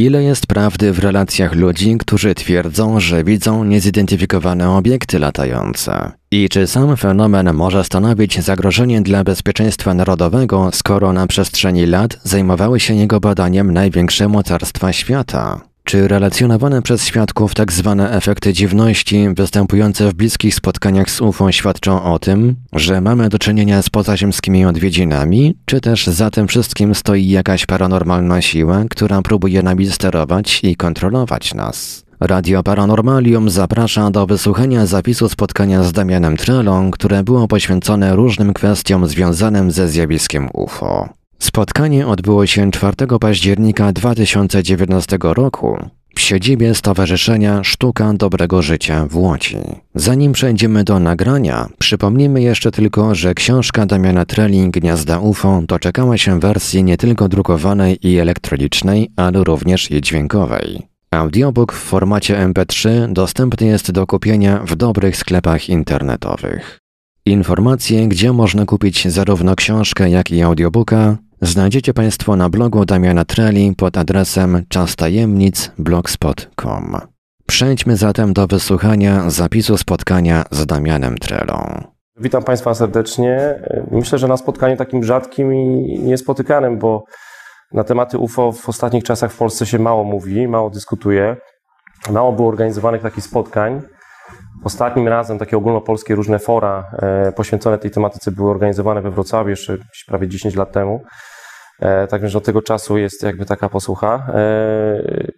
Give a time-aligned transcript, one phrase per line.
[0.00, 6.12] Ile jest prawdy w relacjach ludzi, którzy twierdzą, że widzą niezidentyfikowane obiekty latające?
[6.30, 12.80] I czy sam fenomen może stanowić zagrożenie dla bezpieczeństwa narodowego, skoro na przestrzeni lat zajmowały
[12.80, 15.69] się jego badaniem największe mocarstwa świata?
[15.90, 22.02] Czy relacjonowane przez świadków tak zwane efekty dziwności występujące w bliskich spotkaniach z UFO świadczą
[22.02, 27.28] o tym, że mamy do czynienia z pozaziemskimi odwiedzinami, czy też za tym wszystkim stoi
[27.28, 32.04] jakaś paranormalna siła, która próbuje nami sterować i kontrolować nas?
[32.20, 39.06] Radio Paranormalium zaprasza do wysłuchania zapisu spotkania z Damianem Trelą, które było poświęcone różnym kwestiom
[39.06, 41.19] związanym ze zjawiskiem UFO.
[41.40, 45.78] Spotkanie odbyło się 4 października 2019 roku
[46.14, 49.56] w siedzibie Stowarzyszenia Sztuka Dobrego Życia w Łodzi.
[49.94, 56.40] Zanim przejdziemy do nagrania, przypomnijmy jeszcze tylko, że książka Damiana Treli Gniazda UFO doczekała się
[56.40, 60.82] wersji nie tylko drukowanej i elektronicznej, ale również i dźwiękowej.
[61.10, 66.78] Audiobook w formacie MP3 dostępny jest do kupienia w dobrych sklepach internetowych.
[67.26, 73.74] Informacje, gdzie można kupić zarówno książkę, jak i audiobooka, znajdziecie Państwo na blogu Damiana Treli
[73.76, 76.96] pod adresem czastajemnic.blogspot.com.
[77.46, 81.84] Przejdźmy zatem do wysłuchania zapisu spotkania z Damianem Trelą.
[82.16, 83.62] Witam Państwa serdecznie.
[83.90, 87.04] Myślę, że na spotkaniu takim rzadkim i niespotykanym, bo
[87.72, 91.36] na tematy UFO w ostatnich czasach w Polsce się mało mówi, mało dyskutuje.
[92.10, 93.82] Mało było organizowanych takich spotkań.
[94.64, 99.76] Ostatnim razem takie ogólnopolskie różne fora e, poświęcone tej tematyce były organizowane we Wrocławiu jeszcze
[100.06, 101.02] prawie 10 lat temu.
[101.80, 104.26] E, także od tego czasu jest jakby taka posłucha.
[104.34, 105.30] E,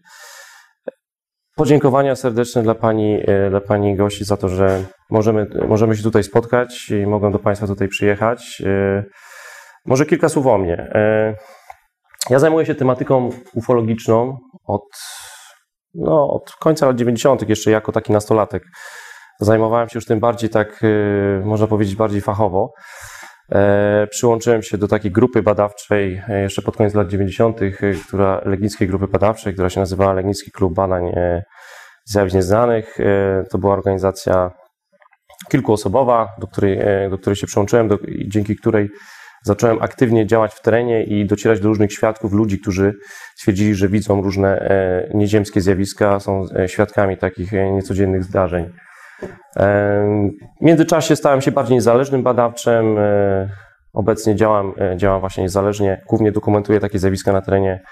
[1.56, 3.18] podziękowania serdeczne dla Pani,
[3.50, 7.66] dla Pani gości za to, że możemy, możemy się tutaj spotkać i mogę do Państwa
[7.66, 8.62] tutaj przyjechać.
[9.86, 10.92] Może kilka słów o mnie.
[12.30, 14.82] Ja zajmuję się tematyką ufologiczną od,
[15.94, 18.62] no, od końca lat 90., jeszcze jako taki nastolatek.
[19.40, 20.80] Zajmowałem się już tym bardziej tak,
[21.44, 22.72] można powiedzieć, bardziej fachowo.
[23.50, 27.72] E, przyłączyłem się do takiej grupy badawczej e, jeszcze pod koniec lat 90., y,
[28.08, 31.42] która, Legnickiej Grupy Badawczej, która się nazywała Legnicki Klub Badań e,
[32.04, 32.98] Zjawisk Nieznanych.
[33.50, 34.50] To była organizacja
[35.50, 36.78] kilkuosobowa, do której,
[37.10, 38.88] do której się przyłączyłem, do, dzięki której
[39.44, 42.94] zacząłem aktywnie działać w terenie i docierać do różnych świadków, ludzi, którzy
[43.36, 44.68] stwierdzili, że widzą różne
[45.14, 48.72] nieziemskie zjawiska, są świadkami takich niecodziennych zdarzeń.
[50.60, 52.98] W międzyczasie stałem się bardziej niezależnym badawczym.
[52.98, 53.48] E,
[53.92, 56.02] obecnie działam, e, działam właśnie niezależnie.
[56.08, 57.82] Głównie dokumentuję takie zjawiska na terenie,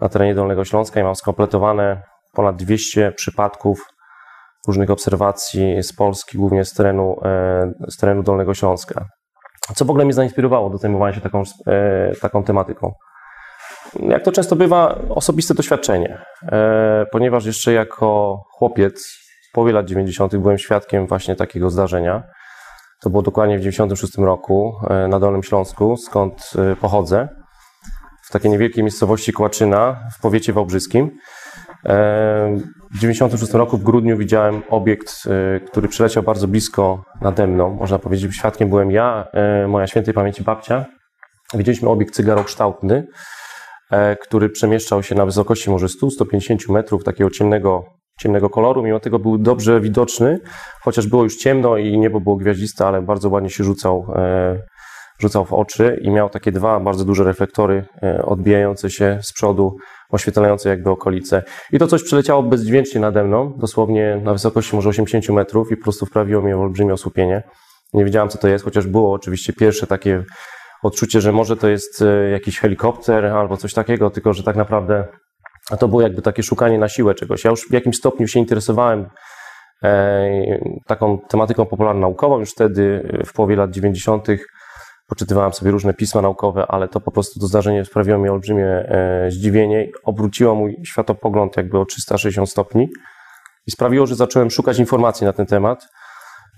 [0.00, 3.80] na terenie Dolnego Śląska i mam skompletowane ponad 200 przypadków
[4.66, 9.04] różnych obserwacji z Polski, głównie z terenu, e, z terenu Dolnego Śląska.
[9.74, 11.42] Co w ogóle mnie zainspirowało do zajmowania się taką,
[12.20, 12.92] taką tematyką?
[14.00, 16.24] Jak to często bywa, osobiste doświadczenie,
[17.12, 19.21] ponieważ jeszcze jako chłopiec
[19.52, 20.36] połowie lat 90.
[20.36, 22.22] byłem świadkiem właśnie takiego zdarzenia.
[23.02, 27.28] To było dokładnie w 96 roku e, na Dolnym Śląsku, skąd e, pochodzę,
[28.28, 31.10] w takiej niewielkiej miejscowości Kłaczyna w powiecie wałbrzyskim.
[31.86, 32.56] E,
[32.94, 35.22] w 96 roku w grudniu widziałem obiekt,
[35.66, 37.70] który przyleciał bardzo blisko nade mną.
[37.70, 39.28] Można powiedzieć, świadkiem byłem ja,
[39.68, 40.84] moja świętej pamięci babcia.
[41.54, 43.06] Widzieliśmy obiekt cygarokształtny,
[44.20, 47.84] który przemieszczał się na wysokości może 100-150 metrów, takiego ciemnego
[48.22, 50.40] ciemnego koloru, mimo tego był dobrze widoczny,
[50.82, 54.58] chociaż było już ciemno i niebo było gwiaździste, ale bardzo ładnie się rzucał, e,
[55.18, 59.76] rzucał w oczy i miał takie dwa bardzo duże reflektory e, odbijające się z przodu,
[60.10, 61.42] oświetlające jakby okolice.
[61.72, 65.82] I to coś przeleciało bezdźwięcznie nade mną, dosłownie na wysokości może 80 metrów i po
[65.82, 67.42] prostu wprawiło mnie w olbrzymie osłupienie.
[67.92, 70.24] Nie wiedziałem, co to jest, chociaż było oczywiście pierwsze takie
[70.82, 75.04] odczucie, że może to jest e, jakiś helikopter albo coś takiego, tylko że tak naprawdę
[75.70, 77.44] a to było jakby takie szukanie na siłę czegoś.
[77.44, 79.06] Ja już w jakimś stopniu się interesowałem
[79.82, 80.30] e,
[80.86, 82.38] taką tematyką popularno-naukową.
[82.38, 84.28] Już wtedy, w połowie lat 90.,
[85.06, 89.30] poczytywałem sobie różne pisma naukowe, ale to po prostu to zdarzenie sprawiło mi olbrzymie e,
[89.30, 89.88] zdziwienie.
[90.04, 92.88] Obróciło mój światopogląd jakby o 360 stopni
[93.66, 95.86] i sprawiło, że zacząłem szukać informacji na ten temat,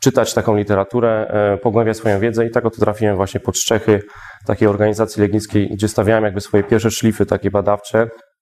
[0.03, 4.03] czytać taką literaturę, e, pogłębiać swoją wiedzę i tak oto trafiłem właśnie pod Szczechy
[4.47, 8.34] takiej organizacji legnickiej, gdzie stawiałem jakby swoje pierwsze szlify takie badawcze, E,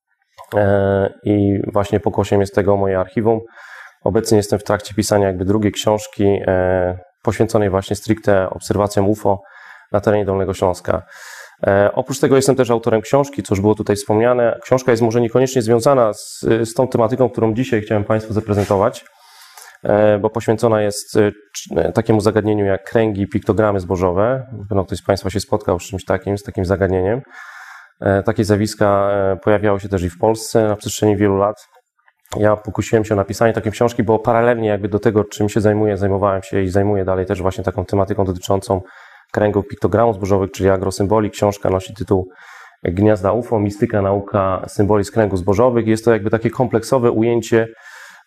[1.24, 3.40] i właśnie pokłosiem jest tego moje archiwum.
[4.04, 9.42] Obecnie jestem w trakcie pisania jakby drugiej książki e, poświęconej właśnie stricte obserwacjom UFO
[9.92, 11.02] na terenie Dolnego Śląska.
[11.66, 14.58] E, oprócz tego jestem też autorem książki, co już było tutaj wspomniane.
[14.62, 19.04] Książka jest może niekoniecznie związana z, z tą tematyką, którą dzisiaj chciałem Państwu zaprezentować,
[20.20, 21.18] bo poświęcona jest
[21.94, 24.46] takiemu zagadnieniu jak kręgi, piktogramy zbożowe.
[24.68, 27.22] Pewno ktoś z Państwa się spotkał z czymś takim, z takim zagadnieniem.
[28.24, 29.10] Takie zjawiska
[29.42, 31.56] pojawiały się też i w Polsce na przestrzeni wielu lat.
[32.36, 35.96] Ja pokusiłem się o napisanie takiej książki, bo paralelnie jakby do tego, czym się zajmuję,
[35.96, 38.80] zajmowałem się i zajmuję dalej też właśnie taką tematyką dotyczącą
[39.32, 41.30] kręgów piktogramów zbożowych, czyli agrosymboli.
[41.30, 42.28] Książka nosi tytuł
[42.84, 45.86] Gniazda UFO, mistyka, nauka symboli z kręgów zbożowych.
[45.86, 47.68] Jest to jakby takie kompleksowe ujęcie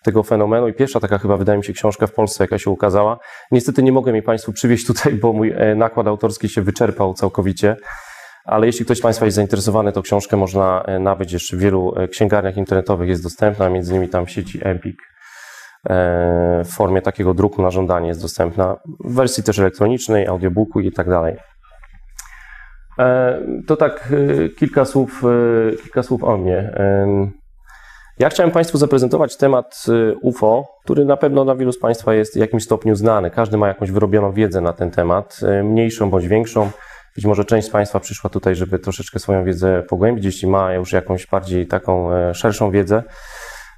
[0.04, 3.18] tego fenomenu i pierwsza taka chyba, wydaje mi się, książka w Polsce, jaka się ukazała.
[3.51, 7.75] Niestety nie mogę jej Państwu przywieźć tutaj, bo mój e, nakład autorski się wyczerpał całkowicie,
[8.46, 11.94] ale jeśli ktoś z Państwa jest zainteresowany, to książkę można e, nabyć jeszcze w wielu
[11.96, 15.16] e, księgarniach internetowych, jest dostępna, między innymi tam sieci Empik
[16.66, 21.10] w formie takiego druku na żądanie jest dostępna, w wersji też elektronicznej, audiobooku i tak
[21.10, 21.36] dalej.
[23.68, 24.14] To tak
[24.58, 25.24] kilka słów,
[25.84, 26.74] kilka słów o mnie.
[28.20, 29.86] Ja chciałem Państwu zaprezentować temat
[30.22, 33.32] UFO, który na pewno dla wielu z Państwa jest w jakimś stopniu znany.
[33.32, 36.70] Każdy ma jakąś wyrobioną wiedzę na ten temat, mniejszą bądź większą.
[37.16, 40.92] Być może część z Państwa przyszła tutaj, żeby troszeczkę swoją wiedzę pogłębić, jeśli ma już
[40.92, 43.04] jakąś bardziej taką e, szerszą wiedzę.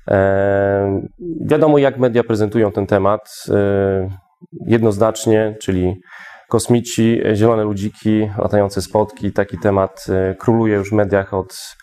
[0.07, 1.01] E,
[1.42, 3.30] wiadomo, jak media prezentują ten temat.
[3.50, 4.10] E,
[4.68, 6.01] jednoznacznie, czyli
[6.50, 9.31] kosmici, zielone ludziki, latające spotki.
[9.31, 10.06] Taki temat
[10.40, 11.78] króluje już w mediach od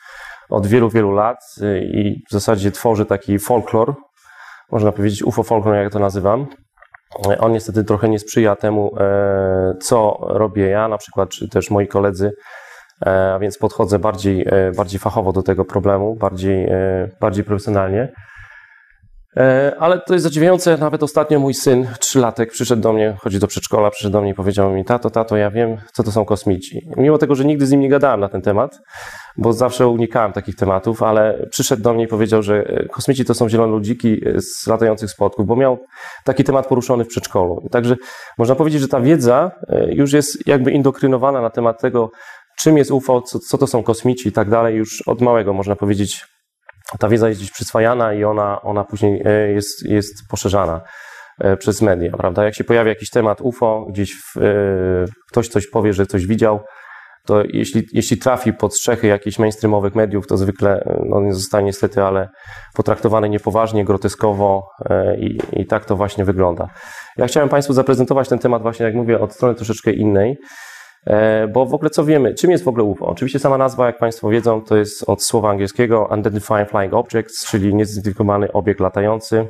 [0.50, 1.39] od wielu, wielu lat
[1.83, 3.95] i w zasadzie tworzy taki folklor,
[4.73, 6.47] można powiedzieć UFO folklor, jak to nazywam.
[7.40, 11.88] On niestety trochę nie sprzyja temu, e, co robię ja, na przykład, czy też moi
[11.88, 12.32] koledzy,
[13.06, 16.69] e, a więc podchodzę bardziej, e, bardziej fachowo do tego problemu, bardziej,
[17.20, 18.12] bardziej profesjonalnie.
[19.78, 23.90] Ale to jest zadziwiające, nawet ostatnio mój syn, trzylatek, przyszedł do mnie, chodzi do przedszkola,
[23.90, 26.81] przyszedł do mnie i powiedział mi, tato, tato, ja wiem, co to są kosmici.
[26.96, 28.78] Mimo tego, że nigdy z nim nie gadałem na ten temat,
[29.37, 33.35] bo zawsze unikałem takich tematów, ale przyszedł do mnie i powiedział, że e, kosmici to
[33.35, 35.79] są zielone ludziki e, z latających spotków, bo miał
[36.25, 37.69] taki temat poruszony w przedszkolu.
[37.71, 37.97] Także
[38.39, 42.11] można powiedzieć, że ta wiedza e, już jest jakby indokrynowana na temat tego,
[42.59, 45.77] czym jest UFO, co, co to są kosmici i tak dalej, już od małego można
[45.77, 46.27] powiedzieć,
[46.99, 49.23] ta wiedza jest gdzieś przyswajana i ona, ona później
[49.55, 50.81] jest, jest poszerzana
[51.59, 52.45] przez media, prawda?
[52.45, 54.41] Jak się pojawia jakiś temat UFO, gdzieś w,
[55.31, 56.61] ktoś coś powie, że coś widział,
[57.26, 62.03] to jeśli, jeśli trafi pod strzechy jakichś mainstreamowych mediów, to zwykle no, nie zostanie niestety,
[62.03, 62.29] ale
[62.75, 66.69] potraktowany niepoważnie, groteskowo e, i, i tak to właśnie wygląda.
[67.17, 70.38] Ja chciałem Państwu zaprezentować ten temat właśnie, jak mówię, od strony troszeczkę innej,
[71.06, 73.06] e, bo w ogóle co wiemy, czym jest w ogóle UFO?
[73.06, 77.75] Oczywiście sama nazwa, jak Państwo wiedzą, to jest od słowa angielskiego Unidentified Flying Objects, czyli
[77.75, 79.47] niezidentyfikowany obiekt latający.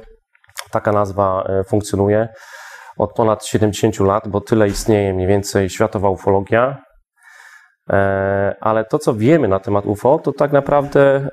[0.70, 2.28] Taka nazwa e, funkcjonuje
[2.98, 6.82] od ponad 70 lat, bo tyle istnieje mniej więcej światowa ufologia.
[7.90, 11.28] E, ale to, co wiemy na temat UFO, to tak naprawdę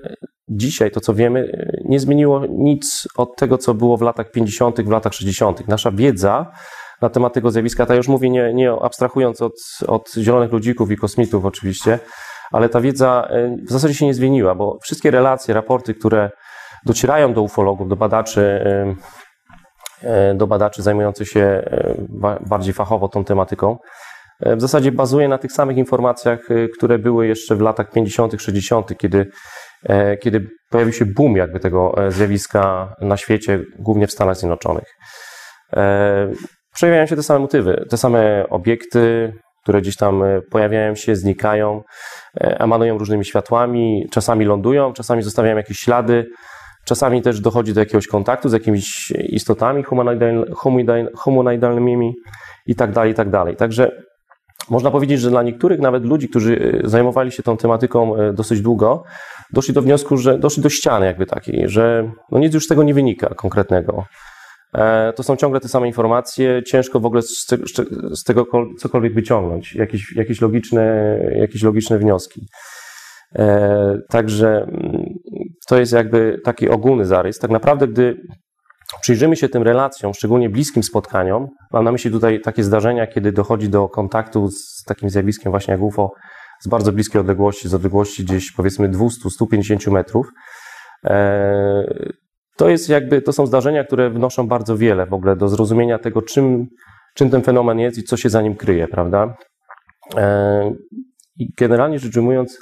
[0.49, 1.51] dzisiaj to, co wiemy,
[1.85, 5.67] nie zmieniło nic od tego, co było w latach 50., w latach 60.
[5.67, 6.51] Nasza wiedza
[7.01, 9.53] na temat tego zjawiska, ta już mówię nie, nie abstrahując od,
[9.87, 11.99] od zielonych ludzików i kosmitów oczywiście,
[12.51, 16.29] ale ta wiedza e, w zasadzie się nie zmieniła, bo wszystkie relacje, raporty, które
[16.85, 18.65] docierają do ufologów, do badaczy,
[20.03, 21.63] e, do badaczy zajmujących się
[22.49, 23.77] bardziej fachowo tą tematyką,
[24.41, 28.97] w zasadzie bazuje na tych samych informacjach, e, które były jeszcze w latach 50., 60.,
[28.97, 29.27] kiedy,
[29.83, 34.87] e, kiedy pojawił się boom jakby tego zjawiska na świecie, głównie w Stanach Zjednoczonych.
[36.73, 39.33] Przejawiają się te same motywy, te same obiekty,
[39.63, 41.81] które gdzieś tam pojawiają się, znikają,
[42.35, 46.25] emanują różnymi światłami, czasami lądują, czasami zostawiają jakieś ślady,
[46.85, 49.83] czasami też dochodzi do jakiegoś kontaktu z jakimiś istotami
[51.15, 52.13] humanoidalnymi
[52.65, 53.55] i tak dalej, i tak dalej.
[53.55, 53.91] Także
[54.71, 58.61] można powiedzieć, że dla niektórych nawet ludzi, którzy e, zajmowali się tą tematyką e, dosyć
[58.61, 59.03] długo,
[59.53, 62.83] doszli do wniosku, że doszli do ściany jakby takiej, że no nic już z tego
[62.83, 64.05] nie wynika konkretnego.
[64.75, 67.21] E, to są ciągle te same informacje, ciężko w ogóle
[68.15, 68.45] z tego,
[68.79, 72.47] cokolwiek wyciągnąć, jakieś, jakieś, logiczne, jakieś logiczne wnioski.
[74.09, 75.05] Także mm,
[75.67, 77.39] to jest jakby taki ogólny zarys.
[77.39, 78.21] Tak naprawdę, gdy
[79.01, 83.69] przyjrzymy się tym relacjom, szczególnie bliskim spotkaniom, mam na myśli tutaj takie zdarzenia, kiedy dochodzi
[83.69, 86.11] do kontaktu z takim zjawiskiem właśnie jak UFO
[86.61, 90.27] z bardzo bliskiej odległości, z odległości gdzieś powiedzmy 200-150 metrów,
[91.05, 91.83] e,
[92.57, 96.21] to jest jakby, to są zdarzenia, które wnoszą bardzo wiele w ogóle do zrozumienia tego,
[96.21, 96.67] czym,
[97.15, 99.35] czym ten fenomen jest i co się za nim kryje, prawda?
[100.17, 100.73] E,
[101.39, 102.57] I generalnie rzecz ujmując,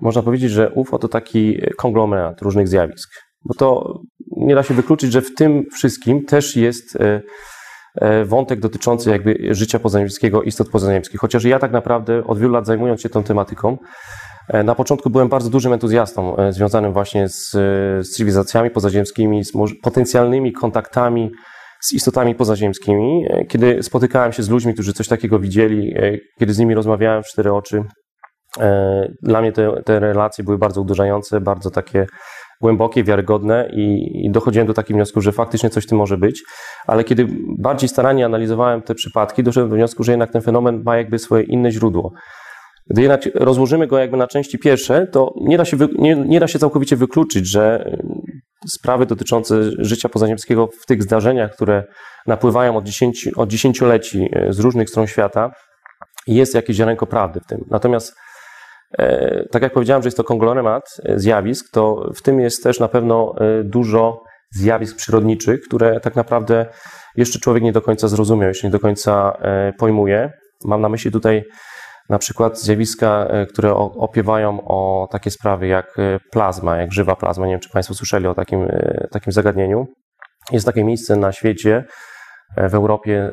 [0.00, 3.10] można powiedzieć, że UFO to taki konglomerat różnych zjawisk,
[3.44, 3.98] bo to
[4.36, 7.22] nie da się wykluczyć, że w tym wszystkim też jest e,
[7.94, 11.20] e, wątek dotyczący jakby życia pozaziemskiego, istot pozaziemskich.
[11.20, 13.78] Chociaż ja tak naprawdę od wielu lat zajmując się tą tematyką,
[14.48, 17.50] e, na początku byłem bardzo dużym entuzjastą związanym właśnie z,
[18.06, 21.30] z cywilizacjami pozaziemskimi, z potencjalnymi kontaktami
[21.80, 23.24] z istotami pozaziemskimi.
[23.48, 25.94] Kiedy spotykałem się z ludźmi, którzy coś takiego widzieli,
[26.38, 27.84] kiedy z nimi rozmawiałem w cztery oczy,
[29.22, 32.06] Dla mnie te, te relacje były bardzo uderzające, bardzo takie
[32.62, 36.42] głębokie, wiarygodne i, i dochodziłem do takiego wniosku, że faktycznie coś tym może być,
[36.86, 37.26] ale kiedy
[37.58, 41.42] bardziej starannie analizowałem te przypadki, doszedłem do wniosku, że jednak ten fenomen ma jakby swoje
[41.42, 42.12] inne źródło.
[42.90, 46.40] Gdy jednak rozłożymy go jakby na części pierwsze, to nie da się, wy, nie, nie
[46.40, 51.84] da się całkowicie wykluczyć, że y, sprawy dotyczące życia pozaziemskiego w tych zdarzeniach, które
[52.26, 55.50] napływają od, dziesięci, od dziesięcioleci y, z różnych stron świata,
[56.26, 57.64] jest jakieś ziarenko prawdy w tym.
[57.70, 58.14] Natomiast
[59.50, 62.88] tak jak powiedziałem, że jest to konglomerat e, zjawisk, to w tym jest też na
[62.88, 66.66] pewno e, dużo zjawisk przyrodniczych, które tak naprawdę
[67.16, 70.32] jeszcze człowiek nie do końca zrozumiał, jeszcze nie do końca e, pojmuje.
[70.64, 71.44] Mam na myśli tutaj
[72.08, 77.46] na przykład zjawiska, e, które opiewają o takie sprawy jak e, plazma, jak żywa plazma.
[77.46, 79.86] Nie wiem, czy Państwo słyszeli o takim, e, takim zagadnieniu.
[80.52, 81.84] Jest takie miejsce na świecie,
[82.56, 83.30] e, w Europie,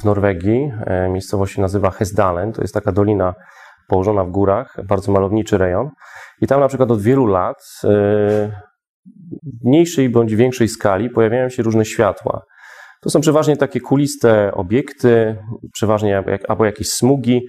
[0.00, 0.72] w, Norwegii.
[0.86, 2.52] E, Miejscowość się nazywa Hesdalen.
[2.52, 3.34] To jest taka dolina
[3.88, 5.88] położona w górach, bardzo malowniczy rejon.
[6.42, 7.88] I tam na przykład od wielu lat e,
[9.62, 12.42] w mniejszej bądź większej skali pojawiają się różne światła.
[13.02, 15.36] To są przeważnie takie kuliste obiekty,
[15.72, 17.40] przeważnie albo jakieś smugi.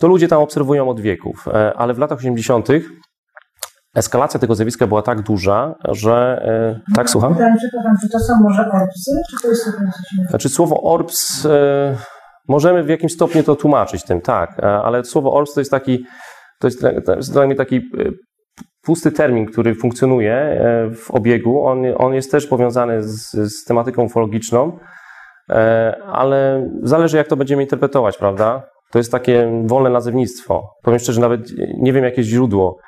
[0.00, 2.68] To ludzie tam obserwują od wieków, E, ale w latach 80.
[3.96, 6.42] eskalacja tego zjawiska była tak duża, że.
[6.88, 7.32] e, Tak, słucham?
[7.34, 7.54] Pytałem,
[8.02, 10.30] czy to są może orbsy, czy to jest innego?
[10.30, 11.96] Znaczy słowo orbs e,
[12.48, 16.04] możemy w jakimś stopniu to tłumaczyć tym, tak, e, ale słowo orbs to jest taki,
[16.60, 16.86] to jest,
[17.16, 17.80] jest dla mnie taki e,
[18.82, 21.64] pusty termin, który funkcjonuje e, w obiegu.
[21.64, 24.78] On, on jest też powiązany z, z tematyką ufologiczną,
[26.12, 28.62] ale zależy jak to będziemy interpretować, prawda?
[28.90, 30.70] To jest takie wolne nazewnictwo.
[30.82, 31.40] Powiem szczerze, nawet
[31.78, 32.78] nie wiem jakie źródło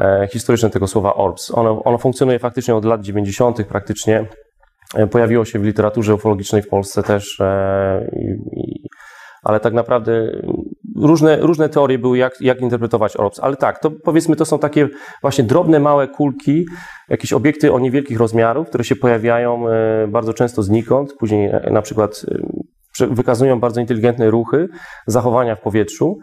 [0.00, 1.50] e, historyczne tego słowa orbs.
[1.54, 3.66] Ono, ono funkcjonuje faktycznie od lat 90.
[3.66, 4.28] praktycznie.
[5.10, 7.42] Pojawiło się w literaturze ufologicznej w Polsce też,
[9.42, 10.42] ale tak naprawdę
[10.96, 13.40] różne, różne teorie były, jak, jak interpretować orbs.
[13.40, 14.88] Ale tak, to powiedzmy, to są takie
[15.22, 16.64] właśnie drobne, małe kulki,
[17.08, 21.82] jakieś obiekty o niewielkich rozmiarów, które się pojawiają e, bardzo często znikąd, później e, na
[21.82, 22.26] przykład
[23.00, 24.68] e, wykazują bardzo inteligentne ruchy,
[25.06, 26.18] zachowania w powietrzu.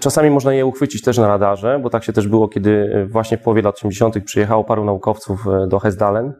[0.00, 3.42] Czasami można je uchwycić też na radarze, bo tak się też było, kiedy właśnie w
[3.42, 4.24] połowie lat 80.
[4.24, 6.32] przyjechało paru naukowców do Hesdalen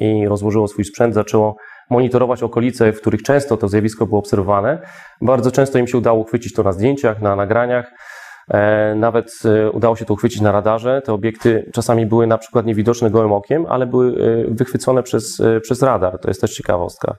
[0.00, 1.56] i rozłożyło swój sprzęt, zaczęło
[1.92, 4.78] monitorować okolice, w których często to zjawisko było obserwowane.
[5.20, 7.92] Bardzo często im się udało uchwycić to na zdjęciach, na nagraniach.
[8.48, 11.02] E, Nawet e, udało się to uchwycić na radarze.
[11.02, 15.82] Te obiekty czasami były na przykład niewidoczne gołym okiem, ale były e, wychwycone przez, przez
[15.82, 16.18] radar.
[16.18, 17.14] To jest też ciekawostka,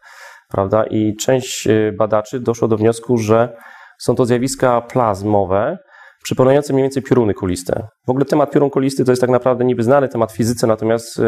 [0.50, 0.84] prawda?
[0.84, 3.58] I część badaczy doszło do wniosku, że
[4.00, 5.77] są to zjawiska plazmowe,
[6.24, 7.88] przypominające mniej więcej pioruny kuliste.
[8.08, 11.22] W ogóle temat piorun kulisty to jest tak naprawdę niby znany temat fizyce, natomiast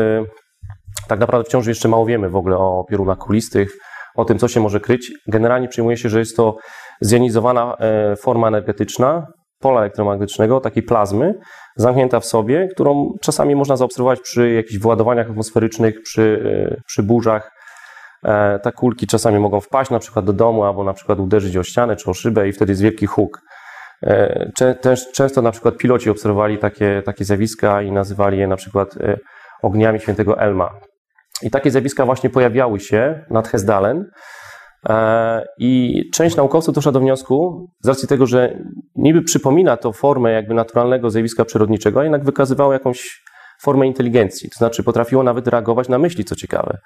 [1.07, 3.69] tak naprawdę wciąż jeszcze mało wiemy w ogóle o piorunach kulistych,
[4.15, 5.11] o tym, co się może kryć.
[5.27, 6.57] Generalnie przyjmuje się, że jest to
[7.01, 9.27] zjonizowana e, forma energetyczna
[9.59, 11.33] pola elektromagnetycznego, takiej plazmy,
[11.75, 17.51] zamknięta w sobie, którą czasami można zaobserwować przy jakichś wyładowaniach atmosferycznych, przy, e, przy burzach.
[18.23, 21.63] E, Te kulki czasami mogą wpaść na przykład do domu, albo na przykład uderzyć o
[21.63, 23.41] ścianę czy o szybę i wtedy jest wielki huk.
[25.13, 28.95] Często na przykład piloci obserwowali takie, takie zjawiska i nazywali je na przykład
[29.63, 30.69] ogniami świętego Elma.
[31.41, 34.05] I takie zjawiska właśnie pojawiały się nad Hesdalen.
[34.89, 38.59] E, I część naukowców doszła do wniosku, z racji tego, że
[38.95, 43.21] niby przypomina to formę jakby naturalnego zjawiska przyrodniczego, a jednak wykazywało jakąś
[43.61, 44.49] formę inteligencji.
[44.49, 46.77] To znaczy potrafiło nawet reagować na myśli, co ciekawe.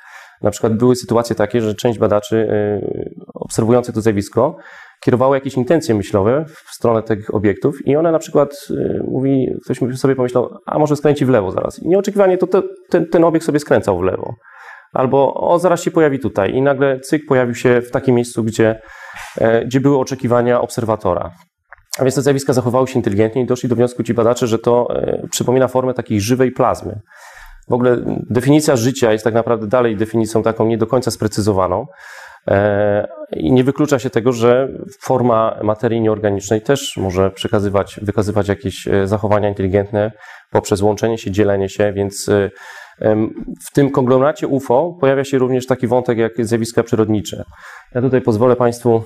[0.41, 4.57] Na przykład były sytuacje takie, że część badaczy y, obserwujących to zjawisko
[4.99, 9.99] kierowało jakieś intencje myślowe w stronę tych obiektów i one na przykład y, mówi, ktoś
[9.99, 11.79] sobie pomyślał, a może skręci w lewo zaraz.
[11.79, 14.33] I nieoczekiwanie to te, ten, ten obiekt sobie skręcał w lewo.
[14.93, 18.81] Albo o, zaraz się pojawi tutaj i nagle cyk pojawił się w takim miejscu, gdzie,
[19.37, 21.31] e, gdzie były oczekiwania obserwatora.
[21.99, 24.87] A więc te zjawiska zachowały się inteligentnie i doszli do wniosku ci badacze, że to
[24.95, 26.99] e, przypomina formę takiej żywej plazmy.
[27.69, 27.97] W ogóle
[28.29, 31.85] definicja życia jest tak naprawdę dalej definicją taką nie do końca sprecyzowaną.
[32.49, 34.67] E, I nie wyklucza się tego, że
[35.01, 40.11] forma materii nieorganicznej też może przekazywać, wykazywać jakieś e, zachowania inteligentne
[40.51, 42.49] poprzez łączenie się, dzielenie się, więc e,
[43.67, 47.43] w tym konglomeracie UFO pojawia się również taki wątek jak zjawiska przyrodnicze.
[47.95, 49.03] Ja tutaj pozwolę Państwu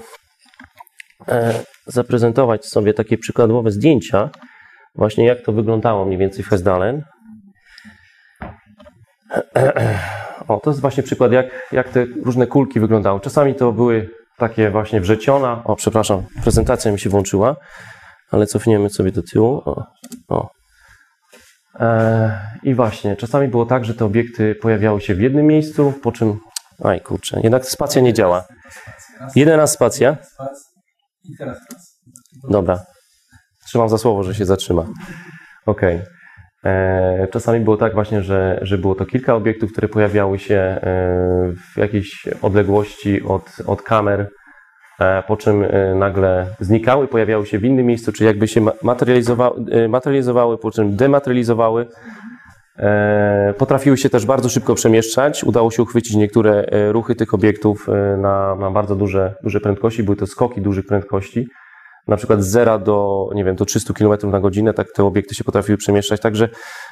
[1.88, 4.30] zaprezentować sobie takie przykładowe zdjęcia,
[4.96, 7.04] właśnie jak to wyglądało mniej więcej w Hesdalen.
[10.48, 13.20] O, to jest właśnie przykład, jak, jak te różne kulki wyglądały.
[13.20, 15.64] Czasami to były takie właśnie wrzeciona.
[15.64, 17.56] O, przepraszam, prezentacja mi się włączyła,
[18.32, 19.62] ale cofniemy sobie do tyłu.
[19.66, 19.86] O,
[20.28, 20.50] o.
[21.80, 26.12] E, I właśnie, czasami było tak, że te obiekty pojawiały się w jednym miejscu, po
[26.12, 26.40] czym.
[26.84, 28.44] Aj kurczę, jednak spacja nie działa.
[29.36, 30.18] Jeden raz spacja.
[32.50, 32.80] Dobra.
[33.66, 34.86] trzymam za słowo, że się zatrzyma.
[35.66, 35.96] Okej.
[35.96, 36.06] E,
[37.32, 40.80] Czasami było tak właśnie, że, że było to kilka obiektów, które pojawiały się e,
[41.74, 44.30] w jakiejś odległości od, od kamer,
[45.00, 48.72] e, po czym e, nagle znikały, pojawiały się w innym miejscu, czy jakby się ma-
[48.84, 51.88] materializowały, e, materializowały po czym dematerializowały.
[52.80, 55.44] E, Potrafiły się też bardzo szybko przemieszczać.
[55.44, 60.04] Udało się uchwycić niektóre e, ruchy tych obiektów e, na, na bardzo duże, duże prędkości.
[60.04, 61.48] Były to skoki dużych prędkości.
[62.08, 65.44] Na przykład z do, nie wiem, do 300 km na godzinę, tak te obiekty się
[65.44, 66.22] potrafiły przemieszczać.
[66.22, 66.50] Także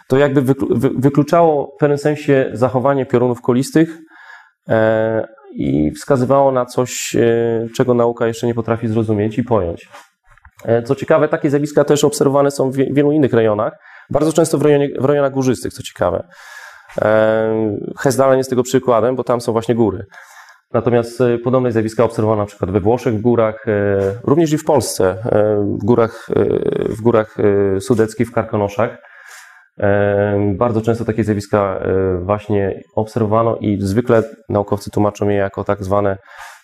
[0.07, 3.97] to jakby wyklu- wy- wykluczało w pewnym sensie zachowanie piorunów kolistych
[4.69, 9.89] e, i wskazywało na coś, e, czego nauka jeszcze nie potrafi zrozumieć i pojąć.
[10.65, 13.73] E, Co ciekawe, takie zjawiska też obserwowane są w wie- wielu innych rejonach.
[14.09, 16.27] Bardzo często w, rejonie, w rejonach górzystych, co ciekawe.
[17.99, 20.05] Hesdalen jest tego przykładem, bo tam są właśnie góry.
[20.73, 24.65] Natomiast e, podobne zjawiska obserwowano na przykład we Włoszech w górach, e, również i w
[24.65, 26.27] Polsce, e, w górach,
[26.89, 27.35] w górach
[27.79, 28.97] sudeckich, w Karkonoszach.
[30.57, 31.79] Bardzo często takie zjawiska
[32.21, 36.17] właśnie obserwowano i zwykle naukowcy tłumaczą je jako tak zwane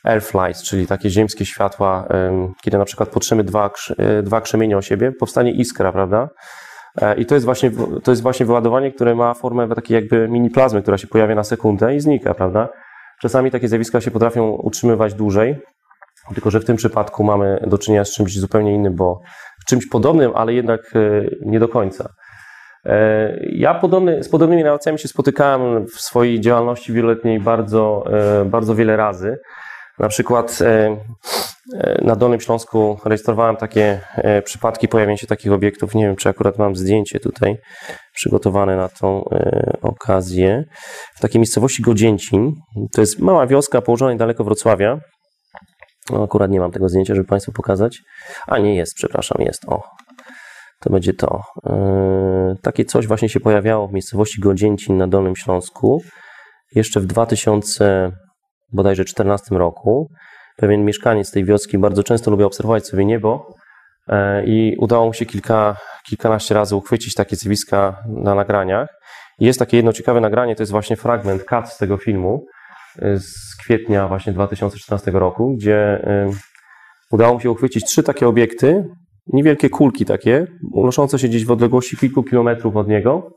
[0.03, 2.07] air flights, czyli takie ziemskie światła,
[2.63, 3.09] kiedy na przykład
[3.43, 3.71] dwa,
[4.23, 6.29] dwa krzemienie o siebie, powstanie iskra, prawda?
[7.01, 7.71] E, I to jest, właśnie,
[8.03, 11.43] to jest właśnie wyładowanie, które ma formę takiej jakby mini plazmy, która się pojawia na
[11.43, 12.69] sekundę i znika, prawda?
[13.21, 15.61] Czasami takie zjawiska się potrafią utrzymywać dłużej,
[16.33, 19.21] tylko że w tym przypadku mamy do czynienia z czymś zupełnie innym, bo
[19.67, 20.99] czymś podobnym, ale jednak e,
[21.45, 22.09] nie do końca.
[22.85, 28.03] E, Ja podobny, z podobnymi naukami się spotykałem w swojej działalności wieloletniej bardzo,
[28.41, 29.37] e, bardzo wiele razy.
[29.99, 30.59] Na przykład
[32.01, 35.95] na Dolnym Śląsku rejestrowałem takie e, przypadki pojawienia się takich obiektów.
[35.95, 37.57] Nie wiem, czy akurat mam zdjęcie tutaj
[38.13, 40.63] przygotowane na tą e, okazję.
[41.15, 42.51] W takiej miejscowości Godzięcin.
[42.93, 44.99] To jest mała wioska położona daleko Wrocławia.
[46.09, 47.99] No, akurat nie mam tego zdjęcia, żeby Państwu pokazać.
[48.47, 49.65] A nie jest, przepraszam, jest.
[49.67, 49.83] O,
[50.79, 51.41] to będzie to.
[52.61, 56.01] Takie coś właśnie się pojawiało w miejscowości Godzięcin na Dolnym Śląsku.
[56.75, 58.11] Jeszcze w 2000
[58.73, 60.09] bodajże 14 roku.
[60.57, 63.53] Pewien mieszkaniec tej wioski bardzo często lubił obserwować sobie niebo
[64.07, 65.75] e, i udało mu się kilka,
[66.09, 68.89] kilkanaście razy uchwycić takie zjawiska na nagraniach.
[69.39, 72.45] I Jest takie jedno ciekawe nagranie, to jest właśnie fragment cut z tego filmu
[72.99, 76.29] e, z kwietnia właśnie 2014 roku, gdzie e,
[77.11, 78.83] udało mu się uchwycić trzy takie obiekty,
[79.27, 83.29] niewielkie kulki takie, unoszące się gdzieś w odległości kilku kilometrów od niego.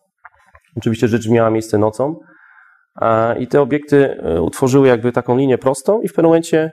[0.77, 2.17] Oczywiście rzecz miała miejsce nocą.
[3.39, 6.71] I te obiekty utworzyły jakby taką linię prostą i w pewnym momencie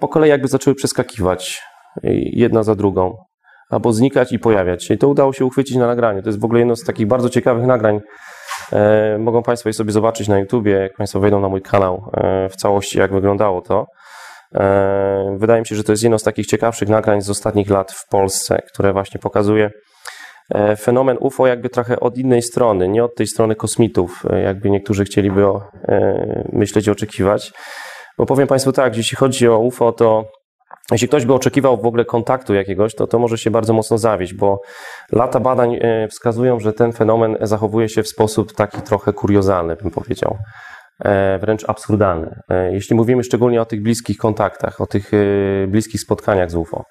[0.00, 1.62] po kolei jakby zaczęły przeskakiwać
[1.96, 3.16] e, jedna za drugą,
[3.70, 4.94] albo znikać i pojawiać się.
[4.94, 6.22] I to udało się uchwycić na nagraniu.
[6.22, 8.00] To jest w ogóle jedno z takich bardzo ciekawych nagrań.
[8.72, 12.48] E, Mogą Państwo je sobie zobaczyć na YouTubie, jak Państwo wejdą na mój kanał e,
[12.48, 13.86] w całości, jak wyglądało to.
[14.54, 17.92] E, Wydaje mi się, że to jest jedno z takich ciekawszych nagrań z ostatnich lat
[17.92, 19.70] w Polsce, które właśnie pokazuje
[20.54, 24.70] e, fenomen UFO jakby trochę od innej strony, nie od tej strony kosmitów, e, jakby
[24.70, 27.52] niektórzy chcieliby o, e, myśleć i oczekiwać.
[28.20, 30.24] Bo powiem Państwu tak, jeśli chodzi o UFO, to
[30.92, 34.34] jeśli ktoś by oczekiwał w ogóle kontaktu jakiegoś, to to może się bardzo mocno zawieść,
[34.34, 34.60] bo
[35.12, 39.90] lata badań e, wskazują, że ten fenomen zachowuje się w sposób taki trochę kuriozalny, bym
[39.90, 40.38] powiedział.
[41.04, 42.40] E, Wręcz absurdalny.
[42.48, 45.10] E, Jeśli mówimy szczególnie o tych bliskich kontaktach, o tych
[45.68, 46.84] bliskich spotkaniach z UFO.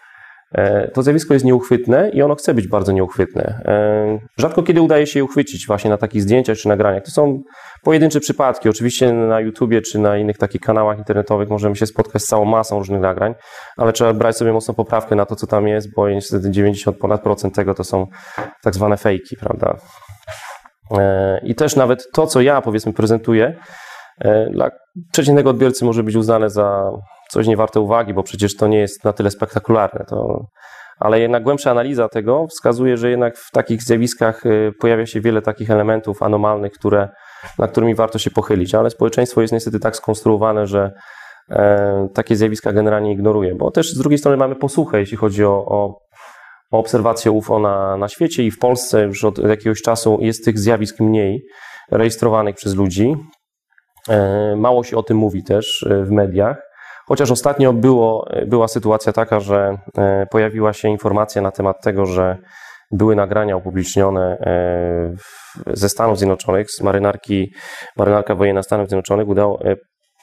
[0.55, 3.61] E, To zjawisko jest nieuchwytne i ono chce być bardzo nieuchwytne.
[3.65, 7.03] E, Rzadko kiedy udaje się je uchwycić właśnie na takich zdjęciach czy nagraniach.
[7.03, 7.41] To są
[7.83, 8.69] pojedyncze przypadki.
[8.69, 12.77] Oczywiście na YouTubie czy na innych takich kanałach internetowych możemy się spotkać z całą masą
[12.77, 13.35] różnych nagrań,
[13.77, 17.21] ale trzeba brać sobie mocno poprawkę na to, co tam jest, bo niestety 90 ponad
[17.21, 18.07] procent tego to są
[18.63, 19.75] tak zwane fejki, prawda?
[20.97, 23.55] E, I też nawet to, co ja powiedzmy prezentuję,
[24.51, 24.69] dla
[25.11, 26.91] przeciętnego odbiorcy może być uznane za
[27.29, 30.05] coś niewarte uwagi, bo przecież to nie jest na tyle spektakularne.
[30.05, 30.45] To...
[30.99, 35.41] Ale jednak głębsza analiza tego wskazuje, że jednak w takich zjawiskach y, pojawia się wiele
[35.41, 37.09] takich elementów anomalnych, które,
[37.59, 38.75] na którymi warto się pochylić.
[38.75, 40.91] Ale społeczeństwo jest niestety tak skonstruowane, że
[41.49, 43.55] e, takie zjawiska generalnie ignoruje.
[43.55, 45.99] Bo też z drugiej strony mamy posłuchę, jeśli chodzi o, o,
[46.71, 50.99] obserwację UFO na, na świecie i w Polsce już od jakiegoś czasu jest tych zjawisk
[50.99, 51.41] mniej
[51.91, 53.15] rejestrowanych przez ludzi.
[54.09, 56.68] E, Mało się o tym mówi też e, w mediach.
[57.09, 62.37] Chociaż ostatnio było, była sytuacja taka, że e, pojawiła się informacja na temat tego, że
[62.91, 65.15] były nagrania upublicznione e,
[65.67, 67.53] ze Stanów Zjednoczonych, z marynarki,
[67.97, 69.75] marynarka wojenna Stanów Zjednoczonych udało, e,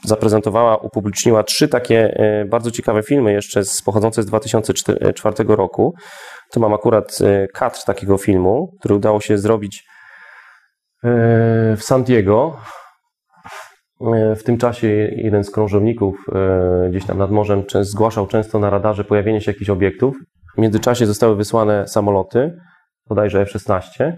[0.04, 2.18] zaprezentowała, upubliczniła trzy takie
[2.50, 5.94] bardzo ciekawe filmy jeszcze z, pochodzące z 2004 roku.
[6.52, 7.18] Tu mam akurat
[7.54, 9.84] kadr takiego filmu, który udało się zrobić
[11.76, 12.56] w San Diego.
[14.00, 18.70] E, W tym czasie jeden z krążowników e, gdzieś tam nad morzem zgłaszał często na
[18.70, 20.16] radarze pojawienie się jakichś obiektów.
[20.56, 22.58] W międzyczasie zostały wysłane samoloty,
[23.08, 24.12] bodajże F-16,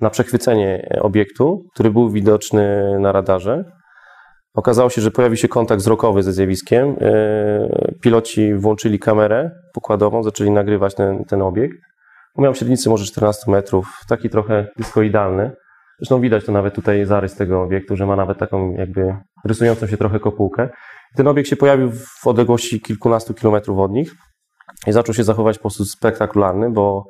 [0.00, 3.64] na przechwycenie obiektu, który był widoczny na radarze.
[4.54, 6.96] Okazało się, że pojawił się kontakt wzrokowy ze zjawiskiem.
[7.00, 11.74] E, piloci włączyli kamerę pokładową, zaczęli nagrywać ten, ten obiekt.
[12.38, 15.50] Miał średnicy może 14 metrów, taki trochę dyskoidalny.
[16.04, 19.96] Zresztą widać to nawet tutaj zarys tego obiektu, że ma nawet taką jakby rysującą się
[19.96, 20.68] trochę kopułkę.
[21.16, 24.12] Ten obiekt się pojawił w odległości kilkunastu kilometrów od nich
[24.86, 27.04] i zaczął się zachować w sposób spektakularny, bo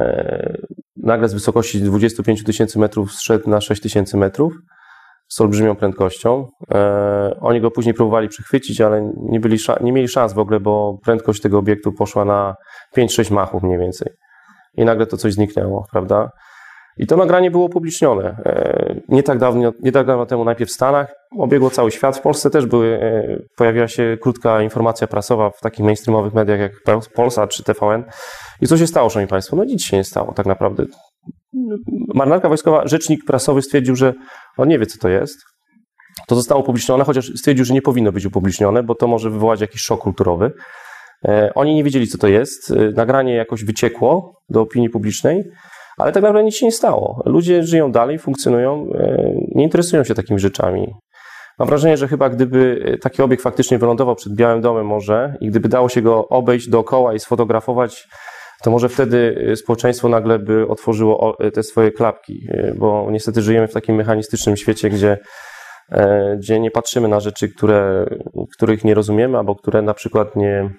[0.00, 0.58] e,
[0.96, 4.52] nagle z wysokości 25 tysięcy metrów zszedł na 6 tysięcy metrów
[5.28, 6.48] z olbrzymią prędkością.
[6.74, 10.98] E, oni go później próbowali przechwycić, ale nie, byli nie mieli szans w ogóle, bo
[11.04, 12.54] prędkość tego obiektu poszła na
[12.96, 14.08] 5-6 machów mniej więcej.
[14.74, 16.30] I nagle to coś zniknęło, prawda?
[16.96, 18.24] I to nagranie było upublicznione.
[18.24, 22.16] E, nie tak, dawno, nie tak dawno temu, najpierw w Stanach, obiegło cały świat.
[22.16, 26.72] W Polsce też były, e, pojawiła się krótka informacja prasowa w takich mainstreamowych mediach jak
[27.14, 28.04] Polsa czy TVN.
[28.60, 29.56] I co się stało, szanowni państwo?
[29.56, 30.84] No nic się nie stało tak naprawdę.
[32.14, 34.14] Marynarka Wojskowa, rzecznik prasowy stwierdził, że
[34.56, 35.38] on nie wie, co to jest.
[36.26, 39.82] To zostało upublicznione, chociaż stwierdził, że nie powinno być upublicznione, bo to może wywołać jakiś
[39.82, 40.52] szok kulturowy.
[41.24, 42.72] E, oni nie wiedzieli, co to jest.
[42.94, 45.44] Nagranie jakoś wyciekło do opinii publicznej.
[45.98, 47.22] Ale tak naprawdę nic się nie stało.
[47.26, 50.94] Ludzie żyją dalej, funkcjonują, e, nie interesują się takimi rzeczami.
[51.58, 55.48] Mam wrażenie, że chyba gdyby e, taki obiekt faktycznie wylądował przed Białym Domem może i
[55.48, 58.08] gdyby dało się go obejść dookoła i sfotografować,
[58.62, 62.46] to może wtedy e, społeczeństwo nagle by otworzyło te swoje klapki,
[62.78, 65.18] bo niestety żyjemy w takim mechanistycznym świecie, gdzie,
[66.38, 68.06] gdzie nie patrzymy na rzeczy, które,
[68.56, 70.70] których nie rozumiemy albo które na przykład nie,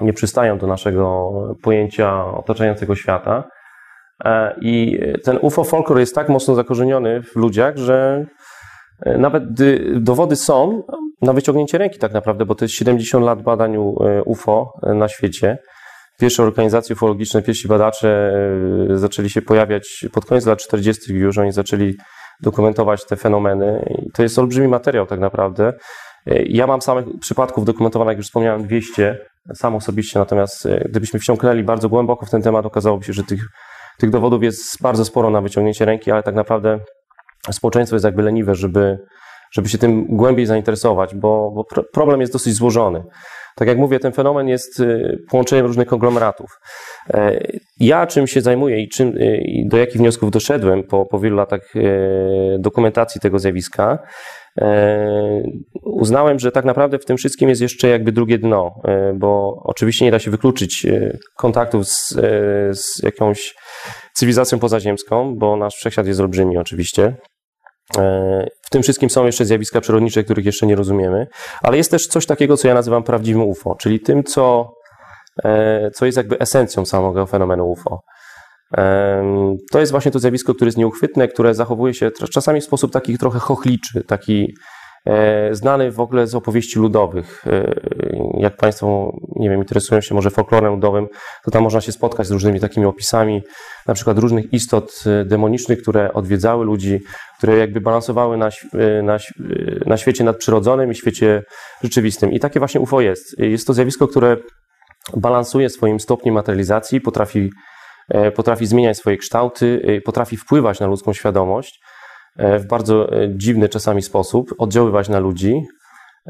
[0.00, 1.30] nie przystają do naszego
[1.62, 3.44] pojęcia otaczającego świata.
[4.24, 8.26] E, I ten UFO folklor jest tak mocno zakorzeniony w ludziach, że
[9.00, 9.42] e, nawet
[9.96, 10.82] dowody są
[11.22, 13.78] na wyciągnięcie ręki tak naprawdę, bo to jest 70 lat badań e,
[14.24, 15.58] UFO na świecie.
[16.20, 18.32] Pierwsze organizacje ufologiczne, pierwsi badacze
[18.94, 21.12] zaczęli się pojawiać pod koniec lat 40.
[21.12, 21.94] już, oni zaczęli
[22.42, 23.84] dokumentować te fenomeny.
[23.98, 25.72] I to jest olbrzymi materiał tak naprawdę.
[26.46, 29.18] Ja mam samych przypadków dokumentowanych, jak już wspomniałem, 200
[29.54, 33.40] sam osobiście, natomiast gdybyśmy wciągnęli bardzo głęboko w ten temat, okazałoby się, że tych
[33.98, 36.78] tych dowodów jest bardzo sporo na wyciągnięcie ręki, ale tak naprawdę
[37.50, 38.98] społeczeństwo jest jakby leniwe, żeby,
[39.52, 43.02] żeby się tym głębiej zainteresować, bo, bo problem jest dosyć złożony.
[43.56, 46.50] Tak jak mówię, ten fenomen jest y, połączeniem różnych konglomeratów.
[47.14, 47.40] E,
[47.80, 51.36] ja czym się zajmuję i, czym, y, i do jakich wniosków doszedłem po, po wielu
[51.36, 53.98] latach y, dokumentacji tego zjawiska, e,
[55.82, 60.04] uznałem, że tak naprawdę w tym wszystkim jest jeszcze jakby drugie dno, e, bo oczywiście
[60.04, 60.86] nie da się wykluczyć
[61.36, 62.08] kontaktów z,
[62.72, 63.54] z jakąś
[64.14, 67.16] cywilizacją pozaziemską, bo nasz wszechświat jest olbrzymi oczywiście.
[67.98, 71.26] E, w tym wszystkim są jeszcze zjawiska przyrodnicze, których jeszcze nie rozumiemy,
[71.62, 74.72] ale jest też coś takiego, co ja nazywam prawdziwym UFO, czyli tym, co,
[75.44, 78.00] e, co jest jakby esencją samego fenomenu UFO.
[79.70, 83.18] To jest właśnie to zjawisko, które jest nieuchwytne, które zachowuje się czasami w sposób taki
[83.18, 84.54] trochę chochliczy, taki
[85.06, 87.44] E, znany w ogóle z opowieści ludowych.
[87.46, 87.74] E,
[88.38, 91.06] jak Państwo, nie wiem, interesują się może folklorem ludowym,
[91.44, 93.42] to tam można się spotkać z różnymi takimi opisami,
[93.86, 97.00] na przykład różnych istot e, demonicznych, które odwiedzały ludzi,
[97.38, 98.48] które jakby balansowały na,
[99.02, 99.18] na,
[99.86, 101.42] na świecie nadprzyrodzonym i świecie
[101.82, 102.32] rzeczywistym.
[102.32, 103.38] I takie właśnie UFO jest.
[103.38, 104.36] Jest to zjawisko, które
[105.16, 107.50] balansuje swoim stopniem materializacji, potrafi,
[108.34, 111.80] potrafi zmieniać swoje kształty, potrafi wpływać na ludzką świadomość
[112.36, 115.62] E, w bardzo e, dziwny czasami sposób, oddziaływać na ludzi.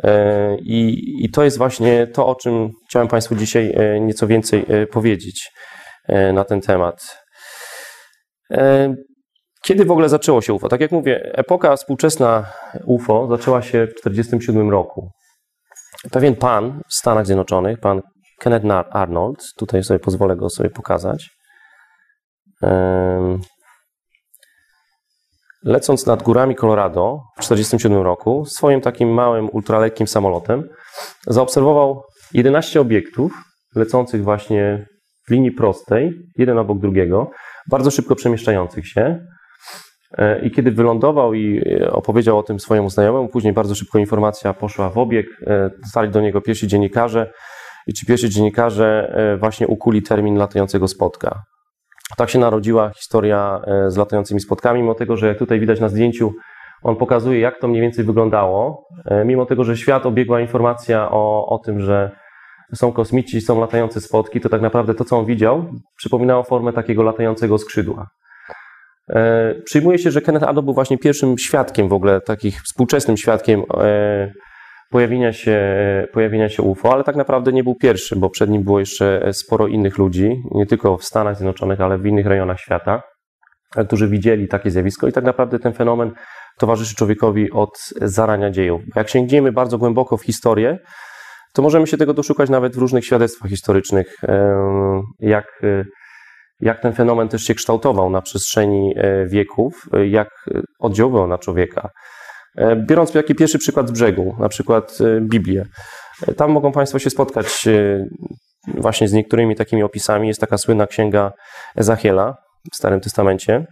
[0.04, 5.50] E, I, I to jest właśnie to, o czym chciałem Państwu dzisiaj nieco więcej powiedzieć
[6.32, 7.24] na ten temat.
[9.62, 10.68] Kiedy w ogóle zaczęło się UFO?
[10.68, 12.46] Tak jak mówię, epoka współczesna
[12.86, 15.10] UFO zaczęła się w 1947 roku.
[16.10, 18.02] Pewien pan w Stanach Zjednoczonych, pan
[18.40, 21.30] Kenneth Arnold, tutaj sobie pozwolę go sobie pokazać,
[25.64, 30.68] lecąc nad górami Colorado w 1947 roku swoim takim małym, ultralekkim samolotem,
[31.26, 33.32] zaobserwował 11 obiektów
[33.76, 34.86] lecących właśnie
[35.28, 37.30] w linii prostej, jeden obok drugiego,
[37.70, 39.18] bardzo szybko przemieszczających się.
[40.18, 44.54] E, I kiedy wylądował i e, opowiedział o tym swojemu znajomemu, później bardzo szybko informacja
[44.54, 47.32] poszła w obieg, e, dostali do niego pierwsi dziennikarze
[47.86, 51.42] i ci pierwsi dziennikarze właśnie ukuli termin latającego spotka.
[52.16, 55.88] Tak się narodziła historia e, z latającymi spotkami, mimo tego, że jak tutaj widać na
[55.88, 56.32] zdjęciu,
[56.82, 61.46] on pokazuje, jak to mniej więcej wyglądało, e, mimo tego, że świat obiegła informacja o,
[61.48, 62.10] o tym, że
[62.74, 67.02] są kosmici, są latające spotki, to tak naprawdę to, co on widział, przypominało formę takiego
[67.02, 68.06] latającego skrzydła.
[69.10, 73.62] E, przyjmuje się, że Kenneth Arnold był właśnie pierwszym świadkiem w ogóle, takich współczesnym świadkiem
[74.94, 75.58] pojawienia się,
[76.12, 79.66] pojawienia się UFO, ale tak naprawdę nie był pierwszy, bo przed nim było jeszcze sporo
[79.66, 83.02] innych ludzi, nie tylko w Stanach Zjednoczonych, ale w innych rejonach świata,
[83.86, 86.12] którzy widzieli takie zjawisko i tak naprawdę ten fenomen
[86.58, 87.70] towarzyszy człowiekowi od
[88.02, 88.82] zarania dziejów.
[88.96, 90.78] Jak sięgniemy bardzo głęboko w historię,
[91.52, 94.16] to możemy się tego doszukać nawet w różnych świadectwach historycznych,
[95.20, 95.62] jak,
[96.60, 99.72] jak ten fenomen też się kształtował na przestrzeni e, wieków,
[100.04, 100.28] jak
[100.78, 101.90] oddziaływał na człowieka.
[102.56, 105.64] E, biorąc taki pierwszy przykład z brzegu, na przykład e, Biblię.
[106.36, 107.46] Tam mogą Państwo się spotkać
[108.74, 110.28] właśnie z niektórymi takimi opisami.
[110.28, 111.32] Jest taka słynna księga
[111.76, 112.36] Ezachiela
[112.72, 113.66] w Starym Testamencie.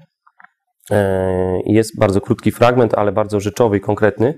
[1.67, 4.35] Jest bardzo krótki fragment, ale bardzo rzeczowy i konkretny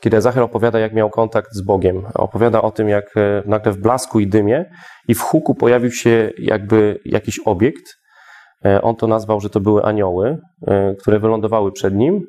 [0.00, 2.06] kiedy Ezachiel opowiada, jak miał kontakt z Bogiem.
[2.14, 4.64] Opowiada o tym, jak e, nagle w blasku i dymie
[5.08, 7.94] i w huku pojawił się jakby jakiś obiekt.
[8.64, 12.20] E, on to nazwał, że to były anioły, e, które wylądowały przed nim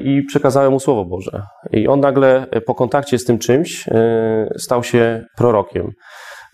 [0.00, 1.42] i przekazały mu Słowo Boże.
[1.72, 3.84] I on nagle po kontakcie z tym czymś
[4.58, 5.90] stał się prorokiem.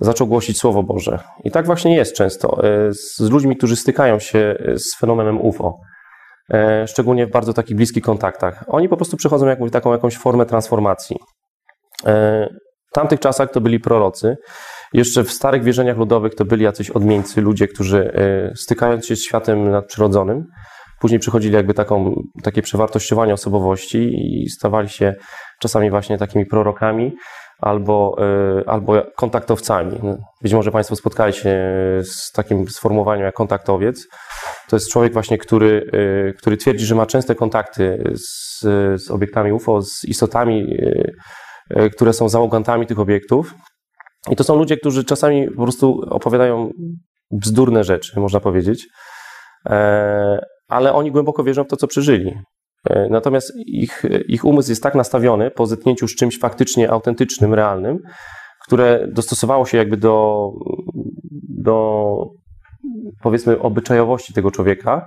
[0.00, 1.18] Zaczął głosić Słowo Boże.
[1.44, 5.78] I tak właśnie jest często z ludźmi, którzy stykają się z fenomenem UFO.
[6.50, 8.64] E, szczególnie w bardzo takich bliskich kontaktach.
[8.68, 11.16] Oni po prostu przechodzą jakąś taką jakąś formę transformacji.
[12.06, 12.46] E,
[12.90, 14.36] w tamtych czasach to byli prorocy.
[14.92, 19.24] Jeszcze w starych wierzeniach ludowych to byli jacyś odmieńcy, ludzie, którzy e, stykając się z
[19.24, 20.44] światem nadprzyrodzonym,
[21.02, 25.14] później przychodzili jakby taką, takie przewartościowanie osobowości i stawali się
[25.60, 27.12] czasami właśnie takimi prorokami
[27.58, 28.16] albo,
[28.66, 30.00] albo kontaktowcami.
[30.42, 31.58] Być może Państwo spotkali się
[32.02, 34.06] z takim sformułowaniem jak kontaktowiec.
[34.68, 38.60] To jest człowiek właśnie, który, y, który twierdzi, że ma częste kontakty z,
[39.04, 41.12] z obiektami UFO, z istotami, y,
[41.80, 43.54] y, które są załogantami tych obiektów.
[44.30, 46.70] I to są ludzie, którzy czasami po prostu opowiadają
[47.30, 48.86] bzdurne rzeczy, można powiedzieć,
[49.70, 52.34] e, ale oni głęboko wierzą w to, co przeżyli.
[52.90, 57.98] E, natomiast ich, ich umysł jest tak nastawiony po zetknięciu z czymś faktycznie autentycznym, realnym,
[58.64, 60.48] które dostosowało się jakby do,
[61.48, 62.16] do
[63.22, 65.06] powiedzmy obyczajowości tego człowieka,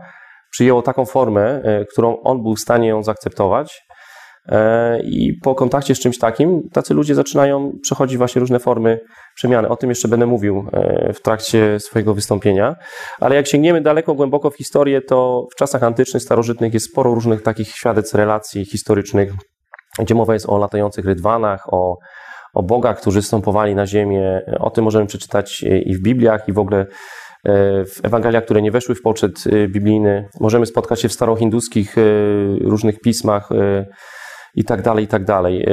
[0.51, 3.84] przyjęło taką formę, e, którą on był w stanie ją zaakceptować.
[4.49, 8.99] E, I po kontakcie z czymś takim, tacy ludzie zaczynają przechodzić właśnie różne formy
[9.35, 9.69] przemiany.
[9.69, 12.75] O tym jeszcze będę mówił e, w trakcie swojego wystąpienia.
[13.19, 17.41] Ale jak sięgniemy daleko, głęboko w historię, to w czasach antycznych, starożytnych jest sporo różnych
[17.41, 19.33] takich świadectw relacji historycznych,
[19.99, 21.97] gdzie mowa jest o latających rydwanach, o,
[22.53, 24.41] o bogach, którzy stąpowali na ziemię.
[24.59, 26.85] O tym możemy przeczytać i w Bibliach, i w ogóle
[27.45, 30.29] E, w Ewangeliach, które nie weszły w poczet e, biblijny.
[30.39, 32.01] Możemy spotkać się w starohinduskich e,
[32.61, 33.49] różnych pismach
[34.55, 35.65] i tak dalej, i tak dalej.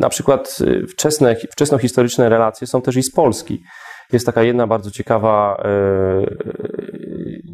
[0.00, 0.58] Na przykład
[0.88, 3.62] wczesne, wczesnohistoryczne relacje są też i z Polski.
[4.12, 5.62] Jest taka jedna bardzo ciekawa,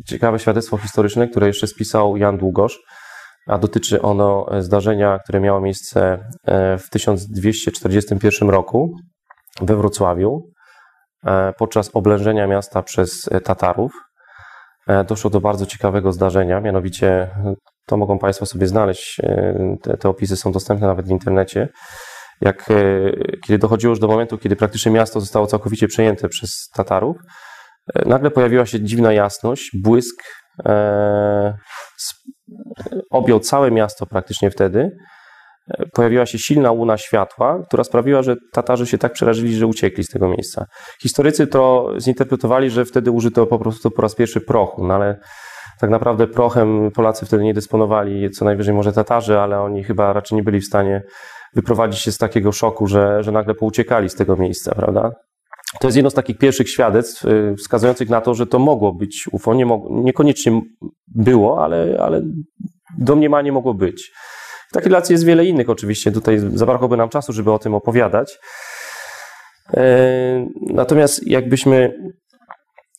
[0.07, 2.79] ciekawe świadectwo historyczne, które jeszcze spisał Jan Długosz,
[3.47, 6.19] a dotyczy ono zdarzenia, które miało miejsce
[6.79, 8.95] w 1241 roku
[9.61, 10.51] we Wrocławiu.
[11.27, 13.93] E, podczas oblężenia miasta przez e, Tatarów
[14.89, 17.31] e, doszło do bardzo ciekawego zdarzenia, mianowicie
[17.91, 19.21] to mogą Państwo sobie znaleźć,
[19.83, 21.69] te, te opisy są dostępne nawet w internecie,
[22.41, 22.69] jak
[23.47, 27.17] kiedy dochodziło już do momentu, kiedy praktycznie miasto zostało całkowicie przejęte przez Tatarów,
[28.07, 30.23] nagle pojawiła się dziwna jasność, błysk
[33.11, 34.91] objął całe miasto praktycznie wtedy
[35.93, 40.09] pojawiła się silna łuna światła, która sprawiła, że Tatarzy się tak przerażyli, że uciekli z
[40.09, 40.65] tego miejsca.
[41.03, 45.21] Historycy to zinterpretowali, że wtedy użyto po prostu po raz pierwszy prochu, no ale
[45.81, 50.37] tak naprawdę prochem Polacy wtedy nie dysponowali, co najwyżej może Tatarzy, ale oni chyba raczej
[50.37, 51.03] nie byli w stanie
[51.55, 55.11] wyprowadzić się z takiego szoku, że, że nagle pouciekali z tego miejsca, prawda?
[55.81, 59.29] To jest jedno z takich pierwszych świadectw y, wskazujących na to, że to mogło być
[59.33, 59.55] UFO.
[59.55, 60.61] Nie mog- niekoniecznie
[61.15, 62.23] było, ale, ale
[62.99, 64.11] domniemanie mogło być.
[64.73, 66.13] Takich relacji jest wiele innych oczywiście.
[66.13, 68.39] Tutaj zabrakłoby nam czasu, żeby o tym opowiadać.
[69.75, 71.93] E, natomiast jakbyśmy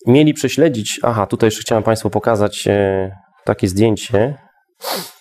[0.08, 3.12] mieli prześledzić, aha, tutaj jeszcze chciałem Państwu pokazać e,
[3.46, 4.38] takie zdjęcie.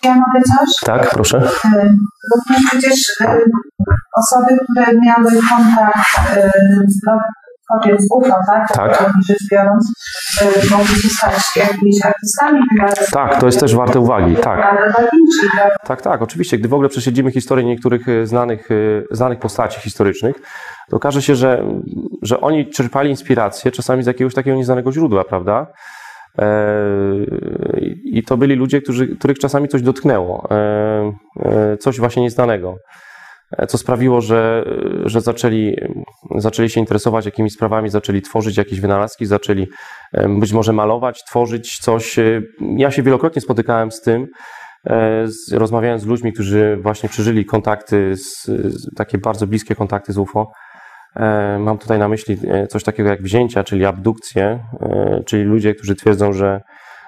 [0.03, 0.69] Ja mogę coś?
[0.85, 1.37] Tak, proszę.
[1.65, 1.89] E,
[2.31, 2.99] bo przecież
[4.17, 6.41] osoby, które miały kontakt
[7.07, 7.17] no,
[7.73, 8.67] kobiet z UFO, tak?
[8.73, 9.09] Tak.
[9.27, 9.93] Rzecz biorąc,
[11.03, 12.59] zostać jakimiś artystami.
[13.11, 14.61] Tak, to jest też warte uwagi, tak.
[15.55, 15.77] Tak?
[15.87, 16.57] Tak, tak, oczywiście.
[16.57, 18.75] Gdy w ogóle prześledzimy historię niektórych e, znanych, e,
[19.11, 20.35] znanych postaci historycznych,
[20.89, 21.65] to okaże się, że,
[22.21, 25.67] że oni czerpali inspirację czasami z jakiegoś takiego nieznanego źródła, prawda?
[26.39, 26.45] E,
[28.03, 30.47] I to byli ludzie, którzy, których czasami coś dotknęło,
[31.79, 32.75] coś właśnie nieznanego.
[33.57, 34.65] E, co sprawiło, że,
[35.05, 35.75] że zaczęli,
[36.35, 39.67] zaczęli się interesować jakimiś sprawami, zaczęli tworzyć jakieś wynalazki, zaczęli
[40.39, 42.19] być może malować, tworzyć coś.
[42.19, 42.41] E,
[42.77, 44.27] ja się wielokrotnie spotykałem z tym,
[44.89, 48.51] e, z, rozmawiając z ludźmi, którzy właśnie przeżyli kontakty, z,
[48.95, 50.51] takie bardzo bliskie kontakty z UFO,
[51.59, 52.37] mam tutaj na myśli
[52.69, 54.59] coś takiego jak wzięcia, czyli abdukcje,
[55.25, 56.61] czyli ludzie, którzy twierdzą, że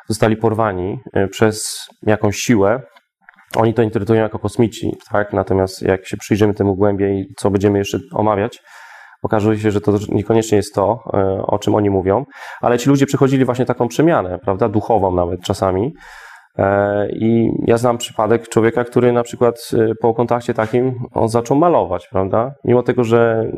[0.08, 1.00] zostali porwani
[1.32, 2.82] przez jakąś siłę.
[3.56, 5.34] Oni to interpretują jako kosmici, tak?
[5.34, 8.62] Natomiast jak się przyjrzymy temu głębiej, co będziemy jeszcze omawiać,
[9.24, 12.26] okazuje się, że to niekoniecznie jest to, e, o czym oni mówią,
[12.62, 15.94] ale ci ludzie przechodzili właśnie taką przemianę, prawda, duchową nawet czasami.
[16.58, 21.58] E, I ja znam przypadek człowieka, który na przykład e, po kontakcie takim on zaczął
[21.58, 22.52] malować, prawda?
[22.64, 23.52] Mimo tego, że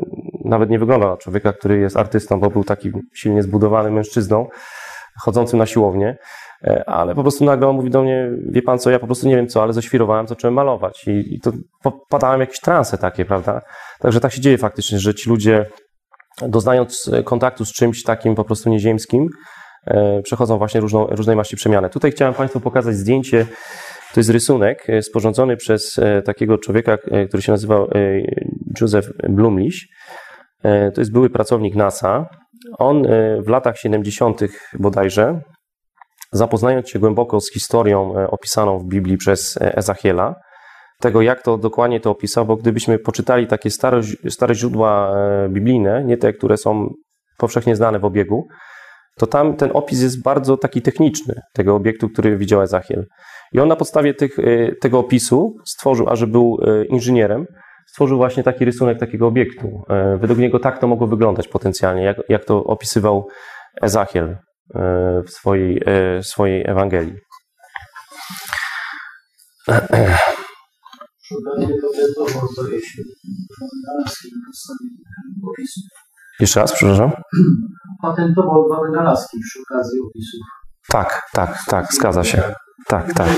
[0.44, 4.46] nawet nie wygląda na człowieka, który jest artystą, bo był takim silnie zbudowanym mężczyzną,
[5.24, 6.16] chodzącym na siłownię,
[6.86, 9.36] ale po prostu nagle on mówi do mnie, wie pan co, ja po prostu nie
[9.36, 11.52] wiem co, ale zaświrowałem, zacząłem malować i, i to
[11.82, 13.60] popadałem w jakieś transe takie, prawda?
[14.00, 15.66] Także tak się dzieje faktycznie, że ci ludzie
[16.42, 19.28] doznając kontaktu z czymś takim po prostu nieziemskim,
[19.86, 21.90] e, przechodzą właśnie różną, różnej maści przemiany.
[21.90, 23.46] Tutaj chciałem Państwu pokazać zdjęcie,
[24.14, 26.96] to jest rysunek e, sporządzony przez e, takiego człowieka,
[27.28, 27.88] który się nazywał
[28.80, 29.88] Józef Blumliś.
[30.94, 32.28] To jest były pracownik NASA.
[32.78, 33.02] On
[33.44, 34.40] w latach 70.
[34.78, 35.40] bodajże,
[36.36, 40.34] zapoznając się głęboko z historią opisaną w Biblii przez Ezachiela,
[41.00, 46.04] tego, jak to dokładnie to opisał, bo gdybyśmy poczytali takie stare, stare źródła e, biblijne,
[46.04, 46.88] nie te, które są
[47.38, 48.46] powszechnie znane w obiegu,
[49.18, 53.04] to tam ten opis jest bardzo taki techniczny tego obiektu, który widział Ezachiel.
[53.52, 54.42] I on na podstawie tych, e,
[54.80, 57.46] tego opisu stworzył, a że był e, inżynierem,
[57.86, 59.82] stworzył właśnie taki rysunek takiego obiektu.
[60.20, 63.28] Według niego tak to mogło wyglądać potencjalnie, jak, jak to opisywał
[63.82, 64.36] Ezachiel
[65.26, 65.82] w swojej,
[66.22, 67.16] swojej Ewangelii.
[76.40, 77.12] Jeszcze raz, przepraszam.
[78.02, 80.40] Patentował dwa wynalazki przy okazji opisów.
[80.88, 82.42] Tak, tak, tak, zgadza się.
[82.86, 83.28] Tak, tak.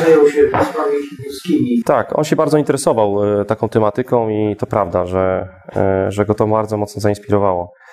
[1.85, 6.35] Tak, on się bardzo interesował e, taką tematyką i to prawda, że, e, że go
[6.35, 7.88] to bardzo mocno zainspirowało e,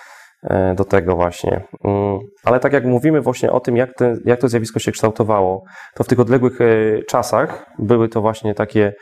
[0.76, 1.64] do tego właśnie.
[1.84, 5.64] Mm, ale tak jak mówimy właśnie o tym, jak, te, jak to zjawisko się kształtowało,
[5.96, 6.60] to w tych odległych
[7.08, 8.94] czasach były to właśnie takie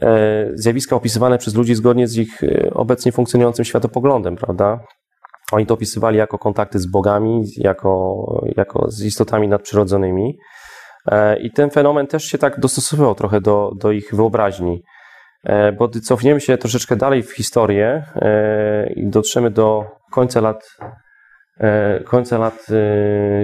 [0.00, 4.80] E, zjawiska opisywane przez ludzi zgodnie z ich e, obecnie funkcjonującym światopoglądem, prawda?
[5.52, 8.24] Oni to opisywali jako kontakty z bogami, jako,
[8.56, 10.38] jako z istotami nadprzyrodzonymi.
[11.10, 14.82] E, I ten fenomen też się tak dostosowywał trochę do, do ich wyobraźni.
[15.78, 18.04] Bo gdy cofniemy się troszeczkę dalej w historię
[18.96, 20.76] i dotrzemy do końca lat,
[22.04, 22.66] końca lat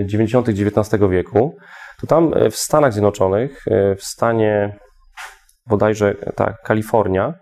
[0.05, 0.49] 90.
[0.49, 1.57] XIX wieku,
[2.01, 3.65] to tam w Stanach Zjednoczonych,
[3.97, 4.79] w stanie
[5.67, 7.35] bodajże tak, Kalifornia,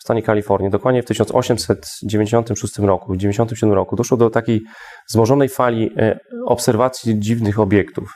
[0.00, 4.60] w stanie Kalifornii, dokładnie w 1896 roku, w 1997 roku, doszło do takiej
[5.08, 8.14] wzmożonej fali e, obserwacji dziwnych obiektów.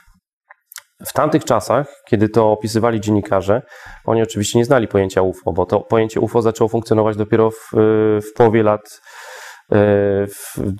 [1.05, 3.61] W tamtych czasach, kiedy to opisywali dziennikarze,
[4.05, 7.69] oni oczywiście nie znali pojęcia UFO, bo to pojęcie UFO zaczęło funkcjonować dopiero w,
[8.21, 9.01] w połowie lat
[9.71, 9.77] E,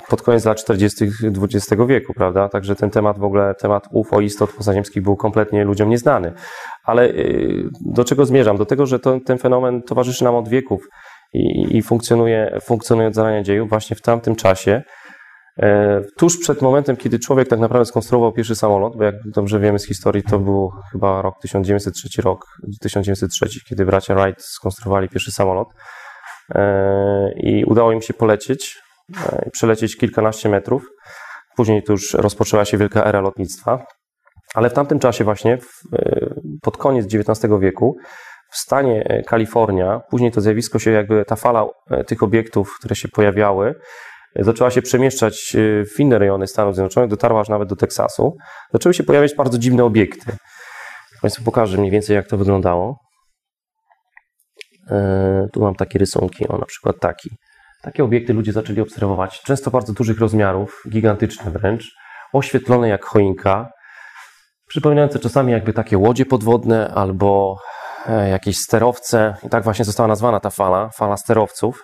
[0.10, 1.06] pod koniec lat 40.
[1.44, 2.50] XX wieku, prawda?
[2.50, 6.34] Także ten temat w ogóle, temat UFO istot pozaziemskich był kompletnie ludziom nieznany.
[6.84, 7.14] Ale e,
[7.82, 8.58] do czego zmierzam?
[8.58, 10.88] Do tego, że to, ten fenomen towarzyszy nam od wieków
[11.34, 14.84] i, i funkcjonuje, funkcjonuje od zarania dziejów właśnie w tamtym czasie.
[15.60, 19.80] E, tuż przed momentem, kiedy człowiek tak naprawdę skonstruował pierwszy samolot, bo jak dobrze wiemy
[19.80, 22.46] z historii, to był chyba rok 1903 rok,
[22.82, 25.68] 1903, kiedy bracia Wright skonstruowali pierwszy samolot.
[26.56, 28.78] E, i udało im się polecieć,
[29.26, 30.84] e, przelecieć kilkanaście metrów.
[31.56, 33.86] Później to już rozpoczęła się wielka era lotnictwa.
[34.56, 35.58] Ale w tamtym czasie właśnie,
[36.62, 37.98] pod koniec XIX wieku,
[38.52, 41.66] w stanie Kalifornia, później to zjawisko się jakby, ta fala
[42.08, 43.76] tych obiektów, które się pojawiały,
[44.40, 45.56] zaczęła się przemieszczać
[45.96, 48.38] w inne rejony Stanów Zjednoczonych, dotarła aż nawet do Teksasu.
[48.74, 50.38] Zaczęły się pojawiać bardzo dziwne obiekty.
[51.22, 53.00] Państwu pokażę mniej więcej, jak to wyglądało.
[54.92, 57.30] E, tu mam takie rysunki, o na przykład taki.
[57.82, 61.96] Takie obiekty ludzie zaczęli obserwować, często bardzo dużych rozmiarów, gigantyczne wręcz,
[62.34, 63.70] oświetlone jak choinka,
[64.68, 67.56] przypominające czasami jakby takie łodzie podwodne albo
[68.08, 69.36] e, jakieś sterowce.
[69.44, 71.84] I tak właśnie została nazwana ta fala, fala sterowców.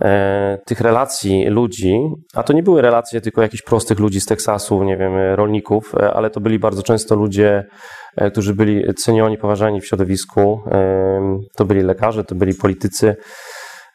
[0.00, 2.00] E, tych relacji ludzi,
[2.34, 6.30] a to nie były relacje tylko jakichś prostych ludzi z Teksasu, nie wiem, rolników, ale
[6.30, 7.64] to byli bardzo często ludzie
[8.16, 10.60] E, którzy byli cenioni, poważani w środowisku.
[10.70, 13.16] E, to byli lekarze, to byli politycy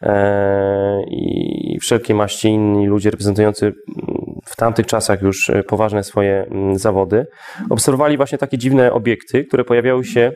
[0.02, 3.74] e, i wszelkie maści inni ludzie reprezentujący
[4.46, 7.26] w tamtych czasach już poważne swoje zawody.
[7.70, 10.32] Obserwowali właśnie takie dziwne obiekty, które pojawiały się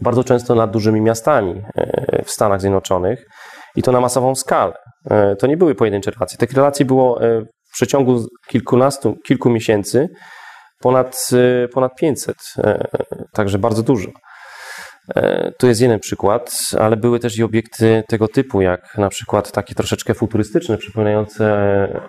[0.00, 1.62] bardzo często nad dużymi miastami
[2.24, 3.24] w Stanach Zjednoczonych
[3.76, 4.72] i to na masową skalę.
[5.38, 6.38] To nie były pojedyncze relacje.
[6.38, 7.20] Tych relacji było
[7.70, 10.08] w przeciągu kilkunastu, kilku miesięcy
[10.82, 12.88] ponad, y, ponad 500, e,
[13.32, 14.08] także bardzo dużo.
[15.16, 19.52] E, to jest jeden przykład, ale były też i obiekty tego typu, jak na przykład
[19.52, 21.46] takie troszeczkę futurystyczne, przypominające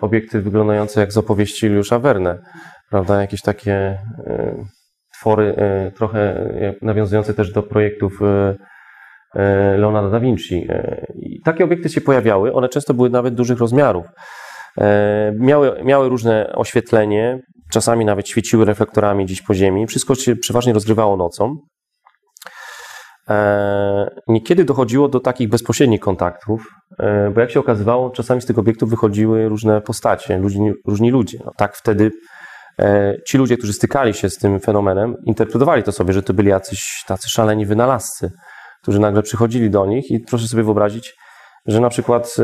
[0.00, 2.38] obiekty wyglądające jak z opowieści Juliusza Verne,
[2.90, 3.20] prawda?
[3.20, 3.74] Jakieś takie
[4.26, 4.64] e,
[5.20, 6.50] twory e, trochę
[6.82, 8.12] nawiązujące też do projektów
[9.76, 10.66] Leonardo da Vinci.
[11.14, 14.06] I takie obiekty się pojawiały, one często były nawet dużych rozmiarów.
[15.38, 17.40] Miały, miały różne oświetlenie,
[17.72, 19.86] czasami nawet świeciły reflektorami gdzieś po ziemi.
[19.86, 21.54] Wszystko się przeważnie rozgrywało nocą.
[23.30, 26.66] E, niekiedy dochodziło do takich bezpośrednich kontaktów,
[26.98, 31.38] e, bo jak się okazywało, czasami z tych obiektów wychodziły różne postacie, różni, różni ludzie.
[31.44, 32.10] No, tak wtedy
[32.78, 36.48] e, ci ludzie, którzy stykali się z tym fenomenem, interpretowali to sobie, że to byli
[36.48, 38.30] jacyś tacy szaleni wynalazcy,
[38.84, 41.14] którzy nagle przychodzili do nich i proszę sobie wyobrazić,
[41.66, 42.36] że na przykład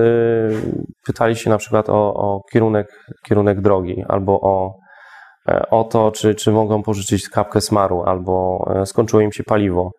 [1.06, 4.74] pytali się na przykład o, o kierunek, kierunek drogi albo o,
[5.70, 9.90] o to, czy, czy mogą pożyczyć kapkę smaru, albo skończyło im się paliwo.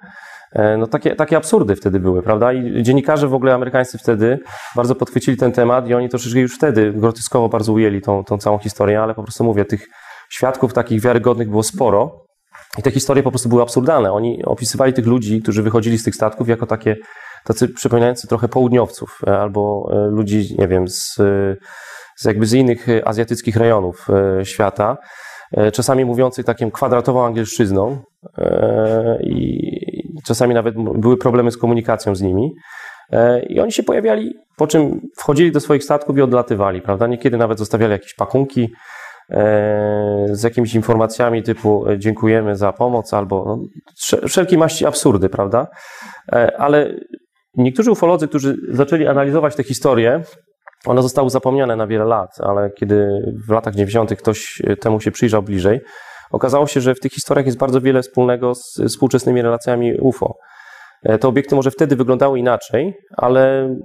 [0.54, 2.54] E, no takie, takie absurdy wtedy były, prawda?
[2.54, 4.40] I dziennikarze w ogóle amerykańscy wtedy
[4.76, 8.58] bardzo podchwycili ten temat i oni troszeczkę już wtedy groteskowo bardzo ujęli tą, tą całą
[8.58, 9.88] historię, ale po prostu mówię, tych
[10.30, 12.26] świadków takich wiarygodnych było sporo
[12.78, 14.12] i te historie po prostu były absurdalne.
[14.12, 16.96] Oni opisywali tych ludzi, którzy wychodzili z tych statków jako takie
[17.44, 21.16] tacy przypominający trochę południowców e, albo e, ludzi, nie wiem, z,
[22.18, 24.08] z jakby z innych azjatyckich rejonów
[24.44, 24.98] świata,
[25.74, 28.02] czasami mówiących takim kwadratową angielszczyzną
[29.24, 29.60] i
[30.26, 32.52] czasami nawet były problemy z komunikacją z nimi.
[33.12, 37.08] E, I oni się pojawiali, po czym wchodzili do swoich statków i odlatywali, prawda?
[37.08, 38.68] Niekiedy nawet zostawiali jakieś pakunki e,
[40.32, 45.68] z jakimiś informacjami typu e, dziękujemy za pomoc albo no, maści absurdy, prawda?
[46.58, 46.96] Ale
[47.58, 50.22] niektórzy ufolodzy, którzy zaczęli analizować te historie,
[50.86, 53.08] one zostały zapomniane na wiele lat, ale kiedy
[53.48, 54.16] w latach 90.
[54.16, 55.80] ktoś temu się przyjrzał bliżej,
[56.32, 60.36] Okazało się, że w tych historiach jest bardzo wiele wspólnego z współczesnymi relacjami UFO.
[61.04, 63.76] E, te obiekty może wtedy wyglądały inaczej, ale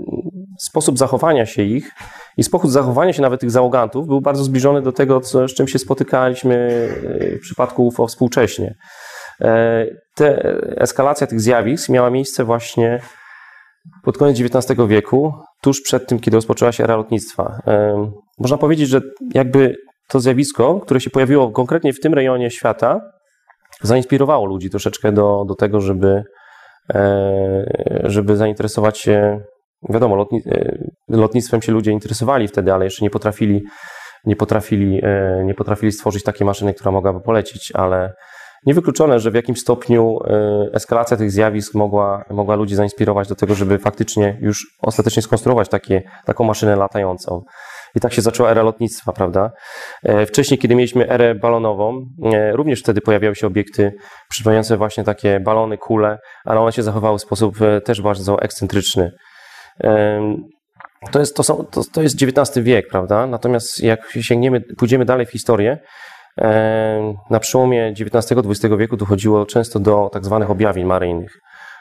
[0.60, 1.90] sposób zachowania się ich
[2.36, 5.68] i sposób zachowania się nawet tych załogantów był bardzo zbliżony do tego, co, z czym
[5.68, 6.56] się spotykaliśmy
[7.20, 8.74] e, w przypadku UFO współcześnie.
[9.40, 9.84] E,
[10.14, 10.42] te,
[10.76, 13.00] eskalacja tych zjawisk miała miejsce właśnie
[14.02, 15.32] pod koniec XIX wieku,
[15.62, 17.60] tuż przed tym, kiedy rozpoczęła się era lotnictwa.
[18.38, 19.00] Można powiedzieć, że
[19.34, 19.76] jakby
[20.08, 23.00] to zjawisko, które się pojawiło konkretnie w tym rejonie świata,
[23.82, 26.22] zainspirowało ludzi troszeczkę do, do tego, żeby,
[26.94, 27.64] e,
[28.04, 29.40] żeby zainteresować się.
[29.88, 33.62] Wiadomo, lotni, e, lotnictwem się ludzie interesowali wtedy, ale jeszcze nie potrafili,
[34.24, 38.12] nie potrafili, e, nie potrafili stworzyć takiej maszyny, która mogłaby polecić, ale
[38.66, 40.18] niewykluczone, że w jakimś stopniu
[40.72, 46.02] eskalacja tych zjawisk mogła, mogła ludzi zainspirować do tego, żeby faktycznie już ostatecznie skonstruować takie,
[46.24, 47.42] taką maszynę latającą.
[47.96, 49.50] I tak się zaczęła era lotnictwa, prawda?
[50.02, 53.92] E, wcześniej, kiedy mieliśmy erę balonową, e, również wtedy pojawiały się obiekty
[54.30, 59.12] przypominające właśnie takie balony, kule, ale one się zachowały w sposób e, też bardzo ekscentryczny.
[61.12, 63.26] To jest, to, są, to, to jest XIX wiek, prawda?
[63.26, 65.78] Natomiast jak sięgniemy, pójdziemy dalej w historię,
[67.30, 71.40] na przełomie XIX-XX wieku dochodziło często do tak zwanych objawień maryjnych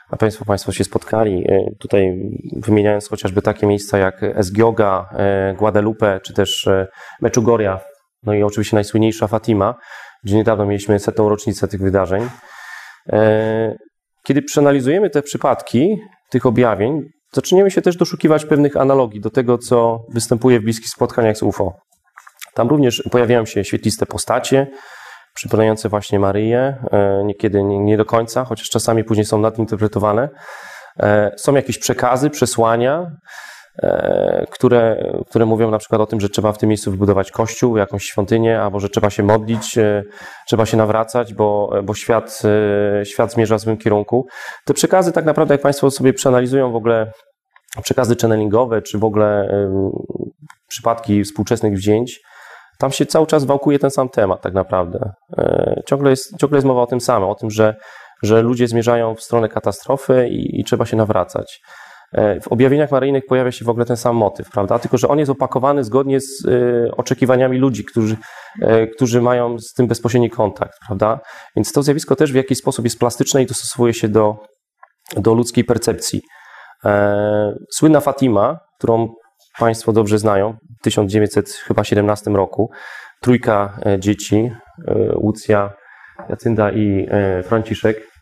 [0.09, 2.13] a Państwo, Państwo się spotkali, e, tutaj
[2.55, 6.87] wymieniając chociażby takie miejsca jak Esgioga, e, Guadalupe, czy też e,
[7.21, 7.79] Meczugoria,
[8.23, 9.75] no i oczywiście najsłynniejsza Fatima,
[10.23, 12.29] gdzie niedawno mieliśmy setną rocznicę tych wydarzeń.
[14.23, 15.97] Kiedy przeanalizujemy te przypadki
[16.29, 17.01] tych objawień,
[17.35, 21.73] zaczniemy się też doszukiwać pewnych analogii do tego, co występuje w bliskich spotkaniach z UFO.
[22.53, 24.67] Tam również pojawiają się świetliste postacie,
[25.33, 30.29] przypominające właśnie Maryję, e, niekiedy nie do końca, chociaż czasami później są nadinterpretowane.
[30.99, 33.11] E, są jakieś przekazy, przesłania,
[34.49, 38.03] które, które mówią na przykład o tym, że trzeba w tym miejscu wybudować kościół, jakąś
[38.03, 39.75] świątynię, albo że trzeba się modlić,
[40.47, 42.41] trzeba się nawracać, bo, bo świat,
[43.03, 44.27] świat zmierza w złym kierunku.
[44.65, 47.11] Te przekazy tak naprawdę, jak Państwo sobie przeanalizują w ogóle
[47.83, 49.49] przekazy channelingowe, czy w ogóle
[50.67, 52.19] przypadki współczesnych wzięć,
[52.79, 55.11] tam się cały czas wałkuje ten sam temat tak naprawdę.
[55.37, 57.75] E, ciągle jest, ciągle jest mowa o tym samym, o tym, że,
[58.23, 61.61] że ludzie zmierzają w stronę katastrofy i, i trzeba się nawracać.
[62.13, 64.79] E, w objawieniach maryjnych pojawia się w ogóle ten sam motyw, prawda?
[64.79, 68.17] Tylko, że on jest opakowany zgodnie z y, oczekiwaniami ludzi, którzy,
[68.61, 71.19] y, którzy mają z tym bezpośredni kontakt, prawda?
[71.55, 74.35] Więc to zjawisko też w jakiś sposób jest plastyczne i dostosowuje się do,
[75.17, 76.21] do ludzkiej percepcji.
[76.85, 79.07] E, słynna Fatima, którą
[79.59, 82.71] Państwo dobrze znają, w 1917 roku.
[83.21, 84.51] Trójka e, dzieci,
[84.87, 85.73] e, Łucja,
[86.29, 88.15] Jacynda i e, Franciszek,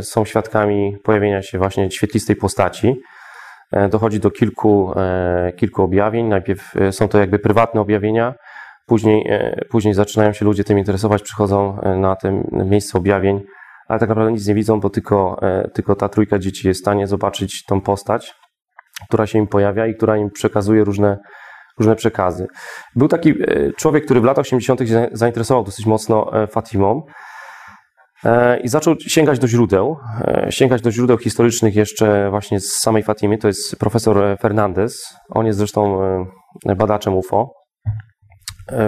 [0.00, 2.96] są świadkami pojawienia się właśnie świetlistej postaci.
[3.90, 4.92] Dochodzi do kilku,
[5.56, 6.26] kilku objawień.
[6.26, 8.34] Najpierw są to jakby prywatne objawienia,
[8.86, 9.30] później,
[9.70, 13.40] później zaczynają się ludzie tym interesować, przychodzą na te miejsce objawień,
[13.90, 16.84] ale tak naprawdę nic nie widzą, bo tylko, e, tylko ta trójka dzieci jest w
[16.84, 18.34] stanie zobaczyć tą postać,
[19.08, 21.18] która się im pojawia i która im przekazuje różne,
[21.78, 22.46] różne przekazy.
[22.96, 24.80] Był taki e, człowiek, który w latach 80.
[24.88, 27.02] się zainteresował dosyć mocno e, Fatimą
[28.62, 29.96] i zaczął sięgać do źródeł,
[30.50, 33.38] sięgać do źródeł historycznych jeszcze właśnie z samej Fatimy.
[33.38, 35.16] To jest profesor Fernandez.
[35.28, 36.00] On jest zresztą
[36.76, 37.52] badaczem UFO.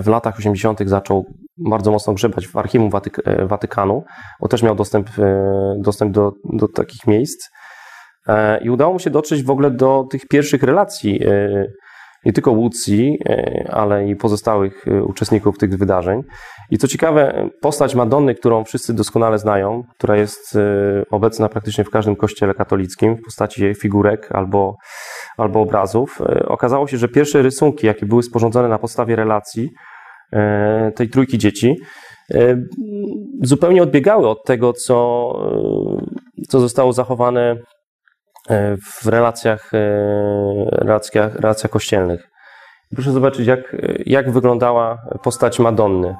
[0.02, 0.80] W latach 80.
[0.84, 1.24] zaczął
[1.58, 4.04] bardzo mocno grzebać w archiwum Watyk Watykanu,
[4.40, 5.10] bo też miał dostęp,
[5.78, 7.48] dostęp do, do takich miejsc.
[8.62, 11.20] I udało mu się dotrzeć w ogóle do tych pierwszych relacji,
[12.24, 13.18] nie tylko Łucji,
[13.68, 16.22] ale i pozostałych uczestników tych wydarzeń.
[16.70, 20.58] I co ciekawe, postać Madonny, którą wszyscy doskonale znają, która jest
[21.10, 24.76] obecna praktycznie w każdym kościele katolickim w postaci jej figurek albo,
[25.36, 29.70] albo obrazów, okazało się, że pierwsze rysunki, jakie były sporządzone na podstawie relacji
[30.94, 31.76] tej trójki dzieci,
[33.42, 35.28] zupełnie odbiegały od tego, co,
[36.48, 37.56] co zostało zachowane
[38.92, 39.72] w relacjach,
[40.72, 42.28] relacjach, relacjach kościelnych.
[42.94, 43.76] Proszę zobaczyć, jak,
[44.06, 46.16] jak wyglądała postać Madonny.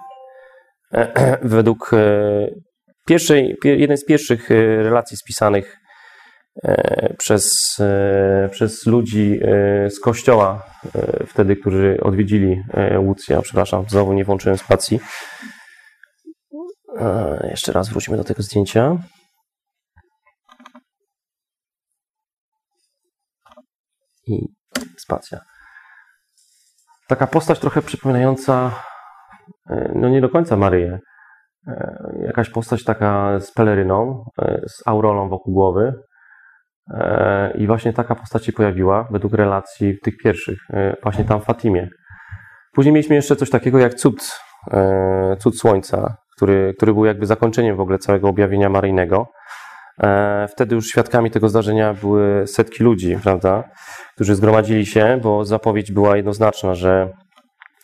[1.43, 1.91] Według
[3.07, 4.51] pierwszej, jednej z pierwszych
[4.83, 5.79] relacji spisanych
[7.19, 7.77] przez,
[8.51, 9.41] przez ludzi
[9.89, 10.63] z kościoła,
[11.27, 12.63] wtedy, którzy odwiedzili
[12.99, 13.41] Łucję.
[13.43, 15.01] Przepraszam, znowu nie włączyłem spacji.
[17.51, 18.97] Jeszcze raz wrócimy do tego zdjęcia.
[24.27, 24.47] I
[24.99, 25.41] spacja.
[27.09, 28.71] Taka postać trochę przypominająca,
[29.95, 30.99] no nie do końca Maryję.
[32.27, 34.25] Jakaś postać taka z peleryną,
[34.67, 35.93] z aurolą wokół głowy.
[37.55, 40.59] I właśnie taka postać się pojawiła, według relacji tych pierwszych,
[41.03, 41.89] właśnie tam w Fatimie.
[42.73, 44.31] Później mieliśmy jeszcze coś takiego jak cud,
[45.39, 49.27] cud słońca, który, który był jakby zakończeniem w ogóle całego objawienia maryjnego.
[50.49, 53.65] Wtedy już świadkami tego zdarzenia były setki ludzi, prawda,
[54.15, 57.13] którzy zgromadzili się, bo zapowiedź była jednoznaczna, że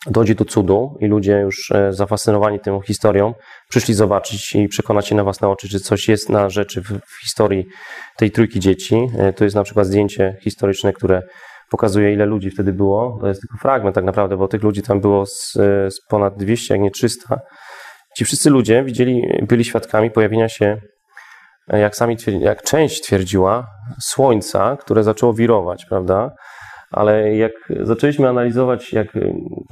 [0.07, 3.33] dojdzie do cudu i ludzie już zafascynowani tą historią
[3.69, 7.65] przyszli zobaczyć i przekonać się na własne oczy, że coś jest na rzeczy w, historii
[8.17, 9.07] tej trójki dzieci.
[9.35, 11.21] To jest na przykład zdjęcie historyczne, które
[11.69, 13.17] pokazuje, ile ludzi wtedy było.
[13.21, 15.53] To jest tylko fragment tak naprawdę, bo tych ludzi tam było z,
[15.89, 17.39] z ponad 200, jak nie 300.
[18.17, 20.81] Ci wszyscy ludzie widzieli, byli świadkami pojawienia się,
[21.77, 23.67] jak sami jak część twierdziła,
[24.01, 26.31] słońca, które zaczęło wirować, prawda?
[26.91, 27.51] Ale jak
[27.81, 29.07] zaczęliśmy analizować, jak,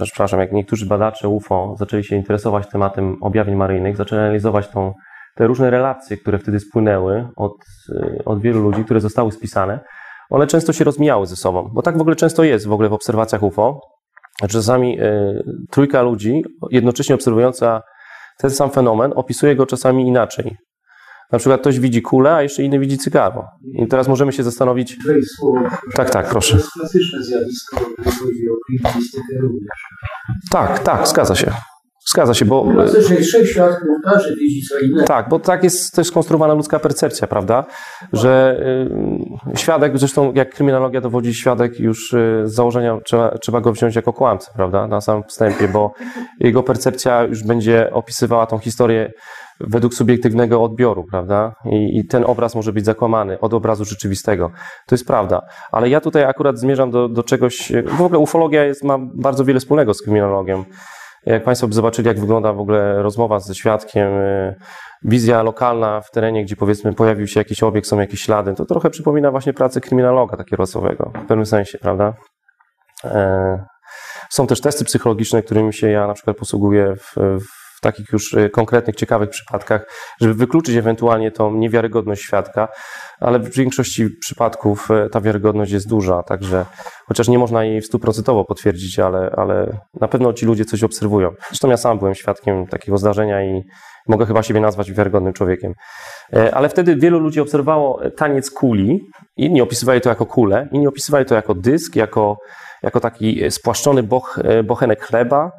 [0.03, 4.93] przepraszam, jak niektórzy badacze UFO zaczęli się interesować tematem objawień maryjnych, zaczęli analizować tą,
[5.35, 7.53] te różne relacje, które wtedy spłynęły od,
[8.25, 9.79] od wielu ludzi, które zostały spisane,
[10.29, 12.93] one często się rozmijały ze sobą, bo tak w ogóle często jest w ogóle w
[12.93, 13.81] obserwacjach UFO,
[14.41, 15.41] że czasami y,
[15.71, 17.81] trójka ludzi jednocześnie obserwująca
[18.37, 20.57] ten sam fenomen opisuje go czasami inaczej.
[21.31, 23.45] Na przykład ktoś widzi kulę, a jeszcze inny widzi cygaro.
[23.73, 24.97] I teraz możemy się zastanowić.
[25.95, 26.51] Tak, tak, proszę.
[26.51, 29.69] To jest klasyczne zjawisko, jeżeli chodzi o klimatystykę również.
[30.51, 31.51] Tak, tak, zgadza się.
[32.09, 32.65] Zgadza się, bo.
[32.75, 32.85] No,
[33.21, 35.07] trzech świadków każdy widzi co innego.
[35.07, 37.65] Tak, bo tak jest też skonstruowana ludzka percepcja, prawda?
[38.13, 38.59] Że
[39.53, 43.95] y, świadek, zresztą jak kryminologia dowodzi, świadek już y, z założenia trzeba, trzeba go wziąć
[43.95, 44.87] jako kłamcę, prawda?
[44.87, 45.93] Na samym wstępie, bo
[46.39, 49.11] jego percepcja już będzie opisywała tą historię
[49.59, 51.53] według subiektywnego odbioru, prawda?
[51.65, 54.51] I, I, ten obraz może być zakłamany od obrazu rzeczywistego.
[54.87, 55.41] To jest prawda.
[55.71, 57.71] Ale ja tutaj akurat zmierzam do, do czegoś.
[57.85, 60.63] W ogóle ufologia jest, ma bardzo wiele wspólnego z kryminologią.
[61.25, 64.11] Jak Państwo by zobaczyli, jak wygląda w ogóle rozmowa ze świadkiem,
[65.03, 68.89] wizja lokalna w terenie, gdzie powiedzmy pojawił się jakiś obiekt, są jakieś ślady, to trochę
[68.89, 72.13] przypomina właśnie pracę kryminologa takiego rasowego, w pewnym sensie, prawda?
[74.29, 78.95] Są też testy psychologiczne, którymi się ja na przykład posługuję w, w takich już konkretnych,
[78.95, 79.85] ciekawych przypadkach,
[80.21, 82.67] żeby wykluczyć ewentualnie tą niewiarygodność świadka,
[83.19, 86.65] ale w większości przypadków ta wiarygodność jest duża, także
[87.07, 91.29] chociaż nie można jej stuprocentowo potwierdzić, ale, ale na pewno ci ludzie coś obserwują.
[91.47, 93.63] Zresztą ja sam byłem świadkiem takiego zdarzenia i
[94.07, 95.73] mogę chyba siebie nazwać wiarygodnym człowiekiem.
[96.53, 98.99] Ale wtedy wielu ludzi obserwowało taniec kuli,
[99.37, 102.37] inni opisywali to jako kulę, inni opisywali to jako dysk, jako,
[102.83, 105.51] jako taki spłaszczony boch, bochenek chleba,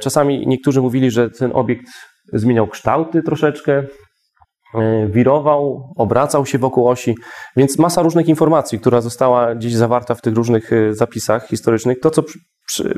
[0.00, 1.86] Czasami niektórzy mówili, że ten obiekt
[2.32, 3.84] zmieniał kształty troszeczkę,
[5.06, 7.14] wirował, obracał się wokół osi,
[7.56, 12.00] więc masa różnych informacji, która została gdzieś zawarta w tych różnych zapisach historycznych.
[12.00, 12.22] To, co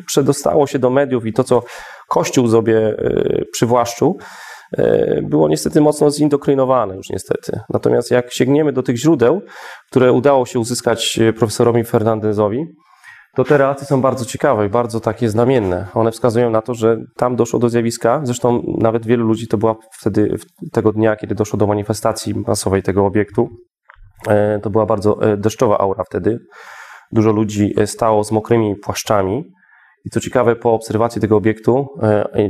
[0.07, 1.63] przedostało się do mediów i to, co
[2.09, 2.97] Kościół sobie
[3.53, 4.19] przywłaszczył,
[5.23, 7.61] było niestety mocno zindokrynowane już niestety.
[7.69, 9.43] Natomiast jak sięgniemy do tych źródeł,
[9.91, 12.67] które udało się uzyskać profesorowi Fernandezowi,
[13.37, 15.87] to te relacje są bardzo ciekawe i bardzo takie znamienne.
[15.95, 19.77] One wskazują na to, że tam doszło do zjawiska, zresztą nawet wielu ludzi to była
[20.01, 20.37] wtedy,
[20.73, 23.49] tego dnia, kiedy doszło do manifestacji masowej tego obiektu,
[24.29, 26.39] e, to była bardzo e, deszczowa aura wtedy.
[27.13, 29.45] Dużo ludzi e, stało z mokrymi płaszczami.
[30.05, 31.87] I co ciekawe, po obserwacji tego obiektu,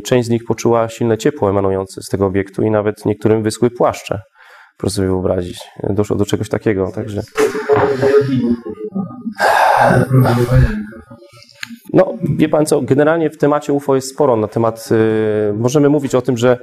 [0.05, 4.21] część z nich poczuła silne ciepło emanujące z tego obiektu i nawet niektórym wyschły płaszcze.
[4.79, 5.61] Proszę sobie wyobrazić.
[5.91, 7.23] Doszło do czegoś takiego, także...
[11.93, 16.15] No, wie pan co, generalnie w temacie UFO jest sporo na temat, yy, możemy mówić
[16.15, 16.59] o tym, że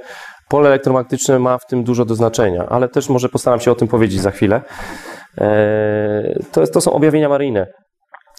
[0.48, 3.88] pole elektromagnetyczne ma w tym dużo do znaczenia, ale też może postaram się o tym
[3.88, 4.60] powiedzieć za chwilę.
[5.40, 5.44] Yy,
[6.52, 7.66] to, jest, to są objawienia maryjne.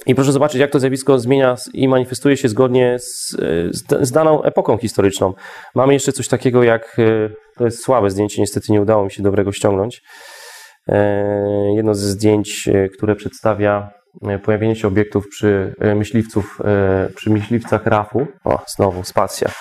[0.05, 3.29] I proszę zobaczyć, jak to zjawisko zmienia i manifestuje się zgodnie z,
[3.71, 5.33] z, z daną epoką historyczną.
[5.75, 9.23] Mamy jeszcze coś takiego jak, yy, to jest słabe zdjęcie, niestety nie udało mi się
[9.23, 10.01] dobrego ściągnąć.
[10.87, 10.95] Yy,
[11.75, 13.96] jedno ze zdjęć, które przedstawia
[14.43, 18.27] pojawienie się obiektów przy e, myśliwców, e, przy myśliwcach RAF-u.
[18.43, 19.51] O, znowu spacja.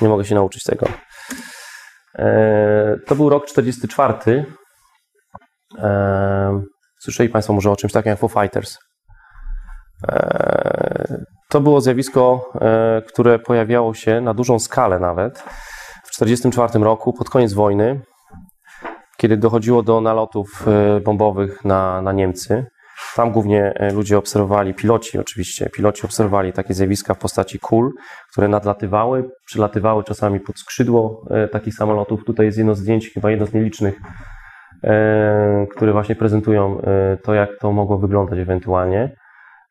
[0.00, 0.86] Nie mogę się nauczyć tego.
[3.06, 4.44] To był rok 44.
[7.00, 8.78] Słyszeli Państwo może o czymś takim jak Foo Fighters.
[11.48, 12.52] To było zjawisko,
[13.08, 15.38] które pojawiało się na dużą skalę nawet
[16.04, 18.00] w 1944 roku, pod koniec wojny,
[19.16, 20.66] kiedy dochodziło do nalotów
[21.04, 22.66] bombowych na, na Niemcy.
[23.16, 27.92] Tam głównie e, ludzie obserwowali, piloci oczywiście, piloci obserwowali takie zjawiska w postaci kul,
[28.32, 32.24] które nadlatywały, przylatywały czasami pod skrzydło e, takich samolotów.
[32.24, 34.00] Tutaj jest jedno zdjęcie, chyba jedno z nielicznych,
[34.84, 36.82] e, które właśnie prezentują
[37.22, 39.16] to, jak to mogło wyglądać ewentualnie.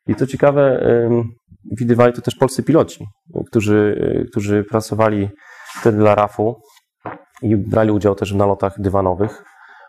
[0.06, 0.84] I co ciekawe,
[1.78, 3.06] widywali to też polscy piloci,
[3.50, 4.00] którzy,
[4.30, 5.28] którzy pracowali
[5.80, 6.60] wtedy dla RAF-u
[7.42, 9.44] i brali udział też w nalotach dywanowych.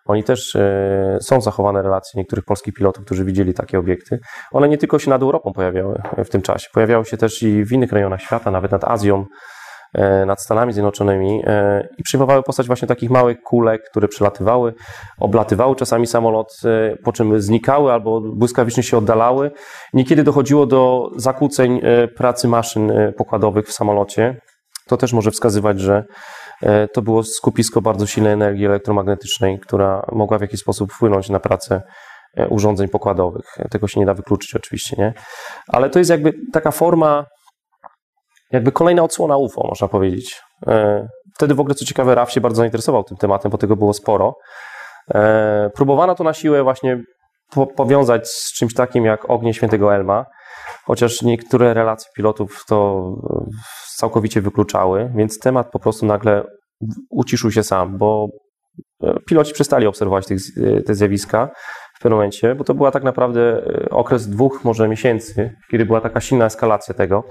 [0.06, 4.20] Oni też e, są zachowane relacje niektórych polskich pilotów, którzy widzieli takie obiekty.
[4.52, 7.72] One nie tylko się nad Europą pojawiały w tym czasie, pojawiały się też i w
[7.72, 9.26] innych rejonach świata, nawet nad Azją,
[9.94, 14.74] e, nad Stanami Zjednoczonymi e, i przyjmowały postać właśnie takich małych kulek, które przelatywały,
[15.20, 16.48] oblatywały czasami samolot,
[17.04, 19.52] po czym znikały albo błyskawicznie się oddalały.
[19.94, 21.82] Niekiedy dochodziło do zakłóceń
[22.18, 24.42] pracy maszyn pokładowych w samolocie.
[24.88, 26.04] To też może wskazywać, że
[26.94, 31.82] to było skupisko bardzo silnej energii elektromagnetycznej, która mogła w jakiś sposób wpłynąć na pracę
[32.38, 33.46] e, urządzeń pokładowych.
[33.72, 35.14] Tego się nie da wykluczyć oczywiście, nie?
[35.68, 37.26] Ale to jest jakby taka forma,
[38.52, 40.42] jakby kolejna odsłona UFO, można powiedzieć.
[40.68, 43.94] E, wtedy w ogóle, co ciekawe, RAF się bardzo zainteresował tym tematem, bo tego było
[43.94, 44.34] sporo.
[45.76, 47.04] Próbowano to na siłę właśnie
[47.76, 50.26] powiązać z czymś takim jak ognie świętego Elma,
[50.86, 53.06] chociaż niektóre relacje pilotów to
[53.96, 56.44] całkowicie wykluczały, więc temat po prostu nagle
[57.10, 58.28] uciszył się sam, bo
[59.04, 61.50] e, piloci przestali obserwować tych, e, te zjawiska
[61.98, 66.02] w pewnym momencie, bo to była tak naprawdę e, okres dwóch może miesięcy, kiedy była
[66.02, 67.24] taka silna eskalacja tego,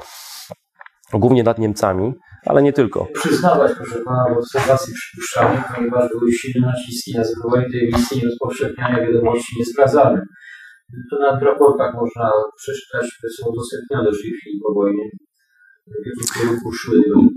[1.12, 2.12] głównie nad Niemcami,
[2.46, 3.06] ale nie tylko.
[3.14, 9.06] Przyznawać, proszę Pana, w obserwacji przypuszczalnej, ponieważ były silne naciski na zbrojenie tej i rozpowszechniania
[9.06, 10.22] wiadomości niesprawdzanych.
[11.10, 15.04] To na raportach można przeczytać, które są udostępniane w tej chwili po wojnie.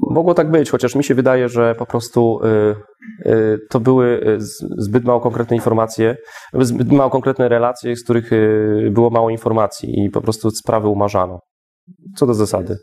[0.10, 2.76] Mogło tak być, chociaż mi się wydaje, że po prostu y,
[3.30, 4.38] y, to były y,
[4.78, 6.18] zbyt mało konkretne informacje,
[6.54, 8.30] zbyt mało konkretne relacje, z których
[8.92, 11.40] było mało informacji i po prostu sprawy umarzano.
[12.18, 12.78] Co do zasady.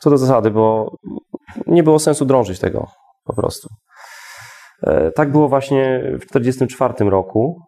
[0.00, 0.96] Co do zasady, bo
[1.66, 2.86] nie było sensu drążyć tego
[3.24, 3.68] po prostu.
[4.82, 7.60] E, tak było właśnie w 1944 roku.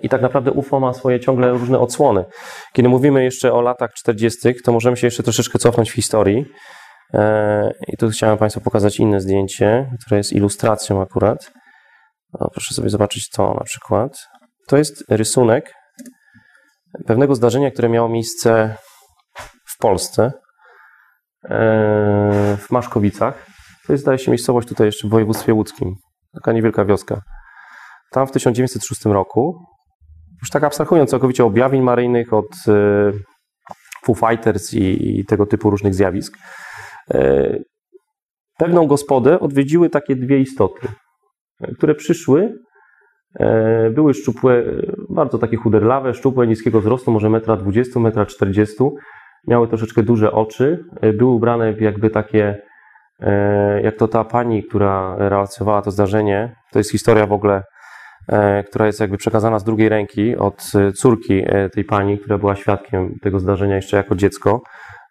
[0.00, 2.24] I tak naprawdę UFO ma swoje ciągle różne odsłony.
[2.72, 6.44] Kiedy mówimy jeszcze o latach 40., to możemy się jeszcze troszeczkę cofnąć w historii.
[7.14, 11.52] E, I tu chciałem Państwu pokazać inne zdjęcie, które jest ilustracją akurat.
[12.32, 14.12] O, proszę sobie zobaczyć to na przykład.
[14.68, 15.72] To jest rysunek
[17.06, 18.76] pewnego zdarzenia, które miało miejsce
[19.68, 20.32] w Polsce,
[21.44, 23.46] e, w Maszkowicach.
[23.86, 25.94] To jest, zdaje się, miejscowość tutaj jeszcze w województwie łódzkim.
[26.34, 27.20] Taka niewielka wioska.
[28.10, 29.64] Tam w 1906 roku,
[30.42, 33.12] już tak abstrahując całkowicie objawień maryjnych od e,
[34.04, 36.38] Foo Fighters i, i tego typu różnych zjawisk,
[37.10, 37.58] e,
[38.58, 40.88] pewną gospodę odwiedziły takie dwie istoty,
[41.76, 42.52] które przyszły,
[43.40, 44.64] e, były szczupłe,
[45.08, 48.90] bardzo takie chuderlawe, szczupłe, niskiego wzrostu, może 1,20 m, 1,40 m,
[49.48, 50.84] miały troszeczkę duże oczy,
[51.14, 52.62] były ubrane w jakby takie,
[53.82, 57.79] jak to ta pani, która relacjonowała to zdarzenie, to jest historia w ogóle E,
[58.68, 62.56] która jest jakby przekazana z drugiej ręki od e, córki e, tej pani, która była
[62.56, 64.60] świadkiem tego zdarzenia jeszcze jako dziecko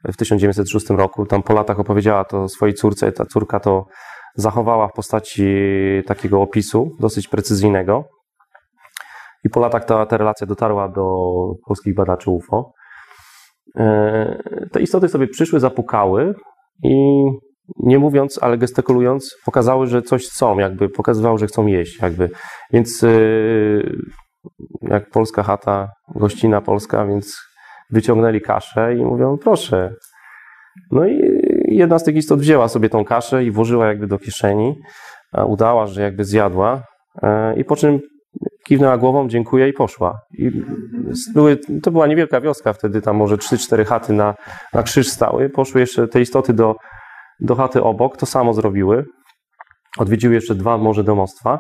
[0.07, 1.26] w 1906 roku.
[1.26, 3.11] Tam po latach opowiedziała to swojej córce.
[3.11, 3.86] Ta córka to
[4.36, 5.43] zachowała w postaci
[6.05, 8.03] takiego opisu, dosyć precyzyjnego.
[9.43, 11.03] I po latach ta, ta relacja dotarła do
[11.67, 12.72] polskich badaczy UFO.
[13.80, 16.34] e, te istoty sobie przyszły, zapukały
[16.84, 17.24] i
[17.78, 22.30] nie mówiąc, ale gestykulując, pokazały, że coś chcą, jakby pokazywały, że chcą jeść, jakby.
[22.74, 23.09] Więc e,
[24.82, 27.38] jak polska chata, gościna polska, więc
[27.89, 29.93] wyciągnęli kaszę i mówią, proszę.
[30.91, 31.20] No i
[31.67, 34.76] jedna z tych istot wzięła sobie tą kaszę i włożyła jakby do kieszeni,
[35.47, 36.82] udała, że jakby zjadła
[37.24, 37.99] e, i po czym
[38.67, 40.20] kiwnęła głową, dziękuję i poszła.
[40.38, 40.51] I
[41.34, 44.36] były, to była niewielka wioska wtedy, tam może 3-4 chaty na,
[44.74, 45.49] na krzyż stały.
[45.49, 46.76] Poszły jeszcze te istoty do,
[47.40, 49.06] do chaty obok, to samo zrobiły.
[49.98, 51.60] Odwiedziły jeszcze dwa może domostwa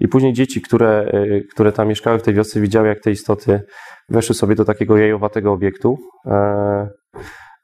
[0.00, 3.60] i później dzieci, które, e, które tam mieszkały w tej wiosce, widziały, jak te istoty
[4.08, 5.96] weszły sobie do takiego jajowatego obiektu.
[6.26, 6.88] E,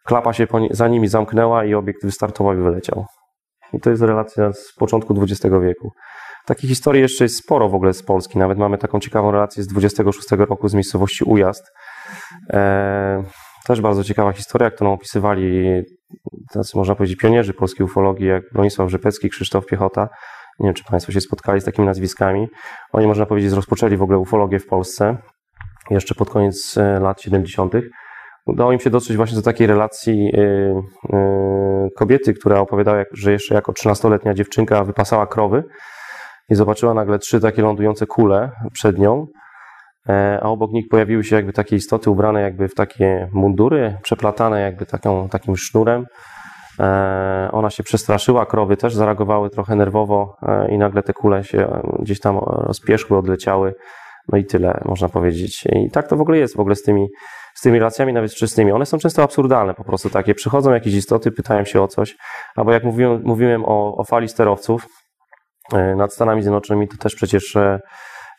[0.07, 3.07] klapa się za nimi zamknęła i obiekt wystartował i wyleciał.
[3.73, 5.91] I to jest relacja z początku XX wieku.
[6.47, 8.39] Takich historii jeszcze jest sporo w ogóle z Polski.
[8.39, 11.65] Nawet mamy taką ciekawą relację z 26 roku z miejscowości Ujazd.
[12.51, 13.23] E,
[13.67, 15.65] też bardzo ciekawa historia, którą opisywali
[16.53, 20.09] tacy, można powiedzieć, pionierzy polskiej ufologii, jak Bronisław Rzepecki, Krzysztof Piechota.
[20.61, 22.49] Nie wiem, czy Państwo się spotkali z takimi nazwiskami.
[22.93, 25.17] Oni, można powiedzieć, rozpoczęli w ogóle ufologię w Polsce
[25.91, 27.73] jeszcze pod koniec e, lat 70.
[28.47, 30.41] Udało im się dotrzeć właśnie do takiej relacji e,
[31.12, 35.65] e, kobiety, która opowiadała, że jeszcze jako 13-letnia dziewczynka wypasała krowy
[36.49, 39.27] i zobaczyła nagle trzy takie lądujące kule przed nią,
[40.41, 44.87] a obok nich pojawiły się jakby takie istoty ubrane jakby w takie mundury, przeplatane jakby
[44.87, 46.07] taką, takim sznurem.
[47.53, 50.37] Ona się przestraszyła, krowy też zareagowały trochę nerwowo
[50.69, 53.75] i nagle te kule się gdzieś tam rozpieszły, odleciały
[54.33, 55.65] no i tyle, można powiedzieć.
[55.73, 57.09] I tak to w ogóle jest w ogóle z tymi,
[57.55, 58.73] z tymi relacjami, nawet czystnymi.
[58.73, 60.35] One są często absurdalne po prostu takie.
[60.35, 62.17] Przychodzą jakieś istoty, pytają się o coś,
[62.57, 64.87] albo jak mówiłem, mówiłem o, o fali sterowców
[65.73, 67.81] e, nad Stanami Zjednoczonymi, to też przecież e,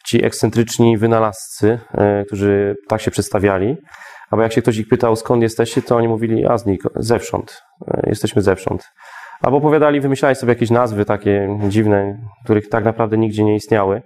[0.08, 3.78] ci ekscentryczni wynalazcy, e, którzy tak się przedstawiali,
[4.32, 7.62] albo jak się ktoś ich pytał, skąd jesteście, to oni mówili, a znik, zewsząd,
[8.08, 8.84] jesteśmy zewsząd.
[9.42, 14.02] Albo opowiadali, wymyślali sobie jakieś nazwy takie dziwne, których tak naprawdę nigdzie nie istniały.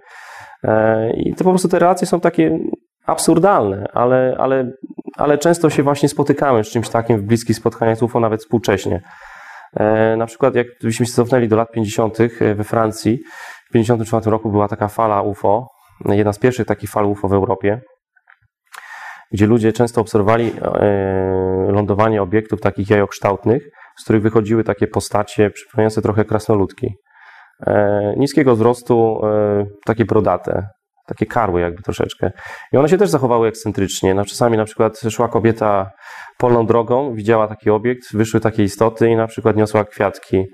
[0.64, 2.58] E, I to po prostu te relacje są takie
[3.06, 4.72] absurdalne, ale, ale,
[5.16, 9.00] ale często się właśnie spotykamy z czymś takim w bliskich spotkaniach z UFO, nawet współcześnie.
[9.76, 12.20] E, na przykład, jak gdybyśmy się cofnęli do lat 50.
[12.20, 13.18] E, we Francji,
[13.68, 15.68] w 1954 roku była taka fala UFO,
[16.08, 17.80] jedna z pierwszych takich fal UFO w Europie,
[19.32, 20.52] gdzie ludzie często obserwowali
[21.68, 23.62] lądowanie obiektów takich jajokształtnych,
[23.98, 26.94] z których wychodziły takie postacie przypominające trochę krasnoludki.
[27.66, 30.66] E, niskiego wzrostu, e, takie brodate,
[31.06, 32.30] takie karły jakby troszeczkę.
[32.72, 34.14] I one się też zachowały ekscentrycznie.
[34.14, 35.90] No, czasami na przykład szła kobieta
[36.38, 40.44] polną drogą, widziała taki obiekt, wyszły takie istoty i na przykład niosła kwiatki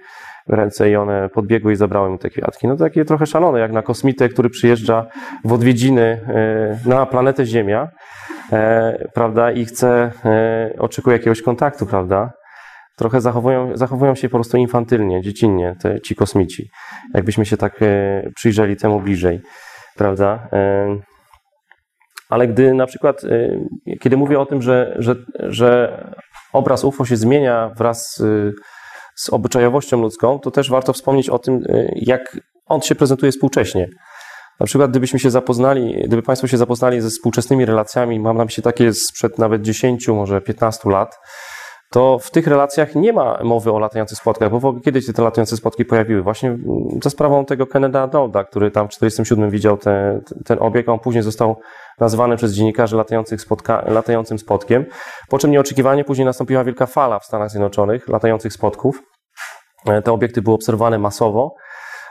[0.49, 2.69] ręce i one podbiegły i zabrały mu te kwiatki.
[2.69, 5.07] No takie trochę szalone, jak na kosmitę, który przyjeżdża
[5.45, 7.89] w odwiedziny e, na planetę Ziemia,
[9.15, 10.13] prawda, i chce,
[10.79, 12.31] oczekuje jakiegoś kontaktu, prawda
[12.97, 16.71] trochę zachowują, zachowują się po prostu infantylnie, dziecinnie te, ci kosmici.
[17.15, 19.41] Jakbyśmy się tak e, przyjrzeli temu bliżej,
[19.97, 20.49] prawda?
[20.53, 20.97] E,
[22.29, 25.99] ale gdy na przykład, e, kiedy mówię o tym, że, że, że
[26.53, 28.55] obraz UFO się zmienia wraz z,
[29.17, 31.65] z obyczajowością ludzką, to też warto wspomnieć o tym,
[31.95, 33.89] jak on się prezentuje współcześnie.
[34.61, 38.63] Na przykład, gdybyśmy się zapoznali, gdyby Państwo się zapoznali ze współczesnymi relacjami, mam na myśli
[38.63, 41.19] takie sprzed nawet 10, może 15 lat,
[41.91, 45.13] to w tych relacjach nie ma mowy o latających spotkach, bo w ogóle kiedyś się
[45.13, 46.23] te latające spotki pojawiły.
[46.23, 46.59] Właśnie
[47.03, 51.23] za sprawą tego Kenneda Adolda, który tam w 1947 widział te, ten obieg, on później
[51.23, 51.57] został
[52.01, 52.97] nazwany przez dziennikarzy
[53.37, 54.87] spotka, latającym spotkiem,
[55.29, 59.03] po czym nieoczekiwanie później nastąpiła wielka fala w Stanach Zjednoczonych latających spotków.
[59.87, 61.55] E, te obiekty były obserwowane masowo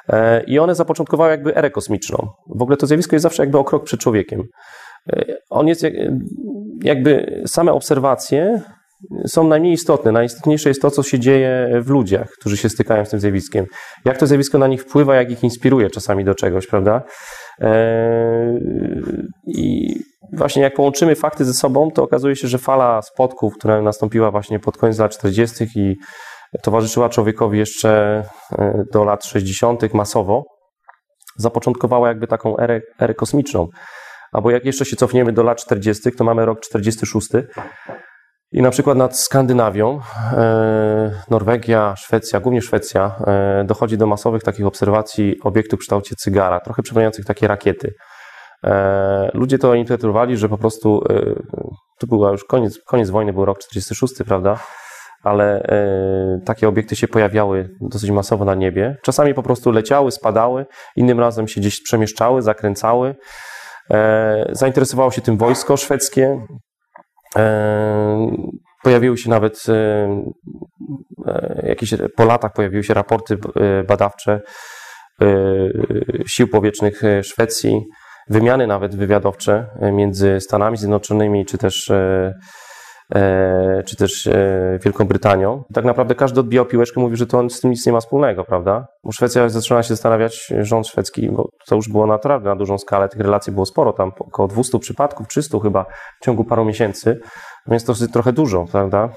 [0.09, 2.17] e, i one zapoczątkowały jakby erę kosmiczną.
[2.55, 4.43] W ogóle to zjawisko jest zawsze jakby o krok przed człowiekiem.
[5.13, 5.85] E, on jest
[6.83, 8.61] jakby same obserwacje
[9.27, 10.11] są najmniej istotne.
[10.11, 13.65] Najistotniejsze jest to, co się dzieje w ludziach, którzy się stykają z tym zjawiskiem.
[14.05, 17.01] Jak to zjawisko na nich wpływa, jak ich inspiruje czasami do czegoś, prawda?
[17.59, 18.59] Eee,
[19.47, 19.95] I
[20.33, 24.59] właśnie jak połączymy fakty ze sobą, to okazuje się, że fala spotków, która nastąpiła właśnie
[24.59, 25.67] pod koniec lat 40.
[25.75, 25.95] i
[26.61, 29.93] towarzyszyła człowiekowi jeszcze e, do lat 60.
[29.93, 30.43] masowo,
[31.37, 33.67] zapoczątkowała jakby taką erę, erę kosmiczną.
[34.31, 37.27] Albo jak jeszcze się cofniemy do lat 40., to mamy rok 46
[38.55, 39.99] i na przykład nad Skandynawią,
[40.33, 46.59] e, Norwegia, Szwecja, głównie Szwecja, e, dochodzi do masowych takich obserwacji obiektów w kształcie cygara,
[46.59, 47.93] trochę przypominających takie rakiety.
[48.63, 51.01] E, ludzie to interpretowali, że po prostu
[51.99, 54.59] to był już koniec, koniec wojny, był rok 46, prawda?
[55.23, 55.67] Ale
[56.45, 58.97] takie obiekty się pojawiały dosyć masowo na niebie.
[59.03, 63.15] Czasami po prostu leciały, spadały, innym razem się gdzieś przemieszczały, zakręcały.
[64.51, 66.45] Zainteresowało się tym wojsko szwedzkie,
[68.85, 69.73] Pojawiły się nawet e,
[71.27, 74.41] e, jakieś po latach pojawiły się raporty e, badawcze
[75.21, 75.27] e,
[76.27, 77.81] sił powietrznych e, Szwecji,
[78.29, 82.33] wymiany nawet wywiadowcze e, między Stanami Zjednoczonymi czy też, e, e,
[83.85, 85.63] czy też e, Wielką Brytanią.
[85.73, 88.43] Tak naprawdę każdy odbijał piłeczkę, mówił, że to on z tym nic nie ma wspólnego,
[88.43, 88.87] prawda?
[89.03, 93.09] Bo Szwecja zaczynała się zastanawiać, rząd szwedzki, bo to już było naprawdę na dużą skalę,
[93.09, 95.85] tych relacji było sporo, tam około 200 przypadków, 300 chyba
[96.21, 97.19] w ciągu paru miesięcy,
[97.67, 99.09] więc to jest trochę dużo, prawda?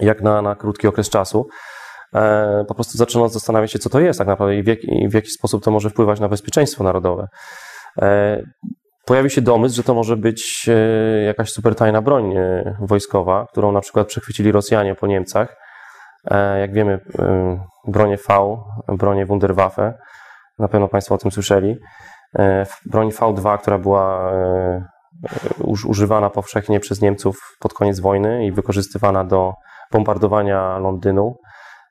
[0.00, 1.46] Jak na, na krótki okres czasu.
[2.14, 5.14] E, po prostu zaczęto zastanawiać się, co to jest tak naprawdę i w, i w
[5.14, 7.26] jaki sposób to może wpływać na bezpieczeństwo narodowe.
[9.10, 13.72] Pojawił się domysł, że to może być e, jakaś super tajna broń e, wojskowa, którą
[13.72, 15.56] na przykład przechwycili Rosjanie po Niemcach.
[16.30, 17.00] E, Jak wiemy,
[17.88, 18.56] bronie V,
[18.88, 19.94] bronie Wunderwaffe,
[20.58, 21.76] na pewno Państwo o tym słyszeli.
[22.86, 24.32] Broń V2, która była
[25.58, 29.52] uż- używana powszechnie przez Niemców pod koniec wojny i wykorzystywana do
[29.92, 31.36] bombardowania Londynu.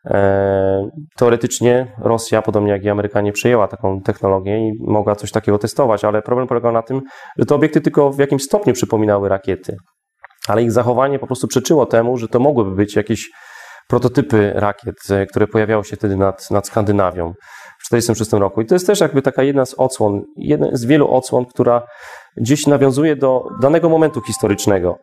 [0.05, 6.03] E, Teoretycznie Rosja, podobnie jak i Amerykanie, przejęła taką technologię i mogła coś takiego testować,
[6.03, 7.01] ale problem polegał na tym,
[7.37, 9.75] że te obiekty tylko w jakimś stopniu przypominały rakiety.
[10.47, 13.29] Ale ich zachowanie po prostu przeczyło temu, że to mogłyby być jakieś
[13.89, 17.33] prototypy rakiet, e, które pojawiały się wtedy nad, nad Skandynawią
[17.85, 18.61] w 1946 roku.
[18.61, 21.81] I to jest też jakby taka jedna z odsłon, jeden z wielu odsłon, która
[22.37, 24.95] gdzieś nawiązuje do danego momentu historycznego.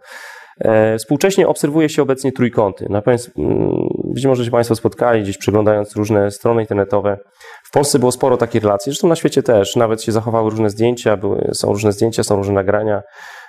[0.60, 2.86] E, Współcześnie obserwuje się obecnie trójkąty.
[2.90, 7.18] Na pewno, mm, być może się Państwo spotkali gdzieś przeglądając różne strony internetowe.
[7.64, 9.76] W Polsce było sporo takich relacji, zresztą na świecie też.
[9.76, 13.02] Nawet się zachowały różne zdjęcia, były, są różne zdjęcia, są różne nagrania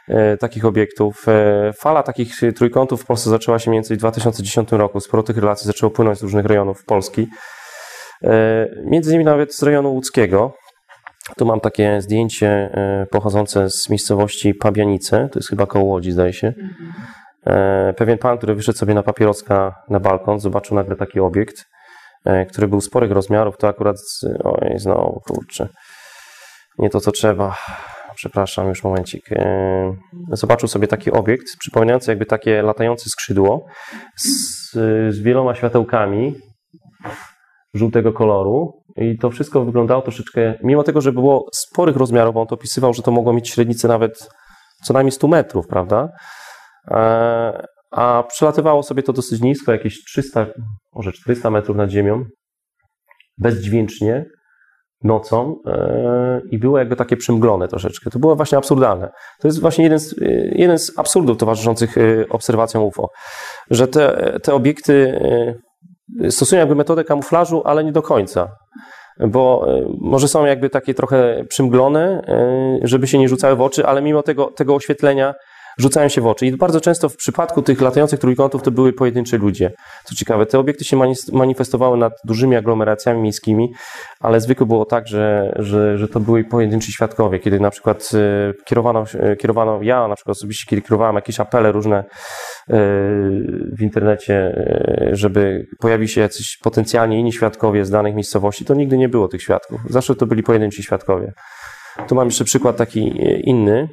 [0.07, 1.28] e, takich obiektów.
[1.28, 4.99] E, Fala takich trójkątów w Polsce zaczęła się mniej więcej w 2010 roku.
[4.99, 7.28] Sporo tych relacji zaczęło płynąć z różnych rejonów Polski.
[8.24, 10.53] E, Między innymi nawet z rejonu łódzkiego.
[11.38, 16.34] Tu mam takie zdjęcie e, pochodzące z miejscowości Pabianice, to jest chyba koło Łodzi, zdaje
[16.34, 16.47] się.
[16.47, 16.53] E,
[17.97, 21.65] Pewien pan, który wyszedł sobie na papieroska na balkon, zobaczył nagle taki obiekt,
[22.25, 23.95] e, który był sporych rozmiarów, to akurat,
[24.43, 25.67] oj, znowu, kurczę,
[26.77, 27.55] nie to, co trzeba.
[28.15, 29.31] Przepraszam, już momencik.
[29.31, 29.95] E,
[30.31, 33.65] Zobaczył sobie taki obiekt, przypominający jakby takie latające skrzydło
[34.15, 34.71] z,
[35.09, 36.35] z wieloma światełkami
[37.73, 42.55] żółtego koloru i to wszystko wyglądało troszeczkę, mimo tego, że było sporych rozmiarów, on to
[42.55, 44.29] opisywał, że to mogło mieć średnicę nawet
[44.83, 46.09] co najmniej 100 metrów, prawda?
[46.91, 50.45] E, A przelatywało sobie to dosyć nisko, jakieś 300,
[50.95, 52.25] może 400 metrów nad ziemią,
[53.38, 54.25] bezdźwięcznie,
[55.03, 58.09] nocą e, i było jakby takie przymglone troszeczkę.
[58.09, 59.09] To było właśnie absurdalne.
[59.41, 61.95] To jest właśnie jeden z, e, jeden z absurdów towarzyszących
[62.29, 63.09] obserwacjom UFO,
[63.71, 65.19] że te, te obiekty
[66.29, 68.51] stosują jakby metodę kamuflażu, ale nie do końca.
[69.27, 69.67] Bo
[70.01, 72.21] może są jakby takie trochę przymglone,
[72.83, 75.33] żeby się nie rzucały w oczy, ale mimo tego, tego oświetlenia
[75.78, 76.45] rzucają się w oczy.
[76.45, 79.71] I bardzo często w przypadku tych latających trójkątów to były pojedynczy ludzie.
[80.05, 80.97] Co ciekawe, te obiekty się
[81.34, 83.73] manifestowały nad dużymi aglomeracjami miejskimi,
[84.19, 88.53] ale zwykle było tak, że, że, że to były pojedynczy świadkowie, kiedy na przykład e,
[88.65, 89.05] kierowano,
[89.39, 92.03] kierowano, ja na przykład osobiście, kiedy kierowałem jakieś apele różne e,
[93.78, 98.97] w internecie, e, żeby pojawili się jacyś potencjalnie inni świadkowie z danych miejscowości, to nigdy
[98.97, 99.80] nie było tych świadków.
[99.89, 101.34] Zawsze to byli pojedynczy świadkowie.
[102.07, 103.89] Tu mam jeszcze przykład taki e, inny.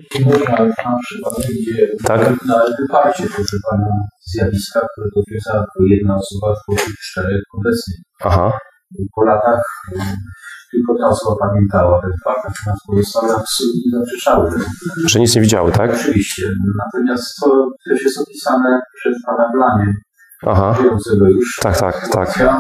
[2.05, 2.20] Tak.
[2.46, 3.86] na wyparcie, proszę pana,
[4.26, 7.98] zjawiska, które potwierdza jedna osoba spośród czterech obecnych.
[8.24, 8.52] Aha.
[9.14, 9.62] Po latach
[9.96, 10.07] um,
[10.74, 14.50] tylko ta osoba pamiętała ten fakt, natomiast pozostałe absolutnie zaprzeczały.
[15.07, 15.90] Że nic nie widziały, tak?
[15.94, 16.42] Oczywiście.
[16.84, 19.94] Natomiast to też jest opisane przez pana Blanie,
[20.46, 20.76] Aha.
[20.80, 21.59] żyjącego już.
[21.62, 22.59] Tak, tak, tak.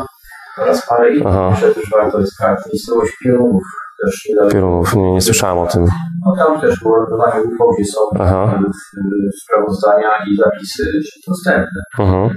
[0.58, 1.50] Oraz parę innych.
[1.50, 3.62] Jeszcze też warto jest karta miejscowość Pierunów.
[3.62, 3.83] Też
[4.28, 4.54] niedaleko.
[4.54, 5.84] Pierunów, nie, nie słyszałem o tym.
[6.26, 8.60] No tam też UFO, gdzie są Aha.
[8.62, 10.84] y, sprawozdania i zapisy
[11.28, 11.80] dostępne.
[11.98, 12.30] Mhm.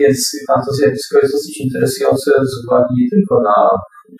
[0.00, 3.68] Więc pan to zjawisko jest dosyć interesujące z uwagi nie tylko na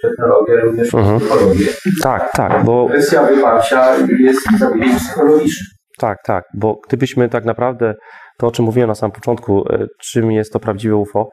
[0.02, 1.20] technologię, ale również na Mhm.
[1.20, 1.66] psychologię.
[2.02, 5.76] Tak, tak, bo Kwestia wyparcia jest zabiegiem psychologicznym.
[5.98, 7.94] Tak, tak, bo gdybyśmy tak naprawdę,
[8.38, 11.28] to o czym mówiłem na samym początku, e, czym jest to prawdziwe UFO,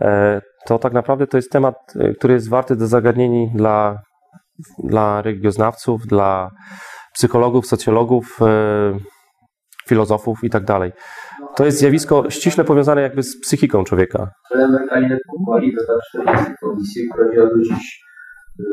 [0.00, 3.98] e, to tak naprawdę to jest temat, e, który jest warty do zagadnień dla,
[4.84, 6.50] dla religioznawców, dla
[7.14, 8.98] psychologów, socjologów, e,
[9.88, 10.92] filozofów i tak dalej.
[11.56, 14.30] To jest zjawisko ściśle powiązane jakby z psychiką człowieka.
[14.54, 18.02] Ale Amerykanie powoli do ta 40 komisji, która do dziś.
[18.60, 18.64] y,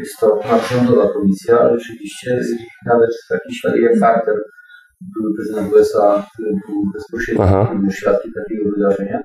[0.00, 2.40] Jest to nadrządowa komisja, ale rzeczywiście
[2.86, 4.34] nawet taki świadek jak Carter,
[5.14, 9.20] były prezydent USA, który był bezpośrednio świadkiem takiego wydarzenia,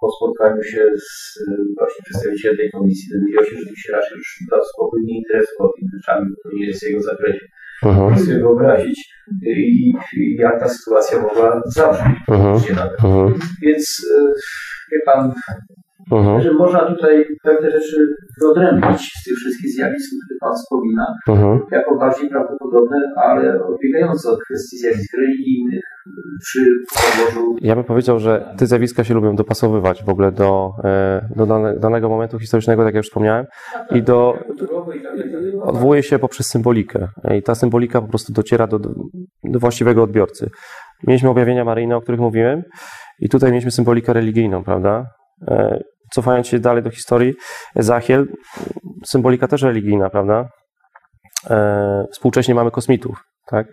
[0.00, 1.38] po spotkaniu się z
[1.78, 5.88] właśnie przedstawicielem tej komisji dowiedział się, że się raczej już dał spokój nie interesował tymi
[5.96, 7.46] rzeczami, bo to nie jest jego zakresie.
[7.82, 8.10] Mhm.
[8.10, 8.98] Można sobie wyobrazić,
[9.46, 12.18] i, i jak ta sytuacja mogła zabrzmieć.
[12.28, 12.54] Mhm.
[13.04, 13.34] Mhm.
[13.62, 14.06] Więc
[14.92, 15.32] wie pan,
[16.12, 16.40] Mhm.
[16.40, 17.96] że można tutaj pewne rzeczy
[18.40, 21.60] wyodrębnić z tych wszystkich zjawisk, które Pan wspomina, Mhm.
[21.70, 25.80] jako bardziej prawdopodobne, ale odbiegające od kwestii zjawisk religijnych
[26.42, 26.60] przy
[26.94, 31.46] podłożu Ja bym powiedział, że te zjawiska się lubią dopasowywać w ogóle do, e, do
[31.46, 33.46] dane, danego momentu historycznego, tak jak już wspomniałem,
[33.90, 34.38] i do,
[35.62, 37.08] odwołuje się poprzez symbolikę.
[37.38, 38.78] I ta symbolika po prostu dociera do,
[39.44, 40.50] do właściwego odbiorcy.
[41.06, 42.62] Mieliśmy objawienia maryjne, o których mówiłem,
[43.20, 45.06] i tutaj mieliśmy symbolikę religijną, prawda?
[46.12, 47.34] Cofając się dalej do historii,
[47.76, 48.26] Ezachiel,
[49.06, 50.48] symbolika też religijna, prawda?
[51.50, 53.66] E, Współcześnie mamy kosmitów, tak?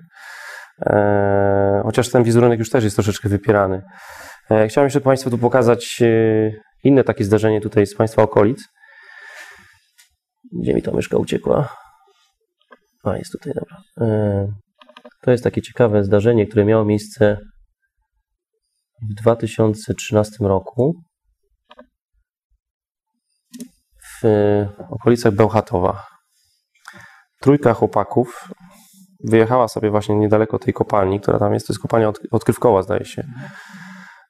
[0.85, 3.81] E, Chociaż ten wizerunek już też jest troszeczkę wypierany.
[4.51, 6.51] E, Chciałem jeszcze Państwu tu pokazać e,
[6.83, 8.63] inne takie zdarzenie tutaj z Państwa okolic.
[10.61, 11.75] Gdzie mi ta myszka uciekła?
[13.03, 13.77] A, jest tutaj, dobra.
[14.01, 14.47] E,
[15.21, 17.37] To jest takie ciekawe zdarzenie, które miało miejsce
[19.11, 20.93] w 2013 roku
[24.23, 26.03] w okolicach Bełchatowa.
[27.41, 28.49] Trójka chłopaków
[29.23, 33.05] wyjechała sobie właśnie niedaleko tej kopalni, która tam jest, to jest kopalnia od, odkrywkowa, zdaje
[33.05, 33.23] się.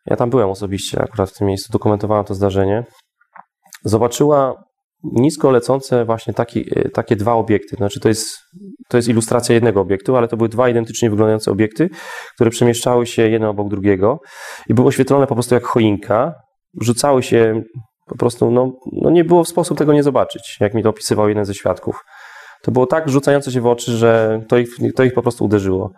[0.05, 2.83] Ja tam byłem osobiście akurat w tym miejscu, dokumentowałem to zdarzenie.
[3.83, 4.63] Zobaczyła
[5.03, 7.75] nisko lecące właśnie taki, takie dwa obiekty.
[7.75, 8.37] Znaczy to jest,
[8.89, 11.89] to jest ilustracja jednego obiektu, ale to były dwa identycznie wyglądające obiekty,
[12.35, 14.19] które przemieszczały się jeden obok drugiego
[14.69, 16.33] i były oświetlone po prostu jak choinka.
[16.81, 17.63] Rzucały się
[18.05, 21.29] po prostu, no, no nie było w sposób tego nie zobaczyć, jak mi to opisywał
[21.29, 22.03] jeden ze świadków.
[22.63, 25.91] To było tak rzucające się w oczy, że to ich, to ich po prostu uderzyło.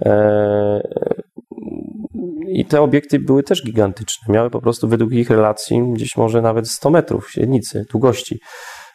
[0.00, 0.80] Eee,
[2.48, 4.34] I te obiekty były też gigantyczne.
[4.34, 8.40] Miały po prostu według ich relacji gdzieś może nawet 100 metrów średnicy, długości.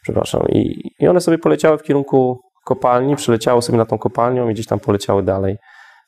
[0.01, 0.41] Przepraszam.
[0.49, 4.65] I, I one sobie poleciały w kierunku kopalni, przyleciały sobie na tą kopalnią i gdzieś
[4.65, 5.57] tam poleciały dalej.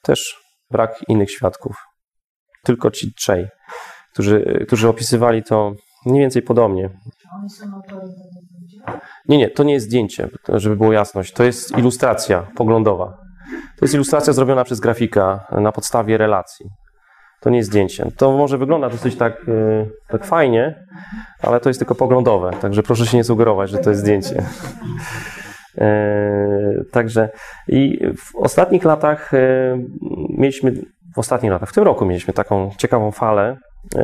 [0.03, 0.35] Też
[0.71, 1.75] brak innych świadków.
[2.63, 3.47] Tylko ci trzej,
[4.13, 5.73] którzy, którzy opisywali to
[6.07, 6.89] mniej więcej podobnie.
[7.39, 7.65] Oni są?
[9.27, 11.33] Nie, nie, to nie jest zdjęcie, żeby było jasność.
[11.33, 13.17] To jest ilustracja poglądowa.
[13.51, 16.65] To jest ilustracja zrobiona przez grafika na podstawie relacji.
[17.39, 18.11] To nie jest zdjęcie.
[18.17, 20.85] To może wygląda dosyć tak, yy, tak fajnie,
[21.41, 24.43] ale to jest tylko poglądowe, także proszę się nie sugerować, że to jest zdjęcie.
[25.77, 27.29] Yy, także
[27.67, 29.85] i w ostatnich latach yy,
[30.29, 30.71] mieliśmy,
[31.15, 33.57] w ostatnich latach, w tym roku mieliśmy taką ciekawą falę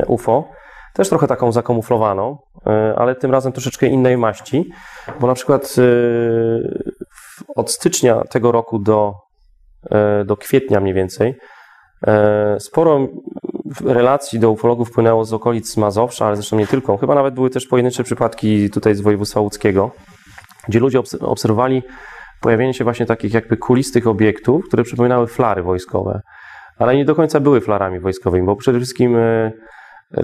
[0.07, 0.49] UFO,
[0.93, 4.69] też trochę taką zakamuflowaną, yy, ale tym razem troszeczkę innej maści,
[5.19, 6.93] bo na przykład yy,
[7.55, 9.13] od stycznia tego roku do,
[9.91, 11.35] yy, do kwietnia mniej więcej
[12.59, 13.07] sporo
[13.85, 16.97] relacji do ufologów płynęło z okolic Mazowsza, ale zresztą nie tylko.
[16.97, 19.91] Chyba nawet były też pojedyncze przypadki tutaj z województwa łódzkiego,
[20.67, 21.83] gdzie ludzie obs- obserwowali
[22.41, 26.21] pojawienie się właśnie takich jakby kulistych obiektów, które przypominały flary wojskowe,
[26.77, 29.51] ale nie do końca były flarami wojskowymi, bo przede wszystkim e,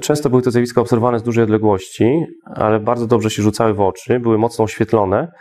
[0.02, 2.26] często były to zjawiska obserwowane z dużej odległości,
[2.56, 5.32] ale bardzo dobrze się rzucały w oczy, były mocno oświetlone,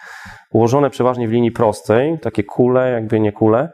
[0.52, 3.72] ułożone przeważnie w linii prostej, takie kule, jakby nie kule.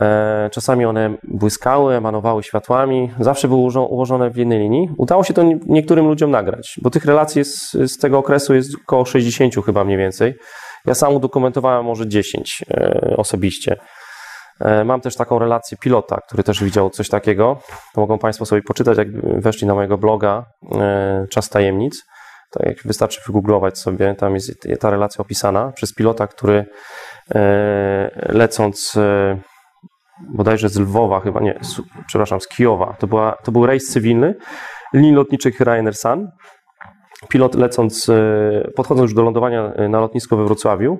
[0.00, 4.88] E, Czasami one błyskały, emanowały światłami, zawsze były ułożo- ułożone w jednej linii.
[4.98, 8.70] Udało się to nie- niektórym ludziom nagrać, bo tych relacji jest, z tego okresu jest
[8.84, 10.34] około 60 chyba mniej więcej.
[10.86, 13.76] Ja sam udokumentowałem może 10 e, osobiście.
[14.60, 17.60] E, Mam też taką relację pilota, który też widział coś takiego.
[17.94, 19.08] To mogą Państwo sobie poczytać, jak
[19.40, 22.04] weszli na mojego bloga e, Czas Tajemnic.
[22.52, 26.66] Tak jak wystarczy wygooglować sobie, tam jest ta relacja opisana przez pilota, który
[27.34, 28.98] e, lecąc
[30.34, 32.96] bodajże z Lwowa, chyba nie, z, przepraszam, z Kijowa.
[32.98, 34.34] To, była, to był rejs cywilny
[34.94, 36.28] linii lotniczych Ryanair Sun.
[37.28, 38.10] Pilot lecąc,
[38.76, 40.98] podchodząc już do lądowania na lotnisko we Wrocławiu,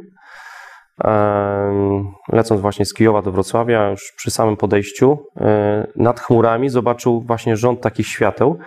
[2.33, 7.57] lecąc właśnie z Kijowa do Wrocławia, już przy samym podejściu, e, nad chmurami zobaczył właśnie
[7.57, 8.59] rząd takich świateł.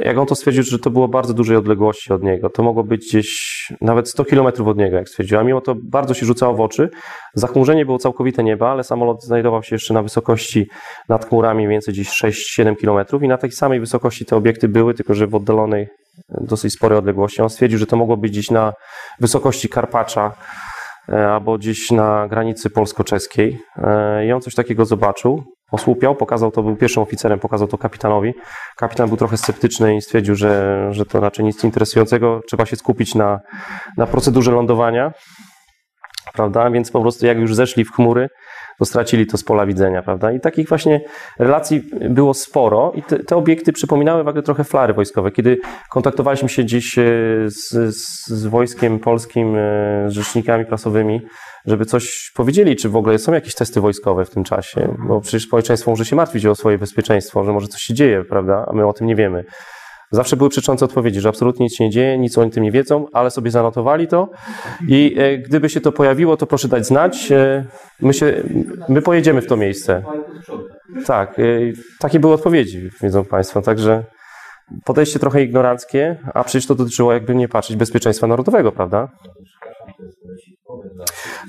[0.00, 2.50] Jak on to stwierdził, że to było bardzo dużej odległości od niego.
[2.50, 3.28] To mogło być gdzieś
[3.80, 5.38] nawet 100 kilometrów od niego, jak stwierdził.
[5.38, 6.90] A mimo to bardzo się rzucało w oczy.
[7.34, 10.66] Zachmurzenie było całkowite nieba, ale samolot znajdował się jeszcze na wysokości
[11.08, 15.14] nad chmurami, więcej gdzieś 6-7 kilometrów i na takiej samej wysokości te obiekty były, tylko
[15.14, 15.88] że w oddalonej
[16.28, 17.42] dosyć sporej odległości.
[17.42, 18.72] On stwierdził, że to mogło być gdzieś na
[19.20, 20.32] wysokości Karpacza
[21.08, 23.58] albo gdzieś na granicy polsko-czeskiej.
[23.76, 25.44] E, I on coś takiego zobaczył.
[25.72, 28.34] Osłupiał, pokazał to, był pierwszym oficerem, pokazał to kapitanowi.
[28.76, 32.40] Kapitan był trochę sceptyczny i stwierdził, że, że to raczej nic interesującego.
[32.48, 33.40] Trzeba się skupić na,
[33.96, 35.12] na procedurze lądowania.
[36.32, 36.70] prawda?
[36.70, 38.28] Więc po prostu jak już zeszli w chmury,
[38.80, 40.32] to stracili to z pola widzenia, prawda?
[40.32, 41.00] I takich właśnie
[41.38, 45.30] relacji było sporo i te, te obiekty przypominały w ogóle trochę flary wojskowe.
[45.30, 45.58] Kiedy
[45.90, 47.02] kontaktowaliśmy się gdzieś e,
[47.46, 47.68] z,
[48.26, 49.60] z wojskiem polskim, e,
[50.08, 51.20] z rzecznikami prasowymi,
[51.66, 55.42] żeby coś powiedzieli, czy w ogóle są jakieś testy wojskowe w tym czasie, bo przecież
[55.42, 58.64] społeczeństwo może się martwić o swoje bezpieczeństwo, że może coś się dzieje, prawda?
[58.68, 59.44] A my o tym nie wiemy.
[60.12, 63.06] Zawsze były przeczące odpowiedzi, że absolutnie nic się nie dzieje, nic o tym nie wiedzą,
[63.12, 64.28] ale sobie zanotowali to
[64.88, 67.32] i e, gdyby się to pojawiło, to proszę dać znać.
[67.32, 67.64] E,
[68.00, 68.42] my, się,
[68.88, 70.02] my pojedziemy w to miejsce.
[71.06, 71.42] Tak, e,
[71.98, 74.04] takie były odpowiedzi, wiedzą Państwo, także
[74.84, 79.08] podejście trochę ignoranckie, a przecież to dotyczyło, jakby nie patrzeć, bezpieczeństwa narodowego, prawda?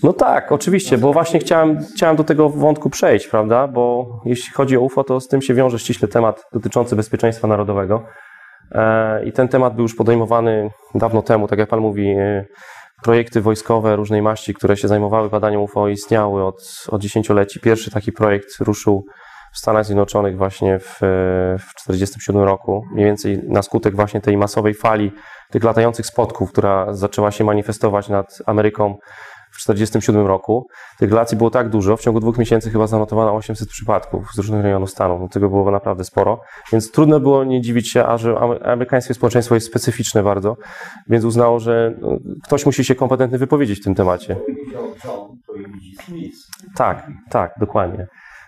[0.03, 3.68] No tak, oczywiście, bo właśnie chciałem, chciałem do tego wątku przejść, prawda?
[3.68, 8.05] Bo jeśli chodzi o UFO, to z tym się wiąże ściśle temat dotyczący bezpieczeństwa narodowego.
[8.72, 12.45] E, I ten temat był już podejmowany dawno temu, tak jak Pan mówi, e,
[13.03, 17.59] projekty wojskowe różnej maści, które się zajmowały badaniem UFO, istniały od, od dziesięcioleci.
[17.59, 19.05] Pierwszy taki projekt ruszył
[19.53, 25.11] w Stanach Zjednoczonych właśnie w 1947 roku, mniej więcej na skutek właśnie tej masowej fali
[25.51, 28.97] tych latających spotków, która zaczęła się manifestować nad Ameryką
[29.52, 30.68] w 1947 roku.
[30.99, 34.64] Tych relacji było tak dużo, w ciągu dwóch miesięcy chyba zanotowano 800 przypadków z różnych
[34.64, 35.20] rejonów stanu.
[35.20, 36.41] No, tego było naprawdę sporo,
[36.72, 40.58] więc trudno było nie dziwić się, a że amerykańskie społeczeństwo jest specyficzne bardzo,
[41.10, 44.36] więc uznało, że no, ktoś musi się kompetentny wypowiedzieć w tym temacie.
[46.78, 48.08] Tak, tak, dokładnie.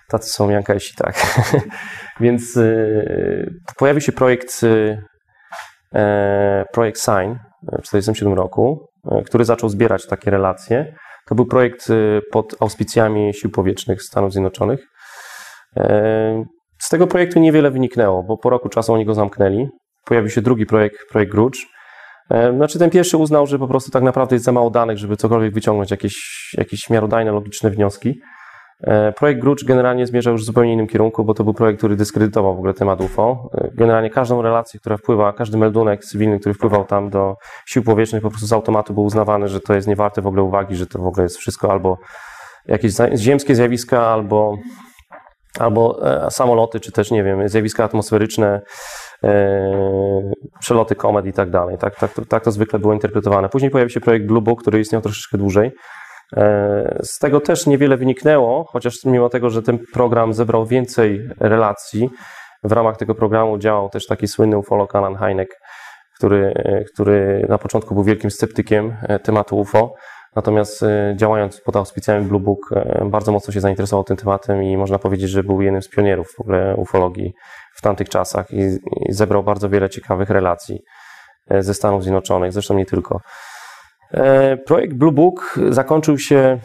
[0.09, 1.41] Tacy są Jankajsi, tak.
[2.19, 4.97] więc y, pojawił się projekt, y,
[5.95, 8.92] e, projekt SIGN w 1947 roku,
[9.25, 10.95] który zaczął zbierać takie relacje.
[11.25, 14.87] To był projekt e, pod auspicjami Sił Powietrznych Stanów Zjednoczonych.
[15.77, 16.43] E,
[16.79, 19.67] z tego projektu niewiele wyniknęło, bo po roku czasu oni go zamknęli.
[20.05, 21.57] Pojawił się drugi projekt, projekt Grudge.
[22.55, 25.53] Znaczy ten pierwszy uznał, że po prostu tak naprawdę jest za mało danych, żeby cokolwiek
[25.53, 26.13] wyciągnąć, jakieś,
[26.57, 28.19] jakieś miarodajne, logiczne wnioski.
[28.83, 31.95] E, projekt Grucz generalnie zmierzał już w zupełnie innym kierunku, bo to był projekt, który
[31.95, 33.49] dyskredytował w ogóle temat UFO.
[33.53, 38.21] E, generalnie każdą relację, która wpływa, każdy meldunek cywilny, który wpływał tam do sił powietrznych,
[38.21, 40.99] po prostu z automatu był uznawany, że to jest niewarte w ogóle uwagi, że to
[40.99, 41.97] w ogóle jest wszystko albo
[42.67, 44.57] jakieś ziemskie zjawiska, albo,
[45.59, 48.61] albo e, samoloty, czy też, nie wiem, zjawiska atmosferyczne,
[50.59, 51.77] przeloty komet i tak dalej.
[51.77, 53.49] Tak, tak, tak to zwykle było interpretowane.
[53.49, 55.71] Później pojawił się projekt Blue Book, który istniał troszeczkę dłużej.
[56.37, 62.09] E, z tego też niewiele wyniknęło, chociaż mimo tego, że ten program zebrał więcej relacji,
[62.63, 65.59] w ramach tego programu działał też taki słynny ufolog Alan Hynek,
[66.15, 69.93] który, e, który na początku był wielkim sceptykiem e, tematu UFO,
[70.35, 72.69] natomiast działając pod auspicjami Blue Book
[73.05, 76.41] bardzo mocno się zainteresował tym tematem i można powiedzieć, że był jednym z pionierów w
[76.41, 77.33] ogóle ufologii
[77.75, 78.77] w tamtych czasach i,
[79.09, 80.81] i zebrał bardzo wiele ciekawych relacji
[81.59, 83.21] ze Stanów Zjednoczonych, zresztą nie tylko.
[84.13, 86.59] E, projekt Blue Book zakończył się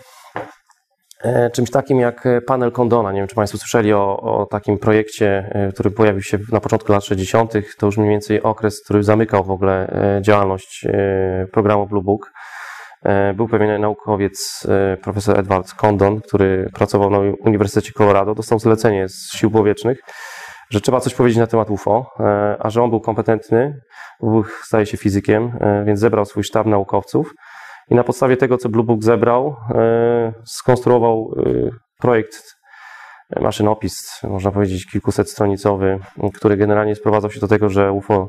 [1.25, 3.13] e, czymś takim jak panel Condona.
[3.13, 6.93] Nie wiem, czy Państwo słyszeli o, o, takim projekcie, e, który pojawił się na początku
[6.93, 7.53] lat 60.
[7.79, 10.87] To już mniej więcej okres, który zamykał w ogóle działalność
[11.53, 12.33] programu Blue Book.
[13.35, 14.67] Był pewien naukowiec,
[15.03, 18.35] profesor Edward Condon, który pracował na Uniwersytecie Colorado.
[18.35, 20.01] Dostał zlecenie z sił powietrznych,
[20.71, 22.11] że trzeba coś powiedzieć na temat UFO,
[22.59, 23.81] a że on był kompetentny,
[24.21, 27.35] był, staje się fizykiem, więc zebrał swój sztab naukowców
[27.91, 32.55] i na podstawie tego, co Blue Book zebrał, e, skonstruował e, projekt,
[33.31, 35.99] e, maszynopis, można powiedzieć kilkuset stronicowy,
[36.35, 38.29] który generalnie sprowadzał się do tego, że UFO,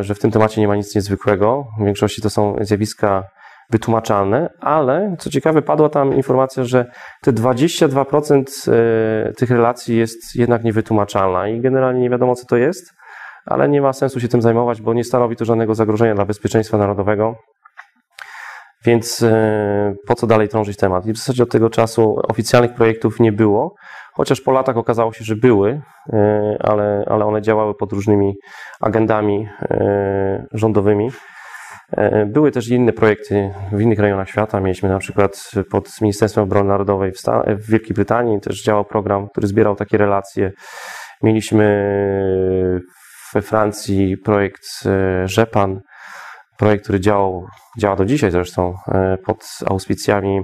[0.00, 1.66] że w tym temacie nie ma nic niezwykłego.
[1.80, 3.22] W większości to są zjawiska
[3.70, 6.86] wytłumaczalne, ale co ciekawe, padła tam informacja, że
[7.22, 8.44] te 22%
[9.36, 12.92] tych relacji jest jednak niewytłumaczalna i generalnie nie wiadomo, co to jest,
[13.46, 16.78] ale nie ma sensu się tym zajmować, bo nie stanowi to żadnego zagrożenia dla bezpieczeństwa
[16.78, 17.34] narodowego.
[18.86, 21.06] Więc e, po co dalej trążyć temat?
[21.06, 23.74] I w zasadzie od tego czasu oficjalnych projektów nie było,
[24.14, 25.80] chociaż po latach okazało się, że były,
[26.12, 28.34] e, ale, ale one działały pod różnymi
[28.80, 31.10] agendami e, rządowymi.
[32.26, 34.60] Były też inne projekty w innych rejonach świata.
[34.60, 39.28] Mieliśmy na przykład pod Ministerstwem Obrony Narodowej w, Stan- w Wielkiej Brytanii też działał program,
[39.28, 40.52] który zbierał takie relacje.
[41.22, 41.64] Mieliśmy
[43.34, 44.62] we Francji projekt
[45.24, 45.80] Rzepan,
[46.58, 47.46] projekt, który działał,
[47.78, 50.40] działa do dzisiaj zresztą e, pod auspicjami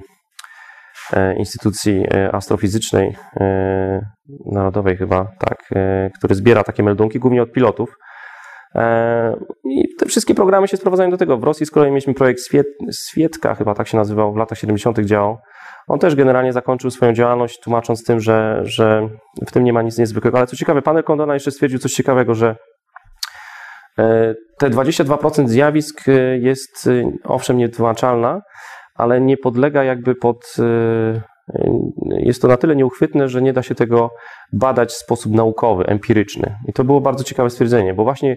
[1.13, 3.17] e, instytucji e, astrofizycznej
[4.53, 5.59] narodowej chyba, tak,
[6.19, 7.97] który zbiera takie meldunki, głównie od pilotów.
[9.65, 11.37] I te wszystkie programy się sprowadzają do tego.
[11.37, 12.41] W Rosji z kolei mieliśmy projekt
[12.91, 14.99] Swietka, chyba tak się nazywał, w latach 70.
[14.99, 15.39] działał.
[15.89, 19.09] On też generalnie zakończył swoją działalność, tłumacząc tym, że, że
[19.47, 20.39] w tym nie ma nic niezwykłego.
[20.39, 22.57] Ale co ciekawe, panel Condona jeszcze stwierdził coś ciekawego, że
[24.59, 26.91] te 22% zjawisk y, jest
[27.25, 28.41] owszem niewytłumaczalna,
[28.95, 30.57] ale nie podlega jakby pod.
[31.55, 31.71] Y,
[32.07, 34.11] Jest to na tyle nieuchwytne, że nie da się tego
[34.53, 36.57] badać w sposób naukowy, empiryczny.
[36.69, 38.37] I to było bardzo ciekawe stwierdzenie, bo właśnie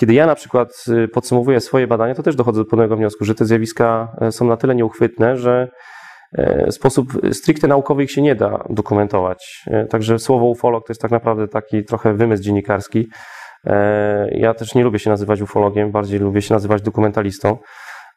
[0.00, 3.34] kiedy ja na przykład y, podsumowuję swoje badania, to też dochodzę do pewnego wniosku, że
[3.34, 5.68] te zjawiska e, są na tyle nieuchwytne, że
[6.66, 9.64] w sposób stricte naukowy ich się nie da dokumentować.
[9.90, 13.08] Także słowo ufolog to jest tak naprawdę taki trochę wymysł dziennikarski.
[14.30, 17.58] Ja też nie lubię się nazywać ufologiem, bardziej lubię się nazywać dokumentalistą,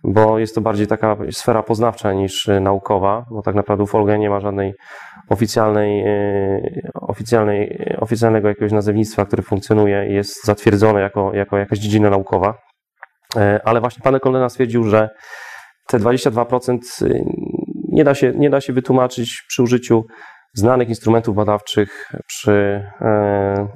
[0.04, 4.30] bo jest to bardziej taka sfera poznawcza niż e, naukowa, bo tak naprawdę ufologia nie
[4.30, 4.74] ma żadnej
[5.30, 11.80] oficjalnej, e, oficjalnej, e, oficjalnego jakiegoś nazewnictwa, które funkcjonuje i jest zatwierdzone jako, jako jakaś
[11.80, 12.54] dziedzina naukowa.
[13.64, 15.10] Ale właśnie pan Kolena stwierdził, że
[15.88, 17.24] te 22% y,
[17.92, 20.04] nie da, się, nie da się wytłumaczyć przy użyciu
[20.54, 22.84] znanych instrumentów badawczych, przy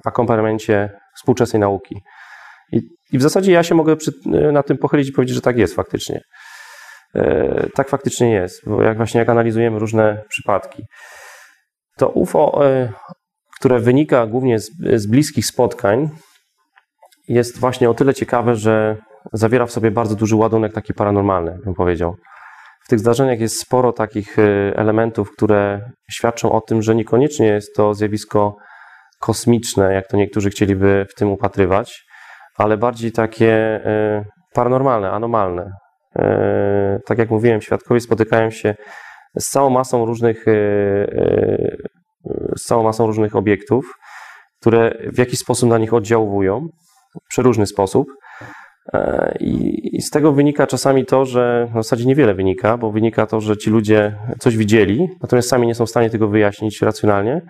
[0.05, 2.01] akompaniamencie współczesnej nauki.
[2.71, 2.81] I,
[3.11, 5.57] I w zasadzie ja się mogę przy, y, na tym pochylić i powiedzieć, że tak
[5.57, 6.21] jest faktycznie.
[7.15, 10.83] E, tak faktycznie jest, bo jak właśnie jak analizujemy różne przypadki,
[11.97, 12.91] to UFO, e,
[13.59, 16.09] które wynika głównie z, z bliskich spotkań,
[17.27, 18.97] jest właśnie o tyle ciekawe, że
[19.33, 22.15] zawiera w sobie bardzo duży ładunek taki paranormalny, bym powiedział.
[22.85, 24.37] W tych zdarzeniach jest sporo takich
[24.75, 28.55] elementów, które świadczą o tym, że niekoniecznie jest to zjawisko
[29.19, 32.06] kosmiczne, jak to niektórzy chcieliby w tym upatrywać,
[32.57, 35.71] ale bardziej takie y, paranormalne, anomalne.
[36.19, 36.23] Y,
[37.05, 38.75] Tak jak mówiłem, świadkowie spotykają się
[39.39, 41.77] z całą masą różnych, y,
[42.57, 43.85] z całą masą różnych obiektów,
[44.61, 46.67] które w jakiś sposób na nich oddziałują,
[47.29, 48.07] przeróżny sposób.
[48.93, 53.25] E, I i z tego wynika czasami to, że w zasadzie niewiele wynika, bo wynika
[53.27, 57.41] to, że ci ludzie coś widzieli, natomiast sami nie są w stanie tego wyjaśnić racjonalnie.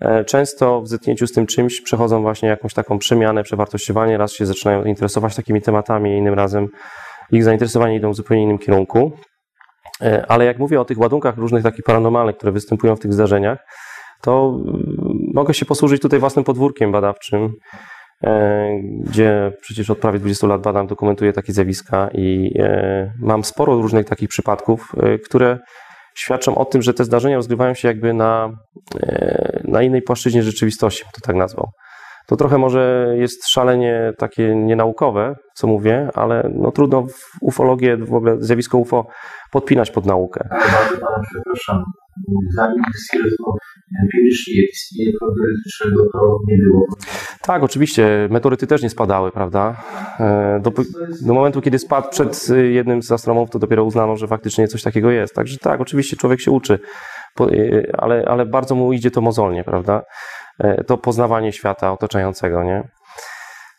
[0.00, 4.46] E, Często w zetknięciu z tym czymś przechodzą właśnie jakąś taką przemianę, przewartościowanie, raz się
[4.46, 6.68] zaczynają interesować takimi tematami, innym razem
[7.32, 9.12] ich zainteresowanie idą w zupełnie innym kierunku.
[10.02, 13.58] E, Ale jak mówię o tych ładunkach różnych takich paranormalnych, które występują w tych zdarzeniach,
[14.22, 14.84] to mm,
[15.34, 17.52] mogę się posłużyć tutaj własnym podwórkiem badawczym,
[18.24, 18.68] e,
[19.00, 22.54] gdzie przecież od prawie 20 lat badam, dokumentuję takie zjawiska i
[23.20, 24.92] mam sporo różnych takich przypadków,
[25.24, 25.58] które
[26.14, 28.50] świadczą o tym, że te zdarzenia rozgrywają się jakby na,
[29.64, 31.68] na innej płaszczyźnie rzeczywistości, to tak nazwał.
[32.26, 38.14] To trochę może jest szalenie takie nienaukowe, co mówię, ale no trudno w ufologię, w
[38.14, 39.06] ogóle zjawisko UFO
[39.52, 40.48] podpinać pod naukę.
[41.32, 41.84] Przepraszam.
[42.54, 42.82] Zanim
[44.02, 46.86] empirycznie istnieje teoretycznego, to nie było.
[47.42, 49.82] Tak, oczywiście, meteoryty też nie spadały, prawda?
[50.20, 50.70] E, Do,
[51.26, 54.82] do momentu, kiedy spadł przed y, jednym z astronomów, to dopiero uznano, że faktycznie coś
[54.82, 55.34] takiego jest.
[55.34, 56.78] Także tak, oczywiście człowiek się uczy,
[57.98, 60.02] ale, ale bardzo mu idzie to mozolnie, prawda?
[60.58, 62.88] E, To poznawanie świata otaczającego, nie?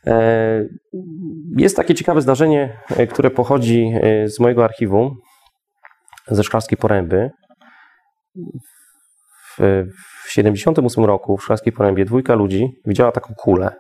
[0.08, 0.66] E,
[1.58, 3.94] Jest takie ciekawe zdarzenie, e, które pochodzi
[4.26, 5.16] z mojego archiwum,
[6.28, 7.30] ze Szklarskiej Poręby.
[9.58, 9.84] W,
[10.26, 13.72] w 78 roku w Szklarskiej Porębie dwójka ludzi widziała taką kulę.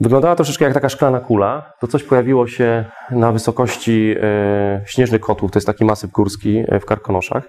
[0.00, 1.72] Wyglądała troszeczkę jak taka szklana kula.
[1.80, 4.14] To coś pojawiło się na wysokości
[4.86, 7.48] Śnieżnych Kotłów, to jest taki masyw górski w Karkonoszach.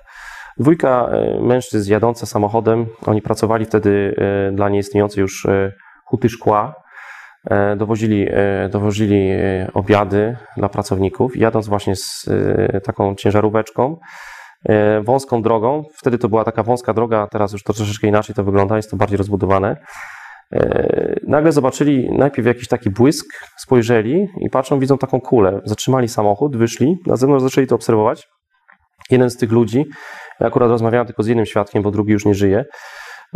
[0.60, 5.72] Dwójka e, mężczyzn jadąca samochodem, oni pracowali wtedy e, dla nieistniejącej już e,
[6.06, 6.86] huty szkła.
[7.78, 8.28] Dowozili,
[8.70, 9.30] dowozili
[9.74, 12.30] obiady dla pracowników, jadąc właśnie z
[12.84, 13.98] taką ciężaróweczką,
[15.04, 15.84] wąską drogą.
[15.98, 18.98] Wtedy to była taka wąska droga, teraz już to troszeczkę inaczej to wygląda, jest to
[18.98, 19.78] bardziej rozbudowane.
[21.28, 23.26] Nagle zobaczyli najpierw jakiś taki błysk,
[23.58, 25.62] spojrzeli i patrzą, widzą taką kulę.
[25.66, 28.28] Zatrzymali samochód, wyszli, na zewnątrz zaczęli to obserwować.
[29.12, 29.86] Jeden z tych ludzi,
[30.40, 32.66] ja akurat rozmawiałem tylko z jednym świadkiem, bo drugi już nie żyje.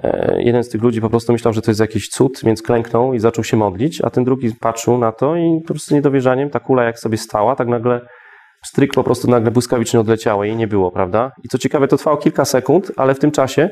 [0.03, 3.13] E, Jeden z tych ludzi po prostu myślał, że to jest jakiś cud, więc klęknął
[3.13, 6.49] i zaczął się modlić, a ten drugi patrzył na to i po prostu z niedowierzaniem
[6.49, 8.01] ta kula jak sobie stała, tak nagle
[8.65, 11.31] stryk po prostu nagle błyskawicznie odleciała i nie było, prawda?
[11.43, 13.69] I co ciekawe, to trwało kilka sekund, ale w tym czasie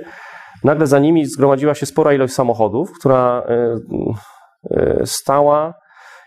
[0.63, 3.75] nagle za nimi zgromadziła się spora ilość samochodów, która e,
[4.71, 5.73] e, stała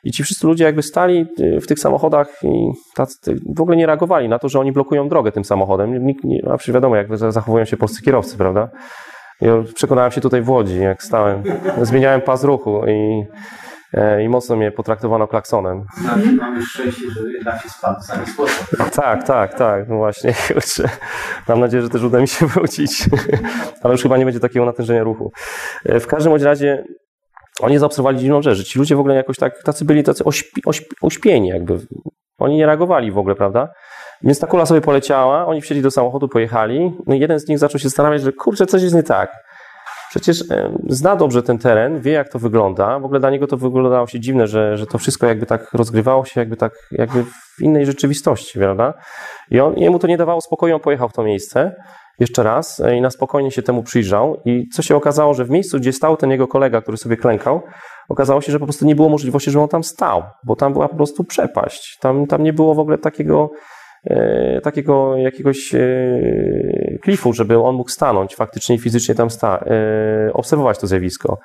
[0.05, 3.87] i ci wszyscy ludzie jakby stali e, w tych samochodach i tacy, w ogóle nie
[3.87, 6.07] reagowali na to, że oni blokują drogę tym samochodem.
[6.07, 8.69] Nikt nie, a przecież wiadomo, jak zachowują się polscy kierowcy, prawda?
[9.41, 11.43] Ja przekonałem się tutaj w Łodzi, jak stałem.
[11.83, 13.25] Zmieniałem pas ruchu i,
[13.95, 15.85] e, i mocno mnie potraktowano klaksonem.
[16.01, 18.67] Znaczy, mamy szczęście, że jednak się spadł w sami sposób.
[18.95, 20.89] Tak, tak, tak, no właśnie, kurczę.
[21.49, 23.09] Mam nadzieję, że też uda mi się wrócić,
[23.83, 25.33] ale już chyba nie będzie takiego natężenia ruchu.
[25.85, 26.85] E, W każdym razie
[27.61, 30.63] oni zaobserwowali dziwną rzecz, że ci ludzie w ogóle jakoś tak, tacy byli tacy ośpi,
[30.67, 31.79] ośpi, uśpieni jakby.
[32.39, 33.69] Oni nie reagowali w ogóle, prawda?
[34.23, 37.59] Więc ta kula sobie poleciała, oni wsiedli do samochodu, pojechali, no i jeden z nich
[37.59, 39.31] zaczął się zastanawiać, że kurczę, coś jest nie tak.
[40.11, 40.45] przecież
[40.89, 42.99] zna dobrze ten teren, wie jak to wygląda.
[42.99, 46.25] W ogóle dla niego to wyglądało się dziwne, że, że to wszystko jakby tak rozgrywało
[46.25, 48.95] się jakby tak jakby w innej rzeczywistości, prawda?
[49.51, 51.75] I on, jemu to nie dawało spokoju, on pojechał w to miejsce
[52.21, 54.43] jeszcze raz e, i na spokojnie się temu przyjrzał.
[54.45, 57.63] I co się okazało, że w miejscu, gdzie stał ten jego kolega, który sobie klękał,
[58.09, 60.89] okazało się, że po prostu nie było możliwości, żeby on tam stał, bo tam była
[60.89, 61.99] po prostu przepaść.
[62.01, 63.51] Tam, tam nie było w ogóle takiego,
[64.05, 65.81] e, takiego jakiegoś e,
[67.03, 71.39] klifu, żeby on mógł stanąć faktycznie i fizycznie tam sta, e, obserwować to zjawisko.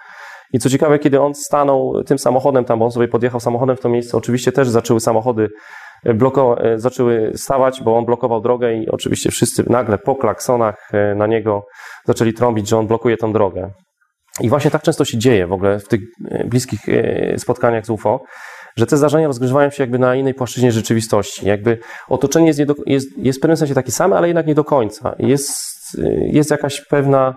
[0.53, 3.80] I co ciekawe, kiedy on stanął tym samochodem tam, bo on sobie podjechał samochodem w
[3.80, 5.49] to miejsce, oczywiście też zaczęły samochody
[6.14, 11.15] bloko, e, zaczęły stawać, bo on blokował drogę i oczywiście wszyscy nagle po klaksonach e,
[11.15, 11.65] na niego
[12.06, 13.72] zaczęli trąbić, że on blokuje tą drogę.
[14.41, 16.02] I właśnie tak często się dzieje w ogóle w tych
[16.32, 16.80] e, bliskich
[17.38, 18.19] spotkaniach z UFO,
[18.77, 21.48] że te zdarzenia rozgrywają się jakby na innej płaszczyźnie rzeczywistości.
[21.48, 21.77] Jakby
[22.07, 25.15] otoczenie jest, do, jest, jest w pewnym sensie takie same, ale jednak nie do końca.
[25.19, 25.53] Jest,
[26.22, 27.36] jest jakaś pewna,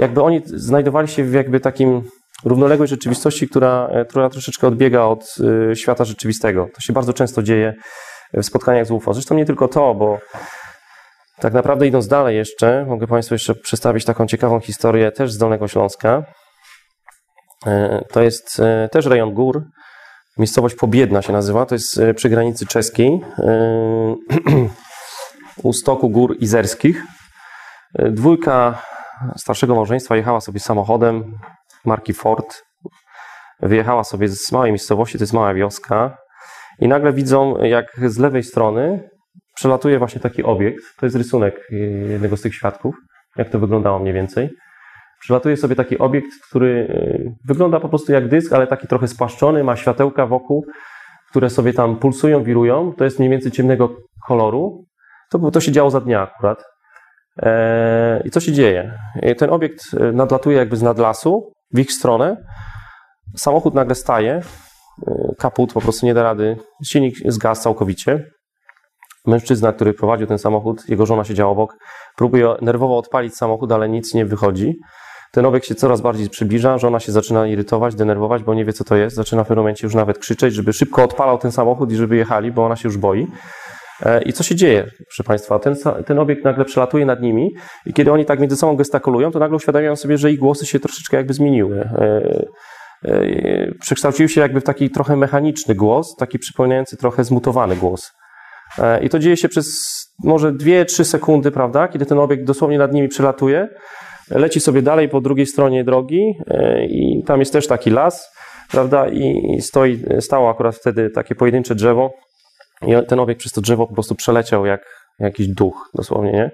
[0.00, 2.02] jakby oni znajdowali się w jakby takim
[2.44, 5.34] równoległej rzeczywistości, która, e, która troszeczkę odbiega od
[5.70, 6.66] e, świata rzeczywistego.
[6.74, 7.74] To się bardzo często dzieje
[8.34, 9.14] w spotkaniach z UFO.
[9.14, 10.18] Zresztą nie tylko to, bo
[11.40, 15.68] tak naprawdę idąc dalej jeszcze, mogę Państwu jeszcze przedstawić taką ciekawą historię też z Dolnego
[15.68, 16.22] Śląska.
[17.66, 18.62] E, to jest
[18.92, 19.62] też rejon gór.
[20.38, 21.66] Miejscowość Pobiedna się nazywa.
[21.66, 23.20] To jest przy granicy czeskiej.
[25.62, 27.02] U stoku gór izerskich.
[27.98, 28.82] Dwójka
[29.36, 31.38] starszego małżeństwa jechała sobie samochodem
[31.84, 32.62] marki Ford.
[33.60, 36.16] Wyjechała sobie z małej miejscowości, to jest mała wioska,
[36.80, 39.10] i nagle widzą, jak z lewej strony
[39.54, 40.84] przelatuje właśnie taki obiekt.
[41.00, 41.68] To jest rysunek
[42.10, 42.94] jednego z tych świadków,
[43.36, 44.50] jak to wyglądało mniej więcej.
[45.20, 49.64] Przelatuje sobie taki obiekt, który y, wygląda po prostu jak dysk, ale taki trochę spłaszczony,
[49.64, 50.66] ma światełka wokół,
[51.30, 52.92] które sobie tam pulsują, wirują.
[52.98, 53.96] To jest mniej więcej ciemnego
[54.26, 54.84] koloru.
[55.30, 56.64] To, to się działo za dnia akurat.
[57.42, 58.98] E, I co się dzieje?
[59.38, 62.36] Ten obiekt y, nadlatuje jakby z nadlasu, w ich stronę.
[63.36, 64.40] Samochód nagle staje,
[65.38, 66.56] kaput po prostu nie da rady,
[66.86, 68.24] silnik zgasł całkowicie.
[69.26, 71.76] Mężczyzna, który prowadził ten samochód, jego żona siedziała obok,
[72.16, 74.74] próbuje nerwowo odpalić samochód, ale nic nie wychodzi.
[75.32, 78.84] Ten obiekt się coraz bardziej przybliża, żona się zaczyna irytować, denerwować, bo nie wie co
[78.84, 79.16] to jest.
[79.16, 82.52] Zaczyna w pewnym momencie już nawet krzyczeć, żeby szybko odpalał ten samochód i żeby jechali,
[82.52, 83.26] bo ona się już boi.
[84.06, 85.58] E, I co się dzieje, proszę Państwa?
[85.58, 87.50] Ten, ten obiekt nagle przelatuje nad nimi
[87.86, 90.80] i kiedy oni tak między sobą gestykulują, to nagle uświadamiają sobie, że ich głosy się
[90.80, 91.80] troszeczkę jakby zmieniły.
[91.80, 92.46] E,
[93.04, 98.10] e, przekształcił się jakby w taki trochę mechaniczny głos, taki przypominający trochę zmutowany głos.
[99.02, 99.66] I to dzieje się przez
[100.24, 101.88] może 2-3 sekundy, prawda?
[101.88, 103.68] Kiedy ten obiekt dosłownie nad nimi przelatuje,
[104.30, 106.34] leci sobie dalej po drugiej stronie drogi
[106.88, 108.28] i tam jest też taki las,
[108.70, 109.08] prawda?
[109.08, 112.10] I stoi, stało akurat wtedy takie pojedyncze drzewo,
[112.86, 114.80] i ten obiekt przez to drzewo po prostu przeleciał jak
[115.18, 116.50] jakiś duch, dosłownie, nie?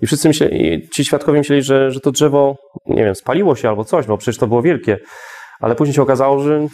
[0.00, 2.56] I wszyscy myśleli, ci świadkowie myśleli, że, że to drzewo,
[2.86, 4.98] nie wiem, spaliło się albo coś, bo przecież to było wielkie.
[5.60, 6.66] Ale później się okazało, że,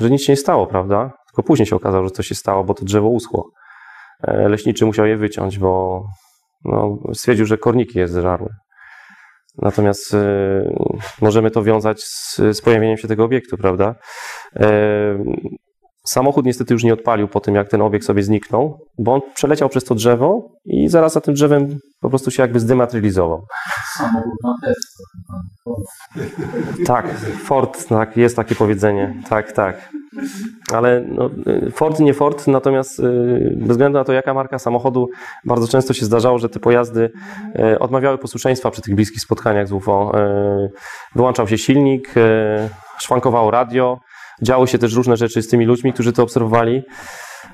[0.00, 1.12] że nic się nie stało, prawda?
[1.30, 3.50] Tylko później się okazało, że coś się stało, bo to drzewo uschło.
[4.28, 6.02] E, leśniczy musiał je wyciąć, bo
[6.64, 8.48] no, stwierdził, że korniki je zżarły.
[9.62, 10.18] Natomiast y,
[11.20, 13.94] możemy to wiązać z, z, pojawieniem się tego obiektu, prawda?
[14.56, 15.18] Y,
[16.08, 19.68] Samochód niestety już nie odpalił po tym, jak ten obiekt sobie zniknął, bo on przeleciał
[19.68, 23.46] przez to drzewo i zaraz za tym drzewem po prostu się jakby zdematerializował.
[23.96, 25.02] Samochód na test.
[26.86, 29.22] Tak, Ford, tak, jest takie powiedzenie.
[29.28, 29.90] Tak, tak.
[30.72, 31.30] Ale no,
[31.72, 35.08] Ford nie Ford, natomiast y, bez względu na to, jaka marka samochodu,
[35.44, 37.10] bardzo często się zdarzało, że te pojazdy
[37.58, 40.12] y, odmawiały posłuszeństwa przy tych bliskich spotkaniach z UFO.
[40.18, 40.70] Y,
[41.14, 42.14] wyłączał się silnik,
[42.98, 44.00] szwankowało radio,
[44.42, 46.82] Działy się też różne rzeczy z tymi ludźmi, którzy to obserwowali.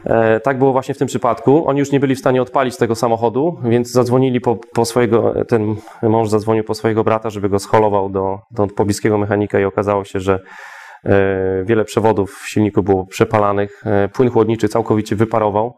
[0.04, 1.68] E, tak było właśnie w tym przypadku.
[1.68, 5.76] Oni już nie byli w stanie odpalić tego samochodu, więc zadzwonili po, po, swojego, ten
[6.02, 10.20] mąż zadzwonił po swojego brata, żeby go scholował do, do pobliskiego mechanika i okazało się,
[10.20, 10.38] że
[11.04, 15.76] e, wiele przewodów w silniku było przepalanych, e, płyn chłodniczy całkowicie wyparował.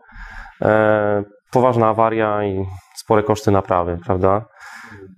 [1.53, 2.67] Poważna awaria i
[2.97, 4.45] spore koszty naprawy, prawda?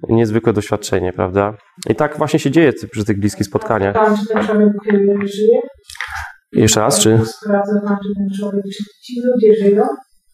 [0.09, 1.55] Niezwykłe doświadczenie, prawda?
[1.91, 3.95] I tak właśnie się dzieje przy tych bliskich spotkaniach.
[3.95, 4.73] Tam, czy ten człowiek
[5.23, 5.61] żyje?
[6.53, 7.19] Jeszcze raz, czy?
[7.25, 9.85] Sprawdza pan, czy ten człowiek, czy ci ludzie żyją?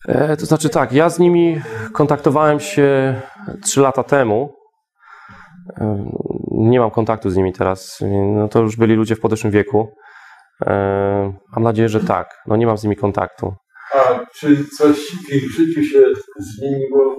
[0.09, 1.61] E, to znaczy tak, ja z nimi
[1.93, 3.21] kontaktowałem się
[3.63, 4.55] trzy lata temu.
[5.81, 6.05] E,
[6.51, 7.99] nie mam kontaktu z nimi teraz.
[8.35, 9.89] No to już byli ludzie w podeszłym wieku.
[10.67, 10.73] E,
[11.57, 12.29] mam nadzieję, że tak.
[12.47, 13.55] No nie mam z nimi kontaktu.
[14.35, 14.97] Czy coś
[15.31, 16.03] w życiu się
[16.39, 17.17] zmieniło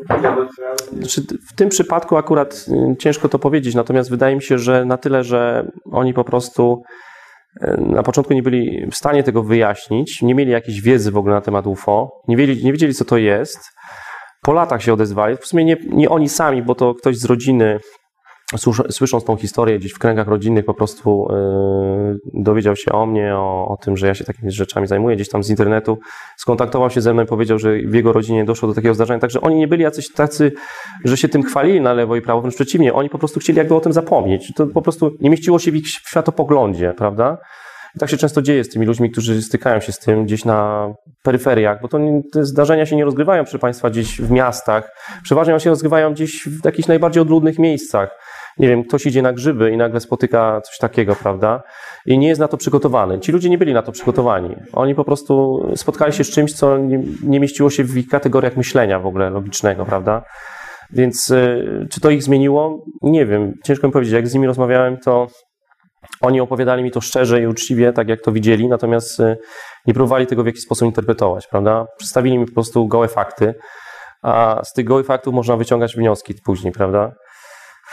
[0.93, 1.22] Znaczy,
[1.52, 5.23] w tym przypadku akurat y, ciężko to powiedzieć, natomiast wydaje mi się, że na tyle,
[5.23, 6.81] że oni po prostu
[7.64, 11.35] y, na początku nie byli w stanie tego wyjaśnić, nie mieli jakiejś wiedzy w ogóle
[11.35, 13.60] na temat UFO, nie wiedzieli, nie wiedzieli co to jest.
[14.41, 15.38] Po latach się odezwali.
[15.38, 17.80] W sumie nie, nie oni sami, bo to ktoś z rodziny
[18.89, 23.67] Słysząc tą historię gdzieś w kręgach rodzinnych, po prostu yy, dowiedział się o mnie, o,
[23.67, 25.97] o tym, że ja się takimi rzeczami zajmuję, gdzieś tam z internetu.
[26.38, 29.19] Skontaktował się ze mną i powiedział, że w jego rodzinie doszło do takiego zdarzenia.
[29.19, 30.51] Także oni nie byli jacyś tacy,
[31.05, 32.93] że się tym chwalili na lewo i prawo, wręcz przeciwnie.
[32.93, 34.53] Oni po prostu chcieli jakby o tym zapomnieć.
[34.55, 37.38] To po prostu nie mieściło się w ich światopoglądzie, prawda?
[37.95, 40.89] I tak się często dzieje z tymi ludźmi, którzy stykają się z tym gdzieś na
[41.23, 44.91] peryferiach, bo to nie, te zdarzenia się nie rozgrywają, proszę Państwa, gdzieś w miastach.
[45.23, 48.09] Przeważnie one się rozgrywają gdzieś w jakichś najbardziej odludnych miejscach.
[48.57, 51.64] Nie wiem, ktoś idzie na grzyby i nagle spotyka coś takiego, prawda?
[52.06, 53.19] I nie jest na to przygotowany.
[53.19, 54.56] Ci ludzie nie byli na to przygotowani.
[54.73, 58.57] Oni po prostu spotkali się z czymś, co nie, nie mieściło się w ich kategoriach
[58.57, 60.23] myślenia w ogóle logicznego, prawda?
[60.91, 62.86] Więc y, czy to ich zmieniło?
[63.02, 63.53] Nie wiem.
[63.64, 64.14] Ciężko mi powiedzieć.
[64.14, 65.27] Jak z nimi rozmawiałem, to
[66.22, 69.38] oni opowiadali mi to szczerze i uczciwie, tak jak to widzieli, natomiast y,
[69.88, 71.86] nie próbowali tego w jakiś sposób interpretować, prawda?
[71.98, 73.53] Przedstawili mi po prostu gołe fakty,
[74.23, 77.11] a z tych gołych faktów można wyciągać wnioski później, prawda?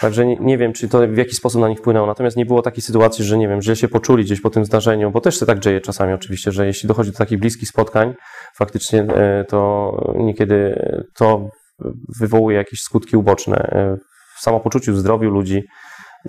[0.02, 2.06] Także nie, nie wiem, czy to w jakiś sposób na nich wpłynęło.
[2.06, 5.10] Natomiast nie było takiej sytuacji, że nie wiem, źle się poczuli gdzieś po tym zdarzeniu,
[5.10, 8.14] bo też się tak dzieje czasami oczywiście, że jeśli dochodzi do takich bliskich spotkań,
[8.56, 10.74] faktycznie e, to niekiedy
[11.16, 11.48] to
[12.20, 13.96] wywołuje jakieś skutki uboczne e,
[14.38, 15.62] w samopoczuciu, w zdrowiu ludzi.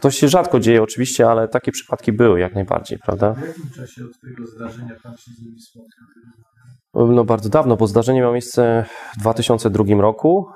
[0.01, 3.33] To się rzadko dzieje oczywiście, ale takie przypadki były jak najbardziej, prawda?
[3.33, 7.13] W jakim czasie od tego zdarzenia pan się z nimi spotkał?
[7.13, 8.85] No bardzo dawno, bo zdarzenie miało miejsce
[9.17, 10.47] w 2002 roku,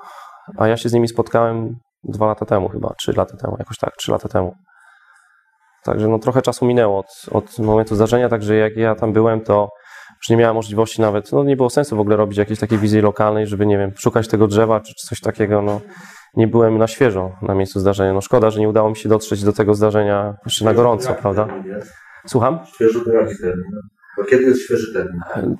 [0.56, 1.76] a ja się z nimi spotkałem
[2.08, 4.54] dwa lata temu chyba, trzy lata temu, jakoś tak, trzy lata temu.
[5.84, 9.68] Także no trochę czasu minęło od, od momentu zdarzenia, także jak ja tam byłem, to
[10.10, 13.00] już nie miałem możliwości nawet, no nie było sensu w ogóle robić jakiejś takiej wizji
[13.00, 15.80] lokalnej, żeby, nie wiem, szukać tego drzewa czy, czy coś takiego, no
[16.36, 18.12] nie byłem na świeżo na miejscu zdarzenia.
[18.12, 21.48] No szkoda, że nie udało mi się dotrzeć do tego zdarzenia jeszcze na gorąco, prawda?
[22.26, 22.58] Słucham?
[22.74, 23.72] Świeży to jaki termin?
[24.16, 25.56] Bo kiedy jest świeży termin?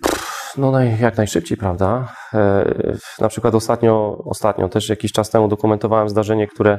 [0.57, 2.13] No naj, jak najszybciej, prawda?
[2.35, 2.65] E,
[3.21, 6.79] na przykład ostatnio, ostatnio, też jakiś czas temu dokumentowałem zdarzenie, które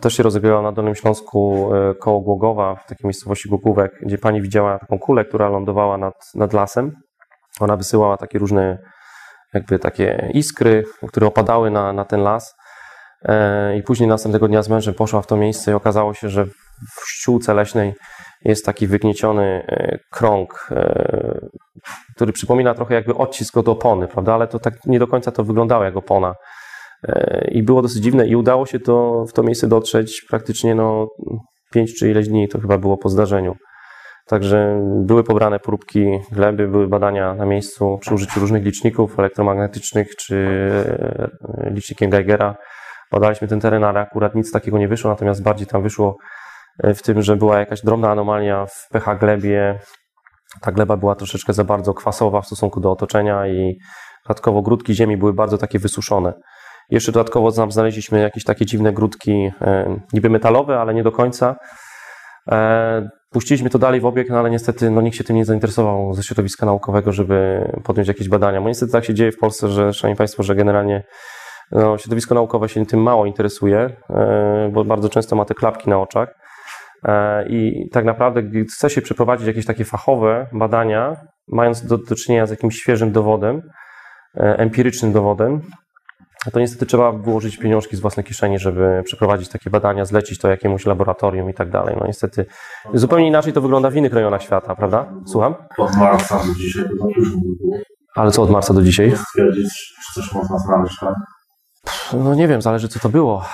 [0.00, 4.42] też się rozegrywało na Dolnym Śląsku e, koło Głogowa, w takiej miejscowości Głogówek, gdzie pani
[4.42, 6.92] widziała taką kulę, która lądowała nad, nad lasem.
[7.60, 8.78] Ona wysyłała takie różne
[9.54, 12.54] jakby takie iskry, które opadały na, na ten las.
[13.22, 16.44] E, I później następnego dnia z mężem poszła w to miejsce i okazało się, że
[16.44, 17.94] w ściółce leśnej
[18.44, 21.48] jest taki wygnieciony e, krąg, e,
[22.14, 24.34] który przypomina trochę jakby odcisk od opony, prawda?
[24.34, 26.34] Ale to tak nie do końca to wyglądało jak opona.
[27.08, 31.06] E, I było dosyć dziwne i udało się to, w to miejsce dotrzeć praktycznie no,
[31.74, 33.54] pięć czy ileś dni, to chyba było po zdarzeniu.
[34.26, 40.46] Także były pobrane próbki gleby, były badania na miejscu przy użyciu różnych liczników elektromagnetycznych czy
[41.64, 42.56] licznikiem Geigera.
[43.12, 46.16] Badaliśmy ten teren, ale akurat nic takiego nie wyszło, natomiast bardziej tam wyszło
[46.78, 49.78] w tym, że była jakaś drobna anomalia w pH glebie.
[50.60, 53.78] Ta gleba była troszeczkę za bardzo kwasowa w stosunku do otoczenia i
[54.28, 56.32] dodatkowo grudki ziemi były bardzo takie wysuszone.
[56.90, 61.56] Jeszcze dodatkowo tam znaleźliśmy jakieś takie dziwne grudki, e, niby metalowe, ale nie do końca.
[62.52, 66.14] E, Puściliśmy to dalej w obieg, no ale niestety no, nikt się tym nie zainteresował
[66.14, 68.60] ze środowiska naukowego, żeby podjąć jakieś badania.
[68.60, 71.02] Bo niestety tak się dzieje w Polsce, że, szanowni Państwo, że generalnie
[71.70, 76.00] no, środowisko naukowe się tym mało interesuje, e, bo bardzo często ma te klapki na
[76.00, 76.34] oczach.
[77.04, 81.16] E, I tak naprawdę, gdy chce się przeprowadzić jakieś takie fachowe badania,
[81.48, 83.62] mając do, do czynienia z jakimś świeżym dowodem,
[84.36, 85.62] e, empirycznym dowodem,
[86.52, 90.86] to niestety trzeba włożyć pieniążki z własnej kieszeni, żeby przeprowadzić takie badania, zlecić to jakiemuś
[90.86, 91.96] laboratorium i tak dalej.
[92.00, 92.46] No niestety
[92.94, 95.12] zupełnie inaczej to wygląda w innych rejonach świata, prawda?
[95.26, 95.54] Słucham?
[95.78, 97.78] Od marca do dzisiaj to by było.
[98.14, 99.16] Ale co od marca do dzisiaj?
[99.16, 101.14] Stwierdzić, czy coś można znaleźć, tak?
[102.12, 103.44] No nie wiem, zależy co to było.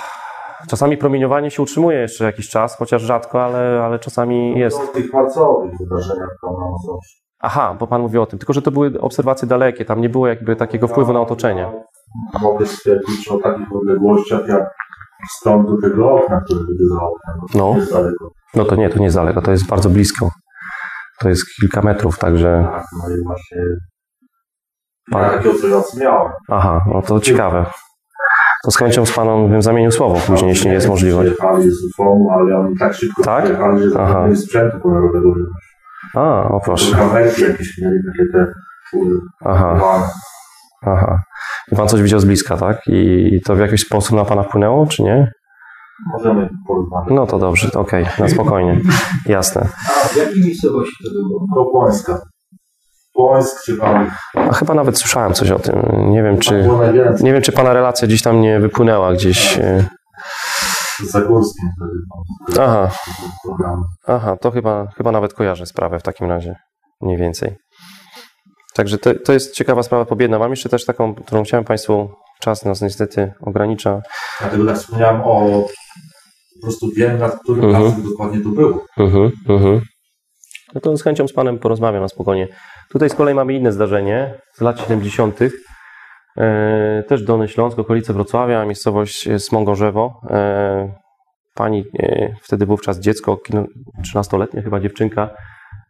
[0.69, 4.83] Czasami promieniowanie się utrzymuje jeszcze jakiś czas, chociaż rzadko, ale, ale czasami jest.
[4.83, 7.19] W tych marcowych wydarzeniach na Mazowszu.
[7.41, 10.29] Aha, bo Pan mówi o tym, tylko że to były obserwacje dalekie, tam nie było
[10.29, 11.73] jakby takiego wpływu na otoczenie.
[12.43, 14.63] Mogę stwierdzić, o takich odległościach jak
[15.39, 17.37] stąd do tego okna, które widzę za oknem.
[17.55, 17.77] No.
[18.55, 20.31] No to nie, to nie jest daleko, to jest bardzo blisko.
[21.21, 22.69] To jest kilka metrów, także...
[22.73, 23.59] Tak, no i właśnie
[25.11, 26.33] Pan- ja takie obserwacje miałem.
[26.49, 27.67] Aha, no to ciekawe.
[28.69, 31.31] To z chęcią z Panem bym zamienił słowo później, jeśli jest możliwość.
[32.33, 33.45] Ale oni tak szybko Tak?
[33.45, 34.29] przyjechali, że Aha.
[34.35, 35.45] sprzętu kolorowego nie
[36.21, 36.97] A, o proszę.
[36.97, 38.53] Kamerki jakieś mieli, takie te
[38.91, 39.17] fury.
[39.45, 40.03] Aha,
[40.87, 41.19] aha.
[41.73, 42.81] I Pan coś widział z bliska, tak?
[42.87, 45.33] I to w jakiś sposób na Pana wpłynęło, czy nie?
[46.13, 47.11] Możemy porozmawiać.
[47.11, 48.81] No to dobrze, okej, na spokojnie.
[49.27, 49.69] Jasne.
[50.05, 51.65] A w jakiej miejscowości to było?
[51.65, 52.21] Kopłańska.
[54.35, 55.83] A chyba nawet słyszałem coś o tym.
[56.11, 56.69] Nie wiem, czy...
[57.21, 59.59] Nie wiem, czy Pana relacja gdzieś tam nie wypłynęła gdzieś.
[59.59, 59.85] e,
[61.11, 61.69] Zagórskim.
[62.61, 62.91] Aha,
[64.07, 66.55] aha, to chyba, chyba nawet kojarzę sprawę w takim razie.
[67.01, 67.57] Mniej więcej.
[68.75, 70.39] Także to, to jest ciekawa sprawa pobiedna.
[70.39, 72.09] Mam jeszcze też taką, którą chciałem Państwu,
[72.41, 74.01] czas nas niestety ogranicza.
[74.41, 75.65] Dlatego tak wspomniałem o
[76.61, 77.85] po prostu wiem, nad którym Mhm.
[77.85, 78.85] razem dokładnie to było.
[78.99, 79.81] Mhm, mhm.
[80.75, 82.49] No to z chęcią z Panem porozmawiam na spokojnie.
[82.93, 85.41] Tutaj z kolei mamy inne zdarzenie z lat 70.
[86.37, 90.21] E, też Dolny Śląsk, okolice Wrocławia, miejscowość Smągorzewo.
[90.31, 90.95] E,
[91.55, 93.67] pani, e, wtedy wówczas dziecko, kino-
[94.03, 95.31] 13-letnia chyba dziewczynka,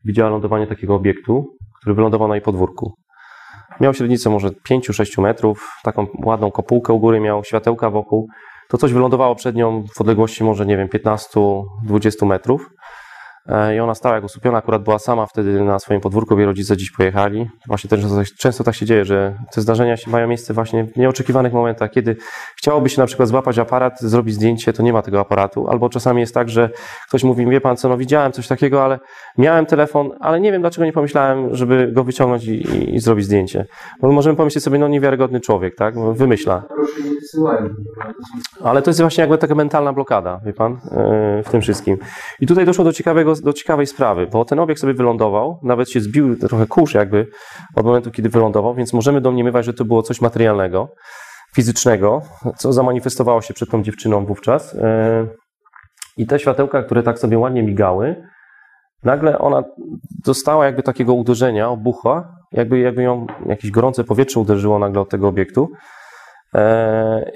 [0.05, 1.45] widziała lądowanie takiego obiektu,
[1.81, 2.93] który wylądował na jej podwórku.
[3.81, 8.29] Miał średnicę może 5-6 metrów, taką ładną kopułkę u góry miał, światełka wokół.
[8.69, 12.71] To coś wylądowało przed nią w odległości może, nie wiem, 15-20 metrów.
[13.49, 16.77] E, I ona stała jak usupiona, akurat była sama wtedy na swoim podwórku, jej rodzice
[16.77, 17.51] dziś pojechali.
[17.67, 20.97] Właśnie też często, często tak się dzieje, że te zdarzenia się mają miejsce właśnie w
[20.97, 22.17] nieoczekiwanych momentach, kiedy
[22.57, 25.69] chciałoby się na przykład złapać aparat, zrobić zdjęcie, to nie ma tego aparatu.
[25.69, 26.71] Albo czasami jest tak, że
[27.09, 28.99] ktoś mówi, wie pan co, no widziałem coś takiego, ale
[29.39, 33.25] miałem telefon, ale nie wiem dlaczego nie pomyślałem, żeby go wyciągnąć i, i, i zrobić
[33.25, 33.67] zdjęcie.
[34.01, 35.97] Bo możemy pomyśleć sobie, no niewiarygodny człowiek, tak?
[35.97, 36.63] No, Wymyśla.
[38.65, 41.99] Ale to jest właśnie jakby taka mentalna blokada, wie pan, yy, w tym wszystkim.
[42.41, 46.01] I tutaj doszło do, ciekawego, do ciekawej sprawy, bo ten obiekt sobie wylądował, nawet się
[46.01, 47.27] zbił trochę kurz jakby
[47.77, 50.89] od momentu, kiedy wylądował, więc możemy domniemywać, że to było coś materialnego,
[51.55, 52.23] fizycznego,
[52.57, 54.75] co zamanifestowało się przed tą dziewczyną wówczas.
[54.75, 54.81] Yy,
[56.17, 58.23] I te światełka, które tak sobie ładnie migały,
[59.03, 59.63] nagle ona
[60.25, 65.29] dostała jakby takiego uderzenia, obucha, jakby, jakby ją jakieś gorące powietrze uderzyło nagle od tego
[65.29, 65.69] obiektu.
[66.55, 67.31] E,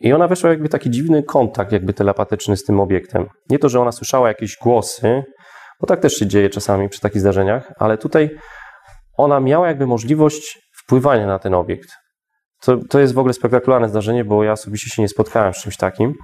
[0.00, 3.26] I, ona weszła jakby taki dziwny kontakt jakby telepatyczny z tym obiektem.
[3.50, 5.22] Nie to, że ona słyszała jakieś głosy,
[5.80, 8.30] bo tak też się dzieje czasami przy takich zdarzeniach, ale tutaj
[9.18, 11.88] ona miała jakby możliwość wpływania na ten obiekt.
[12.62, 15.76] To, to jest w ogóle spektakularne zdarzenie, bo ja osobiście się nie spotkałem z czymś
[15.76, 16.14] takim,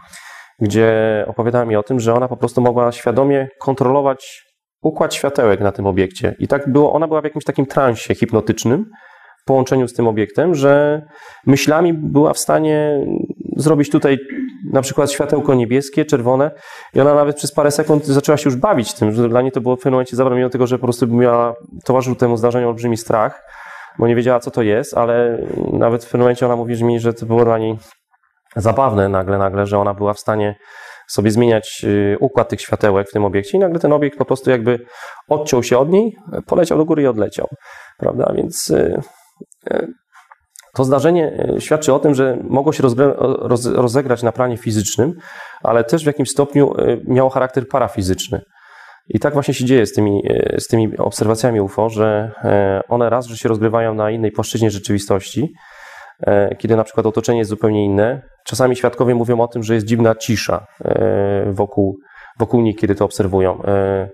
[0.61, 4.43] gdzie opowiadała mi o tym, że ona po prostu mogła świadomie kontrolować
[4.83, 6.35] układ światełek na tym obiekcie.
[6.39, 8.85] I tak było, ona była w jakimś takim transie hipnotycznym,
[9.49, 11.03] połączeniu z tym obiektem, że
[11.47, 13.07] myślami była w stanie
[13.57, 14.19] zrobić tutaj
[14.73, 16.51] na przykład światełko niebieskie, czerwone
[16.95, 19.61] i ona nawet przez parę sekund zaczęła się już bawić tym, że dla niej to
[19.61, 21.55] było w pewnym momencie mimo tego, że po prostu miała,
[21.85, 23.43] towarzyszył temu zdarzeniu olbrzymi strach,
[23.99, 25.39] bo nie wiedziała, co to jest, ale
[25.73, 27.79] nawet w pewnym momencie ona mówi mi, że to było dla niej
[28.57, 30.55] zabawne nagle, nagle, że ona była w stanie
[31.09, 34.51] sobie zmieniać y, układ tych światełek w tym obiekcie i nagle ten obiekt po prostu
[34.51, 34.79] jakby
[35.29, 36.17] odciął się od niej,
[36.47, 37.49] poleciał do góry i odleciał,
[37.99, 39.01] prawda, więc y,
[40.75, 42.83] to zdarzenie y, świadczy o tym, że mogło się
[43.75, 45.13] rozegrać na planie fizycznym,
[45.63, 48.41] ale też w jakimś stopniu y, miało charakter parafizyczny.
[49.09, 52.33] I tak właśnie się dzieje z tymi, y, z tymi obserwacjami UFO, że
[52.89, 55.53] one raz, że się rozgrywają na innej płaszczyźnie rzeczywistości,
[56.27, 58.23] e, kiedy na przykład otoczenie jest zupełnie inne.
[58.47, 61.97] Czasami świadkowie mówią o tym, że jest dziwna cisza e, wokół,
[62.39, 63.63] wokół nich, kiedy to obserwują.
[63.65, 64.09] E,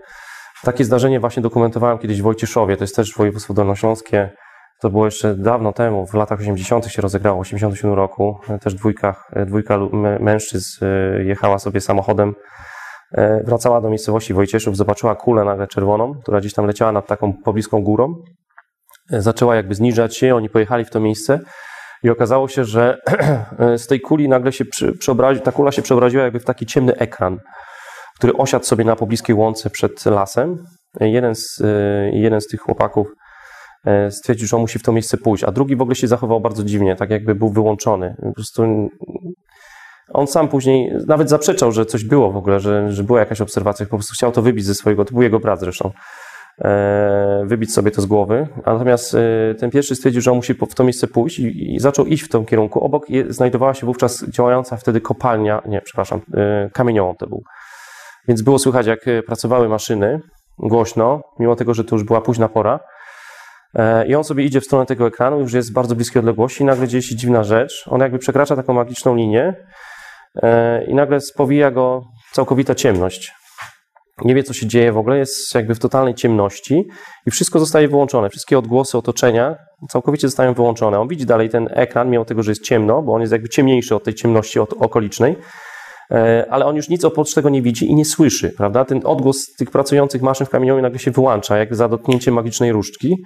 [0.64, 4.30] Takie zdarzenie właśnie dokumentowałem kiedyś w Wojcieszowie, to jest też województwo dolnośląskie.
[4.84, 6.86] To było jeszcze dawno temu, w latach 80.
[6.86, 8.38] się rozegrało, w 87 roku.
[8.48, 9.78] E, Też dwójka, e, dwójka
[10.20, 12.34] mężczyzn e, jechała sobie samochodem,
[13.44, 17.82] wracała do miejscowości Wojcieszów, zobaczyła kulę nagle czerwoną, która gdzieś tam leciała nad taką pobliską
[17.82, 18.14] górą.
[19.10, 21.40] Zaczęła jakby zniżać się, oni pojechali w to miejsce
[22.02, 22.98] i okazało się, że
[23.82, 26.96] z tej kuli nagle się przy, przeobrazi, ta kula się przeobraziła jakby w taki ciemny
[26.96, 27.38] ekran,
[28.16, 30.64] który osiadł sobie na pobliskiej łące przed lasem.
[31.00, 31.62] Jeden z,
[32.12, 33.06] jeden z tych chłopaków
[34.10, 36.64] stwierdził, że on musi w to miejsce pójść, a drugi w ogóle się zachował bardzo
[36.64, 38.16] dziwnie, tak jakby był wyłączony.
[38.22, 38.62] Po prostu
[40.12, 43.86] on sam później nawet zaprzeczał, że coś było w ogóle, że, że była jakaś obserwacja,
[43.86, 45.90] po prostu chciał to wybić ze swojego, to był jego brat zresztą,
[46.58, 48.48] e, wybić sobie to z głowy.
[48.66, 52.22] Natomiast e, ten pierwszy stwierdził, że on musi w to miejsce pójść i, zaczął iść
[52.22, 52.84] w tym kierunku.
[52.84, 57.42] Obok znajdowała się wówczas działająca wtedy kopalnia, nie, przepraszam, e, kamieniołom to był.
[58.28, 60.20] Więc było słychać, jak e, pracowały maszyny
[60.58, 62.80] głośno, mimo tego, że to już była późna pora.
[63.74, 66.62] E, I on sobie idzie w stronę tego ekranu, już jest w bardzo bliskiej odległości
[66.62, 67.84] i nagle dzieje się dziwna rzecz.
[67.90, 69.54] On jakby przekracza taką magiczną linię
[70.42, 72.02] e, i nagle spowija go
[72.32, 73.32] całkowita ciemność.
[74.24, 76.84] Nie wie, co się dzieje w ogóle, jest jakby w totalnej ciemności
[77.26, 78.30] i wszystko zostaje wyłączone.
[78.30, 79.56] Wszystkie odgłosy otoczenia
[79.88, 81.00] całkowicie zostają wyłączone.
[81.00, 83.94] On widzi dalej ten ekran, mimo tego, że jest ciemno, bo on jest jakby ciemniejszy
[83.94, 85.36] od tej ciemności od okolicznej,
[86.10, 88.84] e, ale on już nic oprócz tego nie widzi i nie słyszy, prawda?
[88.84, 93.16] Ten odgłos tych pracujących maszyn w kamieniołomie nagle się wyłącza, jak za dotknięciem magicznej różdżki.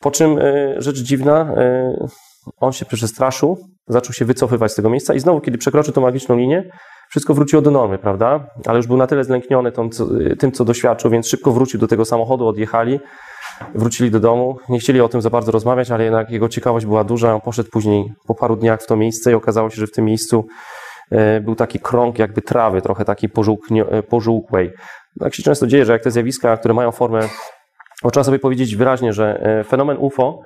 [0.00, 2.08] Po czym e, rzecz dziwna, e,
[2.60, 3.58] on się przestraszył,
[3.88, 6.70] zaczął się wycofywać z tego miejsca i znowu, kiedy przekroczył tą magiczną linię,
[7.10, 8.46] wszystko wróciło do normy, prawda?
[8.66, 10.06] Ale już był na tyle zlękniony tą, co,
[10.38, 13.00] tym, co doświadczył, więc szybko wrócił do tego samochodu, odjechali,
[13.74, 14.58] wrócili do domu.
[14.68, 17.34] Nie chcieli o tym za bardzo rozmawiać, ale jednak jego ciekawość była duża.
[17.34, 20.04] On poszedł później po paru dniach w to miejsce i okazało się, że w tym
[20.04, 20.46] miejscu
[21.10, 23.30] e, był taki krąg jakby trawy, trochę takiej
[23.90, 24.72] e, pożółkłej.
[25.20, 27.20] Tak się często dzieje, że jak te zjawiska, które mają formę
[28.02, 30.40] bo trzeba sobie powiedzieć wyraźnie, że e, fenomen UFO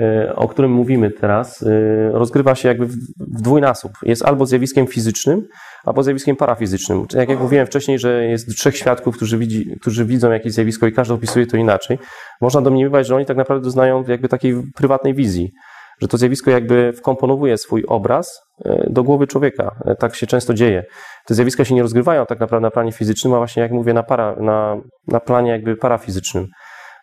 [0.00, 1.68] e, o którym mówimy teraz, e,
[2.12, 3.92] rozgrywa się jakby w dwójnasób.
[4.02, 5.46] Jest albo zjawiskiem fizycznym,
[5.84, 7.06] albo zjawiskiem parafizycznym.
[7.06, 10.92] Tak jak mówiłem wcześniej, że jest trzech świadków, którzy, widzi, którzy widzą jakieś zjawisko i
[10.92, 11.98] każdy opisuje to inaczej.
[12.40, 15.50] Można domniemywać, że oni tak naprawdę doznają jakby takiej prywatnej wizji,
[16.00, 18.40] że to zjawisko jakby wkomponowuje swój obraz
[18.86, 19.76] do głowy człowieka.
[19.98, 20.84] Tak się często dzieje.
[21.26, 24.02] Te zjawiska się nie rozgrywają tak naprawdę na planie fizycznym, a właśnie jak mówię na,
[24.02, 24.76] para, na,
[25.08, 26.46] na planie jakby parafizycznym.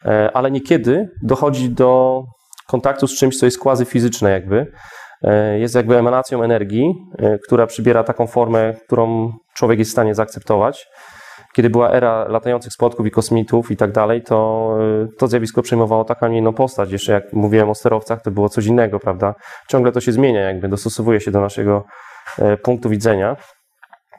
[0.05, 2.21] E, Ale niekiedy dochodzi do
[2.67, 4.71] kontaktu z czymś, co jest quasi fizyczne jakby.
[5.23, 10.15] E, Jest jakby emanacją energii, e, która przybiera taką formę, którą człowiek jest w stanie
[10.15, 10.87] zaakceptować.
[11.55, 14.69] Kiedy była era latających spotków i kosmitów i tak dalej, to
[15.17, 16.91] to zjawisko przejmowało taką, a nie inną postać.
[16.91, 19.33] Jeszcze jak mówiłem o sterowcach, to było coś innego, prawda?
[19.69, 21.83] Ciągle to się zmienia, jakby dostosowuje się do naszego
[22.63, 23.35] punktu widzenia.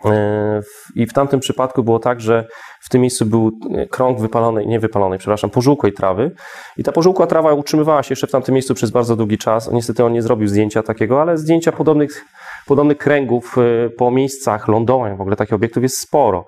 [0.04, 0.60] E,
[0.94, 2.46] I w tamtym przypadku było tak, że
[2.80, 6.30] w tym miejscu był e, krąg wypalonej, nie wypalonej, przepraszam, pożółkłej trawy.
[6.76, 9.72] I ta pożółkła trawa utrzymywała się jeszcze w tamtym miejscu przez bardzo długi czas.
[9.72, 12.24] Niestety on nie zrobił zdjęcia takiego, ale zdjęcia podobnych,
[12.66, 16.46] podobnych kręgów e, po miejscach lądowań w ogóle takich obiektów jest sporo.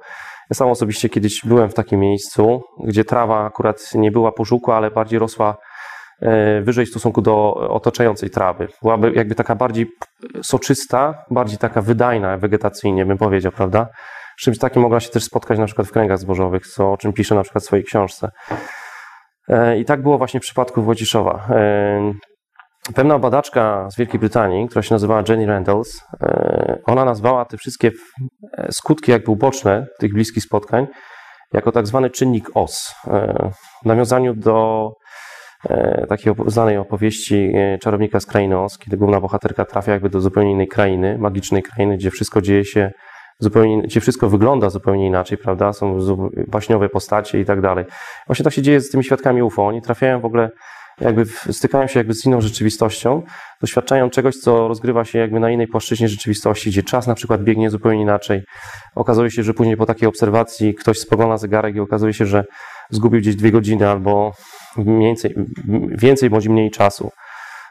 [0.51, 4.91] Ja sam osobiście kiedyś byłem w takim miejscu, gdzie trawa akurat nie była pożółkła, ale
[4.91, 5.57] bardziej rosła
[6.63, 8.69] wyżej w stosunku do otaczającej trawy.
[8.83, 9.87] Byłaby jakby taka bardziej
[10.43, 13.87] soczysta, bardziej taka wydajna wegetacyjnie, bym powiedział, prawda?
[14.39, 17.13] Z czymś takim mogła się też spotkać na przykład w kręgach zbożowych, co, o czym
[17.13, 18.31] pisze na przykład w swojej książce.
[19.49, 21.47] E, I tak było właśnie w przypadku Wojciszowa.
[21.51, 22.13] E,
[22.95, 27.91] Pewna badaczka z Wielkiej Brytanii, która się nazywała Jenny Randalls, e, ona nazwała te wszystkie
[28.59, 30.87] e, skutki jakby uboczne tych bliskich spotkań
[31.53, 32.95] jako tak zwany czynnik OS.
[33.07, 33.51] E,
[33.83, 35.02] W nawiązaniu do e,
[36.09, 40.21] takiej opo- znanej opowieści e, Czarownika z Krainy Oz, kiedy główna bohaterka trafia jakby do
[40.21, 42.91] zupełnie innej krainy, magicznej krainy, gdzie wszystko dzieje się
[43.39, 45.73] zupełnie, gdzie wszystko wygląda zupełnie inaczej, prawda?
[45.73, 45.99] Są
[46.49, 47.85] baśniowe postacie i tak dalej.
[48.27, 49.67] Właśnie tak się dzieje z tymi świadkami UFO.
[49.67, 50.51] Oni trafiają w ogóle
[51.01, 53.23] jakby stykają się jakby z inną rzeczywistością,
[53.61, 57.71] doświadczają czegoś, co rozgrywa się jakby na innej płaszczyźnie rzeczywistości, gdzie czas na przykład biegnie
[57.71, 58.43] zupełnie inaczej.
[58.95, 62.45] Okazuje się, że później po takiej obserwacji ktoś spogląda zegarek i okazuje się, że
[62.91, 64.33] zgubił gdzieś dwie godziny albo
[64.79, 65.35] więcej,
[65.91, 67.11] więcej bądź mniej czasu.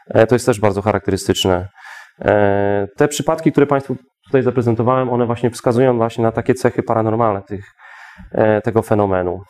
[0.08, 1.68] E, To jest też bardzo charakterystyczne.
[2.20, 3.96] E, Te przypadki, które Państwu
[4.26, 7.64] tutaj zaprezentowałem, one właśnie wskazują właśnie na takie cechy paranormalne tych,
[8.32, 9.40] e, tego fenomenu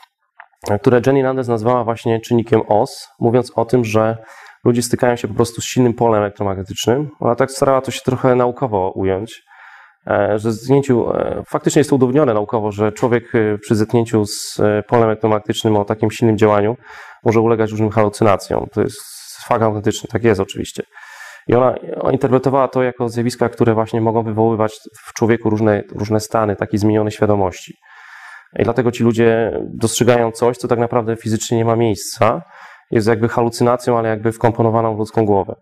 [0.81, 4.17] które Jenny Landes nazwała właśnie czynnikiem OS, mówiąc o tym, że
[4.65, 7.11] ludzie stykają się po prostu z silnym polem elektromagnetycznym.
[7.21, 9.43] Ona tak starała to się trochę naukowo ująć,
[10.37, 14.59] że e, faktycznie jest to udowodnione naukowo, że człowiek przy zetknięciu z
[14.89, 16.77] polem elektromagnetycznym o takim silnym działaniu
[17.25, 18.67] może ulegać różnym halucynacjom.
[18.73, 19.01] To jest
[19.49, 20.83] fakt autentyczny, tak jest oczywiście.
[21.47, 26.21] I ona ona interpretowała to jako zjawiska, które właśnie mogą wywoływać w człowieku różne, różne
[26.21, 27.75] stany takiej zmienionej świadomości.
[28.59, 32.43] I dlatego ci ludzie dostrzegają coś, co tak naprawdę fizycznie nie ma miejsca.
[32.91, 35.55] Jest jakby halucynacją, ale jakby wkomponowaną w ludzką głowę.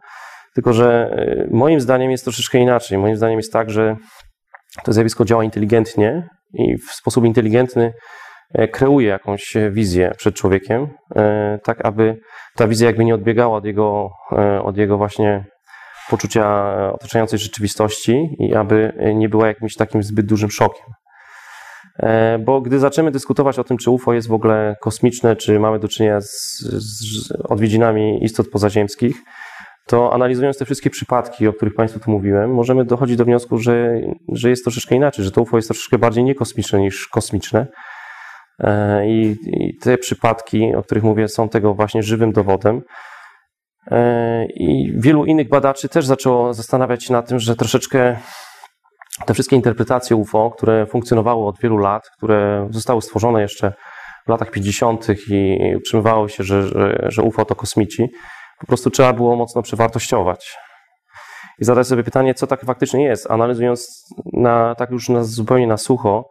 [0.54, 2.98] Tylko, że y, moim zdaniem jest troszeczkę inaczej.
[2.98, 3.96] Moim zdaniem jest tak, że
[4.84, 7.92] to zjawisko działa inteligentnie i w sposób inteligentny
[8.72, 12.20] kreuje jakąś wizję przed człowiekiem, e, tak aby
[12.56, 15.44] ta wizja jakby nie odbiegała od jego, e, od jego właśnie
[16.10, 20.86] poczucia otaczającej rzeczywistości i aby nie była jakimś takim zbyt dużym szokiem.
[21.98, 25.78] E, Bo gdy zaczniemy dyskutować o tym, czy UFO jest w ogóle kosmiczne, czy mamy
[25.78, 29.16] do czynienia z, z odwiedzinami istot pozaziemskich,
[29.86, 34.00] to analizując te wszystkie przypadki, o których Państwu tu mówiłem, możemy dochodzić do wniosku, że,
[34.28, 37.66] że jest troszeczkę inaczej, że to UFO jest troszeczkę bardziej niekosmiczne niż kosmiczne.
[38.60, 42.82] E, I, I te przypadki, o których mówię, są tego właśnie żywym dowodem.
[43.90, 48.16] E, I wielu innych badaczy też zaczęło zastanawiać się nad tym, że troszeczkę
[49.26, 53.72] te wszystkie interpretacje UFO, które funkcjonowały od wielu lat, które zostały stworzone jeszcze
[54.26, 55.06] w latach 50.
[55.30, 58.08] i utrzymywało się, że, że, że UFO to kosmici,
[58.60, 60.56] po prostu trzeba było mocno przewartościować.
[61.58, 65.76] I zadać sobie pytanie, co tak faktycznie jest, analizując na, tak już na, zupełnie na
[65.76, 66.24] sucho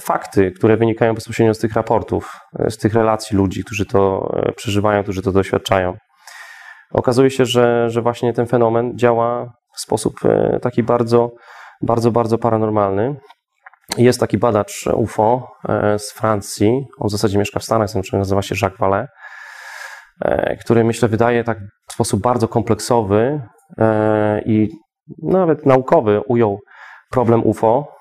[0.00, 4.52] fakty, które wynikają bezpośrednio z tych raportów, e, z tych relacji ludzi, którzy to e,
[4.52, 5.96] przeżywają, którzy to doświadczają.
[6.92, 11.30] Okazuje się, że, że właśnie ten fenomen działa w sposób e, taki bardzo,
[11.82, 13.16] bardzo, bardzo paranormalny.
[13.98, 18.42] Jest taki badacz UFO e, z Francji, on w zasadzie mieszka w Stanach Zjednoczonych, nazywa
[18.42, 19.06] się Jacques Vallée,
[20.24, 23.42] e, który myślę wydaje tak w sposób bardzo kompleksowy
[23.78, 24.68] e, i
[25.22, 26.58] nawet naukowy ujął
[27.10, 28.00] problem UFO,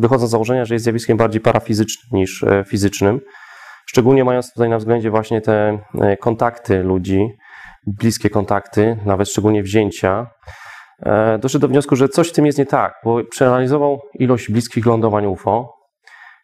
[0.00, 3.20] wychodząc z założenia, że jest zjawiskiem bardziej parafizycznym niż e, fizycznym,
[3.86, 7.28] szczególnie mając tutaj na względzie właśnie te e, kontakty ludzi,
[7.86, 10.26] bliskie kontakty, nawet szczególnie wzięcia,
[11.02, 14.86] e, doszedł do wniosku, że coś w tym jest nie tak, bo przeanalizował ilość bliskich
[14.86, 15.74] lądowań UFO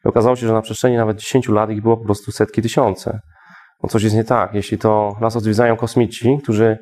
[0.04, 3.20] i okazało się, że na przestrzeni nawet 10 lat ich było po prostu setki tysiące.
[3.82, 4.54] No coś jest nie tak.
[4.54, 6.78] Jeśli to nas odwiedzają kosmici, którzy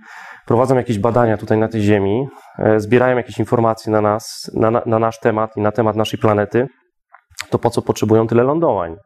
[0.46, 2.26] prowadzą jakieś badania tutaj na tej Ziemi,
[2.58, 6.18] e, zbierają jakieś informacje na nas, na, na, na nasz temat i na temat naszej
[6.20, 6.66] planety,
[7.50, 8.96] to po co potrzebują tyle lądowań?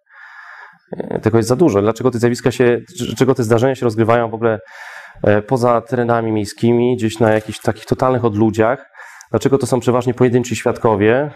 [0.97, 1.83] E, Tego jest za dużo.
[1.83, 4.59] Dlaczego te zjawiska się, dlaczego te zdarzenia się rozgrywają w ogóle
[5.25, 8.91] e, poza terenami miejskimi, gdzieś na jakichś takich totalnych odludziach?
[9.31, 11.31] Dlaczego to są przeważnie pojedynczy świadkowie?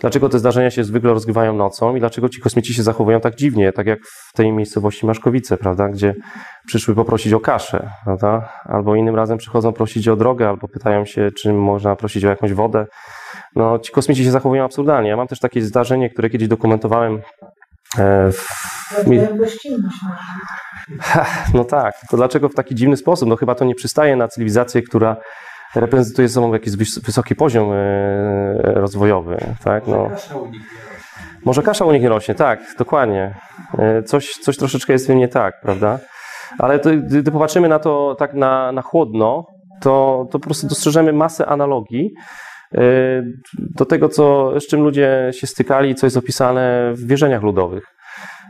[0.00, 3.72] Dlaczego te zdarzenia się zwykle rozgrywają nocą i dlaczego ci kosmici się zachowują tak dziwnie,
[3.72, 6.14] tak jak w tej miejscowości Maszkowice, prawda, gdzie
[6.66, 8.52] przyszły poprosić o kaszę, prawda?
[8.64, 12.52] Albo innym razem przychodzą prosić o drogę, albo pytają się, czy można prosić o jakąś
[12.52, 12.86] wodę.
[13.56, 15.10] No, ci kosmici się zachowują absurdalnie.
[15.10, 17.20] Ja mam też takie zdarzenie, które kiedyś dokumentowałem
[17.98, 18.46] e, w
[19.82, 20.16] nasza.
[21.54, 23.28] no tak, to dlaczego w taki dziwny sposób?
[23.28, 25.16] No chyba to nie przystaje na cywilizację, która
[25.74, 27.76] reprezentuje sobą jakiś wys- wysoki poziom e,
[28.62, 29.86] rozwojowy, tak?
[29.86, 30.10] No.
[31.44, 33.34] Może kasza u nich nie rośnie, tak, dokładnie.
[33.78, 35.98] E, Coś, coś troszeczkę jest w tym nie tak, prawda?
[36.58, 39.46] Ale to, gdy gdy popatrzymy na to tak na, na chłodno,
[39.80, 42.10] to, to po prostu dostrzeżemy masę analogii
[42.74, 42.80] e,
[43.58, 47.84] do tego, co, z czym ludzie się stykali, co jest opisane w wierzeniach ludowych.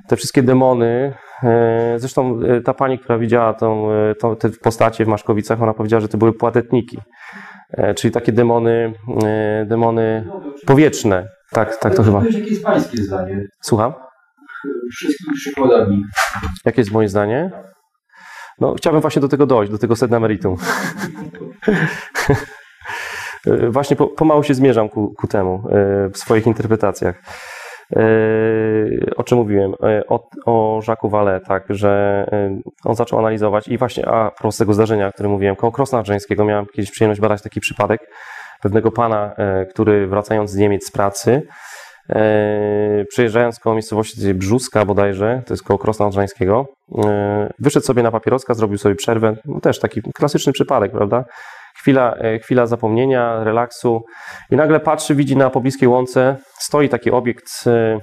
[0.09, 5.05] Te wszystkie demony, e, zresztą e, ta pani, która widziała tą, e, tą, te postacie
[5.05, 6.99] w Maszkowicach, ona powiedziała, że to były płatetniki,
[7.97, 8.93] czyli takie demony,
[9.67, 10.31] demony
[10.67, 11.29] powietrzne.
[11.51, 12.25] Tak, tak to chyba.
[12.25, 13.47] Jakie jest pańskie zdanie?
[13.63, 13.93] Słucham?
[14.93, 16.03] Wszystkimi przykładami.
[16.65, 17.51] Jakie jest moje zdanie?
[18.61, 20.57] No, chciałbym właśnie do tego dojść, do tego sedna meritum.
[23.71, 25.63] właśnie po, pomału się zmierzam ku, ku temu
[26.13, 27.23] w swoich interpretacjach.
[27.97, 28.01] E,
[29.17, 29.75] O czym mówiłem?
[29.83, 34.57] E, O, o Jacques Vallée, tak, że e, on zaczął analizować i właśnie a propos
[34.57, 38.01] tego zdarzenia, o którym mówiłem, koło Krosna Drzeńskiego miałem kiedyś przyjemność badać taki przypadek
[38.63, 39.35] pewnego pana,
[39.71, 41.43] który wracając z Niemiec z pracy,
[43.09, 46.11] przejeżdżając koło miejscowości Brzuska bodajże, to jest koło Krosna
[47.59, 51.25] wyszedł sobie na papieroska, zrobił sobie przerwę, no też taki klasyczny przypadek, prawda?
[51.81, 54.05] Chwila, e, chwila zapomnienia, relaksu
[54.51, 58.01] i nagle patrzy, widzi na pobliskiej łące, stoi taki obiekt e,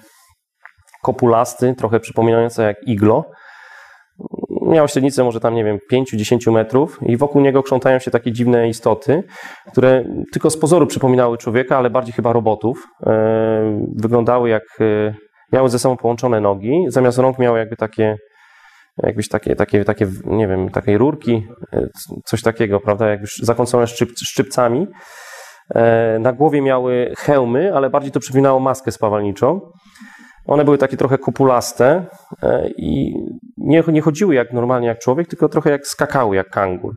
[1.03, 3.23] kopulasty, trochę przypominający jak iglo,
[4.61, 8.67] miał średnicę może tam, nie wiem, 5-10 metrów i wokół niego krzątają się takie dziwne
[8.67, 9.23] istoty,
[9.71, 10.03] które
[10.33, 12.87] tylko z pozoru przypominały człowieka, ale bardziej chyba robotów.
[13.05, 14.63] E, Wyglądały jak,
[15.53, 18.17] miały ze sobą połączone nogi, zamiast rąk miały jakby takie,
[19.03, 21.87] jakbyś takie, takie, takie nie wiem, takiej rurki, e,
[22.25, 24.87] coś takiego, prawda, jakby zakąsone szczyp, szczypcami.
[25.75, 29.61] E, Na głowie miały hełmy, ale bardziej to przypominało maskę spawalniczą.
[30.45, 32.05] One były takie trochę kopulaste
[32.43, 33.13] e, i
[33.57, 36.93] nie, nie chodziły jak normalnie jak człowiek, tylko trochę jak skakały jak kangur.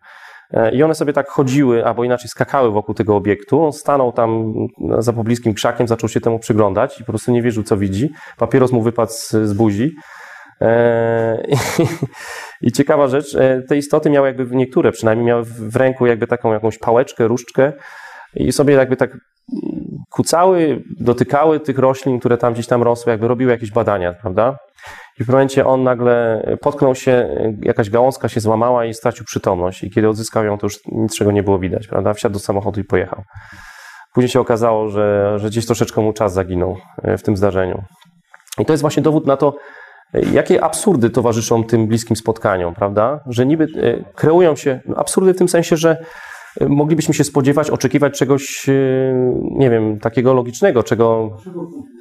[0.72, 3.64] I one sobie tak chodziły, albo inaczej skakały wokół tego obiektu.
[3.64, 4.52] On stanął tam
[4.98, 8.10] za pobliskim krzakiem, zaczął się temu przyglądać i po prostu nie wierzył, co widzi.
[8.36, 9.12] Papieros mu wypadł
[9.42, 9.90] z buzi.
[10.60, 11.56] E, I,
[12.68, 16.52] I ciekawa rzecz, e, te istoty miały jakby, niektóre przynajmniej miały w ręku jakby taką
[16.52, 17.72] jakąś pałeczkę, różdżkę
[18.34, 19.10] i sobie jakby tak
[20.10, 24.56] kucały, dotykały tych roślin, które tam gdzieś tam rosły, jakby robiły jakieś badania, prawda?
[25.20, 27.28] I w pewnym momencie on nagle potknął się,
[27.62, 29.82] jakaś gałązka się złamała i stracił przytomność.
[29.82, 32.14] I kiedy odzyskał ją, to już niczego nie było widać, prawda?
[32.14, 33.22] Wsiadł do samochodu i pojechał.
[34.14, 37.82] Później się okazało, że, że gdzieś troszeczkę mu czas zaginął e, w tym zdarzeniu.
[38.58, 39.54] I to jest właśnie dowód na to,
[40.14, 43.20] jakie absurdy towarzyszą tym bliskim spotkaniom, prawda?
[43.26, 46.04] Że niby e, kreują się no, absurdy w tym sensie, że
[46.60, 48.72] e, moglibyśmy się spodziewać, oczekiwać czegoś, e,
[49.50, 51.30] nie wiem, takiego logicznego, czego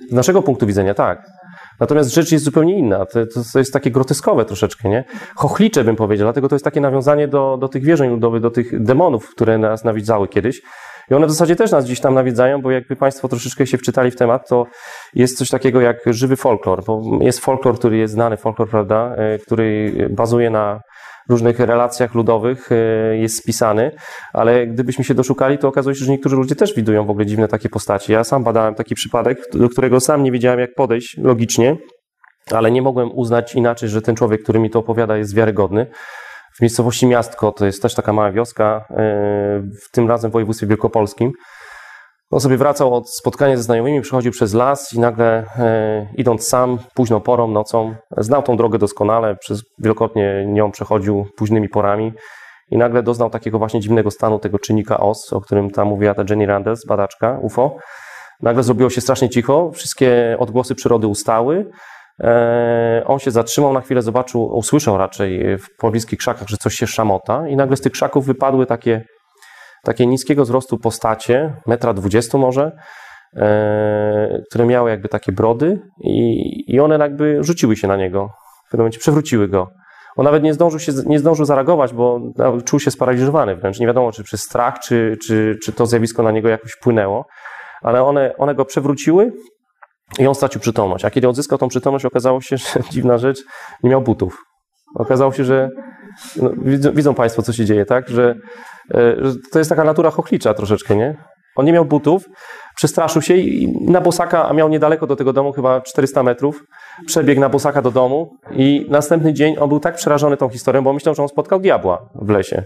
[0.09, 1.27] z naszego punktu widzenia, tak.
[1.79, 3.05] Natomiast rzecz jest zupełnie inna.
[3.05, 3.19] To,
[3.53, 5.03] to, jest takie groteskowe troszeczkę, nie?
[5.35, 8.83] Chochlicze bym powiedział, dlatego to jest takie nawiązanie do, do tych wierzeń ludowych, do tych
[8.83, 10.61] demonów, które nas nawiedzały kiedyś.
[11.11, 14.11] I one w zasadzie też nas gdzieś tam nawiedzają, bo jakby Państwo troszeczkę się wczytali
[14.11, 14.65] w temat, to
[15.13, 16.83] jest coś takiego jak żywy folklor.
[16.85, 20.81] Bo jest folklor, który jest znany, folklor, prawda, e, który bazuje na
[21.29, 23.91] różnych relacjach ludowych, e, jest spisany,
[24.33, 27.47] ale gdybyśmy się doszukali, to okazuje się, że niektórzy ludzie też widują w ogóle dziwne
[27.47, 28.13] takie postacie.
[28.13, 31.77] Ja sam badałem taki przypadek, do którego sam nie wiedziałem, jak podejść logicznie,
[32.51, 35.87] ale nie mogłem uznać inaczej, że ten człowiek, który mi to opowiada, jest wiarygodny.
[36.57, 38.95] W miejscowości Miastko, to jest też taka mała wioska, e,
[39.85, 41.31] w tym razem w województwie wielkopolskim.
[42.31, 46.79] On sobie wracał od spotkania ze znajomymi, przechodził przez las i nagle e, idąc sam,
[46.93, 52.13] późną porą, nocą, znał tą drogę doskonale, przez wielokrotnie nią przechodził późnymi porami
[52.71, 56.23] i nagle doznał takiego właśnie dziwnego stanu tego czynnika OS, o którym tam mówiła ta
[56.29, 57.75] Jenny Randles, badaczka UFO.
[58.41, 61.65] Nagle zrobiło się strasznie cicho, wszystkie odgłosy przyrody ustały.
[62.23, 66.87] E, on się zatrzymał na chwilę, zobaczył, usłyszał raczej w pobliskich krzakach, że coś się
[66.87, 69.03] szamota i nagle z tych krzaków wypadły takie
[69.83, 72.71] takie niskiego wzrostu postacie, metra dwudziestu może,
[73.35, 78.29] e, które miały jakby takie brody i, i one jakby rzuciły się na niego.
[78.67, 79.67] W pewnym momencie przewróciły go.
[80.17, 82.19] On nawet nie zdążył, się, nie zdążył zareagować, bo
[82.65, 83.79] czuł się sparaliżowany wręcz.
[83.79, 87.25] Nie wiadomo, czy przez strach, czy, czy, czy to zjawisko na niego jakoś wpłynęło.
[87.81, 89.31] Ale one, one go przewróciły
[90.19, 91.05] i on stracił przytomność.
[91.05, 93.39] A kiedy odzyskał tą przytomność, okazało się, że dziwna rzecz,
[93.83, 94.43] nie miał butów.
[94.95, 95.69] Okazało się, że
[96.35, 98.09] no, widzą, widzą Państwo, co się dzieje, tak?
[98.09, 98.35] Że,
[98.93, 101.17] e, że to jest taka natura chochlicza troszeczkę, nie?
[101.55, 102.25] On nie miał butów,
[102.75, 106.63] przestraszył się i na bosaka, a miał niedaleko do tego domu, chyba 400 metrów,
[107.05, 110.93] przebiegł na bosaka do domu i następny dzień on był tak przerażony tą historią, bo
[110.93, 112.63] myślał, że on spotkał diabła w lesie.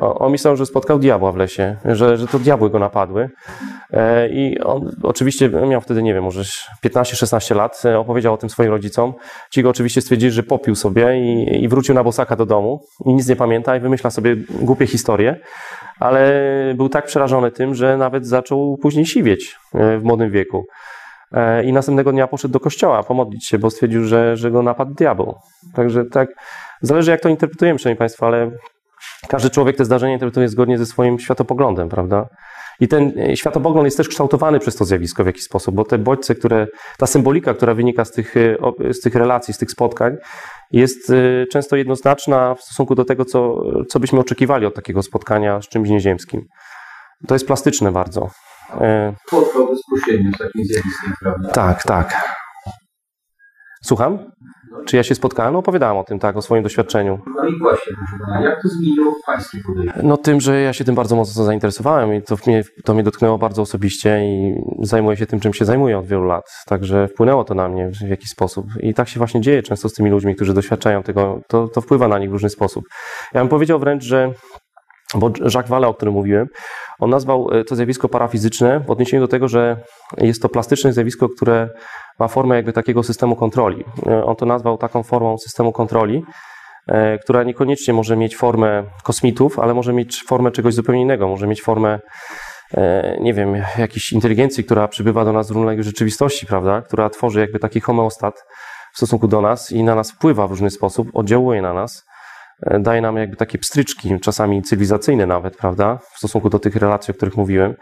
[0.00, 3.30] On myślał, że spotkał diabła w lesie, że, że to diabły go napadły.
[3.92, 6.42] E, I on oczywiście miał wtedy, nie wiem, może
[6.84, 9.14] 15-16 lat, e, opowiedział o tym swoim rodzicom.
[9.50, 13.14] Ci go oczywiście stwierdzili, że popił sobie i, i wrócił na bosaka do domu i
[13.14, 15.40] nic nie pamięta i wymyśla sobie głupie historie,
[16.00, 16.42] ale
[16.76, 20.64] był tak przerażony tym, że nawet zaczął później siwieć e, w młodym wieku.
[21.64, 25.34] I następnego dnia poszedł do kościoła pomodlić się, bo stwierdził, że, że go napadł diabeł.
[25.74, 26.28] Także tak,
[26.80, 28.50] zależy jak to interpretujemy, szanowni Państwo, ale
[29.28, 32.26] każdy człowiek te zdarzenie interpretuje zgodnie ze swoim światopoglądem, prawda?
[32.80, 35.98] I ten e, światopogląd jest też kształtowany przez to zjawisko w jakiś sposób, bo te
[35.98, 36.66] bodźce, które,
[36.98, 38.56] ta symbolika, która wynika z tych, e,
[38.92, 40.16] z tych relacji, z tych spotkań,
[40.70, 45.62] jest e, często jednoznaczna w stosunku do tego, co, co byśmy oczekiwali od takiego spotkania
[45.62, 46.44] z czymś nieziemskim.
[47.28, 48.30] To jest plastyczne bardzo.
[49.26, 51.48] Spotkał bezpośrednio z takim zjawiskiem, prawda?
[51.48, 52.36] Tak, tak.
[53.84, 54.18] Słucham?
[54.86, 55.52] Czy ja się spotkałem?
[55.52, 57.18] No opowiadałem o tym, tak, o swoim doświadczeniu.
[57.36, 57.92] No i właśnie,
[58.42, 60.00] jak to zmieniło Pańskie podejście?
[60.02, 63.38] No tym, że ja się tym bardzo mocno zainteresowałem i to mnie, to mnie dotknęło
[63.38, 66.44] bardzo osobiście i zajmuję się tym, czym się zajmuję od wielu lat.
[66.66, 68.66] Także wpłynęło to na mnie w jakiś sposób.
[68.80, 72.08] I tak się właśnie dzieje często z tymi ludźmi, którzy doświadczają tego, to, to wpływa
[72.08, 72.84] na nich w różny sposób.
[73.34, 74.32] Ja bym powiedział wręcz, że
[75.14, 76.48] bo Jacques Vallée, o którym mówiłem,
[76.98, 79.76] on nazwał e, to zjawisko parafizyczne w odniesieniu do tego, że
[80.18, 81.68] jest to plastyczne zjawisko, które
[82.18, 83.84] ma formę jakby takiego systemu kontroli.
[84.06, 86.22] E, on to nazwał taką formą systemu kontroli,
[86.88, 91.28] e, która niekoniecznie może mieć formę kosmitów, ale może mieć formę czegoś zupełnie innego.
[91.28, 92.00] Może mieć formę,
[93.20, 96.82] nie wiem, jakiejś inteligencji, która przybywa do nas z różnej rzeczywistości, prawda?
[96.82, 98.34] Która tworzy jakby taki homeostat
[98.94, 102.04] w stosunku do nas i na nas wpływa w różny sposób, oddziałuje na nas.
[102.62, 107.12] E, daje nam jakby takie pstryczki, czasami cywilizacyjne nawet, prawda, w stosunku do tych relacji,
[107.12, 107.74] o których mówiłem.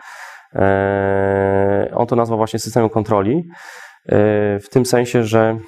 [0.55, 4.15] E, on to nazwał właśnie systemem kontroli, e,
[4.61, 5.59] w tym sensie, że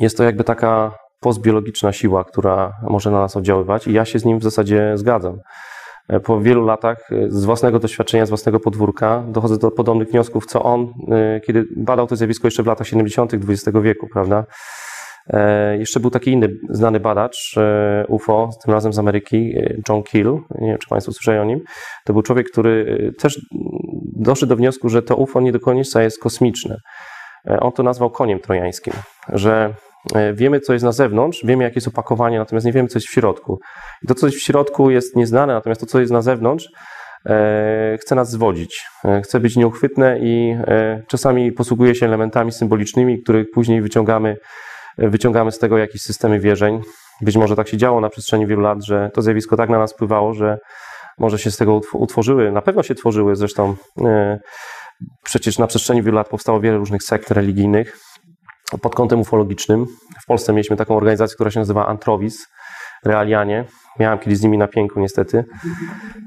[0.00, 4.24] jest to jakby taka postbiologiczna siła, która może na nas oddziaływać i ja się z
[4.24, 5.38] nim w zasadzie zgadzam.
[6.24, 10.92] Po wielu latach z własnego doświadczenia, z własnego podwórka dochodzę do podobnych wniosków, co on,
[11.46, 13.34] kiedy badał to zjawisko jeszcze w latach 70.
[13.34, 14.44] XX wieku, prawda,
[15.78, 20.38] jeszcze był taki inny znany badacz e, UFO, tym razem z Ameryki, e, John Keel.
[20.60, 21.60] Nie wiem, czy Państwo słyszeli o nim.
[22.04, 23.40] To był człowiek, który też
[24.16, 26.76] doszedł do wniosku, że to UFO nie do końca jest kosmiczne.
[27.60, 28.94] On to nazwał koniem trojańskim,
[29.28, 29.74] że
[30.34, 33.12] wiemy, co jest na zewnątrz, wiemy, jakie jest opakowanie, natomiast nie wiemy, co jest w
[33.12, 33.58] środku.
[34.02, 36.68] I to, co jest w środku, jest nieznane, natomiast to, co jest na zewnątrz,
[38.00, 38.86] chce nas zwodzić,
[39.24, 40.56] chce być nieuchwytne i
[41.08, 44.36] czasami posługuje się elementami symbolicznymi, których później wyciągamy
[44.98, 46.80] wyciągamy z tego jakieś systemy wierzeń.
[47.20, 49.92] Być może tak się działo na przestrzeni wielu lat, że to zjawisko tak na nas
[49.92, 50.58] wpływało, że
[51.18, 53.74] może się z tego utworzyły, na pewno się tworzyły zresztą.
[54.00, 54.38] E,
[55.24, 57.98] przecież na przestrzeni wielu lat powstało wiele różnych sekt religijnych
[58.82, 59.86] pod kątem ufologicznym.
[60.22, 62.46] W Polsce mieliśmy taką organizację, która się nazywa Antrowis,
[63.04, 63.64] Realianie.
[63.98, 65.44] Miałem kiedyś z nimi na pięku niestety.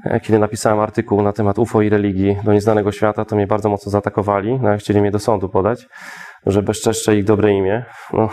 [0.04, 3.68] E, kiedy napisałem artykuł na temat UFO i religii do nieznanego świata, to mnie bardzo
[3.68, 4.58] mocno zaatakowali.
[4.60, 5.86] No, chcieli mnie do sądu podać
[6.48, 7.84] że bezczeszczę ich dobre imię.
[8.12, 8.28] No,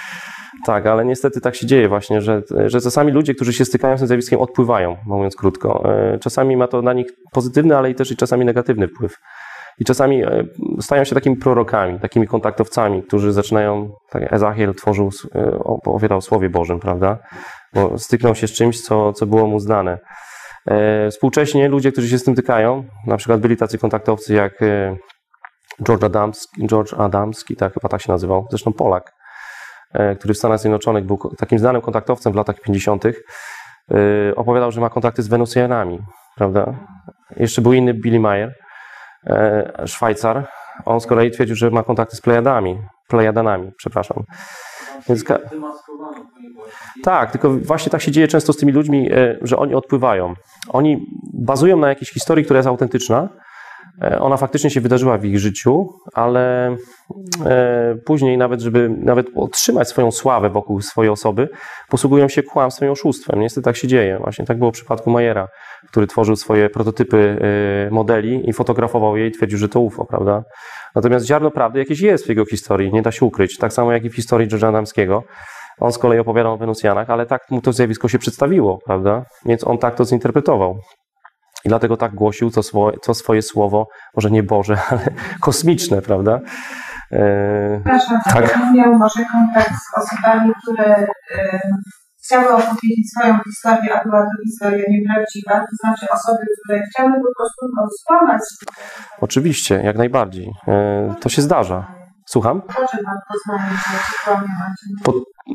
[0.66, 4.00] tak, ale niestety tak się dzieje właśnie, że, że czasami ludzie, którzy się stykają z
[4.00, 5.84] tym zjawiskiem, odpływają, mówiąc krótko.
[5.84, 9.14] E, czasami ma to na nich pozytywny, ale i też i czasami negatywny wpływ.
[9.78, 10.44] I czasami e,
[10.80, 16.50] stają się takimi prorokami, takimi kontaktowcami, którzy zaczynają, tak Ezachiel tworzył, e, opowiadał o Słowie
[16.50, 17.18] Bożym, prawda?
[17.74, 19.98] Bo styknął się z czymś, co, co było mu znane.
[21.10, 24.52] Współcześnie ludzie, którzy się z tym tykają, na przykład byli tacy kontaktowcy jak
[25.82, 29.12] George Adamski, George Adamski tak, chyba tak się nazywał, zresztą Polak,
[29.92, 33.14] e, który w Stanach Zjednoczonych był takim znanym kontaktowcem w latach 50., e,
[34.36, 35.98] opowiadał, że ma kontakty z Wenusjanami,
[36.36, 36.74] prawda?
[37.36, 38.54] Jeszcze był inny Billy Mayer,
[39.26, 40.48] e, Szwajcar.
[40.84, 42.78] On z kolei twierdził, że ma kontakty z Plejadami,
[43.08, 44.24] Plejadanami, przepraszam.
[45.08, 45.24] Więc
[47.02, 49.10] tak, tylko właśnie tak się dzieje często z tymi ludźmi,
[49.42, 50.34] że oni odpływają.
[50.68, 53.28] Oni bazują na jakiejś historii, która jest autentyczna,
[54.20, 56.76] Ona faktycznie się wydarzyła w ich życiu, ale
[57.46, 61.48] e, później nawet, żeby nawet otrzymać swoją sławę wokół swojej osoby,
[61.88, 63.40] posługują się kłamstwem i oszustwem.
[63.40, 64.18] Niestety tak się dzieje.
[64.18, 65.48] Właśnie tak było w przypadku Majera,
[65.90, 67.38] który tworzył swoje prototypy
[67.88, 70.42] e, modeli i fotografował je i twierdził, że to UFO, prawda?
[70.94, 73.58] Natomiast ziarno prawdy jakieś jest w jego historii, nie da się ukryć.
[73.58, 75.22] Tak samo jak i w historii George'a Adamskiego.
[75.80, 79.24] On z kolei opowiadał o Wenusjanach, ale tak mu to zjawisko się przedstawiło, prawda?
[79.46, 80.78] Więc on tak to zinterpretował.
[81.64, 83.86] I dlatego tak głosił to, swo, to swoje słowo,
[84.16, 85.00] może nie Boże, ale
[85.40, 86.40] kosmiczne, prawda?
[87.12, 88.56] E, Przepraszam, Tak.
[88.74, 90.96] miał może kontakt z osobami, które
[91.38, 91.60] e,
[92.24, 97.32] chciały opowiedzieć swoją historię, a była to historia nieprawdziwa, to znaczy osoby, które chciały po
[97.36, 97.66] prostu
[98.00, 98.40] skłamać.
[99.20, 100.50] oczywiście, jak najbardziej.
[100.68, 101.99] E, to się zdarza.
[102.30, 102.62] Słucham?
[105.04, 105.12] Po,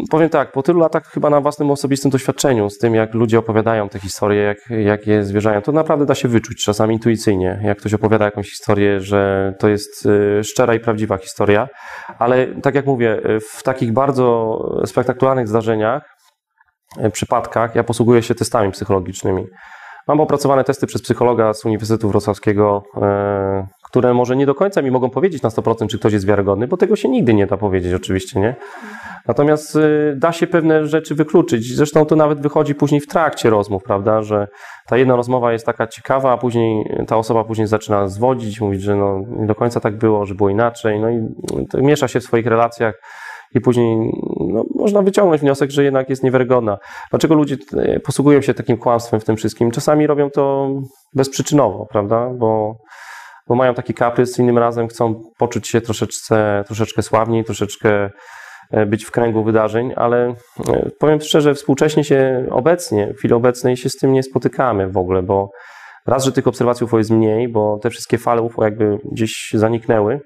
[0.09, 3.89] powiem tak, po tylu latach chyba na własnym osobistym doświadczeniu z tym, jak ludzie opowiadają
[3.89, 7.93] te historie, jak, jak je zwierzają, to naprawdę da się wyczuć, czasami intuicyjnie, jak ktoś
[7.93, 11.67] opowiada jakąś historię, że to jest y, szczera i prawdziwa historia,
[12.19, 16.03] ale tak jak mówię, y, w takich bardzo spektakularnych zdarzeniach,
[17.05, 19.45] y, przypadkach, ja posługuję się testami psychologicznymi.
[20.07, 24.91] Mam opracowane testy przez psychologa z Uniwersytetu Wrocławskiego, e, które może nie do końca mi
[24.91, 27.93] mogą powiedzieć na 100%, czy ktoś jest wiarygodny, bo tego się nigdy nie da powiedzieć
[27.93, 28.55] oczywiście, nie?
[29.27, 31.75] Natomiast y, da się pewne rzeczy wykluczyć.
[31.75, 34.47] Zresztą to nawet wychodzi później w trakcie rozmów, prawda, że
[34.87, 38.95] ta jedna rozmowa jest taka ciekawa, a później ta osoba później zaczyna zwodzić, mówić, że
[38.95, 41.27] no, nie do końca tak było, że było inaczej, no i
[41.73, 43.01] miesza się w swoich relacjach
[43.55, 46.77] i później no, można wyciągnąć wniosek, że jednak jest niewiarygodna.
[47.09, 49.71] Dlaczego ludzie e, posługują się takim kłamstwem w tym wszystkim?
[49.71, 50.69] Czasami robią to
[51.13, 52.75] bezprzyczynowo, prawda, bo
[53.47, 58.09] bo mają taki kaprys, innym razem chcą poczuć się troszeczkę, troszeczkę sławniej, troszeczkę
[58.71, 60.35] e, być w kręgu wydarzeń, ale
[60.67, 64.97] e, powiem szczerze, współcześnie się obecnie, w chwili obecnej się z tym nie spotykamy w
[64.97, 65.49] ogóle, bo
[66.07, 70.19] raz, że tych obserwacji UFO jest mniej, bo te wszystkie fale UFO jakby gdzieś zaniknęły.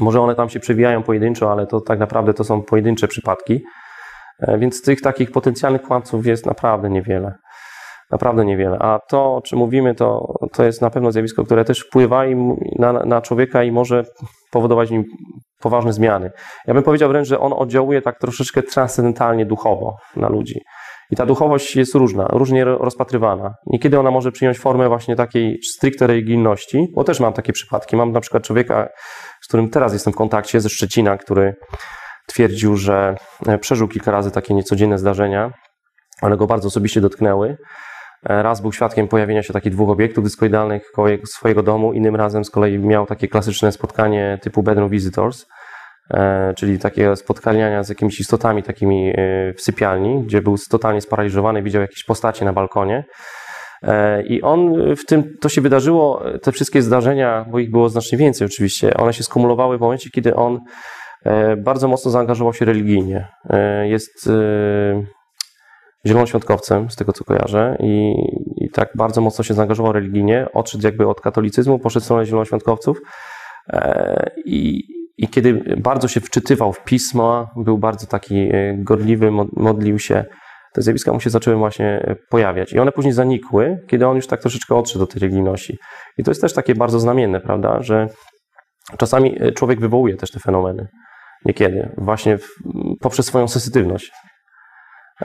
[0.00, 3.60] Może one tam się przewijają pojedynczo, ale to tak naprawdę to są pojedyncze przypadki.
[4.40, 7.34] E, Więc tych takich potencjalnych kłamców jest naprawdę niewiele.
[8.10, 8.78] Naprawdę niewiele.
[8.78, 12.22] A to, o czym mówimy, to, to jest na pewno zjawisko, które też wpływa
[12.78, 14.04] na, na człowieka i może
[14.50, 15.04] powodować nim
[15.60, 16.30] poważne zmiany.
[16.66, 20.60] Ja bym powiedział wręcz, że on oddziałuje tak troszeczkę transcendentalnie duchowo na ludzi.
[21.12, 23.54] I ta duchowość jest różna, różnie ro- rozpatrywana.
[23.66, 27.96] Niekiedy ona może przyjąć formę właśnie takiej stricte religijności, bo też mam takie przypadki.
[27.96, 28.88] Mam na przykład człowieka,
[29.42, 31.54] z którym teraz jestem w kontakcie, ze Szczecina, który
[32.26, 33.14] twierdził, że
[33.46, 35.52] e, przeżył kilka razy takie niecodzienne zdarzenia,
[36.22, 37.56] one go bardzo osobiście dotknęły.
[38.30, 42.16] E, Raz był świadkiem pojawienia się takich dwóch obiektów dyskoidalnych koło jego- swojego domu, innym
[42.16, 45.46] razem z kolei miał takie klasyczne spotkanie typu bedroom visitors,
[46.56, 49.14] czyli takie spotkania z jakimiś istotami takimi e,
[49.52, 53.04] w sypialni, gdzie był totalnie sparaliżowany, widział jakieś postacie na balkonie.
[53.82, 58.18] E, I on w tym, to się wydarzyło, te wszystkie zdarzenia, bo ich było znacznie
[58.18, 60.60] więcej oczywiście, one się skumulowały w momencie, kiedy on
[61.24, 63.28] e, bardzo mocno zaangażował się religijnie.
[63.50, 65.02] E, Jest e,
[66.06, 68.14] zielonoświątkowcem, z tego co kojarzę, i,
[68.56, 72.98] i tak bardzo mocno się zaangażował religijnie, odszedł jakby od katolicyzmu, poszedł w stronę zielonoświątkowców
[73.72, 74.82] e, i,
[75.22, 80.24] i kiedy bardzo się wczytywał w pismo, był bardzo taki e, gorliwy, mo- modlił się,
[80.74, 82.72] te zjawiska mu się zaczęły właśnie e, pojawiać.
[82.72, 85.78] I one później zanikły, kiedy on już tak troszeczkę odszedł do tej religijności.
[86.18, 88.06] I to jest też takie bardzo znamienne, prawda, że
[88.98, 90.88] czasami e, człowiek wywołuje też te fenomeny.
[91.44, 92.46] Niekiedy, właśnie w,
[93.00, 94.10] poprzez swoją sensytywność.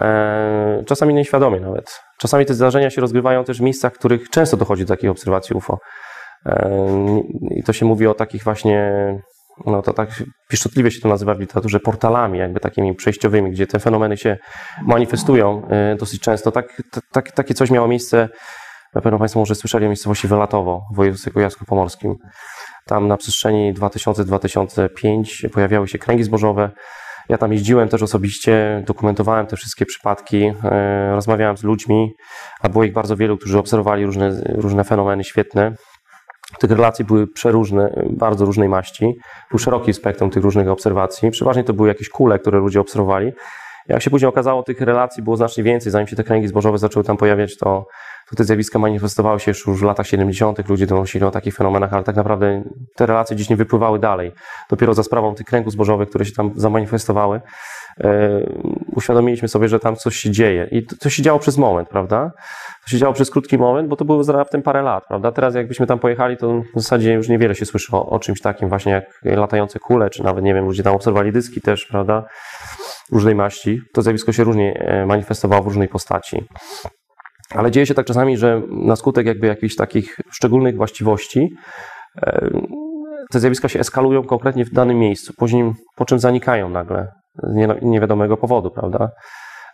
[0.01, 1.99] E, Czasami nieświadomie nawet.
[2.19, 5.55] Czasami te zdarzenia się rozgrywają też w miejscach, w których często dochodzi do takich obserwacji
[5.55, 5.77] UFO.
[7.51, 8.91] I to się mówi o takich właśnie,
[9.65, 10.09] no to tak
[10.49, 14.37] pieszczotliwie się to nazywa w literaturze, portalami, jakby takimi przejściowymi, gdzie te fenomeny się
[14.81, 16.51] manifestują e, dosyć często.
[16.51, 16.81] Tak,
[17.11, 18.29] tak, takie coś miało miejsce,
[18.95, 22.15] na pewno Państwo może słyszeli o miejscowości Welatowo w województwie kujawsko-pomorskim.
[22.85, 26.71] Tam na przestrzeni 2000-2005 pojawiały się kręgi zbożowe.
[27.29, 32.13] Ja tam jeździłem też osobiście, dokumentowałem te wszystkie przypadki, e, rozmawiałem z ludźmi,
[32.61, 35.75] a było ich bardzo wielu, którzy obserwowali różne, różne fenomeny świetne.
[36.59, 39.17] Tych relacji były przeróżne, bardzo różnej maści.
[39.49, 41.31] Był szeroki spektrum tych różnych obserwacji.
[41.31, 43.31] Przeważnie to były jakieś kule, które ludzie obserwowali.
[43.87, 45.91] Jak się później okazało, tych relacji było znacznie więcej.
[45.91, 47.87] Zanim się te kręgi zbożowe zaczęły tam pojawiać, to,
[48.35, 50.69] te zjawiska manifestowały się już w latach 70.
[50.69, 52.63] Ludzie donosili o takich fenomenach, ale tak naprawdę
[52.95, 54.31] te relacje gdzieś nie wypływały dalej.
[54.69, 57.41] Dopiero za sprawą tych kręgów zbożowych, które się tam zamanifestowały,
[57.99, 58.39] e,
[58.95, 60.67] uświadomiliśmy sobie, że tam coś się dzieje.
[60.71, 62.31] I to, to się działo przez moment, prawda?
[62.83, 65.31] To się działo przez krótki moment, bo to było raptem parę lat, prawda?
[65.31, 68.69] Teraz jakbyśmy tam pojechali, to w zasadzie już niewiele się słyszy o, o czymś takim
[68.69, 72.25] właśnie jak latające kule, czy nawet, nie wiem, ludzie tam obserwowali dyski też, prawda?
[73.11, 73.81] Różnej maści.
[73.93, 76.47] To zjawisko się różnie e, manifestowało w różnej postaci.
[77.55, 81.49] Ale dzieje się tak czasami, że na skutek jakby jakichś takich szczególnych właściwości
[82.21, 82.49] e,
[83.31, 87.07] te zjawiska się eskalują konkretnie w danym miejscu, później, po czym zanikają nagle
[87.43, 89.09] z nie, niewiadomego powodu, prawda?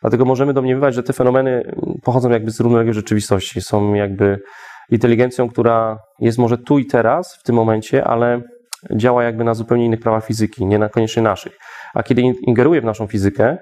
[0.01, 4.39] Dlatego możemy domniemywać, że te fenomeny pochodzą jakby z równoległej rzeczywistości, są jakby
[4.89, 8.41] inteligencją, która jest może tu i teraz, w tym momencie, ale
[8.95, 11.57] działa jakby na zupełnie innych prawach fizyki, nie na koniecznie naszych.
[11.93, 13.57] A kiedy ingeruje w naszą fizykę,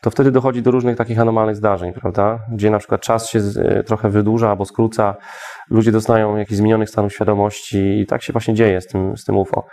[0.00, 2.38] to wtedy dochodzi do różnych takich anomalnych zdarzeń, prawda?
[2.52, 5.16] Gdzie na przykład czas się e, trochę wydłuża albo skróca,
[5.70, 9.36] ludzie doznają jakichś zmienionych stanów świadomości i tak się właśnie dzieje z tym, z tym
[9.36, 9.64] UFO.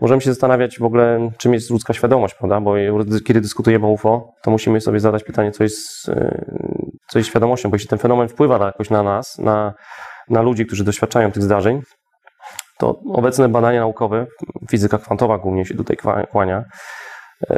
[0.00, 2.60] Możemy się zastanawiać w ogóle, czym jest ludzka świadomość, prawda?
[2.60, 2.74] Bo
[3.26, 6.44] kiedy dyskutujemy o UFO, to musimy sobie zadać pytanie, co jest, e,
[7.08, 9.74] co jest świadomością, bo jeśli ten fenomen wpływa jakoś na nas, na,
[10.30, 11.82] na ludzi, którzy doświadczają tych zdarzeń,
[12.78, 14.26] to obecne badania naukowe,
[14.70, 15.96] fizyka kwantowa głównie się tutaj
[16.30, 16.64] kłania,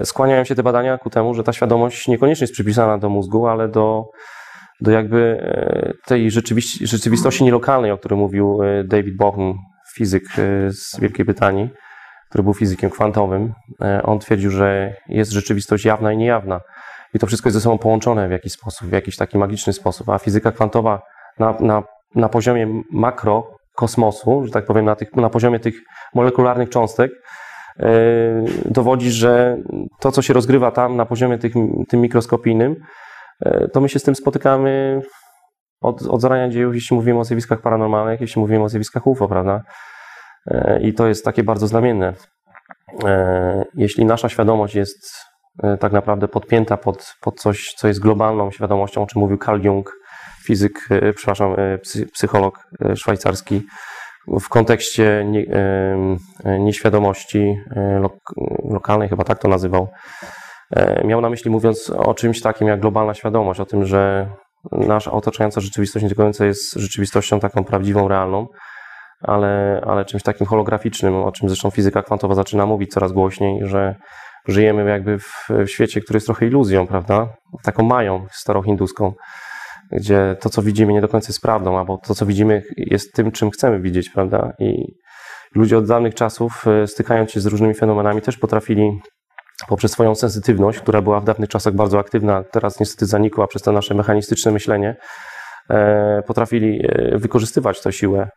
[0.04, 3.68] skłaniają się te badania ku temu, że ta świadomość niekoniecznie jest przypisana do mózgu, ale
[3.68, 4.04] do,
[4.80, 6.30] do jakby e, tej
[6.80, 9.54] rzeczywistości nielokalnej, o której mówił e, David Bohm,
[9.94, 10.24] fizyk
[10.68, 11.70] z Wielkiej Brytanii,
[12.28, 13.52] który był fizykiem kwantowym.
[14.04, 16.60] On twierdził, że jest rzeczywistość jawna i niejawna.
[17.14, 20.08] I to wszystko jest ze sobą połączone w jakiś sposób, w jakiś taki magiczny sposób.
[20.08, 21.02] A fizyka kwantowa
[21.38, 21.82] na, na,
[22.14, 25.74] na poziomie makro kosmosu, że tak powiem, na, tych, na poziomie tych
[26.14, 27.10] molekularnych cząstek,
[28.64, 29.56] dowodzi, że
[30.00, 31.52] to, co się rozgrywa tam na poziomie tych,
[31.88, 32.76] tym mikroskopijnym,
[33.44, 35.02] yy, to my się z tym spotykamy
[35.80, 39.62] od, od zarania dziejów, jeśli mówimy o zjawiskach paranormalnych, jeśli mówimy o zjawiskach UFO, prawda?
[40.46, 42.12] Yy, I to jest takie bardzo znamienne.
[43.74, 45.26] Jeśli nasza świadomość jest
[45.80, 49.92] tak naprawdę podpięta pod, pod coś, co jest globalną świadomością, o czym mówił Carl Jung,
[50.46, 51.78] fizyk, e, przepraszam, e,
[52.12, 53.62] psycholog e, szwajcarski,
[54.40, 55.46] w kontekście nie,
[56.44, 57.56] nieświadomości
[58.70, 59.88] lokalnej, chyba tak to nazywał,
[61.04, 64.30] miał na myśli mówiąc o czymś takim jak globalna świadomość, o tym, że
[64.72, 68.46] nasza otaczająca rzeczywistość nie do końca jest rzeczywistością taką prawdziwą, realną,
[69.20, 73.94] ale, ale czymś takim holograficznym, o czym zresztą fizyka kwantowa zaczyna mówić coraz głośniej, że
[74.48, 77.28] żyjemy jakby w, w świecie, który jest trochę iluzją, prawda?
[77.62, 79.12] Taką mają starohinduską
[79.92, 83.32] gdzie to, co widzimy, nie do końca jest prawdą, albo to, co widzimy, jest tym,
[83.32, 84.52] czym chcemy widzieć, prawda?
[84.58, 84.94] I
[85.54, 89.00] ludzie od dawnych czasów, e, stykając się z różnymi fenomenami, też potrafili
[89.68, 93.72] poprzez swoją sensytywność, która była w dawnych czasach bardzo aktywna, teraz niestety zanikła przez to
[93.72, 94.96] nasze mechanistyczne myślenie,
[95.70, 98.28] e, potrafili e, wykorzystywać tę siłę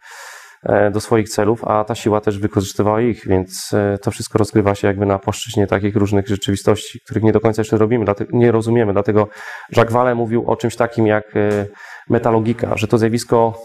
[0.92, 4.88] do swoich celów, a ta siła też wykorzystywała ich, więc e, to wszystko rozgrywa się
[4.88, 8.94] jakby na płaszczyźnie takich różnych rzeczywistości, których nie do końca jeszcze robimy, nie rozumiemy.
[8.94, 9.28] Dlatego
[9.76, 11.66] Jacques Vallée mówił o czymś takim jak e,
[12.10, 13.62] metalogika, że to zjawisko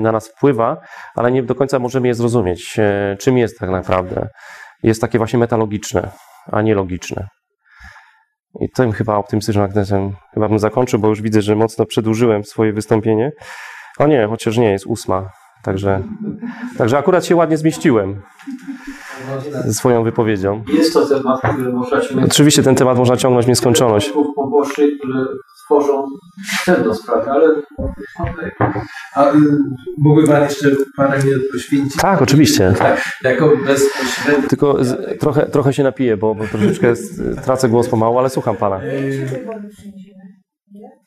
[0.00, 0.76] na nas wpływa,
[1.14, 2.76] ale nie do końca możemy je zrozumieć,
[3.18, 4.28] czym jest tak naprawdę.
[4.82, 6.10] Jest takie właśnie metalogiczne,
[6.52, 7.28] a nie logiczne.
[8.60, 12.72] I tym chyba optymistycznym akcentem chyba bym zakończył, bo już widzę, że mocno przedłużyłem swoje
[12.72, 13.30] wystąpienie.
[13.98, 15.30] O nie, chociaż nie, jest ósma.
[15.62, 16.02] Także,
[16.78, 18.20] także akurat się ładnie zmieściłem
[19.64, 20.64] ze swoją wypowiedzią.
[20.72, 22.32] Jest to temat, który można ciągnąć.
[22.32, 24.12] Oczywiście ten temat można ciągnąć w nieskończoność.
[24.36, 25.24] Pobocznych, które
[25.64, 26.04] tworzą
[26.66, 27.48] pewną sprawę, ale
[29.14, 29.36] A y,
[29.98, 31.96] mógłby Pan jeszcze parę minut poświęcić?
[31.96, 32.74] Tak, oczywiście.
[32.78, 34.48] Tak, jako bezpośredni.
[34.48, 36.94] Tylko z, trochę, trochę się napiję, bo, bo troszeczkę
[37.44, 38.80] tracę głos pomału, ale słucham Pana.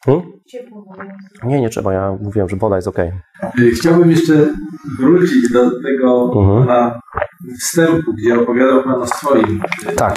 [0.05, 0.21] Hmm?
[1.43, 1.93] Nie, nie trzeba.
[1.93, 2.97] Ja mówiłem, że woda jest ok.
[3.79, 4.47] Chciałbym jeszcze
[4.99, 6.67] wrócić do tego uh-huh.
[6.67, 6.99] na
[7.59, 9.61] wstępu, gdzie opowiadał Pan o swoim,
[9.97, 10.15] tak.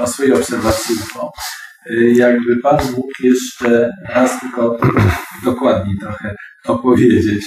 [0.00, 1.30] o swojej obserwacji UFO.
[2.14, 4.76] Jakby Pan mógł jeszcze raz tylko
[5.44, 6.34] dokładniej trochę
[6.66, 7.44] opowiedzieć.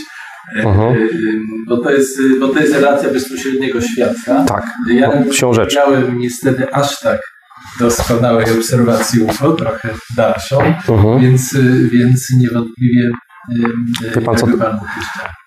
[0.64, 1.08] Uh-huh.
[1.68, 4.46] Bo, to jest, bo to jest relacja bezpośredniego świadka.
[4.48, 7.22] Tak, ja nie miałem niestety aż tak
[7.80, 10.58] doskonałej obserwacji UFO, trochę dalszą,
[10.88, 11.22] uh-huh.
[11.22, 11.58] więc,
[11.92, 13.12] więc niewątpliwie
[14.16, 14.80] Wie pan, co to,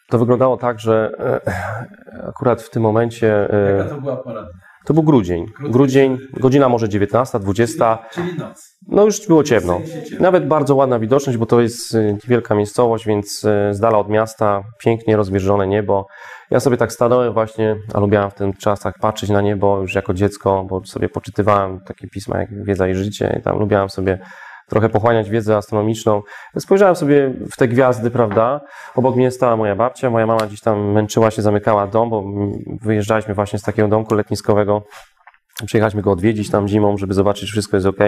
[0.09, 3.51] to wyglądało tak, że e, akurat w tym momencie...
[3.53, 4.49] E, Jaka to była pora?
[4.85, 5.47] To był grudzień.
[5.61, 7.99] Grudzień, godzina może 19, 20.
[8.13, 8.79] Czyli noc.
[8.89, 9.81] No już było ciemno.
[10.21, 14.63] Nawet bardzo ładna widoczność, bo to jest e, wielka miejscowość, więc z dala od miasta,
[14.79, 16.07] pięknie rozwieżone niebo.
[16.51, 20.15] Ja sobie tak stanąłem właśnie, a lubiałem w tych czasach patrzeć na niebo już jako
[20.15, 24.19] dziecko, bo sobie poczytywałem takie pisma jak Wiedza i Życie i tam lubiałem sobie
[24.69, 26.23] trochę pochłaniać wiedzę astronomiczną.
[26.59, 28.61] Spojrzałem sobie w te gwiazdy, prawda?
[28.95, 32.25] Obok mnie stała moja babcia, moja mama gdzieś tam męczyła się, zamykała dom, bo
[32.83, 34.83] wyjeżdżaliśmy właśnie z takiego domku letniskowego.
[35.67, 37.99] Przyjechaliśmy go odwiedzić tam zimą, żeby zobaczyć, czy wszystko jest ok.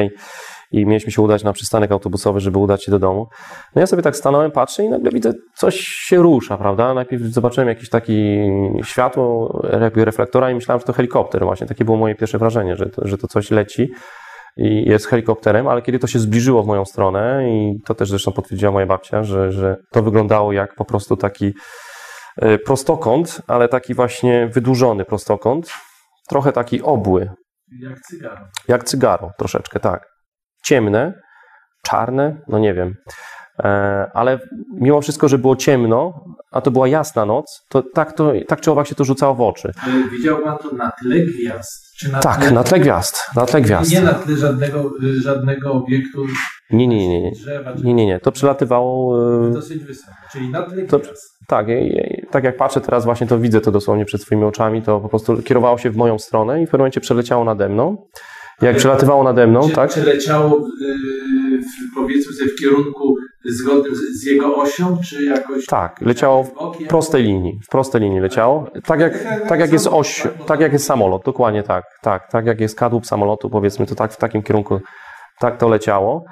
[0.73, 3.27] I mieliśmy się udać na przystanek autobusowy, żeby udać się do domu.
[3.75, 6.95] No ja sobie tak stanąłem, patrzę i nagle widzę, coś się rusza, prawda?
[6.95, 8.37] Najpierw zobaczyłem jakiś taki
[8.85, 9.61] światło,
[9.95, 11.67] reflektora i myślałem, że to helikopter właśnie.
[11.67, 13.89] Takie było moje pierwsze wrażenie, że to, że to coś leci
[14.57, 18.33] i jest helikopterem, ale kiedy to się zbliżyło w moją stronę i to też zresztą
[18.33, 21.53] potwierdziła moja babcia, że, że to wyglądało jak po prostu taki
[22.37, 25.73] e, prostokąt, ale taki właśnie wydłużony prostokąt,
[26.29, 27.31] trochę taki obły,
[27.83, 28.47] Jak cygaro.
[28.69, 30.16] jak cygaro, troszeczkę, tak.
[30.67, 31.13] Ciemne,
[31.87, 32.95] czarne, no nie wiem.
[33.65, 34.39] E, ale
[34.81, 38.71] mimo wszystko, że było ciemno, a to była jasna noc, to tak, to tak czy
[38.71, 39.73] owak się to rzucało w oczy.
[39.83, 41.97] Ale widział pan to na tle gwiazd?
[41.99, 43.93] Czy na Tak, na tle gwiazd, na tle gwiazd.
[43.93, 46.25] Nie na tle żadnego, y, żadnego obiektu,
[46.71, 47.31] Nie, nie, nie, nie.
[47.31, 48.21] drzewa, Nie, nie, nie.
[48.21, 49.17] To przelatywało.
[49.49, 50.13] e, dosyć wysoko.
[50.33, 51.37] Czyli na tle To- gwiazd.
[51.49, 51.67] Tak,
[52.31, 55.43] tak jak patrzę teraz, właśnie to widzę to dosłownie przed swoimi oczami, to po prostu
[55.43, 57.97] kierowało się w moją stronę i w pewnym momencie przeleciało nade mną.
[58.63, 59.91] Jak przelatywało nade mną, czy, tak?
[59.91, 60.63] czy leciało y,
[61.59, 63.15] w, powiedzmy sobie w kierunku
[63.45, 68.21] zgodnym z, z jego osią, czy jakoś Tak, leciało w prostej linii, w prostej linii
[68.21, 68.71] leciało.
[68.85, 69.13] Tak jak,
[69.49, 73.07] tak jak jest oś, tak jak jest samolot, dokładnie tak, tak, tak jak jest kadłub
[73.07, 74.81] samolotu, powiedzmy, to tak w takim kierunku,
[75.39, 76.25] tak to leciało.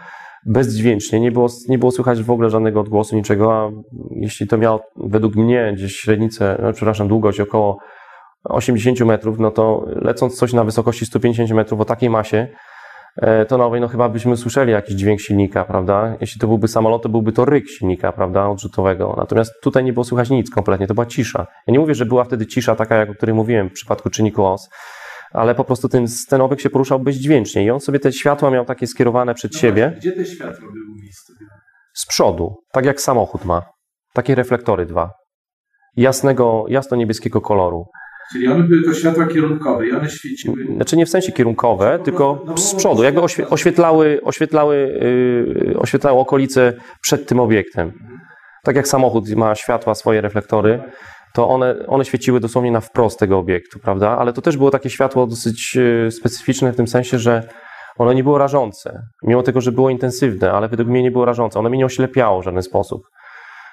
[0.47, 3.71] Bezdźwięcznie, nie było, nie było słychać w ogóle żadnego odgłosu, niczego, a
[4.11, 7.79] jeśli to miało według mnie gdzieś średnicę, no, przepraszam, długość około
[8.45, 12.47] 80 metrów, no to lecąc coś na wysokości 150 metrów o takiej masie,
[13.17, 16.17] e, tonowej, no chyba byśmy usłyszeli jakiś dźwięk silnika, prawda?
[16.21, 19.15] Jeśli to byłby samolot, to byłby to ryk silnika, prawda, odrzutowego.
[19.17, 21.47] Natomiast tutaj nie było słychać nic kompletnie, to była cisza.
[21.67, 24.45] Ja nie mówię, że była wtedy cisza taka, jak o której mówiłem w przypadku czynniku
[24.45, 24.69] OS,
[25.33, 28.65] ale po prostu ten, ten obiekt się poruszał bezdźwięcznie i on sobie te światła miał
[28.65, 31.51] takie skierowane przed No siebie właśnie, Gdzie te światła były umiejscowione?
[31.95, 33.63] z przodu, tak jak samochód ma.
[34.13, 35.11] Takie reflektory dwa.
[35.97, 37.85] Jasnego, jasno-niebieskiego koloru.
[38.33, 40.57] Czyli one były to światła kierunkowe i one świeciły.
[40.77, 44.77] Znaczy nie w sensie kierunkowe, tylko z przodu, jakby oświe- oświetlały, oświetlały,
[45.67, 47.93] yy, oświetlały okolice przed tym obiektem.
[48.65, 50.83] Tak jak samochód ma światła, swoje reflektory,
[51.35, 54.19] to one, one świeciły dosłownie na wprost tego obiektu, prawda?
[54.19, 57.49] Ale to też było takie światło dosyć yy, specyficzne w tym sensie, że
[57.99, 59.03] ono nie było rażące.
[59.23, 61.59] Mimo tego, że było intensywne, ale według mnie nie było rażące.
[61.59, 63.03] Ono mnie nie oślepiało w żaden sposób.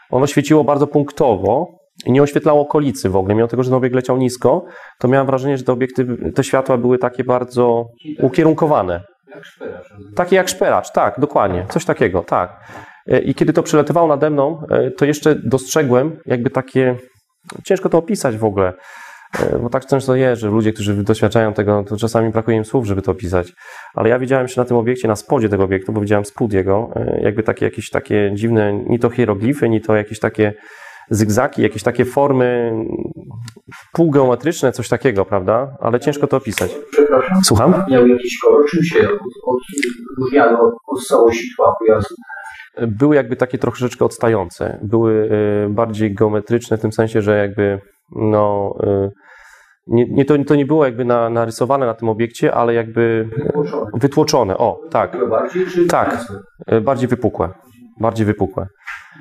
[0.09, 3.35] Ono świeciło bardzo punktowo i nie oświetlało okolicy w ogóle.
[3.35, 4.65] Mimo tego, że ten obiekt leciał nisko,
[4.99, 7.85] to miałem wrażenie, że te obiekty, te światła były takie bardzo
[8.19, 9.03] ukierunkowane.
[9.35, 9.93] Jak szperacz.
[10.15, 11.65] Takie jak szperacz, tak, dokładnie.
[11.69, 12.59] Coś takiego, tak.
[13.07, 16.95] E, I kiedy to przelatywało nade mną, e, to jeszcze dostrzegłem jakby takie,
[17.65, 18.73] ciężko to opisać w ogóle,
[19.39, 22.85] e, bo tak często jest, że ludzie, którzy doświadczają tego, to czasami brakuje im słów,
[22.85, 23.53] żeby to opisać.
[23.95, 26.89] Ale ja widziałem się na tym obiekcie, na spodzie tego obiektu, bo widziałem spód jego,
[27.21, 30.53] jakby takie jakieś takie dziwne, ni to hieroglify, ni to jakieś takie
[31.09, 32.73] zygzaki, jakieś takie formy
[33.93, 35.77] półgeometryczne, coś takiego, prawda?
[35.79, 36.71] Ale ciężko to opisać.
[36.91, 37.37] Przepraszam.
[37.45, 37.83] Słucham?
[37.91, 39.55] Miał jakiś kolor, czym się od-
[40.17, 42.15] odróżniano od, od całości tła pojazdu?
[42.87, 44.79] były jakby takie troszeczkę odstające.
[44.83, 45.29] Były
[45.65, 47.79] e, bardziej geometryczne w tym sensie, że jakby
[48.15, 49.09] no, e,
[49.87, 53.91] nie, nie, to, to nie było jakby na, narysowane na tym obiekcie, ale jakby Wytłoczone.
[53.93, 54.57] wytłoczone.
[54.57, 55.17] O, tak.
[55.29, 56.25] Bardziej Tak.
[56.67, 57.49] E, Bardziej wypukłe.
[57.99, 58.67] Bardziej wypukłe.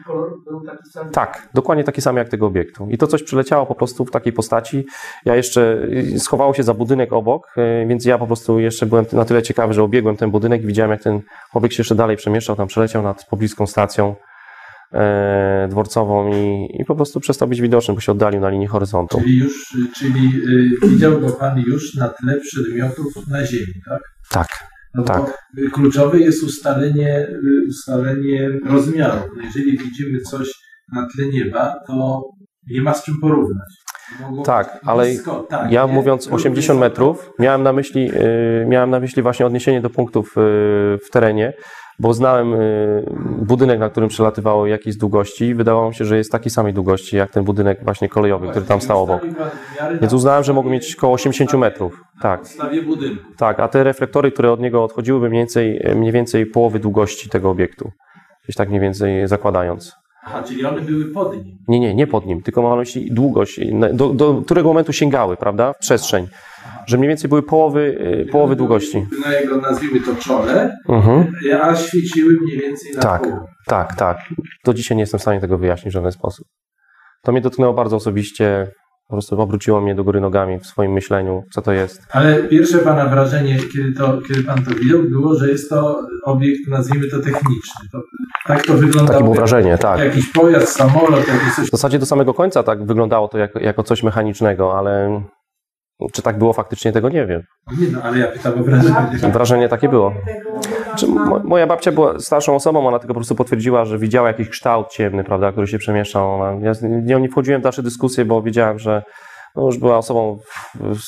[0.07, 1.11] Kolor był taki sam?
[1.11, 2.89] Tak, dokładnie taki sam jak tego obiektu.
[2.91, 4.87] I to coś przyleciało po prostu w takiej postaci.
[5.25, 5.83] Ja jeszcze
[6.15, 7.47] y, schowało się za budynek obok,
[7.83, 10.67] y, więc ja po prostu jeszcze byłem na tyle ciekawy, że obiegłem ten budynek i
[10.67, 11.21] widziałem, jak ten
[11.55, 14.15] obiekt się jeszcze dalej przemieszczał, tam przeleciał nad pobliską stacją
[14.93, 19.21] e, dworcową i, i po prostu przestał być widoczny, bo się oddalił na linii horyzontu.
[19.21, 20.33] Czyli już, czyli
[20.85, 24.01] y, widział go Pan już na tle przedmiotów na Ziemi, tak?
[24.31, 24.49] Tak,
[24.95, 25.39] No Tak.
[25.73, 27.27] kluczowe jest ustalenie,
[27.69, 29.23] ustalenie rozmiarów.
[29.37, 30.49] No Jeżeli widzimy coś
[30.95, 32.23] na tle nieba, to
[32.71, 33.69] nie ma z czym porównać.
[34.21, 35.93] Mogło Tak, ale blisko, tak, ja nie?
[35.93, 36.81] mówiąc Równie 80 wysoko.
[36.81, 40.41] metrów, miałem na myśli, y, miałem na myśli właśnie odniesienie do punktów y,
[41.07, 41.53] w terenie,
[42.01, 43.05] bo znałem y,
[43.39, 47.17] budynek, na którym przelatywało jakieś długości i wydawało mi się, że jest takiej samej długości
[47.17, 49.23] jak ten budynek właśnie kolejowy, który tam stał obok.
[50.01, 52.01] Więc na uznałem, że mogą mieć około 80 metrów.
[52.23, 53.25] Tak, podstawie budynku.
[53.37, 57.29] tak, a te reflektory, które od niego odchodziły, by mniej więcej, mniej więcej połowy długości
[57.29, 57.91] tego obiektu.
[58.45, 59.93] Gdzieś tak mniej więcej zakładając.
[60.25, 61.59] Aha, czyli one były pod nim.
[61.69, 63.61] Nie, nie, nie pod nim, tylko mam na myśli długość,
[63.93, 66.27] do, do którego momentu sięgały, prawda, w przestrzeń.
[66.87, 67.81] Że mniej więcej były połowy,
[68.29, 69.07] y, połowy długości.
[69.27, 71.33] Na jego, nazwijmy to, czole, Mhm.
[71.63, 73.23] a świeciły mniej więcej na Tak.
[73.23, 73.33] pół.
[73.67, 74.17] Tak, tak.
[74.65, 76.47] Do dzisiaj nie jestem w stanie tego wyjaśnić w żaden sposób.
[77.23, 78.71] To mnie dotknęło bardzo osobiście,
[79.09, 82.03] po prostu obróciło mnie do góry nogami w swoim myśleniu, co to jest.
[82.11, 86.61] Ale pierwsze Pana wrażenie, kiedy, to, kiedy Pan to widział, było, że jest to obiekt,
[86.69, 87.89] nazwijmy to techniczny.
[87.93, 88.01] To,
[88.47, 89.09] tak to wyglądało.
[89.09, 89.99] Takie było wrażenie, tak.
[90.01, 91.67] Jakiś pojazd, samolot, jakieś coś.
[91.69, 95.23] W zasadzie do samego końca tak wyglądało to jako, jako coś mechanicznego, ale
[96.13, 97.43] czy tak było faktycznie, tego nie wiem.
[97.81, 99.33] Nie no, ale ja pytam o wrażenie.
[99.33, 100.13] Wrażenie takie było.
[100.97, 104.49] Czy mo, moja babcia była starszą osobą, ona tylko po prostu potwierdziła, że widziała jakiś
[104.49, 106.35] kształt ciemny, prawda, który się przemieszczał.
[106.35, 109.03] Ona, ja z nią nie wchodziłem w dalsze dyskusje, bo wiedziałem, że
[109.57, 110.39] no już była osobą
[110.75, 111.01] w,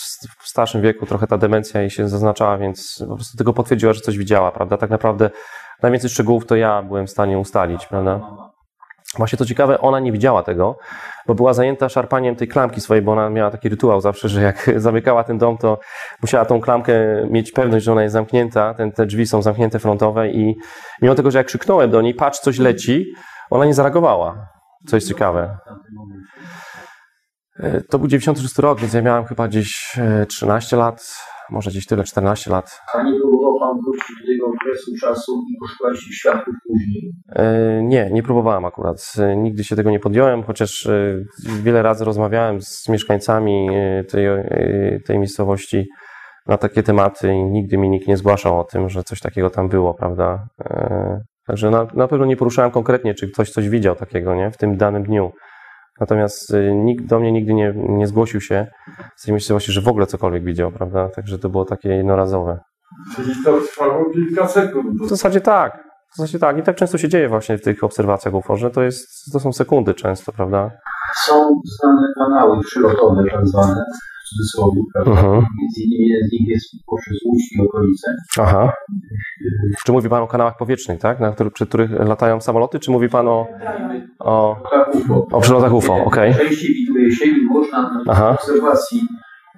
[0.42, 4.00] w starszym wieku, trochę ta demencja jej się zaznaczała, więc po prostu tylko potwierdziła, że
[4.00, 4.76] coś widziała, prawda.
[4.76, 5.30] Tak naprawdę
[5.82, 8.20] najwięcej szczegółów to ja byłem w stanie ustalić, prawda.
[9.16, 10.76] Właśnie to ciekawe, ona nie widziała tego,
[11.26, 14.70] bo była zajęta szarpaniem tej klamki swojej, bo ona miała taki rytuał zawsze, że jak
[14.76, 15.78] zamykała ten dom, to
[16.22, 16.94] musiała tą klamkę
[17.30, 20.54] mieć pewność, że ona jest zamknięta, ten, te drzwi są zamknięte frontowe i
[21.02, 23.04] mimo tego, że jak krzyknąłem do niej, patrz, coś leci,
[23.50, 24.46] ona nie zareagowała.
[24.86, 25.58] Co jest ciekawe.
[27.60, 31.14] E, To był 96 rok, więc ja miałem chyba gdzieś e, 13 lat,
[31.50, 32.80] może gdzieś tyle, 14 lat.
[32.94, 37.12] A nie próbował Pan wrócić do tego okresu czasu i poszukać świadków później?
[37.36, 39.12] E, Nie, nie próbowałem akurat.
[39.18, 41.16] E, Nigdy się tego nie podjąłem, chociaż e,
[41.62, 43.68] wiele razy rozmawiałem z mieszkańcami
[44.08, 44.26] tej,
[45.06, 45.86] tej miejscowości
[46.46, 49.68] na takie tematy i nigdy mi nikt nie zgłaszał o tym, że coś takiego tam
[49.68, 50.46] było, prawda?
[51.46, 54.50] Także na, na pewno nie poruszałem konkretnie, czy ktoś coś widział takiego, nie?
[54.50, 55.32] W tym danym dniu.
[56.00, 58.66] Natomiast nikt do mnie nigdy nie, nie zgłosił się
[59.16, 61.08] z tej miejscowości, że w ogóle cokolwiek widział, prawda?
[61.08, 62.58] Także to było takie jednorazowe.
[63.12, 64.86] Przecież to trwało kilka sekund.
[65.04, 65.84] W zasadzie tak.
[66.12, 66.58] W zasadzie tak.
[66.58, 69.52] I tak często się dzieje właśnie w tych obserwacjach UFO, że to, jest, to są
[69.52, 70.70] sekundy często, prawda?
[71.26, 73.74] Są znane kanały przylotowe, tak zwane,
[74.24, 75.10] w cudzysłowie, prawda?
[75.12, 75.32] Mhm.
[75.34, 78.14] Między innymi z nich jest poprzez Łódź i okolice.
[78.40, 78.72] Aha.
[79.86, 81.20] Czy mówi Pan o kanałach powietrznych, tak?
[81.20, 83.46] Na który, przy których latają samoloty, czy mówi Pan o,
[84.18, 85.26] o, Tak, UFO.
[85.32, 85.94] o przylotach UFO?
[86.04, 86.34] Okej.
[86.34, 89.00] Częściej widuje się i można na obserwacji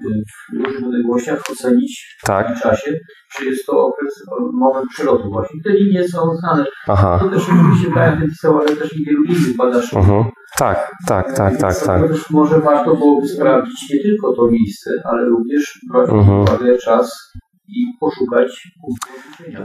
[0.00, 2.56] w różnych odległościach ocenić Tak.
[2.56, 2.92] w czasie,
[3.36, 5.60] czy jest to okres, moment przylotu właśnie.
[5.64, 6.64] Te linie są znane.
[6.88, 7.18] Aha.
[7.22, 9.96] To też oczywiście BNP pisał, ale też i wielu innych badaczy.
[9.96, 10.24] Mhm.
[10.58, 12.08] Tak, tak, tak, tak, tak.
[12.08, 17.32] Też może warto byłoby sprawdzić nie tylko to miejsce, ale również brać pod uwagę czas
[17.68, 18.68] i poszukać.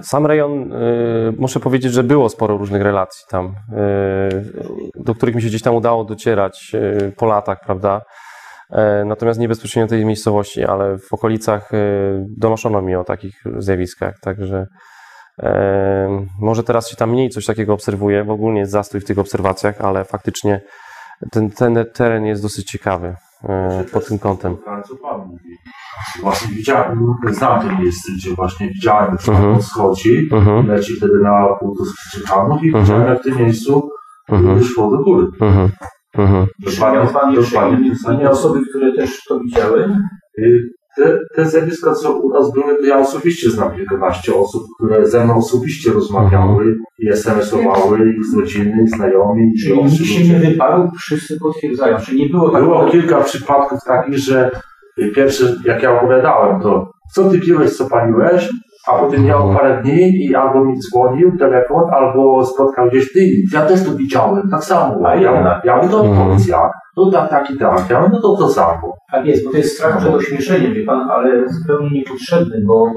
[0.02, 3.54] Sam rejon, y, muszę powiedzieć, że było sporo różnych relacji tam, y,
[4.96, 8.02] do których mi się gdzieś tam udało docierać y, po latach, prawda?
[8.72, 14.20] E, Natomiast nie bezpośrednio tej miejscowości, ale w okolicach y, donoszono mi o takich zjawiskach,
[14.22, 14.66] także
[15.44, 19.20] e, może teraz się tam mniej coś takiego obserwuje, bo ogólnie jest zastój w tych
[19.20, 20.62] obserwacjach, ale faktycznie
[21.32, 23.16] ten, ten teren jest dosyć ciekawy
[23.50, 24.58] e, pod tym kątem.
[24.88, 25.50] Co Pan mówi?
[26.22, 29.54] Właśnie widziałem, znam to miejsce, gdzie właśnie widziałem, że Mhm.
[29.54, 31.84] on schodzi, Mhm, leci wtedy na pół do
[32.20, 32.84] Czechanów i Mhm.
[32.84, 33.90] widziałem, jak w tym miejscu
[34.30, 35.28] mhm, szło do góry.
[35.42, 35.70] mhm,
[36.20, 36.46] mhm.
[37.36, 39.90] Dokładnie inne, inne osoby, które też to widziały?
[40.40, 45.06] Y, Te, te zjawiska, co u nas były, to ja osobiście znam 11 osób, które
[45.06, 50.34] ze mną osobiście rozmawiały i SMS-owały, i z rodziny, znajomi, Czyli nikt się ludzie.
[50.34, 51.98] nie wyparł, wszyscy potwierdzają.
[51.98, 54.52] Czy nie było tak Było kilka przypadków takich, że
[55.02, 58.50] y, pierwsze, jak ja opowiadałem, to co ty piłeś, co paliłeś,
[58.88, 63.20] a potem miał parę dni i albo mi dzwonił telefon, albo spotkał gdzieś ty.
[63.54, 65.08] Ja też to widziałem, tak samo.
[65.08, 66.28] A ja, ja mówię, to Mhm.
[66.28, 66.72] powiedz jak.
[66.98, 67.90] No tak, tak i tak.
[67.90, 68.94] Ja mówię, no to to samo.
[69.12, 72.92] Tak jest, bo to jest strach przed ośmieszeniem, wie pan, ale zupełnie niepotrzebny, bo y,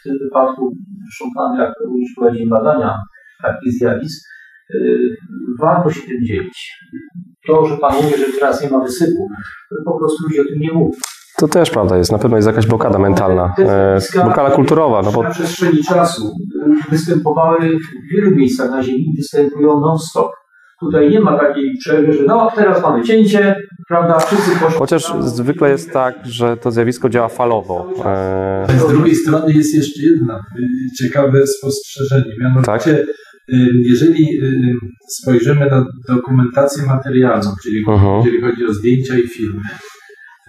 [0.00, 0.72] w tym wypadku,
[1.04, 2.94] zresztą pan jak również prowadzi badania
[3.42, 4.28] takich zjawisk,
[4.74, 4.76] y,
[5.60, 6.72] warto się tym dzielić.
[7.46, 9.28] To, że pan mówi, że teraz nie ma wysypu,
[9.70, 10.90] to po prostu ludzie o tym nie mówią.
[11.40, 15.22] To też prawda jest, na pewno jest jakaś blokada mentalna, e, blokada kulturowa, no bo
[15.22, 16.22] Na przestrzeni czasu
[16.90, 20.30] występowały w wielu miejscach na Ziemi, występują non-stop.
[20.80, 23.56] Tutaj nie ma takiej przerwy, że no teraz mamy cięcie,
[23.88, 24.78] prawda, wszyscy poszli.
[24.78, 27.86] chociaż zwykle jest tak, że to zjawisko działa falowo.
[28.04, 30.40] E, Z drugiej strony jest jeszcze jedno y,
[31.02, 32.32] ciekawe spostrzeżenie.
[32.40, 33.04] Mianowicie, y,
[33.84, 34.74] jeżeli y,
[35.08, 38.16] spojrzymy na dokumentację materialną, czyli Mhm.
[38.24, 39.60] jeżeli chodzi o zdjęcia i filmy,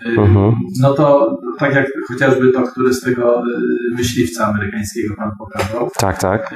[0.05, 0.53] Mhm.
[0.81, 6.19] no to tak jak chociażby to, które z tego y, myśliwca amerykańskiego pan pokazał, tak,
[6.19, 6.55] tak.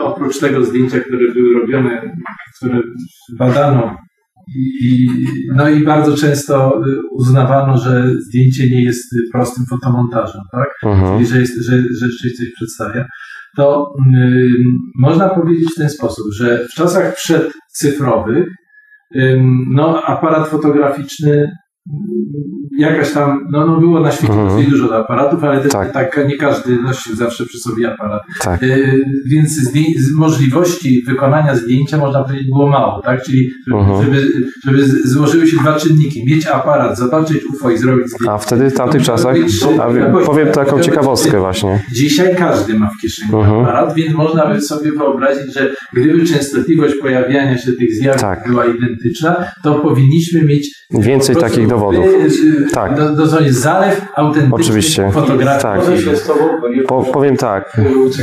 [0.00, 2.14] Oprócz tego zdjęcia, które były robione,
[2.56, 2.80] które
[3.38, 3.96] badano
[4.56, 5.08] i,
[5.54, 10.68] no i bardzo często y, uznawano, że zdjęcie nie jest y, prostym fotomontażem, tak?
[10.82, 11.24] Mhm.
[11.24, 13.06] Że, jest, że, że rzeczywiście coś przedstawia,
[13.56, 18.46] to ym, można powiedzieć w ten sposób, że w czasach przedcyfrowych
[19.16, 21.50] ym, no, aparat fotograficzny
[22.78, 24.48] jakaś tam, no, no było na świecie Mhm.
[24.48, 25.92] dosyć dużo aparatów, ale też Tak.
[25.92, 26.28] tak.
[26.28, 28.22] nie każdy nosił zawsze przy sobie aparat.
[28.42, 28.62] Tak.
[28.62, 29.50] Y, więc
[29.96, 33.22] z możliwości wykonania zdjęcia można powiedzieć było mało, tak?
[33.22, 34.04] Czyli żeby, Mhm.
[34.04, 34.28] żeby,
[34.66, 36.24] żeby złożyły się dwa czynniki.
[36.26, 38.32] Mieć aparat, zobaczyć UFO i zrobić zdjęcie.
[38.32, 39.36] A wtedy w tamtych czasach,
[39.80, 41.82] a powiem taką ciekawostkę właśnie.
[41.94, 43.60] Dzisiaj każdy ma w kieszeni Mhm.
[43.60, 48.48] aparat, więc można by sobie wyobrazić, że gdyby częstotliwość pojawiania się tych zjawisk Tak.
[48.48, 52.04] była identyczna, to powinniśmy mieć Więcej takich dowodów.
[52.74, 52.96] Tak.
[52.96, 55.10] Do, dosłownie zalew autentycznych Oczywiście.
[55.10, 55.62] fotografii.
[55.62, 55.80] Tak.
[56.88, 57.80] Po, powiem tak,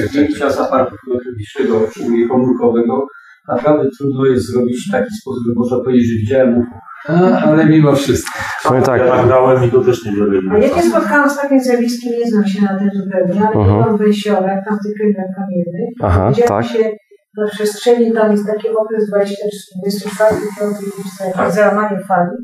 [0.10, 3.08] zdjęcia z aparatu fotograficznego, szczególnie komórkowego,
[3.48, 6.76] naprawdę trudno jest zrobić w taki sposób, że można powiedzieć, że widziałem UFO.
[7.10, 8.40] A, ale mimo wszystko.
[8.64, 9.02] powiem tak.
[9.02, 12.48] Ja nagrałem i to też niewiele A ja się spotkałam z takim zjawiskiem, nie znam
[12.48, 13.68] się na tym zupełnie, ale Mhm.
[13.68, 15.90] byłam w Wejsiołach, tam w tych kręgach kamiennych.
[16.04, 16.66] Aha, tak.
[16.66, 16.92] się
[17.38, 22.38] na przestrzeni, tam jest taki okres 24 5 lipca, jakieś załamanie fali.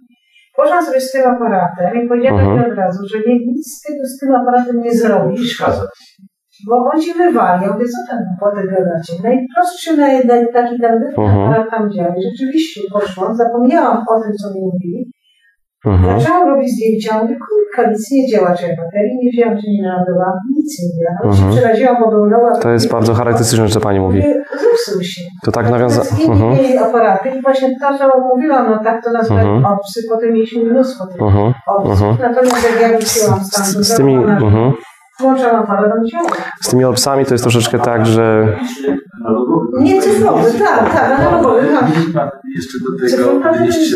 [0.55, 2.71] Poszłam sobie z tym aparatem i powiedziałam Mhm.
[2.71, 5.63] od razu, że nie, nic z tego z tym aparatem nie zrobisz,
[6.69, 7.63] bo on ci wywali.
[7.63, 9.13] Ja mówię, co tam potem gadacie?
[9.23, 11.41] Najprostszy na jeden taki tandetny Mhm.
[11.41, 12.13] aparat tam działa.
[12.17, 15.11] I rzeczywiście poszłam, zapomniałam o tym, co mi mówili.
[15.85, 16.19] Mhm.
[16.19, 17.35] Zaczęłam robić zdjęcia, mówię,
[17.75, 21.17] kurka, nic nie działa, czy ja baterii nie wzięłam, czy nie naładowałam, nic nie działa.
[21.23, 21.51] No, Mhm.
[21.51, 22.59] przeraziłam, bo był nowa.
[22.59, 24.23] To jest bardzo charakterystyczne, że pani mówi.
[24.61, 25.21] Zepsuł się.
[25.45, 26.23] To tak Natomiast nawiąza...
[26.23, 26.51] Inni Mhm.
[26.63, 29.65] mieli aparaty i właśnie to, co mówiłam, no tak to nazwali Mhm.
[29.65, 31.53] obsy, potem mieliśmy mnóstwo tych Mhm.
[31.67, 31.91] obsów.
[31.91, 32.17] Mhm.
[32.33, 34.15] Natomiast jak ja wróciłam Z, stamtąd, z tymi...
[34.15, 34.73] Mhm.
[36.61, 38.57] Z tymi olpsami to jest troszeczkę tak, że
[39.79, 41.67] Nie cyfrowy, tak, tak, analogowy,
[42.13, 42.39] tak.
[42.55, 42.77] Jeszcze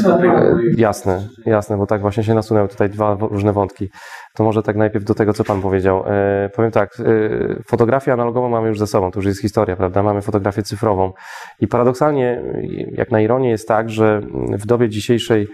[0.01, 3.89] do tego, do Jasne, jasne, bo tak właśnie się nasunęły tutaj dwa różne wątki.
[4.35, 6.03] To może tak najpierw do tego, co Pan powiedział.
[6.07, 10.03] E, powiem tak, e, fotografię analogową mamy już ze sobą, to już jest historia, prawda?
[10.03, 11.13] Mamy fotografię cyfrową.
[11.59, 12.43] I paradoksalnie,
[12.91, 14.21] jak na ironię, jest tak, że
[14.51, 15.47] w dobie dzisiejszej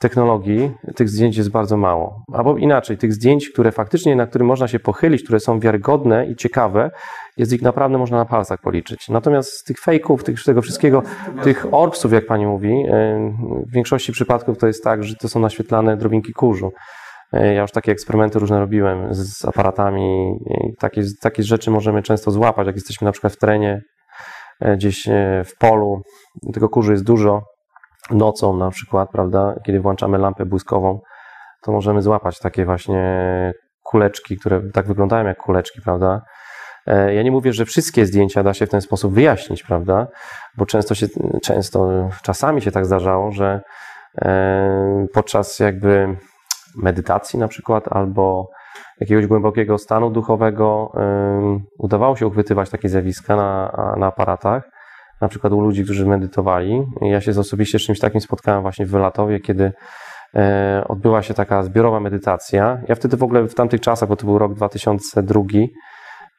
[0.00, 2.24] technologii tych zdjęć jest bardzo mało.
[2.32, 6.36] Albo inaczej, tych zdjęć, które faktycznie, na którym można się pochylić, które są wiarygodne i
[6.36, 6.90] ciekawe,
[7.36, 9.08] jest ich naprawdę można na palcach policzyć.
[9.08, 11.02] Natomiast z tych fejków, tych, tego wszystkiego,
[11.42, 13.34] tych orbsów, jak pani mówi, e,
[13.66, 16.72] w większości przypadków to jest tak, że to są naświetlane drobinki kurzu.
[17.32, 22.30] E, Ja już takie eksperymenty różne robiłem z aparatami i takie, takie rzeczy możemy często
[22.30, 23.82] złapać, jak jesteśmy na przykład w terenie,
[24.60, 26.02] e, gdzieś e, w polu,
[26.52, 27.42] tego kurzu jest dużo,
[28.10, 31.00] nocą na przykład, prawda, kiedy włączamy lampę błyskową,
[31.62, 33.02] to możemy złapać takie właśnie
[33.82, 36.22] kuleczki, które tak wyglądają jak kuleczki, prawda.
[36.86, 40.06] E, Ja nie mówię, że wszystkie zdjęcia da się w ten sposób wyjaśnić, prawda,
[40.58, 41.06] bo często się,
[41.42, 43.60] często, czasami się tak zdarzało, że
[44.22, 46.16] e, podczas jakby
[46.76, 48.48] medytacji na przykład, albo
[49.00, 50.92] jakiegoś głębokiego stanu duchowego
[51.78, 54.62] udawało się uchwytywać takie zjawiska na, na aparatach,
[55.20, 56.82] na przykład u ludzi, którzy medytowali.
[57.00, 59.72] Ja się osobiście z czymś takim spotkałem właśnie w Wylatowie, kiedy
[60.34, 62.80] e, odbyła się taka zbiorowa medytacja.
[62.88, 65.42] Ja wtedy w ogóle w tamtych czasach, bo to był rok 2002,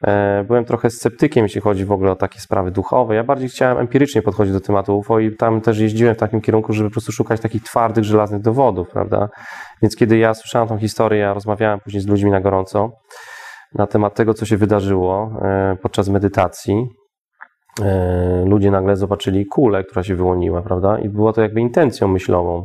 [0.06, 3.14] e, byłem trochę sceptykiem, jeśli chodzi w ogóle o takie sprawy duchowe.
[3.14, 6.72] Ja bardziej chciałem empirycznie podchodzić do tematu UFO i tam też jeździłem w takim kierunku,
[6.72, 9.28] żeby po prostu szukać takich twardych, żelaznych dowodów, prawda?
[9.82, 12.90] Więc kiedy ja słyszałem tą historię, ja rozmawiałem później z ludźmi na gorąco
[13.74, 17.01] na temat tego, co się wydarzyło e, podczas medytacji.
[17.80, 20.98] E, Ludzie nagle zobaczyli kulę, która się wyłoniła, prawda?
[20.98, 22.64] I było to jakby intencją myślową.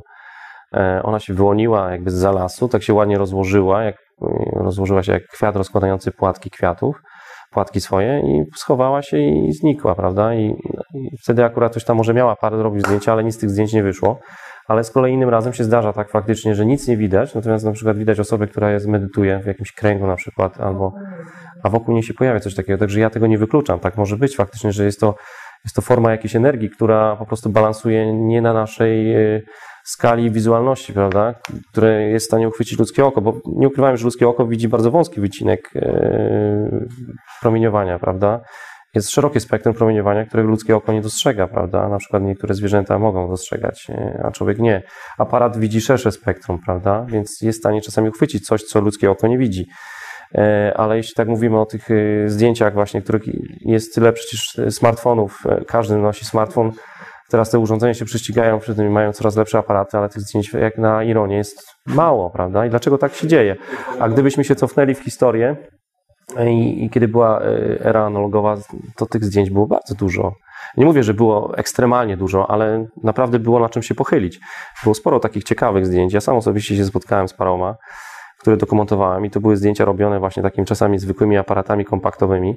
[0.74, 3.96] E, Ona się wyłoniła jakby z lasu, tak się ładnie rozłożyła, jak,
[4.54, 7.02] rozłożyła się jak kwiat rozkładający płatki kwiatów,
[7.52, 10.36] płatki swoje i schowała się i znikła, prawda?
[10.36, 10.46] I,
[10.94, 13.74] i wtedy akurat coś tam może miała parę robić zdjęcia, ale nic z tych zdjęć
[13.74, 14.20] nie wyszło.
[14.68, 17.72] Ale z kolei innym razem się zdarza tak faktycznie, że nic nie widać, natomiast na
[17.72, 20.94] przykład widać osobę, która jest, medytuje w jakimś kręgu na przykład, albo,
[21.68, 22.78] a wokół niej się pojawia coś takiego.
[22.78, 23.80] Także ja tego nie wykluczam.
[23.80, 25.16] Tak może być faktycznie, że jest to,
[25.66, 29.44] jest to forma jakiejś energii, która po prostu balansuje nie na naszej y,
[29.86, 31.34] skali wizualności, prawda,
[31.72, 34.92] które jest w stanie uchwycić ludzkie oko, bo nie ukrywam, że ludzkie oko widzi bardzo
[34.92, 36.88] wąski wycinek y,
[37.42, 38.42] promieniowania, prawda.
[38.96, 41.90] Jest szerokie spektrum promieniowania, którego ludzkie oko nie dostrzega, prawda?
[41.90, 44.84] Na przykład niektóre zwierzęta mogą dostrzegać, e, a człowiek nie.
[45.18, 47.06] Aparat widzi szersze spektrum, prawda?
[47.10, 49.68] Więc jest w stanie czasami uchwycić coś, co ludzkie oko nie widzi.
[50.36, 53.24] E, Ale jeśli tak mówimy o tych e, zdjęciach właśnie, których
[53.66, 56.72] jest tyle przecież e, smartfonów, każdy nosi smartfon,
[57.30, 60.78] teraz te urządzenia się prześcigają przy tym mają coraz lepsze aparaty, ale tych zdjęć jak
[60.78, 62.66] na ironię jest mało, prawda?
[62.66, 63.56] I dlaczego tak się dzieje?
[64.00, 65.56] A gdybyśmy się cofnęli w historię,
[66.48, 67.42] i, I kiedy była
[67.80, 68.58] era analogowa,
[68.96, 70.34] to tych zdjęć było bardzo dużo.
[70.78, 74.40] Nie mówię, że było ekstremalnie dużo, ale naprawdę było na czym się pochylić.
[74.84, 76.14] Było sporo takich ciekawych zdjęć.
[76.14, 77.76] Ja sam osobiście się spotkałem z paroma,
[78.40, 82.56] które dokumentowałem i to były zdjęcia robione właśnie takimi czasami zwykłymi aparatami kompaktowymi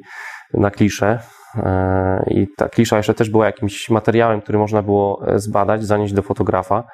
[0.54, 1.18] na klisze.
[1.56, 6.14] E, I ta klisza jeszcze też była jakimś materiałem, który można było e, zbadać, zanieść
[6.14, 6.84] do fotografa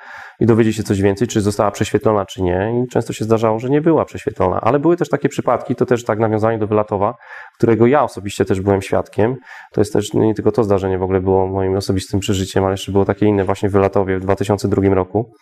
[0.40, 2.82] i dowiedzieć się coś więcej, czy została prześwietlona, czy nie.
[2.84, 4.60] I często się zdarzało, że nie była prześwietlona.
[4.60, 7.14] Ale były też takie przypadki, to też tak nawiązanie do Wylatowa,
[7.56, 9.36] którego ja osobiście też byłem świadkiem.
[9.72, 12.92] To jest też nie tylko to zdarzenie w ogóle było moim osobistym przeżyciem, ale jeszcze
[12.92, 15.32] było takie inne właśnie w Wylatowie w 2002 roku,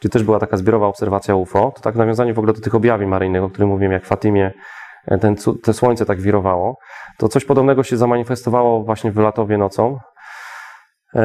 [0.00, 1.72] gdzie też była taka zbiorowa obserwacja UFO.
[1.76, 4.52] To tak nawiązanie w ogóle do tych objawień maryjnych, o których mówiłem, jak w Fatimie
[5.20, 6.76] ten, te słońce tak wirowało.
[7.18, 9.98] To coś podobnego się zamanifestowało właśnie w Wylatowie nocą.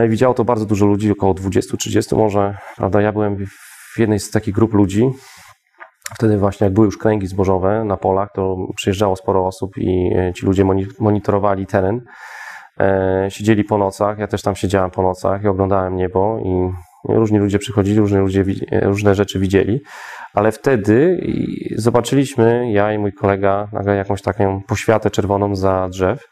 [0.08, 3.02] Widziało to bardzo dużo ludzi, około 20-30 może, prawda?
[3.02, 3.46] Ja byłem
[3.96, 5.10] w jednej z takich grup ludzi.
[6.16, 10.46] Wtedy właśnie, jak były już kręgi zbożowe na polach, to przyjeżdżało sporo osób i ci
[10.46, 10.66] ludzie
[11.00, 12.02] monitorowali teren.
[13.30, 16.72] Siedzieli po nocach, ja też tam siedziałem po nocach i oglądałem niebo i
[17.10, 18.44] różni ludzie przychodzili, różne, ludzie,
[18.82, 19.82] różne rzeczy widzieli,
[20.34, 21.20] ale wtedy
[21.76, 26.28] zobaczyliśmy, ja i mój kolega, nagle jakąś taką poświatę czerwoną za drzew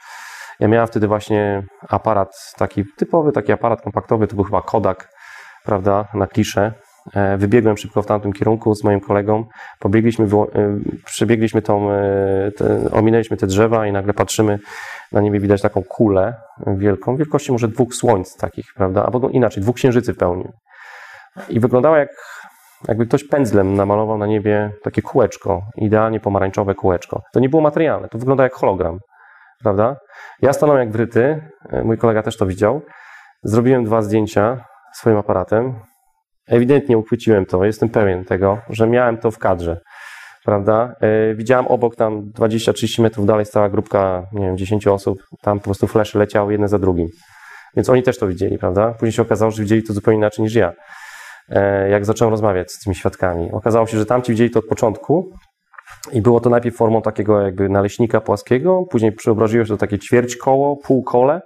[0.59, 5.09] Ja miałem wtedy właśnie aparat taki typowy, taki aparat kompaktowy, to był chyba Kodak,
[5.63, 6.73] prawda, na kliszę.
[7.15, 9.45] E, wybiegłem szybko w tamtym kierunku z moim kolegą,
[9.80, 10.49] pobiegliśmy, e,
[11.05, 14.59] przebiegliśmy tą, e, te, ominęliśmy te drzewa i nagle patrzymy,
[15.11, 16.34] na niebie widać taką kulę
[16.67, 20.45] wielką, wielkości może dwóch słońc takich, prawda, albo inaczej, dwóch księżycy w pełni.
[21.49, 22.09] I wyglądała jak,
[22.88, 27.21] jakby ktoś pędzlem namalował na niebie takie kółeczko, idealnie pomarańczowe kółeczko.
[27.34, 28.99] To nie było materialne, to wygląda jak hologram,
[29.63, 29.95] prawda?
[30.41, 31.41] Ja stanąłem jak wryty,
[31.84, 32.81] mój kolega też to widział.
[33.43, 35.80] Zrobiłem dwa zdjęcia swoim aparatem.
[36.48, 39.80] Ewidentnie uchwyciłem to, jestem pewien tego, że miałem to w kadrze,
[40.45, 40.95] prawda?
[41.02, 45.64] E, widziałem obok tam 20-30 metrów dalej stała grupka, nie wiem, 10 osób, tam po
[45.64, 47.07] prostu flesze leciały jedne za drugim.
[47.76, 48.91] Więc oni też to widzieli, prawda?
[48.91, 50.74] Później się okazało, że widzieli to zupełnie inaczej niż ja.
[51.49, 53.52] E, jak zacząłem rozmawiać z tymi świadkami.
[53.52, 55.30] Okazało się, że tamci widzieli to od początku
[56.11, 60.36] i było to najpierw formą takiego jakby naleśnika płaskiego, później przeobraziło się to takie ćwierć
[60.36, 61.41] koło, półkole,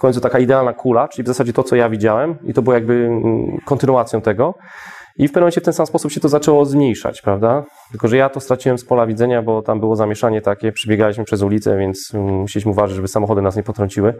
[0.00, 2.94] końcu taka idealna kula, czyli w zasadzie to, co ja widziałem i to było jakby
[2.94, 4.54] mm, kontynuacją tego.
[5.16, 7.64] I w pewnym momencie w ten sam sposób się to zaczęło zmniejszać, prawda?
[7.90, 11.42] Tylko, że ja to straciłem z pola widzenia, bo tam było zamieszanie takie, przebiegaliśmy przez
[11.42, 14.14] ulicę, więc mm, musieliśmy uważać, żeby samochody nas nie potrąciły.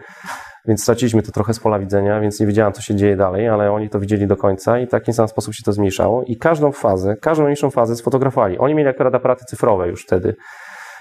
[0.67, 3.73] Więc straciliśmy to trochę z pola widzenia, więc nie wiedziałem, co się dzieje dalej, ale
[3.73, 6.23] oni to widzieli do końca i w taki sam sposób się to zmniejszało.
[6.23, 8.59] I każdą fazę, każdą mniejszą fazę sfotografowali.
[8.59, 10.37] Oni mieli akurat aparaty cyfrowe już wtedy.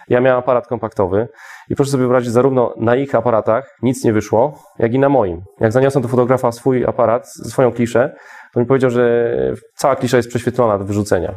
[0.10, 1.28] Ja miałem aparat kompaktowy
[1.70, 5.42] i proszę sobie wyobrazić, zarówno na ich aparatach nic nie wyszło, jak i na moim.
[5.60, 8.16] Jak zaniosłem do fotografa swój aparat, swoją kliszę,
[8.54, 9.34] to mi powiedział, że
[9.76, 11.36] cała klisza jest prześwietlona do wyrzucenia.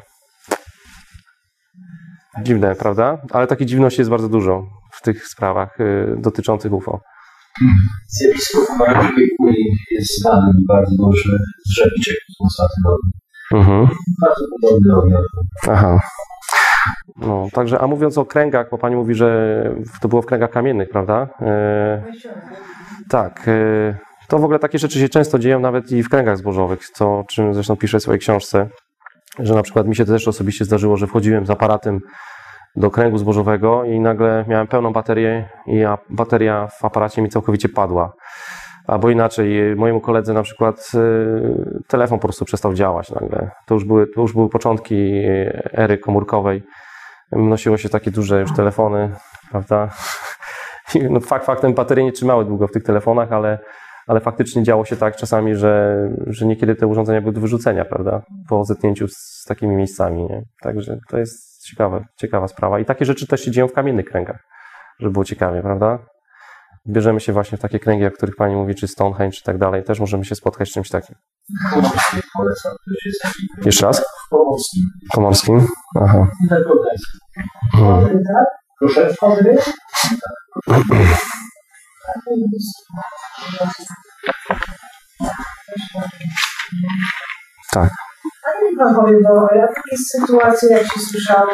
[2.42, 3.18] Dziwne, prawda?
[3.30, 4.62] Ale takich dziwności jest bardzo dużo
[4.92, 7.00] w tych sprawach y, dotyczących UFO.
[8.08, 13.12] Zjawisko pomarańczowej kuli jest znane mi bardzo dobrze z rzepiczek konstantynowych.
[13.52, 13.88] Mhm.
[14.20, 15.16] Bardzo podobny.
[15.68, 15.98] Aha.
[17.16, 20.88] No, także, a mówiąc o kręgach, bo pani mówi, że to było w kręgach kamiennych,
[20.88, 21.28] prawda?
[21.40, 22.02] E,
[23.09, 23.48] tak.
[23.48, 23.94] E,
[24.28, 27.54] to w ogóle takie rzeczy się często dzieją nawet i w kręgach zbożowych, co, czym
[27.54, 28.68] zresztą piszę w swojej książce,
[29.38, 32.00] że na przykład mi się też osobiście zdarzyło, że wchodziłem z aparatem
[32.76, 38.12] do kręgu zbożowego i nagle miałem pełną baterię i bateria w aparacie mi całkowicie padła.
[38.86, 43.50] Albo inaczej, mojemu koledze na przykład y, telefon po prostu przestał działać nagle.
[43.66, 46.62] To już były, to już były początki y, ery komórkowej.
[47.32, 49.12] Nosiło się takie duże już telefony,
[49.50, 49.88] prawda?
[51.10, 53.59] No, fakt faktem baterie nie trzymały długo w tych telefonach, ale,
[54.06, 55.96] ale faktycznie działo się tak czasami, że,
[56.26, 58.22] że niekiedy te urządzenia były do wyrzucenia, prawda?
[58.48, 60.42] Po zetknięciu z takimi miejscami, nie?
[60.62, 62.78] Także to jest ciekawe, ciekawa sprawa.
[62.78, 64.44] I takie rzeczy też się dzieją w kamiennych kręgach,
[64.98, 65.98] żeby było ciekawie, prawda?
[66.86, 69.84] Bierzemy się właśnie w takie kręgi, o których Pani mówi, czy Stonehenge, czy tak dalej.
[69.84, 71.16] Też możemy się spotkać z czymś takim.
[73.64, 74.00] Jeszcze raz?
[74.00, 74.82] w Pomorskim.
[75.14, 75.66] Pomorskim?
[76.00, 76.26] Aha.
[77.74, 78.04] Mhm.
[78.78, 79.14] Proszę?
[87.72, 87.90] Tak.
[88.46, 91.52] A niech pan powie, bo ja takie sytuacje, jak się słyszało,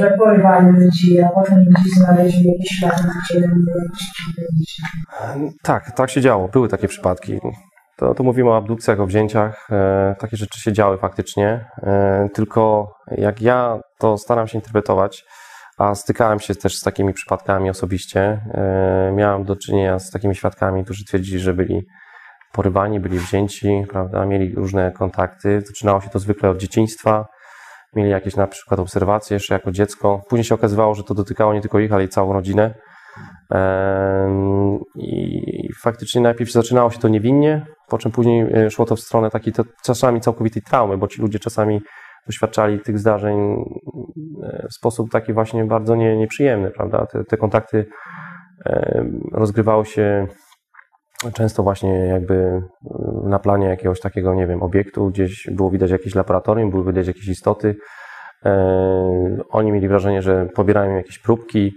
[0.00, 3.50] że porywali ludzi, a potem ludzi znaleźli jakieś ślady rzeczy.
[5.62, 6.48] Tak, tak się działo.
[6.48, 7.38] Były takie przypadki.
[7.96, 9.68] To, to mówimy o abdukcjach, o wzięciach.
[9.70, 11.64] E, takie rzeczy się działy faktycznie.
[11.82, 15.24] E, tylko jak ja to staram się interpretować,
[15.78, 20.84] a stykałem się też z takimi przypadkami osobiście, e, miałem do czynienia z takimi świadkami,
[20.84, 21.82] którzy twierdzili, że byli
[22.52, 25.62] porywani, byli wzięci, prawda, mieli różne kontakty.
[25.66, 27.26] Zaczynało się to zwykle od dzieciństwa.
[27.96, 30.22] Mieli jakieś na przykład obserwacje jeszcze jako dziecko.
[30.28, 32.74] Później się okazywało, że to dotykało nie tylko ich, ale i całą rodzinę.
[34.96, 39.30] I faktycznie najpierw zaczynało się to niewinnie, po czym później e, szło to w stronę
[39.30, 39.52] takiej
[39.84, 41.80] czasami całkowitej traumy, bo ci ludzie czasami
[42.26, 43.64] doświadczali tych zdarzeń
[44.42, 47.06] e, w sposób taki właśnie bardzo nie, nieprzyjemny, prawda?
[47.06, 47.86] Te, te kontakty
[49.32, 50.26] rozgrywały się
[51.32, 56.14] często właśnie jakby e, na planie jakiegoś takiego, nie wiem, obiektu, gdzieś było widać jakieś
[56.14, 57.76] laboratorium, były widać jakieś istoty.
[58.44, 58.52] E,
[59.50, 61.72] Oni mieli wrażenie, że pobierają jakieś próbki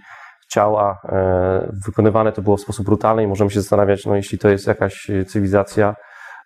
[0.52, 1.00] ciała.
[1.10, 4.68] e, Wykonywane to było w sposób brutalny i możemy się zastanawiać, no jeśli to jest
[4.68, 5.96] jakaś cywilizacja,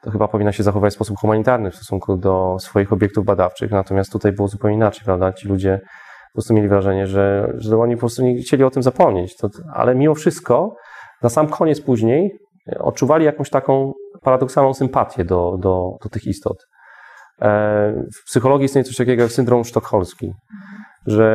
[0.04, 3.72] to chyba powinna się zachować w sposób humanitarny w stosunku do swoich obiektów badawczych.
[3.72, 5.34] Natomiast tutaj było zupełnie inaczej, prawda?
[5.34, 8.84] Ci ludzie po prostu mieli wrażenie, że, że oni po prostu nie chcieli o tym
[8.84, 9.38] zapomnieć.
[9.38, 10.76] To, ale mimo wszystko,
[11.22, 12.40] na sam koniec później
[12.80, 16.68] odczuwali jakąś taką paradoksalną sympatię do, do, do tych istot.
[17.42, 20.34] E, W psychologii istnieje coś takiego jak syndrom sztokholmski,
[21.06, 21.32] że,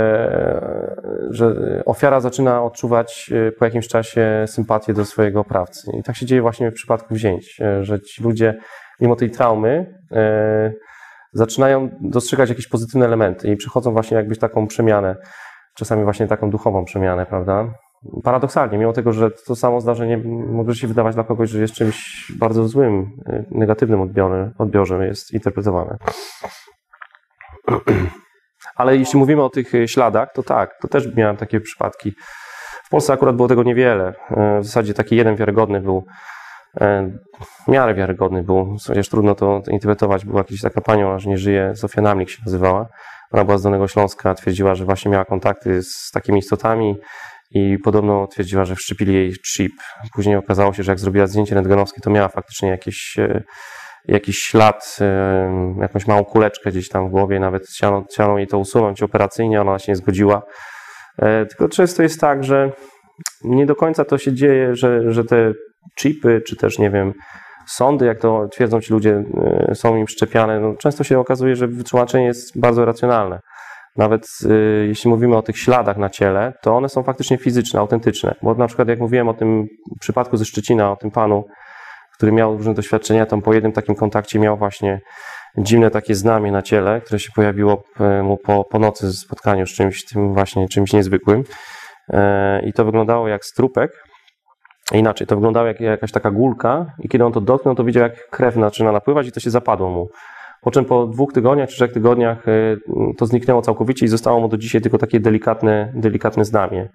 [1.30, 1.54] że
[1.86, 5.90] ofiara zaczyna odczuwać e, po jakimś czasie sympatię do swojego oprawcy.
[5.98, 8.59] I tak się dzieje właśnie w przypadku wzięć, e, że ci ludzie,
[9.00, 10.02] mimo tej traumy,
[11.32, 15.16] zaczynają dostrzegać jakieś pozytywne elementy i przychodzą właśnie jakbyś taką przemianę,
[15.74, 17.68] czasami właśnie taką duchową przemianę, prawda?
[18.24, 20.19] Paradoksalnie, mimo tego, że to samo zdarzenie
[20.49, 24.01] może się wydawać dla kogoś, że jest czymś bardzo złym, y, negatywnym
[24.59, 25.97] odbiorze, jest interpretowane.
[28.77, 32.12] Ale jeśli mówimy o tych y, śladach, to tak, to też miałem takie przypadki.
[32.85, 34.09] W Polsce akurat było tego niewiele.
[34.11, 36.05] Y, W zasadzie taki jeden wiarygodny był,
[37.65, 40.24] w miarę wiarygodny był, chociaż trudno to interpretować.
[40.24, 42.89] Była jakaś taka panią, aż nie żyje, Zofia Namlik się nazywała.
[43.33, 46.97] Ona była z Dolnego Śląska, twierdziła, że właśnie miała kontakty z takimi istotami
[47.55, 49.73] i podobno twierdziła, że wszczepili jej chip.
[50.15, 53.43] Później okazało się, że jak zrobiła zdjęcie rentgenowskie, to miała faktycznie jakieś, e,
[54.09, 58.59] jakiś ślad, e, jakąś małą kuleczkę gdzieś tam w głowie, nawet chciano, chciano jej to
[58.59, 60.43] usunąć operacyjnie, ona się nie zgodziła.
[61.19, 62.73] E, Tylko często jest tak, że
[63.45, 65.53] nie do końca to się dzieje, że, że te
[66.01, 67.12] chipy, czy też nie wiem,
[67.66, 69.24] sądy, jak to twierdzą ci ludzie,
[69.74, 70.61] są im szczepiane.
[70.61, 73.41] No, często się okazuje, że wytłumaczenie jest bardzo racjonalne.
[73.97, 78.35] Nawet y, jeśli mówimy o tych śladach na ciele, to one są faktycznie fizyczne, autentyczne.
[78.43, 79.66] Bo na przykład jak mówiłem o tym
[80.01, 81.44] przypadku ze Szczecina, o tym panu,
[82.14, 85.01] który miał różne doświadczenia, tam po jednym takim kontakcie miał właśnie
[85.59, 89.70] dziwne takie znamie na ciele, które się pojawiło e, mu po, po nocy spotkaniu z
[89.70, 91.44] czymś tym właśnie, czymś niezwykłym.
[92.09, 93.90] E, I to wyglądało jak strupek.
[94.93, 98.28] Inaczej, to wyglądało jak jakaś taka gulka i kiedy on to dotknął, to widział jak
[98.31, 100.09] krew zaczyna napływać i to się zapadło mu.
[100.62, 102.78] Po czym po dwóch tygodniach czy trzech tygodniach y,
[103.18, 106.89] to zniknęło całkowicie i zostało mu do dzisiaj tylko takie delikatne, delikatne znamie.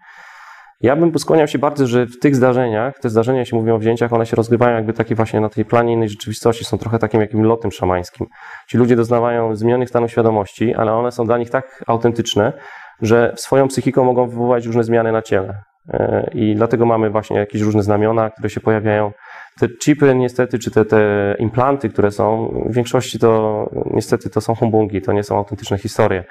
[0.81, 4.13] Ja bym skłaniał się bardzo, że w tych zdarzeniach, te zdarzenia, jeśli mówimy o wzięciach,
[4.13, 7.43] one się rozgrywają jakby takie właśnie na tej planie innej rzeczywistości, są trochę takim jakim
[7.43, 8.27] lotem szamańskim.
[8.67, 12.53] Ci ludzie doznawają zmienionych stanów świadomości, ale one są dla nich tak autentyczne,
[13.01, 15.63] że swoją psychiką mogą wywołać różne zmiany na ciele.
[15.89, 19.11] E, I dlatego mamy właśnie jakieś różne znamiona, które się pojawiają.
[19.59, 24.55] Te chipy niestety, czy te, te implanty, które są, w większości to niestety to są
[24.55, 26.23] humbungi, to nie są autentyczne historie.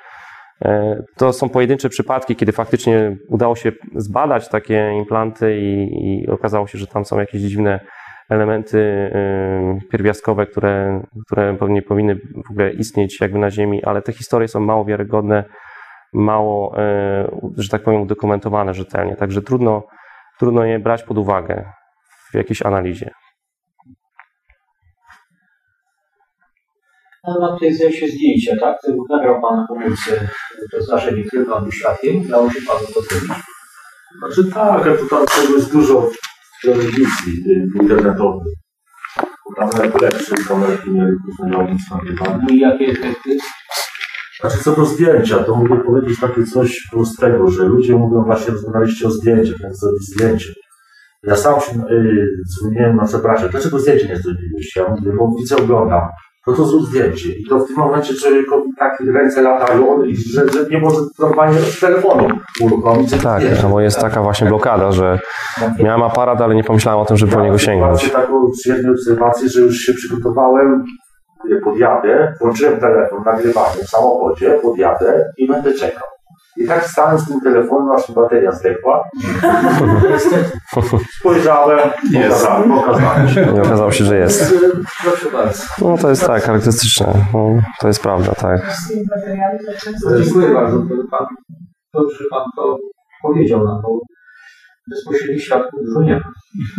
[0.65, 5.89] E, To są pojedyncze przypadki, kiedy faktycznie udało się zbadać takie implanty i,
[6.23, 7.81] i okazało się, że tam są jakieś dziwne
[8.29, 12.17] elementy y, pierwiastkowe, które, które nie powinny
[12.47, 15.45] w ogóle istnieć jakby na Ziemi, ale te historie są mało wiarygodne,
[16.13, 19.17] mało, y, że tak powiem, udokumentowane rzetelnie.
[19.17, 19.83] Także trudno,
[20.39, 21.65] trudno je brać pod uwagę
[22.33, 23.11] w jakiejś analizie.
[27.27, 28.77] No, mam tutaj zdjęcie zdjęcia, tak?
[29.11, 30.29] Nagrał Pan na komórce
[30.73, 32.23] to zdarzenie, które Pan uświadczył.
[32.29, 33.33] Dało się Panu to zrobić.
[34.19, 36.11] Znaczy tak, a tu tam tego jest dużo
[36.63, 38.55] telewizji y, internetowej.
[39.17, 39.71] Bo Tam
[40.49, 42.39] kamerki mieli różne logicz nagrywane.
[42.43, 43.39] No i jakie efekty?
[44.41, 49.07] Znaczy co do zdjęcia, to mogę powiedzieć takie coś prostego, że ludzie mówią właśnie, rozmawialiście
[49.07, 50.53] o zdjęciach, jak zrobić zdjęcie.
[51.27, 54.77] Ja sam się y, dzwoniłem na przepraszam, dlaczego zdjęcie nie zrobiłeś?
[54.77, 56.09] Ja mówię, bo widzę, oglądam.
[56.47, 57.29] No to zrób zdjęcie.
[57.29, 60.03] I to w tym momencie człowiekowi tak ręce latają,
[60.35, 62.29] że, że nie może normalnie z telefonu
[62.63, 63.11] uruchomić.
[63.23, 63.69] Tak, zdjęcie.
[63.71, 65.19] bo jest taka właśnie blokada, że
[65.79, 68.13] miałem aparat, ale nie pomyślałem o tym, żeby po niego sięgnąć.
[68.13, 70.85] Mam taką przyjemną obserwację, że już się przygotowałem,
[71.51, 76.16] y, podjadę, włączyłem telefon, nagrywanie w samochodzie, podjadę i będę czekał.
[76.57, 79.05] I tak stałem z tym telefonem, aż bateria zdechła.
[81.21, 81.79] Spojrzałem,
[82.15, 83.63] pokazałem, pokazałem się.
[83.63, 84.55] Okazało się, że jest.
[85.05, 85.63] Proszę bardzo.
[85.83, 87.07] No to jest tak, charakterystyczne.
[87.35, 87.49] No,
[87.81, 88.77] to jest prawda, tak.
[90.25, 90.79] Dziękuję bardzo.
[91.11, 91.27] Pan,
[91.93, 92.77] to, że Pan to
[93.23, 93.99] powiedział na to.
[94.91, 96.33] Bezpośrednich świadków dużo nie ma.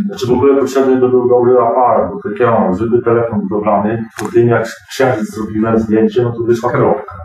[0.08, 4.04] Znaczy w ogóle potrzebny by był dobry aparat, bo tak ja mam zwykły telefon budowlany,
[4.20, 7.16] po tym jak księżyc zrobiłem zdjęcie, no to wyszła kropka.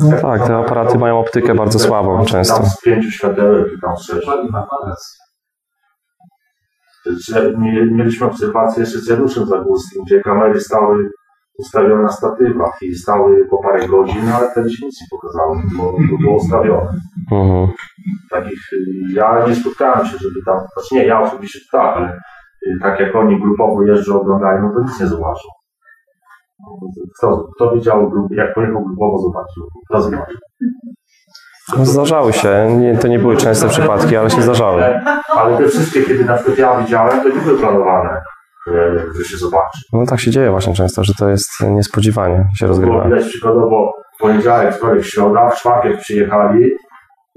[0.00, 2.54] No tak, te aparaty mają optykę bardzo słabą często.
[2.56, 3.94] Tam z pięciu światełek i tam
[7.58, 11.10] nie- Mieliśmy obserwację jeszcze z Januszem Zagórskim, gdzie kamery stały
[11.58, 15.92] ustawione na statywach i stały po parę godzin, ale wtedy się nic nie pokazało, bo
[15.92, 16.90] to było ustawione.
[17.32, 17.68] Mhm.
[18.30, 18.60] Takich,
[19.14, 22.12] ja nie spotkałem się, żeby tam, znaczy nie, ja osobiście tak, ale
[22.66, 25.48] y, tak jak oni grupowo jeżdżą, oglądają, no to nic nie zobaczą.
[27.18, 29.64] Kto, kto widział, jak pojechał grupowo, zobaczył.
[30.10, 30.36] Zobaczył?
[31.78, 34.82] No, zdarzały się, nie, to nie były częste przypadki, ale się zdarzały.
[35.36, 38.20] Ale te wszystkie, kiedy na przykład ja widziałem, to nie były planowane,
[38.66, 39.80] że, się zobaczy.
[39.92, 43.04] No tak się dzieje właśnie często, że to jest niespodziewanie się Było rozgrywa.
[43.04, 46.64] widać przykładowo poniedziałek, wtorek, środa, w czwartek przyjechali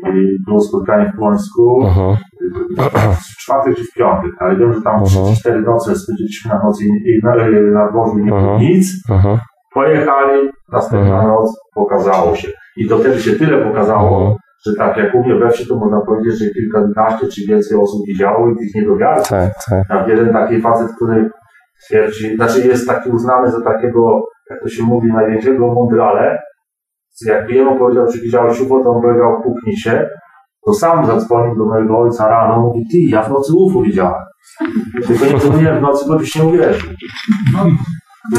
[0.05, 2.15] i było spotkanie w Płońsku, Mhm.
[2.15, 2.30] w
[3.41, 5.35] czwartek czy w piątek, ale wiem, że tam Mhm.
[5.35, 7.35] 4 noce spędziliśmy na nocy i, i na,
[7.79, 8.59] na dworzu nie było Mhm.
[8.61, 8.85] nic.
[9.09, 9.37] Mhm.
[9.73, 12.47] Pojechali, następna noc pokazało się.
[12.77, 16.01] I to wtedy się tyle pokazało, że tak jak u mnie we wsi, to można
[16.01, 19.27] powiedzieć, że kilkanaście czy więcej osób widziało i tych nie dowiadów.
[19.27, 19.83] Tak, tak.
[19.89, 21.29] Jak jeden taki facet, który
[21.87, 26.37] twierdzi, znaczy jest taki uznany za takiego, jak to się mówi, największego mądrale,
[27.25, 30.07] jak jemu powiedział, czy widziałeś UFO, to on powiedział, puknij się.
[30.65, 34.23] To sam zadzwonił do mojego ojca rano, mówi, ty, ja w nocy UFO widziałem.
[35.07, 36.89] Tylko nie dzwoniłem w nocy, bo byś nie uwierzył.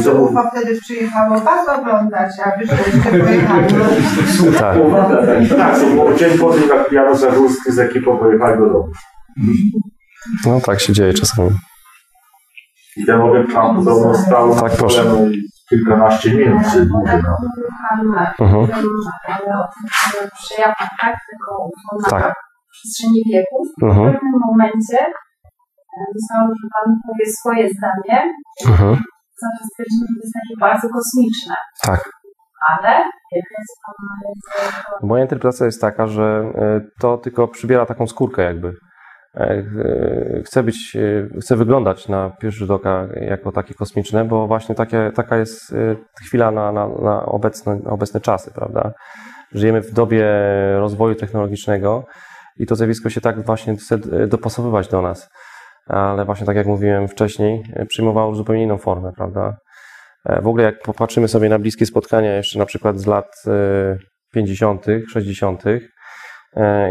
[0.00, 3.74] I to UFO wtedy przyjechało was oglądać, a wy żeście pojechali.
[4.58, 4.76] Tak.
[5.58, 8.88] tak, to było dzień po tym, jak Janusz Zagórski z ekipą pojechali do domu.
[10.46, 11.50] No tak się dzieje czasami.
[12.96, 15.04] I ten obiekt tam podobno stał Tak, proszę.
[15.04, 15.16] no,
[15.72, 18.40] kilkanaście minut, czy dłużej nawet.
[18.40, 18.66] Mhm.
[21.00, 21.14] tak?
[21.66, 22.34] UFO na Tak.
[22.72, 23.66] przestrzeni wieków.
[23.80, 24.12] W Mhm.
[24.12, 24.98] pewnym momencie
[25.96, 28.32] e, zostało, że Pan powie swoje zdanie,
[28.72, 28.94] Mhm.
[29.42, 31.54] zawsze stwierdzimy, że to jest takie bardzo kosmiczne.
[31.82, 32.00] Tak.
[32.70, 33.04] Ale?
[35.02, 38.74] Moja interpretacja jest taka, że e, to tylko przybiera taką skórkę jakby.
[39.36, 44.46] E, e, Chce być, e, chce wyglądać na pierwszy rzut oka jako takie kosmiczne, bo
[44.46, 45.74] właśnie takie, taka jest
[46.26, 48.92] chwila na, na, na, obecne, obecne czasy, prawda?
[49.52, 50.26] Żyjemy w dobie
[50.78, 52.04] rozwoju technologicznego
[52.56, 55.28] i to zjawisko się tak właśnie chce dopasowywać do nas.
[55.86, 59.56] Ale właśnie tak jak mówiłem wcześniej, przyjmowało zupełnie inną formę, prawda?
[60.42, 63.96] W ogóle jak popatrzymy sobie na bliskie spotkania jeszcze na przykład z lat e,
[64.34, 65.80] 50., 60., e,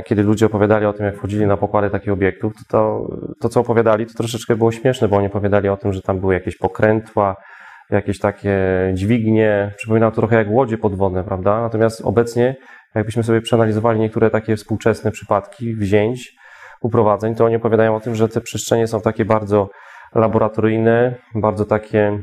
[0.05, 3.07] kiedy ludzie opowiadali o tym, jak wchodzili na pokłady takich obiektów, to, to,
[3.41, 6.33] to co opowiadali, to troszeczkę było śmieszne, bo oni opowiadali o tym, że tam były
[6.33, 7.35] jakieś pokrętła,
[7.89, 8.57] jakieś takie
[8.93, 9.73] dźwignie.
[9.77, 11.61] Przypominało to trochę jak łodzie podwodne, prawda?
[11.61, 12.55] Natomiast obecnie,
[12.95, 16.31] jakbyśmy sobie przeanalizowali niektóre takie współczesne przypadki wzięć,
[16.81, 19.69] uprowadzeń, to oni opowiadają o tym, że te przestrzenie są takie bardzo
[20.15, 22.19] laboratoryjne, bardzo takie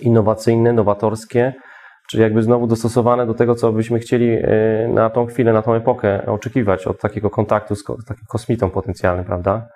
[0.00, 1.52] innowacyjne, nowatorskie,
[2.10, 5.74] czyli jakby znowu dostosowane do tego, co byśmy chcieli e, na tą chwilę, na tą
[5.74, 9.68] epokę oczekiwać od takiego kontaktu z takim kosmitą potencjalnym, prawda?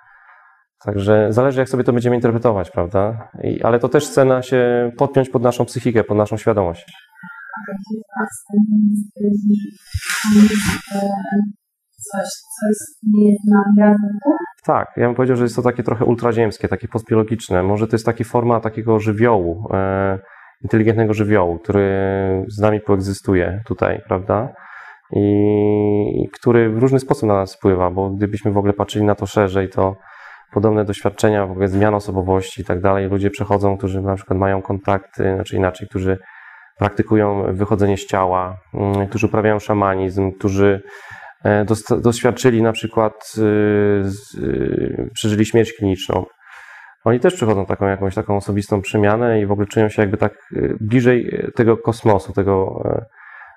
[0.85, 3.29] Także zależy, jak sobie to będziemy interpretować, prawda?
[3.43, 6.85] I, ale to też chce na się podpiąć pod naszą psychikę, pod naszą świadomość.
[14.63, 17.63] Tak, ja bym powiedział, że jest to takie trochę ultraziemskie, takie postbiologiczne.
[17.63, 20.19] Może to jest taka forma takiego żywiołu, e,
[20.63, 21.89] inteligentnego żywiołu, który
[22.47, 24.53] z nami poegzystuje tutaj, prawda?
[25.15, 29.25] I, który w różny sposób na nas wpływa, bo gdybyśmy w ogóle patrzyli na to
[29.25, 29.95] szerzej, to
[30.53, 34.61] podobne doświadczenia, w ogóle zmian osobowości i tak dalej, ludzie przechodzą, którzy na przykład mają
[34.61, 36.17] kontakty, znaczy inaczej, którzy
[36.79, 40.81] praktykują wychodzenie z ciała, mm, którzy uprawiają szamanizm, którzy
[41.45, 41.65] e,
[42.01, 43.41] doświadczyli na przykład, y,
[44.43, 46.25] y, przeżyli śmierć kliniczną.
[47.09, 50.33] Oni też przechodzą taką jakąś taką osobistą przemianę i w ogóle czują się jakby tak
[50.53, 53.05] y, bliżej y, tego kosmosu, tego, e,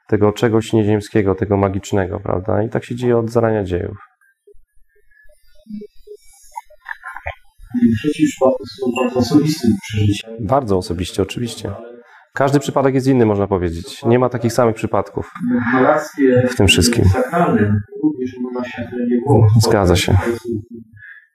[0.08, 2.62] tego czegoś nieziemskiego, tego magicznego, prawda?
[2.62, 3.97] I tak się dzieje od zarania dziejów.
[8.12, 10.31] Przypadek są bardzo osobistym przeżyciem.
[10.40, 11.72] Bardzo osobiście, oczywiście.
[12.34, 14.05] Każdy przypadek jest inny, można powiedzieć.
[14.05, 15.32] Nie ma takich samych przypadków.
[16.50, 17.05] W tym wszystkim.
[19.62, 20.16] Zgadza się.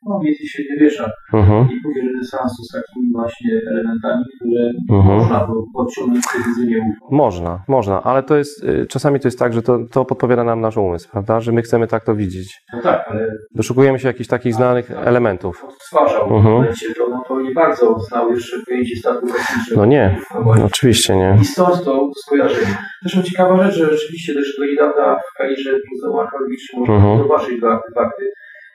[0.07, 1.09] No, jest się nie wiesza.
[1.33, 1.59] Mhm.
[1.61, 5.17] Epoki renesansu z takimi właśnie elementami, które Mhm.
[5.17, 7.15] można podciągnąć w UFO.
[7.15, 10.61] Można, można, ale to jest, y, czasami to jest tak, że to, to podpowiada nam
[10.61, 11.39] nasz umysł, prawda?
[11.39, 12.61] Że my chcemy tak to widzieć.
[12.73, 15.65] No tak, ale Doszukujemy się jakichś takich znanych elementów.
[15.65, 16.53] odtwarzał w Mhm.
[16.55, 19.81] momencie, to, no, to nie bardzo znał jeszcze pojęcie statku kosmicznego.
[19.81, 21.37] No nie, no, oczywiście nie.
[21.41, 22.77] I stąd to skojarzenie.
[23.01, 27.57] Zresztą ciekawa rzecz, że rzeczywiście też do niedawna w Kairze Muzeum Archeologicznym można było zobaczyć
[27.59, 28.23] dwa artefakty,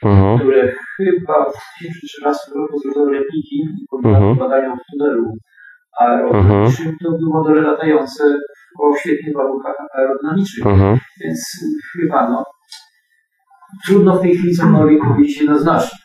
[0.05, 0.39] Mhm.
[0.39, 4.37] które chyba w 2013 roku zrobiono repliki i poddały Mhm.
[4.37, 5.25] badaniom w tunelu
[6.01, 6.97] aerodynamicznym.
[7.05, 8.25] To były modele latające
[8.83, 10.99] o świetnych warunkach aerodynamicznych, Mhm.
[11.25, 11.41] więc
[11.93, 12.45] chyba no,
[13.87, 15.99] trudno w tej chwili cokolwiek powiedzieć jednoznacznie.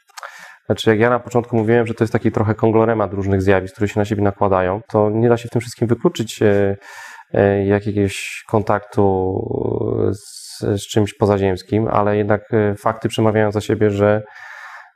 [0.66, 3.88] Znaczy, jak ja na początku mówiłem, że to jest taki trochę konglomerat różnych zjawisk, które
[3.88, 6.78] się na siebie nakładają, to nie da się w tym wszystkim wykluczyć e,
[7.66, 9.34] jakiegoś kontaktu
[10.14, 14.24] z, z czymś pozaziemskim, ale jednak e, fakty przemawiają za siebie, że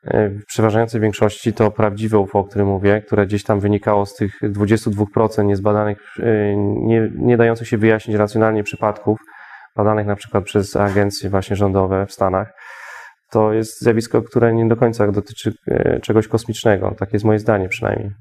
[0.03, 4.15] e, w przeważającej większości to prawdziwe UFO, o którym mówię, które gdzieś tam wynikało z
[4.15, 9.19] tych 22% niezbadanych, e, nie, nie dających się wyjaśnić racjonalnie przypadków,
[9.75, 12.53] badanych na przykład przez agencje właśnie rządowe w Stanach,
[13.31, 16.95] to jest zjawisko, które nie do końca dotyczy e, czegoś kosmicznego.
[16.99, 18.11] Tak jest moje zdanie przynajmniej.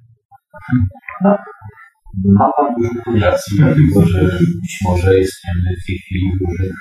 [2.24, 4.20] Ma Pan dużo populacji, dlatego że
[4.62, 6.72] być może istniemy w tej chwili duży.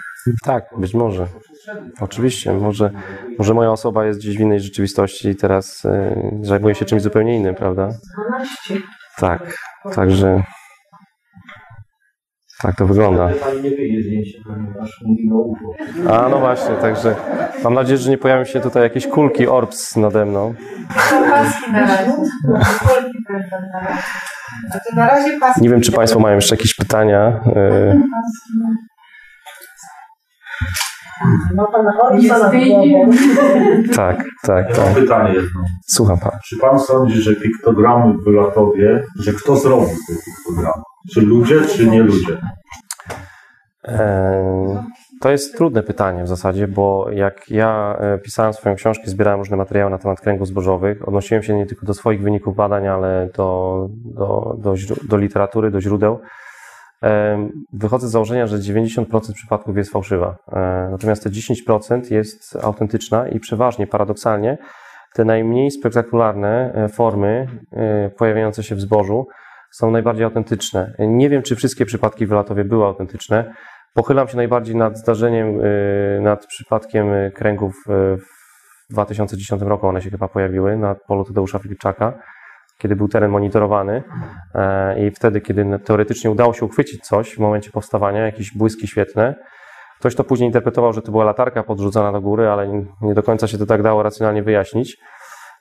[0.43, 1.27] Tak, być może.
[1.99, 2.91] Oczywiście, może,
[3.37, 7.37] może moja osoba jest gdzieś w innej rzeczywistości i teraz e, zajmuje się czymś zupełnie
[7.37, 7.89] innym, prawda?
[8.67, 8.85] 12.
[9.17, 9.55] Tak,
[9.95, 10.43] także
[12.61, 13.29] tak to wygląda.
[16.09, 17.15] A no właśnie, także
[17.63, 20.53] mam nadzieję, że nie pojawią się tutaj jakieś kulki orbs nade mną.
[25.61, 27.39] Nie wiem, czy Państwo mają jeszcze jakieś pytania.
[31.55, 31.85] Ma pan.
[33.95, 35.03] Tak, tak, Ja mam tak.
[35.03, 35.61] pytanie jedno.
[35.87, 36.31] Słucham pan.
[36.45, 40.83] Czy pan sądzi, że piktogramy w Wylatowie, że kto zrobił te piktogramy?
[41.13, 42.37] Czy ludzie, czy nie ludzie?
[43.83, 44.83] Em,
[45.21, 49.57] To jest trudne pytanie w zasadzie, bo jak ja e, pisałem swoją książkę, zbierałem różne
[49.57, 53.87] materiały na temat kręgów zbożowych, odnosiłem się nie tylko do swoich wyników badań, ale do,
[54.05, 54.73] do, do,
[55.09, 56.19] do literatury, do źródeł.
[57.73, 63.39] Wychodzę z założenia, że 90% przypadków jest fałszywa, E, natomiast te 10% jest autentyczna i
[63.39, 64.57] przeważnie, paradoksalnie,
[65.13, 69.27] te najmniej spektakularne e, formy e, pojawiające się w zbożu
[69.71, 70.93] są najbardziej autentyczne.
[70.99, 73.53] Nie wiem, czy wszystkie przypadki w Wylatowie były autentyczne.
[73.93, 75.61] Pochylam się najbardziej nad zdarzeniem,
[76.21, 78.23] nad przypadkiem kręgów w
[78.89, 79.87] 2010 roku.
[79.87, 82.19] One się chyba pojawiły na polu Tadeusza Filipczaka,
[82.81, 84.03] kiedy był teren monitorowany
[84.55, 89.35] e, i wtedy, kiedy teoretycznie udało się uchwycić coś w momencie powstawania, jakieś błyski świetne,
[89.99, 92.67] ktoś to później interpretował, że to była latarka podrzucona do góry, ale
[93.01, 94.97] nie- do końca się to tak dało racjonalnie wyjaśnić.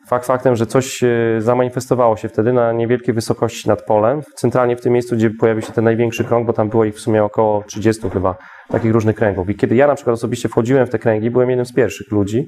[0.09, 1.01] Fakt faktem, że coś
[1.39, 5.73] zamanifestowało się wtedy na niewielkiej wysokości nad polem, centralnie w tym miejscu, gdzie pojawił się
[5.73, 8.37] ten największy krąg, bo tam było ich w sumie około 30 chyba
[8.69, 9.51] takich różnych kręgów.
[9.51, 12.47] I kiedy ja na przykład osobiście wchodziłem w te kręgi, byłem jednym z pierwszych ludzi,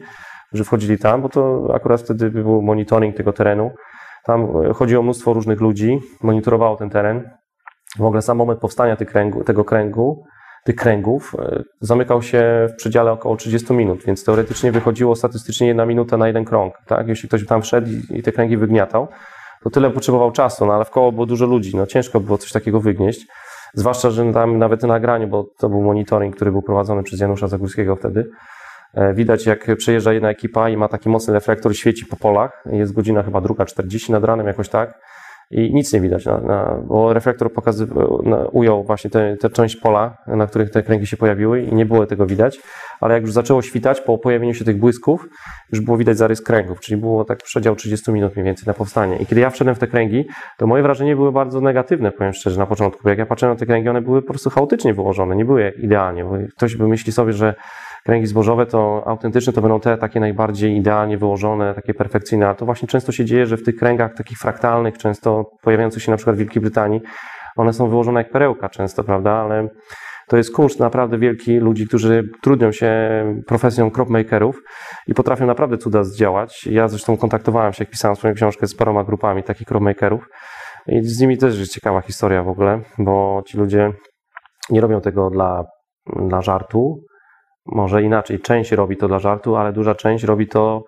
[0.49, 3.71] którzy wchodzili tam, bo to akurat wtedy był monitoring tego terenu.
[4.31, 7.31] Tam e, chodziło mnóstwo różnych ludzi, monitorowało ten teren.
[7.99, 10.25] W ogóle sam moment powstania kręgu, tego kręgu,
[10.65, 15.87] tych kręgów e, zamykał się w przedziale około 30 minut, więc teoretycznie wychodziło statystycznie jedna
[15.87, 16.75] minuta na jeden krąg.
[16.87, 17.09] Tak?
[17.09, 19.09] Jeśli ktoś tam wszedł i te kręgi wygniatał,
[19.65, 22.53] to tyle potrzebował czasu, no ale w koło było dużo ludzi, no ciężko było coś
[22.53, 23.27] takiego wygnieść.
[23.75, 27.49] Zwłaszcza, że tam nawet na nagraniu, bo to był monitoring, który był prowadzony przez Janusza
[27.49, 28.31] Zagórskiego wtedy.
[28.95, 32.65] E, Widać, jak przejeżdża jedna ekipa i ma taki mocny reflektor, świeci po polach.
[32.73, 35.01] Jest godzina chyba druga 40 nad ranem, jakoś tak.
[35.53, 40.17] I nic nie widać, na, na, bo reflektor pokazywał, na, ujął właśnie tę część pola,
[40.27, 42.61] na których te kręgi się pojawiły i nie było tego widać.
[43.01, 45.29] Ale jak już zaczęło świtać, po pojawieniu się tych błysków,
[45.73, 49.17] już było widać zarys kręgów, czyli było tak przedział 30 minut mniej więcej na powstanie.
[49.17, 50.25] I kiedy ja wszedłem w te kręgi,
[50.59, 53.67] to moje wrażenie były bardzo negatywne, powiem szczerze, na początku, jak ja patrzyłem na te
[53.67, 57.33] kręgi, one były po prostu chaotycznie wyłożone, nie były idealnie, bo ktoś by myśli sobie,
[57.33, 57.55] że
[58.05, 62.67] kręgi zbożowe to autentyczne, to będą te takie najbardziej idealnie wyłożone, takie perfekcyjne, a to
[62.67, 66.37] właśnie często się dzieje, że w tych kręgach takich fraktalnych, często pojawiających się na przykład
[66.37, 67.01] w Wielkiej Brytanii,
[67.57, 69.69] one są wyłożone jak perełka często, prawda, ale
[70.29, 72.91] to jest kunszt naprawdę wielki ludzi, którzy trudnią się
[73.47, 74.63] profesją cropmakerów
[75.07, 76.67] i potrafią naprawdę cuda zdziałać.
[76.67, 80.25] Ja zresztą kontaktowałem się, jak pisałem swoją książkę z paroma grupami takich cropmakerów
[80.87, 83.93] i z nimi też jest ciekawa historia w ogóle, bo ci ludzie
[84.71, 85.65] nie robią tego dla,
[86.29, 87.01] dla żartu,
[87.67, 90.85] może inaczej, część robi to dla żartu, ale duża część robi to,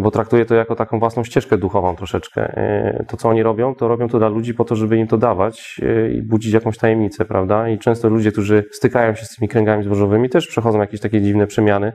[0.00, 2.42] bo traktuje to jako taką własną ścieżkę duchową troszeczkę.
[2.42, 5.18] E, To, co oni robią, to robią to dla ludzi po to, żeby im to
[5.18, 7.68] dawać e, i budzić jakąś tajemnicę, prawda?
[7.68, 11.46] I często ludzie, którzy stykają się z tymi kręgami zbożowymi, też przechodzą jakieś takie dziwne
[11.46, 11.92] przemiany.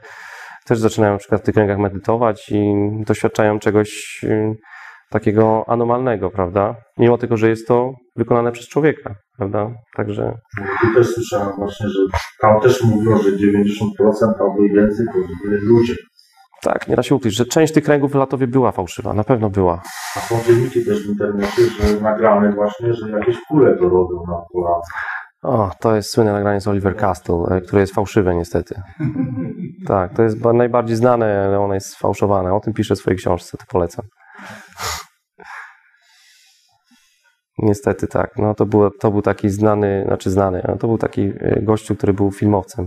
[0.65, 2.73] Też zaczynają na przykład w tych kręgach medytować i
[3.05, 4.53] doświadczają czegoś e,
[5.09, 6.75] takiego anomalnego, prawda?
[6.97, 9.69] Mimo tego, że jest to wykonane przez człowieka, prawda?
[9.95, 10.33] Także
[10.81, 11.99] Tu też słyszałem właśnie, że
[12.41, 13.35] tam też mówią, że 90%
[14.39, 15.19] albo i więcej to
[15.49, 15.93] byli ludzie.
[16.63, 19.49] tak, nie da się ukryć, że część tych kręgów w Latowie była fałszywa, na pewno
[19.49, 19.81] była.
[20.15, 24.37] A są filmiki też w internecie, że nagrane właśnie, że jakieś kule to robią na
[24.53, 24.81] polach.
[25.43, 28.75] O, to jest słynne nagranie z Oliver Castle, e, które jest fałszywe niestety.
[29.87, 32.53] Tak, to jest ba- najbardziej znane, ale ono jest sfałszowane.
[32.53, 34.05] O tym piszę w swojej książce, to polecam.
[37.57, 38.31] Niestety tak.
[38.37, 41.95] No to, było, to był taki znany, znaczy znany, no to był taki e, gościu,
[41.95, 42.85] który był filmowcem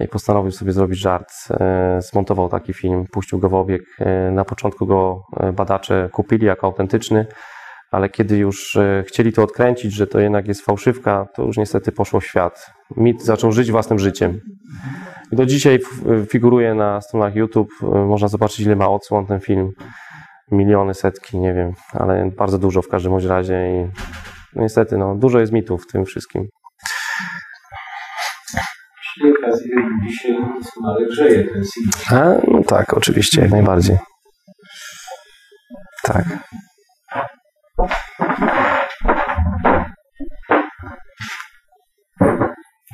[0.00, 1.28] i postanowił sobie zrobić żart.
[1.50, 3.82] E, Zmontował taki film, puścił go w obieg.
[3.98, 5.22] E, Na początku go
[5.52, 7.26] badacze kupili jako autentyczny,
[7.90, 12.20] ale kiedy już chcieli to odkręcić, że to jednak jest fałszywka, to już niestety poszło
[12.20, 12.66] w świat.
[12.96, 14.40] Mit zaczął żyć własnym życiem.
[15.32, 15.78] Do dzisiaj
[16.30, 19.70] figuruje na stronach YouTube, można zobaczyć ile ma odsłon ten film.
[20.50, 23.90] Miliony, setki, nie wiem, ale bardzo dużo w każdym razie i
[24.54, 26.48] no niestety, no, dużo jest mitów w tym wszystkim.
[29.00, 29.70] Przy okazji
[30.08, 31.62] dzisiaj doskonale grzeje ten.
[32.10, 33.98] A, no tak, oczywiście, jak najbardziej.
[36.02, 36.24] Tak.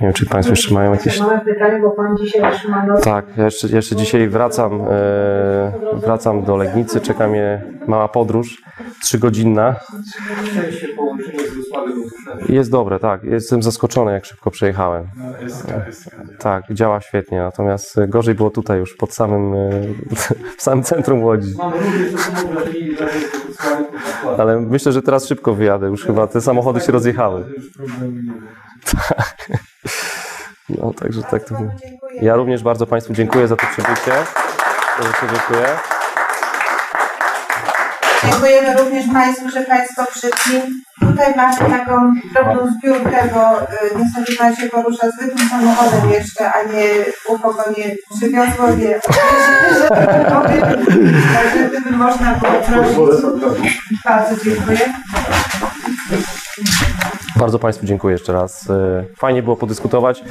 [0.01, 1.21] Nie wiem, czy Państwo jeszcze mają jakieś...
[1.21, 3.05] Mamy pytanie, bo Pan dzisiaj otrzymał noc.
[3.05, 8.63] Tak, jeszcze, jeszcze dzisiaj wracam, e, wracam do Legnicy, czeka mnie mała podróż,
[9.03, 9.77] trzygodzinna.
[12.49, 15.07] Jest dobre, tak, jestem zaskoczony, jak szybko przejechałem.
[16.39, 19.71] Tak, działa świetnie, natomiast gorzej było tutaj już pod samym, e,
[20.57, 21.55] w samym centrum Łodzi.
[24.39, 27.45] Ale myślę, że teraz szybko wyjadę, już chyba te samochody się rozjechały.
[28.95, 29.25] Ma.
[30.69, 31.55] No, także tak to.
[32.23, 34.13] Ja również bardzo Państwu dziękuję za to przybycie.
[34.99, 35.96] Bardzo dziękuję.
[38.25, 40.61] Dziękujemy również Państwu, że Państwo przyszli.
[41.01, 43.67] Tutaj mamy taką drobną zbiórkę, bo y,
[43.99, 46.89] niestety Pan się porusza zwykłym samochodem jeszcze, a nie
[47.29, 49.17] UFO go nie przywiozło, nie tak.
[51.35, 53.25] Także gdyby można było prosić.
[54.05, 54.79] Bardzo dziękuję.
[57.37, 58.71] Bardzo Państwu dziękuję jeszcze raz.
[58.71, 60.25] E, Fajnie było podyskutować e,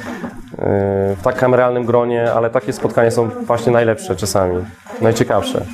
[1.16, 4.64] w tak kameralnym gronie, ale takie spotkania są właśnie najlepsze czasami,
[5.00, 5.64] najciekawsze.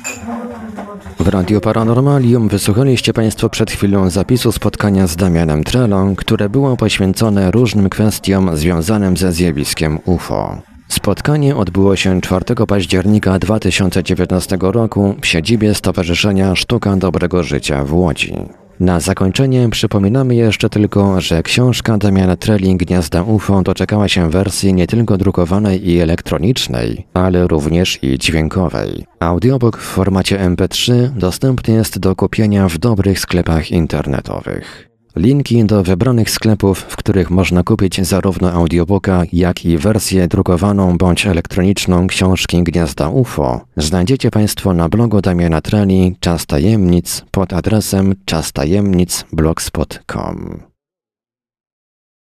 [1.19, 7.51] W Radio Paranormalium wysłuchaliście Państwo przed chwilą zapisu spotkania z Damianem Trelą, które było poświęcone
[7.51, 10.61] różnym kwestiom związanym ze zjawiskiem UFO.
[10.87, 18.62] Spotkanie odbyło się 4 października 2019 roku w siedzibie Stowarzyszenia Sztuka Dobrego Życia w Łodzi.
[18.79, 24.87] Na zakończenie przypominamy jeszcze tylko, że książka Damiana Treli Gniazda UFO doczekała się wersji nie
[24.87, 29.05] tylko drukowanej i elektronicznej, ale również i dźwiękowej.
[29.19, 34.92] Audiobook w formacie MP3 dostępny jest do kupienia w dobrych sklepach internetowych.
[35.15, 41.25] Linki do wybranych sklepów, w których można kupić zarówno audiobooka, jak i wersję drukowaną bądź
[41.25, 50.72] elektroniczną książki Gniazda UFO, znajdziecie Państwo na blogu Damiana Treli Czas Tajemnic pod adresem czastajemnic.blogspot.com.